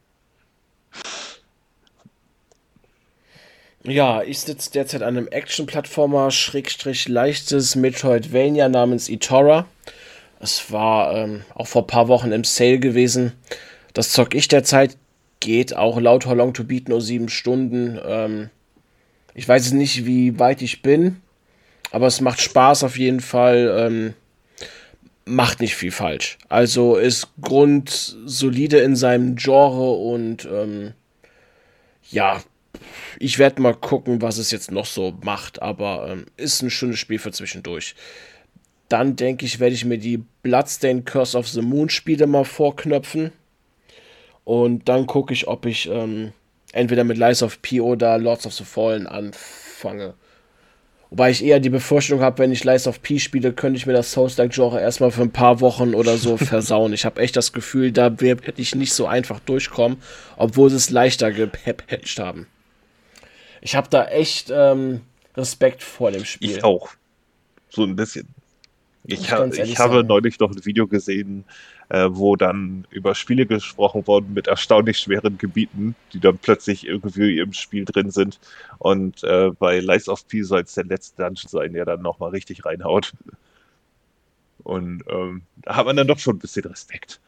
ja, 3.84 4.22
ich 4.22 4.40
sitze 4.40 4.72
derzeit 4.72 5.02
an 5.02 5.16
einem 5.16 5.28
Action-Plattformer, 5.28 6.30
Schrägstrich 6.30 7.08
leichtes 7.08 7.76
Metroidvania 7.76 8.70
namens 8.70 9.10
Itora. 9.10 9.66
Es 10.40 10.72
war 10.72 11.14
ähm, 11.14 11.42
auch 11.54 11.66
vor 11.66 11.82
ein 11.82 11.88
paar 11.88 12.08
Wochen 12.08 12.32
im 12.32 12.44
Sale 12.44 12.78
gewesen. 12.78 13.32
Das 13.92 14.12
zock 14.12 14.34
ich 14.34 14.48
derzeit 14.48 14.96
geht 15.40 15.76
auch 15.76 16.00
laut 16.00 16.24
How 16.24 16.34
Long 16.34 16.54
to 16.54 16.64
Beat 16.64 16.88
nur 16.88 17.02
sieben 17.02 17.28
Stunden. 17.28 18.00
Ähm, 18.04 18.50
ich 19.34 19.46
weiß 19.46 19.72
nicht, 19.72 20.06
wie 20.06 20.38
weit 20.38 20.62
ich 20.62 20.80
bin, 20.80 21.20
aber 21.90 22.06
es 22.06 22.22
macht 22.22 22.40
Spaß 22.40 22.84
auf 22.84 22.98
jeden 22.98 23.20
Fall. 23.20 23.74
Ähm, 23.78 24.14
macht 25.26 25.60
nicht 25.60 25.74
viel 25.74 25.90
falsch. 25.90 26.38
Also 26.48 26.96
ist 26.96 27.28
grundsolide 27.40 28.78
in 28.78 28.96
seinem 28.96 29.36
Genre 29.36 29.92
und 29.92 30.46
ähm, 30.50 30.94
ja, 32.10 32.40
ich 33.18 33.38
werde 33.38 33.60
mal 33.60 33.74
gucken, 33.74 34.22
was 34.22 34.38
es 34.38 34.50
jetzt 34.50 34.70
noch 34.70 34.86
so 34.86 35.18
macht, 35.22 35.60
aber 35.60 36.08
ähm, 36.08 36.26
ist 36.36 36.62
ein 36.62 36.70
schönes 36.70 36.98
Spiel 36.98 37.18
für 37.18 37.32
zwischendurch. 37.32 37.94
Dann 38.88 39.16
denke 39.16 39.44
ich, 39.44 39.58
werde 39.58 39.74
ich 39.74 39.84
mir 39.84 39.98
die 39.98 40.22
Bloodstained 40.42 41.06
Curse 41.06 41.36
of 41.36 41.48
the 41.48 41.62
Moon 41.62 41.88
Spiele 41.88 42.26
mal 42.26 42.44
vorknöpfen. 42.44 43.32
Und 44.44 44.88
dann 44.88 45.06
gucke 45.06 45.32
ich, 45.34 45.48
ob 45.48 45.66
ich 45.66 45.88
ähm, 45.90 46.32
entweder 46.72 47.02
mit 47.02 47.18
Lies 47.18 47.42
of 47.42 47.60
P 47.62 47.80
oder 47.80 48.16
Lords 48.18 48.46
of 48.46 48.52
the 48.54 48.64
Fallen 48.64 49.08
anfange. 49.08 50.14
Wobei 51.10 51.30
ich 51.30 51.44
eher 51.44 51.60
die 51.60 51.70
Befürchtung 51.70 52.20
habe, 52.20 52.38
wenn 52.38 52.50
ich 52.50 52.64
Lies 52.64 52.88
of 52.88 53.00
P 53.00 53.18
spiele, 53.18 53.52
könnte 53.52 53.76
ich 53.76 53.86
mir 53.86 53.92
das 53.92 54.10
Souls-like-Genre 54.12 54.80
erstmal 54.80 55.12
für 55.12 55.22
ein 55.22 55.30
paar 55.30 55.60
Wochen 55.60 55.94
oder 55.94 56.16
so 56.16 56.36
versauen. 56.36 56.92
Ich 56.92 57.04
habe 57.04 57.20
echt 57.20 57.36
das 57.36 57.52
Gefühl, 57.52 57.92
da 57.92 58.20
werde 58.20 58.52
ich 58.56 58.74
nicht 58.74 58.92
so 58.92 59.06
einfach 59.06 59.38
durchkommen, 59.40 59.98
obwohl 60.36 60.70
sie 60.70 60.76
es 60.76 60.90
leichter 60.90 61.30
gepatcht 61.30 62.18
haben. 62.18 62.46
Ich 63.60 63.76
habe 63.76 63.88
da 63.88 64.06
echt 64.06 64.52
ähm, 64.52 65.02
Respekt 65.36 65.82
vor 65.82 66.10
dem 66.10 66.24
Spiel. 66.24 66.50
Ich 66.50 66.64
auch. 66.64 66.90
So 67.68 67.84
ein 67.84 67.96
bisschen. 67.96 68.28
Ich, 69.04 69.30
ha 69.30 69.46
ich 69.46 69.78
habe 69.78 70.02
neulich 70.02 70.38
noch 70.40 70.50
ein 70.50 70.64
Video 70.64 70.88
gesehen, 70.88 71.44
äh, 71.88 72.08
wo 72.10 72.36
dann 72.36 72.86
über 72.90 73.14
Spiele 73.14 73.46
gesprochen 73.46 74.06
worden 74.06 74.34
mit 74.34 74.48
erstaunlich 74.48 74.98
schweren 74.98 75.38
Gebieten, 75.38 75.94
die 76.12 76.20
dann 76.20 76.38
plötzlich 76.38 76.86
irgendwie 76.86 77.38
im 77.38 77.52
Spiel 77.52 77.84
drin 77.84 78.10
sind. 78.10 78.40
Und 78.78 79.22
äh, 79.22 79.50
bei 79.50 79.78
Lies 79.78 80.08
of 80.08 80.26
P 80.26 80.42
soll 80.42 80.62
es 80.62 80.74
der 80.74 80.84
letzte 80.84 81.22
Dungeon 81.22 81.48
sein, 81.48 81.72
der 81.72 81.84
dann 81.84 82.02
nochmal 82.02 82.30
richtig 82.30 82.64
reinhaut. 82.64 83.12
Und 84.64 85.04
ähm, 85.08 85.42
da 85.62 85.76
hat 85.76 85.86
man 85.86 85.96
dann 85.96 86.08
doch 86.08 86.18
schon 86.18 86.36
ein 86.36 86.40
bisschen 86.40 86.64
Respekt. 86.64 87.20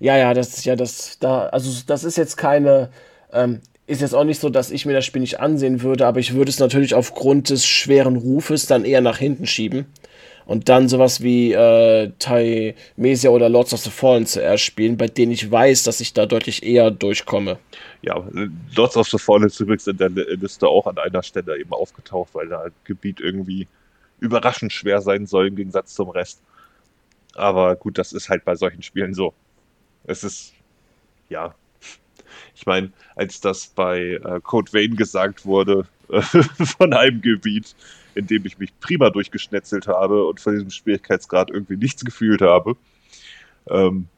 Ja, 0.00 0.16
ja, 0.16 0.34
das 0.34 0.56
ist 0.56 0.64
ja 0.64 0.76
das, 0.76 1.18
da, 1.18 1.46
also 1.46 1.82
das 1.86 2.04
ist 2.04 2.16
jetzt 2.16 2.36
keine, 2.36 2.90
ähm, 3.32 3.60
ist 3.86 4.00
jetzt 4.00 4.14
auch 4.14 4.24
nicht 4.24 4.40
so, 4.40 4.48
dass 4.48 4.70
ich 4.70 4.86
mir 4.86 4.92
das 4.92 5.04
Spiel 5.04 5.20
nicht 5.20 5.40
ansehen 5.40 5.82
würde, 5.82 6.06
aber 6.06 6.20
ich 6.20 6.34
würde 6.34 6.50
es 6.50 6.58
natürlich 6.58 6.94
aufgrund 6.94 7.50
des 7.50 7.66
schweren 7.66 8.16
Rufes 8.16 8.66
dann 8.66 8.84
eher 8.84 9.00
nach 9.00 9.18
hinten 9.18 9.46
schieben 9.46 9.86
und 10.46 10.68
dann 10.68 10.88
sowas 10.88 11.22
wie 11.22 11.52
äh, 11.52 12.10
Tai 12.18 12.74
Mesia 12.96 13.30
oder 13.30 13.48
Lords 13.48 13.74
of 13.74 13.80
the 13.80 13.90
Fallen 13.90 14.26
zuerst 14.26 14.64
spielen, 14.64 14.96
bei 14.96 15.06
denen 15.06 15.32
ich 15.32 15.50
weiß, 15.50 15.84
dass 15.84 16.00
ich 16.00 16.12
da 16.12 16.26
deutlich 16.26 16.62
eher 16.62 16.90
durchkomme. 16.90 17.58
Ja, 18.02 18.22
Lords 18.74 18.96
of 18.96 19.08
the 19.08 19.18
Fallen 19.18 19.44
ist 19.44 19.60
übrigens 19.60 19.86
in 19.86 19.96
der 19.96 20.08
Liste 20.08 20.66
auch 20.66 20.86
an 20.86 20.98
einer 20.98 21.22
Stelle 21.22 21.58
eben 21.58 21.72
aufgetaucht, 21.72 22.30
weil 22.34 22.48
da 22.48 22.66
Gebiet 22.84 23.20
irgendwie 23.20 23.68
überraschend 24.20 24.72
schwer 24.72 25.00
sein 25.00 25.26
soll 25.26 25.48
im 25.48 25.56
Gegensatz 25.56 25.94
zum 25.94 26.10
Rest. 26.10 26.40
Aber 27.34 27.76
gut, 27.76 27.98
das 27.98 28.12
ist 28.12 28.28
halt 28.28 28.44
bei 28.44 28.54
solchen 28.54 28.82
Spielen 28.82 29.14
so. 29.14 29.34
Es 30.04 30.24
ist, 30.24 30.52
ja. 31.28 31.54
Ich 32.54 32.66
meine, 32.66 32.92
als 33.16 33.40
das 33.40 33.66
bei 33.66 34.20
äh, 34.24 34.40
Code 34.42 34.72
Vein 34.72 34.96
gesagt 34.96 35.44
wurde, 35.44 35.86
von 36.78 36.92
einem 36.92 37.20
Gebiet, 37.20 37.74
in 38.14 38.26
dem 38.26 38.44
ich 38.46 38.58
mich 38.58 38.78
prima 38.80 39.10
durchgeschnetzelt 39.10 39.86
habe 39.86 40.26
und 40.26 40.40
von 40.40 40.54
diesem 40.54 40.70
Schwierigkeitsgrad 40.70 41.50
irgendwie 41.50 41.76
nichts 41.76 42.04
gefühlt 42.04 42.42
habe, 42.42 42.76
ähm, 43.68 44.08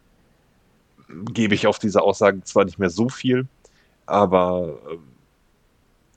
gebe 1.33 1.55
ich 1.55 1.67
auf 1.67 1.79
diese 1.79 2.03
Aussagen 2.03 2.45
zwar 2.45 2.65
nicht 2.65 2.79
mehr 2.79 2.91
so 2.91 3.09
viel, 3.09 3.47
aber 4.07 4.79
ähm, 4.91 5.03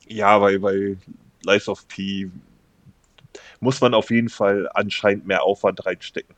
ja, 0.08 0.42
weil 0.42 0.60
bei 0.60 0.98
Life 1.44 1.70
of 1.70 1.88
P 1.88 2.30
muss 3.60 3.82
man 3.82 3.94
auf 3.94 4.10
jeden 4.10 4.30
Fall 4.30 4.70
anscheinend 4.74 5.28
mehr 5.28 5.44
Aufwand 5.44 5.86
reinstecken. 5.86 6.36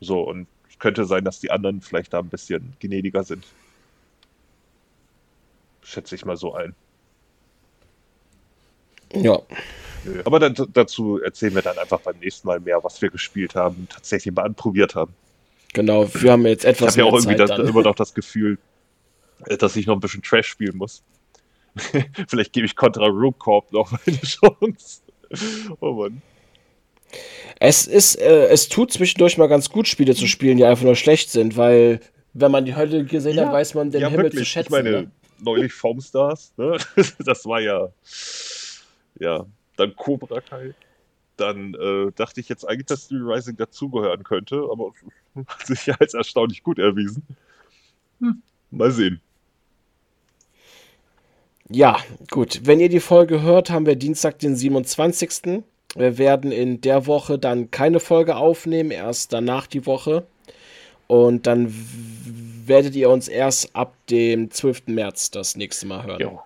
So, 0.00 0.22
und 0.22 0.46
könnte 0.84 1.06
sein, 1.06 1.24
dass 1.24 1.40
die 1.40 1.50
anderen 1.50 1.80
vielleicht 1.80 2.12
da 2.12 2.18
ein 2.18 2.28
bisschen 2.28 2.74
gnädiger 2.78 3.24
sind. 3.24 3.46
Schätze 5.82 6.14
ich 6.14 6.26
mal 6.26 6.36
so 6.36 6.54
ein. 6.54 6.74
Ja. 9.14 9.40
Aber 10.24 10.38
dann, 10.38 10.54
dazu 10.72 11.20
erzählen 11.20 11.54
wir 11.54 11.62
dann 11.62 11.78
einfach 11.78 12.00
beim 12.00 12.16
nächsten 12.18 12.46
Mal 12.46 12.60
mehr, 12.60 12.82
was 12.82 13.00
wir 13.00 13.10
gespielt 13.10 13.54
haben, 13.54 13.86
tatsächlich 13.90 14.34
mal 14.34 14.42
anprobiert 14.42 14.94
haben. 14.94 15.12
Genau, 15.72 16.08
wir 16.14 16.32
haben 16.32 16.46
jetzt 16.46 16.64
etwas 16.64 16.96
ich 16.96 17.02
habe 17.02 17.08
ja 17.08 17.12
auch 17.12 17.18
irgendwie 17.18 17.36
das, 17.36 17.50
immer 17.68 17.82
noch 17.82 17.94
das 17.94 18.14
Gefühl, 18.14 18.58
äh, 19.46 19.56
dass 19.56 19.76
ich 19.76 19.86
noch 19.86 19.94
ein 19.94 20.00
bisschen 20.00 20.22
Trash 20.22 20.46
spielen 20.46 20.76
muss. 20.76 21.02
Vielleicht 22.28 22.52
gebe 22.52 22.66
ich 22.66 22.76
Contra 22.76 23.06
Rogue 23.06 23.34
Corp 23.38 23.72
noch 23.72 23.92
eine 24.06 24.20
Chance. 24.20 25.00
oh 25.80 25.92
Mann. 25.92 26.22
Es 27.60 27.86
ist, 27.86 28.16
äh, 28.16 28.46
es 28.48 28.68
tut 28.68 28.92
zwischendurch 28.92 29.38
mal 29.38 29.48
ganz 29.48 29.70
gut, 29.70 29.88
Spiele 29.88 30.14
zu 30.14 30.26
spielen, 30.26 30.56
die 30.56 30.64
einfach 30.64 30.84
nur 30.84 30.96
schlecht 30.96 31.30
sind, 31.30 31.56
weil 31.56 32.00
wenn 32.32 32.50
man 32.50 32.64
die 32.64 32.74
Hölle 32.74 33.04
gesehen 33.04 33.36
ja, 33.36 33.46
hat, 33.46 33.52
weiß 33.52 33.74
man 33.74 33.90
den 33.90 34.00
ja, 34.00 34.08
Himmel 34.08 34.26
wirklich. 34.26 34.40
zu 34.40 34.44
schätzen. 34.44 34.66
Ich 34.66 34.70
meine, 34.82 34.90
ne? 34.90 35.10
neulich 35.40 35.72
Foamstars, 35.72 36.52
ne? 36.56 36.76
das 37.24 37.46
war 37.46 37.60
ja, 37.60 37.88
ja, 39.18 39.46
dann 39.76 39.94
Cobra 39.96 40.40
Kai. 40.40 40.74
Dann 41.36 41.74
äh, 41.74 42.12
dachte 42.14 42.40
ich 42.40 42.48
jetzt 42.48 42.66
eigentlich, 42.66 42.86
dass 42.86 43.04
Steel 43.04 43.22
Rising 43.22 43.56
dazugehören 43.56 44.22
könnte, 44.22 44.68
aber 44.70 44.92
hat 45.46 45.66
sich 45.66 45.86
ja 45.86 45.94
als 45.98 46.14
erstaunlich 46.14 46.62
gut 46.62 46.78
erwiesen. 46.78 47.24
Hm, 48.20 48.42
mal 48.70 48.90
sehen. 48.90 49.20
Ja, 51.68 51.98
gut. 52.30 52.60
Wenn 52.64 52.78
ihr 52.78 52.88
die 52.88 53.00
Folge 53.00 53.42
hört, 53.42 53.70
haben 53.70 53.86
wir 53.86 53.96
Dienstag, 53.96 54.38
den 54.38 54.54
27. 54.54 55.64
Wir 55.96 56.18
werden 56.18 56.52
in 56.52 56.80
der 56.80 57.06
Woche 57.06 57.38
dann 57.38 57.70
keine 57.70 58.00
Folge 58.00 58.36
aufnehmen, 58.36 58.90
erst 58.90 59.32
danach 59.32 59.66
die 59.66 59.86
Woche. 59.86 60.26
Und 61.06 61.46
dann 61.46 61.74
werdet 62.66 62.94
ihr 62.94 63.10
uns 63.10 63.28
erst 63.28 63.74
ab 63.74 63.94
dem 64.08 64.50
12. 64.50 64.88
März 64.88 65.30
das 65.30 65.56
nächste 65.56 65.86
Mal 65.86 66.04
hören. 66.04 66.20
Jo 66.20 66.42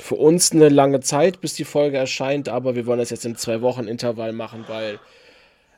für 0.00 0.16
uns 0.16 0.52
eine 0.52 0.68
lange 0.68 1.00
Zeit, 1.00 1.40
bis 1.40 1.54
die 1.54 1.64
Folge 1.64 1.96
erscheint, 1.96 2.48
aber 2.48 2.74
wir 2.74 2.86
wollen 2.86 2.98
das 2.98 3.10
jetzt 3.10 3.26
im 3.26 3.36
zwei 3.36 3.60
Wochen 3.60 3.86
Intervall 3.86 4.32
machen, 4.32 4.64
weil 4.66 4.98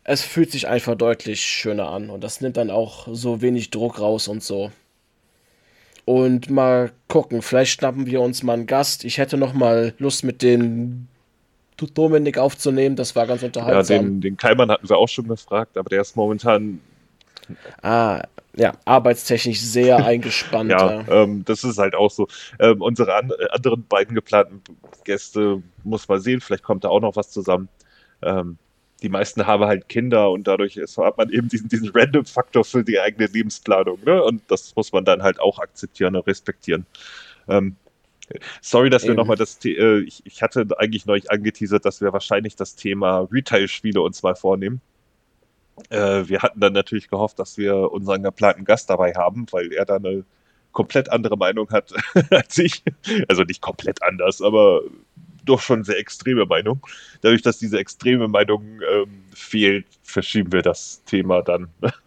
es 0.04 0.22
fühlt 0.22 0.50
sich 0.50 0.68
einfach 0.68 0.94
deutlich 0.94 1.42
schöner 1.42 1.88
an 1.88 2.10
und 2.10 2.22
das 2.22 2.40
nimmt 2.40 2.56
dann 2.56 2.70
auch 2.70 3.08
so 3.10 3.40
wenig 3.42 3.70
Druck 3.70 4.00
raus 4.00 4.28
und 4.28 4.42
so. 4.42 4.70
Und 6.04 6.50
mal 6.50 6.90
gucken, 7.08 7.42
vielleicht 7.42 7.72
schnappen 7.72 8.06
wir 8.06 8.20
uns 8.20 8.42
mal 8.42 8.54
einen 8.54 8.66
Gast. 8.66 9.04
Ich 9.04 9.18
hätte 9.18 9.36
noch 9.36 9.52
mal 9.52 9.94
Lust 9.98 10.24
mit 10.24 10.42
den 10.42 11.06
Dominik 11.94 12.38
aufzunehmen, 12.38 12.94
das 12.94 13.16
war 13.16 13.26
ganz 13.26 13.42
unterhaltsam. 13.42 13.96
Ja, 13.96 14.02
den, 14.02 14.20
den 14.20 14.36
Keimann 14.36 14.70
hatten 14.70 14.88
wir 14.88 14.98
auch 14.98 15.08
schon 15.08 15.26
gefragt, 15.26 15.76
aber 15.76 15.90
der 15.90 16.00
ist 16.00 16.16
momentan 16.16 16.80
Ah, 17.82 18.22
ja, 18.56 18.72
arbeitstechnisch 18.84 19.60
sehr 19.60 19.96
eingespannt. 20.04 20.70
ja, 20.70 21.04
ähm, 21.08 21.44
das 21.44 21.64
ist 21.64 21.78
halt 21.78 21.94
auch 21.94 22.10
so. 22.10 22.28
Ähm, 22.58 22.80
unsere 22.82 23.14
an 23.14 23.30
äh, 23.30 23.48
anderen 23.50 23.86
beiden 23.86 24.14
geplanten 24.14 24.62
Gäste 25.04 25.62
muss 25.84 26.08
man 26.08 26.20
sehen, 26.20 26.40
vielleicht 26.40 26.62
kommt 26.62 26.84
da 26.84 26.88
auch 26.88 27.00
noch 27.00 27.16
was 27.16 27.30
zusammen. 27.30 27.68
Ähm, 28.22 28.58
die 29.02 29.08
meisten 29.08 29.46
haben 29.46 29.64
halt 29.64 29.88
Kinder 29.88 30.30
und 30.30 30.46
dadurch 30.46 30.76
ist, 30.76 30.96
hat 30.96 31.18
man 31.18 31.28
eben 31.30 31.48
diesen, 31.48 31.68
diesen 31.68 31.90
Random-Faktor 31.90 32.64
für 32.64 32.84
die 32.84 33.00
eigene 33.00 33.26
Lebensplanung. 33.26 33.98
Ne? 34.04 34.22
Und 34.22 34.42
das 34.48 34.74
muss 34.76 34.92
man 34.92 35.04
dann 35.04 35.22
halt 35.22 35.40
auch 35.40 35.58
akzeptieren 35.58 36.14
und 36.14 36.26
respektieren. 36.26 36.86
Ähm, 37.48 37.76
sorry, 38.60 38.90
dass 38.90 39.04
wir 39.04 39.14
nochmal 39.14 39.36
das, 39.36 39.58
äh, 39.64 40.00
ich, 40.00 40.22
ich 40.24 40.40
hatte 40.40 40.66
eigentlich 40.78 41.04
neulich 41.06 41.30
angeteasert, 41.32 41.84
dass 41.84 42.00
wir 42.00 42.12
wahrscheinlich 42.12 42.54
das 42.54 42.76
Thema 42.76 43.26
Retail-Spiele 43.30 44.00
uns 44.00 44.22
mal 44.22 44.36
vornehmen. 44.36 44.80
Äh, 45.88 46.28
wir 46.28 46.42
hatten 46.42 46.60
dann 46.60 46.72
natürlich 46.72 47.08
gehofft, 47.08 47.38
dass 47.38 47.56
wir 47.58 47.90
unseren 47.92 48.22
geplanten 48.22 48.64
Gast 48.64 48.90
dabei 48.90 49.12
haben, 49.14 49.46
weil 49.50 49.72
er 49.72 49.84
da 49.84 49.96
eine 49.96 50.24
komplett 50.72 51.10
andere 51.10 51.36
Meinung 51.36 51.70
hat 51.70 51.92
als 52.30 52.58
ich. 52.58 52.82
Also 53.28 53.42
nicht 53.42 53.60
komplett 53.60 54.02
anders, 54.02 54.42
aber 54.42 54.82
doch 55.44 55.60
schon 55.60 55.84
sehr 55.84 55.98
extreme 55.98 56.46
Meinung. 56.46 56.80
Dadurch, 57.20 57.42
dass 57.42 57.58
diese 57.58 57.78
extreme 57.78 58.28
Meinung 58.28 58.80
ähm, 58.90 59.24
fehlt, 59.32 59.86
verschieben 60.02 60.52
wir 60.52 60.62
das 60.62 61.02
Thema 61.04 61.42
dann. 61.42 61.68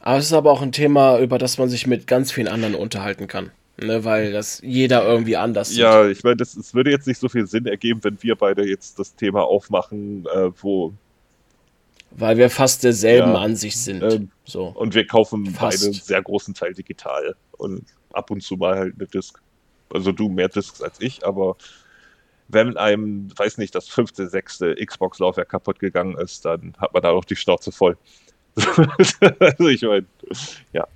aber 0.00 0.18
es 0.18 0.26
ist 0.26 0.32
aber 0.32 0.50
auch 0.50 0.62
ein 0.62 0.72
Thema, 0.72 1.18
über 1.18 1.38
das 1.38 1.58
man 1.58 1.68
sich 1.68 1.86
mit 1.86 2.06
ganz 2.06 2.32
vielen 2.32 2.48
anderen 2.48 2.74
unterhalten 2.74 3.28
kann. 3.28 3.50
Ne, 3.78 4.04
weil 4.04 4.32
das 4.32 4.60
jeder 4.62 5.02
irgendwie 5.02 5.36
anders 5.36 5.70
sieht. 5.70 5.78
Ja, 5.78 6.06
ich 6.06 6.22
meine, 6.22 6.42
es 6.42 6.74
würde 6.74 6.90
jetzt 6.90 7.06
nicht 7.06 7.18
so 7.18 7.30
viel 7.30 7.46
Sinn 7.46 7.64
ergeben, 7.66 8.04
wenn 8.04 8.22
wir 8.22 8.36
beide 8.36 8.68
jetzt 8.68 8.98
das 8.98 9.16
Thema 9.16 9.44
aufmachen, 9.44 10.26
äh, 10.26 10.50
wo 10.60 10.92
weil 12.16 12.36
wir 12.36 12.50
fast 12.50 12.84
derselben 12.84 13.32
ja, 13.32 13.40
Ansicht 13.40 13.78
sind. 13.78 14.02
Ähm, 14.02 14.30
so. 14.44 14.66
Und 14.66 14.94
wir 14.94 15.06
kaufen 15.06 15.46
fast. 15.46 15.80
beide 15.80 15.92
einen 15.92 16.02
sehr 16.02 16.22
großen 16.22 16.54
Teil 16.54 16.74
digital 16.74 17.36
und 17.52 17.84
ab 18.12 18.30
und 18.30 18.42
zu 18.42 18.56
mal 18.56 18.76
halt 18.76 18.94
eine 18.98 19.06
Disc. 19.06 19.40
Also 19.90 20.12
du 20.12 20.28
mehr 20.28 20.48
Discs 20.48 20.82
als 20.82 21.00
ich, 21.00 21.26
aber 21.26 21.56
wenn 22.48 22.76
einem, 22.76 23.28
weiß 23.36 23.58
nicht, 23.58 23.74
das 23.74 23.88
fünfte, 23.88 24.28
sechste 24.28 24.74
Xbox-Laufwerk 24.74 25.48
kaputt 25.48 25.78
gegangen 25.78 26.16
ist, 26.18 26.44
dann 26.44 26.74
hat 26.78 26.92
man 26.92 27.02
da 27.02 27.10
auch 27.10 27.24
die 27.24 27.36
Schnauze 27.36 27.72
voll. 27.72 27.96
also 28.56 29.68
ich 29.68 29.82
meine, 29.82 30.06
ja. 30.72 30.86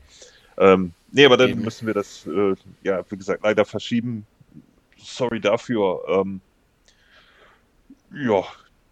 Ähm, 0.59 0.93
nee, 1.13 1.25
aber 1.25 1.37
dann 1.37 1.51
Eben. 1.51 1.63
müssen 1.63 1.87
wir 1.87 1.95
das, 1.95 2.27
äh, 2.27 2.55
ja, 2.83 3.03
wie 3.11 3.17
gesagt, 3.17 3.43
leider 3.43 3.65
verschieben. 3.65 4.27
Sorry 4.99 5.41
dafür. 5.41 6.01
Ähm, 6.09 6.41
ja, 8.15 8.45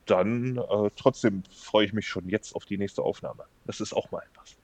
dann 0.06 0.59
äh, 0.59 0.90
trotzdem 0.97 1.43
freue 1.51 1.86
ich 1.86 1.93
mich 1.93 2.06
schon 2.06 2.28
jetzt 2.28 2.55
auf 2.55 2.64
die 2.64 2.78
nächste 2.78 3.02
Aufnahme. 3.02 3.44
Das 3.66 3.81
ist 3.81 3.93
auch 3.93 4.10
mal 4.10 4.22
etwas. 4.32 4.56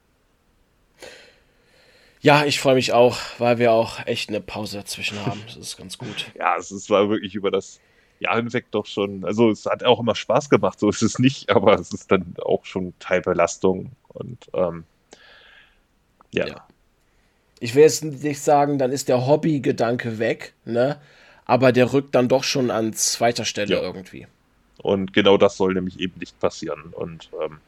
Ja, 2.22 2.44
ich 2.44 2.60
freue 2.60 2.74
mich 2.74 2.92
auch, 2.92 3.16
weil 3.38 3.58
wir 3.58 3.72
auch 3.72 4.06
echt 4.06 4.28
eine 4.28 4.40
Pause 4.40 4.78
dazwischen 4.78 5.24
haben. 5.26 5.42
Das 5.46 5.56
ist 5.56 5.76
ganz 5.76 5.98
gut. 5.98 6.30
ja, 6.38 6.56
es, 6.56 6.90
war 6.90 7.08
wirklich 7.08 7.34
über 7.34 7.50
das 7.50 7.80
Jahr 8.18 8.36
hinweg 8.36 8.66
doch 8.70 8.86
schon, 8.86 9.24
also 9.24 9.50
es 9.50 9.64
hat 9.64 9.82
auch 9.82 10.00
immer 10.00 10.14
Spaß 10.14 10.50
gemacht, 10.50 10.78
so 10.78 10.90
ist 10.90 11.02
es 11.02 11.18
nicht, 11.18 11.48
aber 11.50 11.74
es 11.74 11.92
ist 11.92 12.12
dann 12.12 12.34
auch 12.42 12.66
schon 12.66 12.92
Teilbelastung 12.98 13.92
und 14.08 14.50
ähm, 14.52 14.84
ja. 16.32 16.46
ja. 16.46 16.66
Ich 17.60 17.74
will 17.74 17.82
jetzt 17.82 18.04
nicht 18.04 18.40
sagen, 18.40 18.78
dann 18.78 18.92
ist 18.92 19.08
der 19.08 19.26
Hobby-Gedanke 19.26 20.18
weg, 20.18 20.54
ne? 20.64 21.00
Aber 21.44 21.72
der 21.72 21.92
rückt 21.92 22.14
dann 22.14 22.28
doch 22.28 22.44
schon 22.44 22.70
an 22.70 22.92
zweiter 22.92 23.44
Stelle 23.44 23.74
ja. 23.74 23.82
irgendwie. 23.82 24.26
Und 24.82 25.12
genau 25.12 25.36
das 25.36 25.57
soll 25.57 25.74
nämlich 25.74 26.01
eben 26.01 26.19
nicht 26.19 26.39
passieren. 26.40 26.93
Und 26.93 27.31
ähm, 27.43 27.59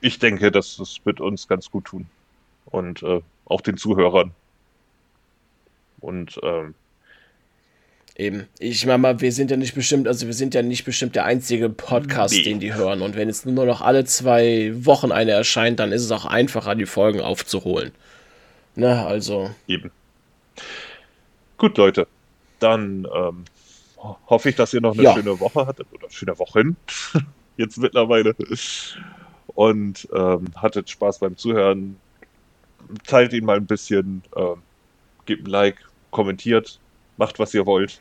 ich 0.00 0.18
denke, 0.18 0.50
dass 0.50 0.76
das 0.76 0.98
wird 1.04 1.20
uns 1.20 1.48
ganz 1.48 1.70
gut 1.70 1.86
tun. 1.86 2.06
Und 2.66 3.02
äh, 3.02 3.20
auch 3.44 3.60
den 3.60 3.76
Zuhörern. 3.76 4.32
Und 6.00 6.38
ähm, 6.42 6.74
Eben. 8.18 8.46
Ich 8.58 8.86
meine 8.86 8.98
mal, 8.98 9.20
wir 9.20 9.30
sind 9.30 9.50
ja 9.50 9.58
nicht 9.58 9.74
bestimmt, 9.74 10.08
also 10.08 10.26
wir 10.26 10.32
sind 10.32 10.54
ja 10.54 10.62
nicht 10.62 10.86
bestimmt 10.86 11.16
der 11.16 11.26
einzige 11.26 11.68
Podcast, 11.68 12.34
nee. 12.34 12.42
den 12.42 12.60
die 12.60 12.72
hören. 12.72 13.02
Und 13.02 13.14
wenn 13.14 13.28
jetzt 13.28 13.44
nur 13.44 13.66
noch 13.66 13.82
alle 13.82 14.06
zwei 14.06 14.72
Wochen 14.74 15.12
eine 15.12 15.32
erscheint, 15.32 15.80
dann 15.80 15.92
ist 15.92 16.02
es 16.02 16.10
auch 16.10 16.24
einfacher, 16.24 16.74
die 16.74 16.86
Folgen 16.86 17.20
aufzuholen. 17.20 17.92
Ne, 18.74 19.04
also. 19.04 19.50
Eben. 19.68 19.90
Gut, 21.58 21.76
Leute. 21.76 22.06
Dann 22.58 23.06
ähm, 23.14 23.44
hoffe 24.28 24.50
ich, 24.50 24.56
dass 24.56 24.74
ihr 24.74 24.80
noch 24.80 24.94
eine 24.94 25.02
ja. 25.02 25.14
schöne 25.14 25.38
Woche 25.40 25.66
hattet 25.66 25.86
oder 25.92 26.10
schöne 26.10 26.38
Wochen. 26.38 26.76
Jetzt 27.56 27.78
mittlerweile. 27.78 28.34
Und 29.46 30.08
ähm, 30.14 30.46
hattet 30.56 30.90
Spaß 30.90 31.20
beim 31.20 31.36
Zuhören. 31.36 31.96
Teilt 33.06 33.32
ihn 33.32 33.44
mal 33.44 33.56
ein 33.56 33.66
bisschen. 33.66 34.22
Ähm, 34.36 34.62
gebt 35.24 35.46
ein 35.46 35.50
Like, 35.50 35.76
kommentiert, 36.10 36.78
macht, 37.16 37.38
was 37.38 37.52
ihr 37.52 37.66
wollt. 37.66 38.00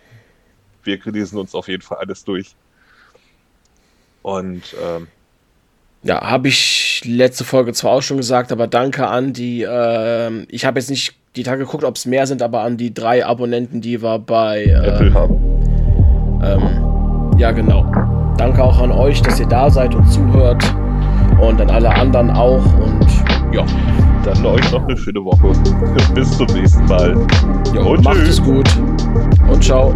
Wir 0.84 1.00
lesen 1.06 1.40
uns 1.40 1.56
auf 1.56 1.68
jeden 1.68 1.82
Fall 1.82 1.98
alles 1.98 2.24
durch. 2.24 2.56
Und 4.22 4.76
ähm, 4.84 5.08
ja, 6.04 6.22
habe 6.22 6.48
ich 6.48 7.02
letzte 7.04 7.44
Folge 7.44 7.74
zwar 7.74 7.92
auch 7.92 8.02
schon 8.02 8.18
gesagt, 8.18 8.52
aber 8.52 8.68
danke 8.68 9.08
an 9.08 9.34
die, 9.34 9.64
äh, 9.64 10.44
ich 10.50 10.66
habe 10.66 10.80
jetzt 10.80 10.90
nicht 10.90 11.16
die 11.36 11.44
Tage 11.44 11.66
geguckt, 11.66 11.84
ob 11.84 11.96
es 11.96 12.06
mehr 12.06 12.28
sind, 12.28 12.42
aber 12.42 12.62
an 12.62 12.78
die 12.78 12.94
drei 12.94 13.26
Abonnenten, 13.26 13.82
die 13.82 14.02
wir 14.02 14.20
bei 14.20 14.64
äh, 14.64 14.72
Apple 14.72 15.14
haben. 15.14 15.45
Ähm, 16.46 17.38
ja, 17.38 17.52
genau. 17.52 17.86
Danke 18.38 18.64
auch 18.64 18.80
an 18.82 18.92
euch, 18.92 19.22
dass 19.22 19.40
ihr 19.40 19.48
da 19.48 19.70
seid 19.70 19.96
und 19.96 20.08
zuhört. 20.10 20.64
Und 21.42 21.60
an 21.60 21.70
alle 21.70 21.94
anderen 21.94 22.30
auch. 22.32 22.64
Und 22.64 23.08
ja. 23.54 23.66
Dann 24.24 24.46
euch 24.46 24.72
noch 24.72 24.84
eine 24.84 24.98
schöne 24.98 25.24
Woche. 25.24 25.52
Bis 26.14 26.38
zum 26.38 26.48
nächsten 26.48 26.86
Mal. 26.88 27.16
Jo, 27.74 27.92
und 27.92 28.04
macht 28.04 28.18
tschüss. 28.18 28.40
es 28.40 28.44
gut. 28.44 28.68
Und 29.50 29.64
ciao. 29.64 29.94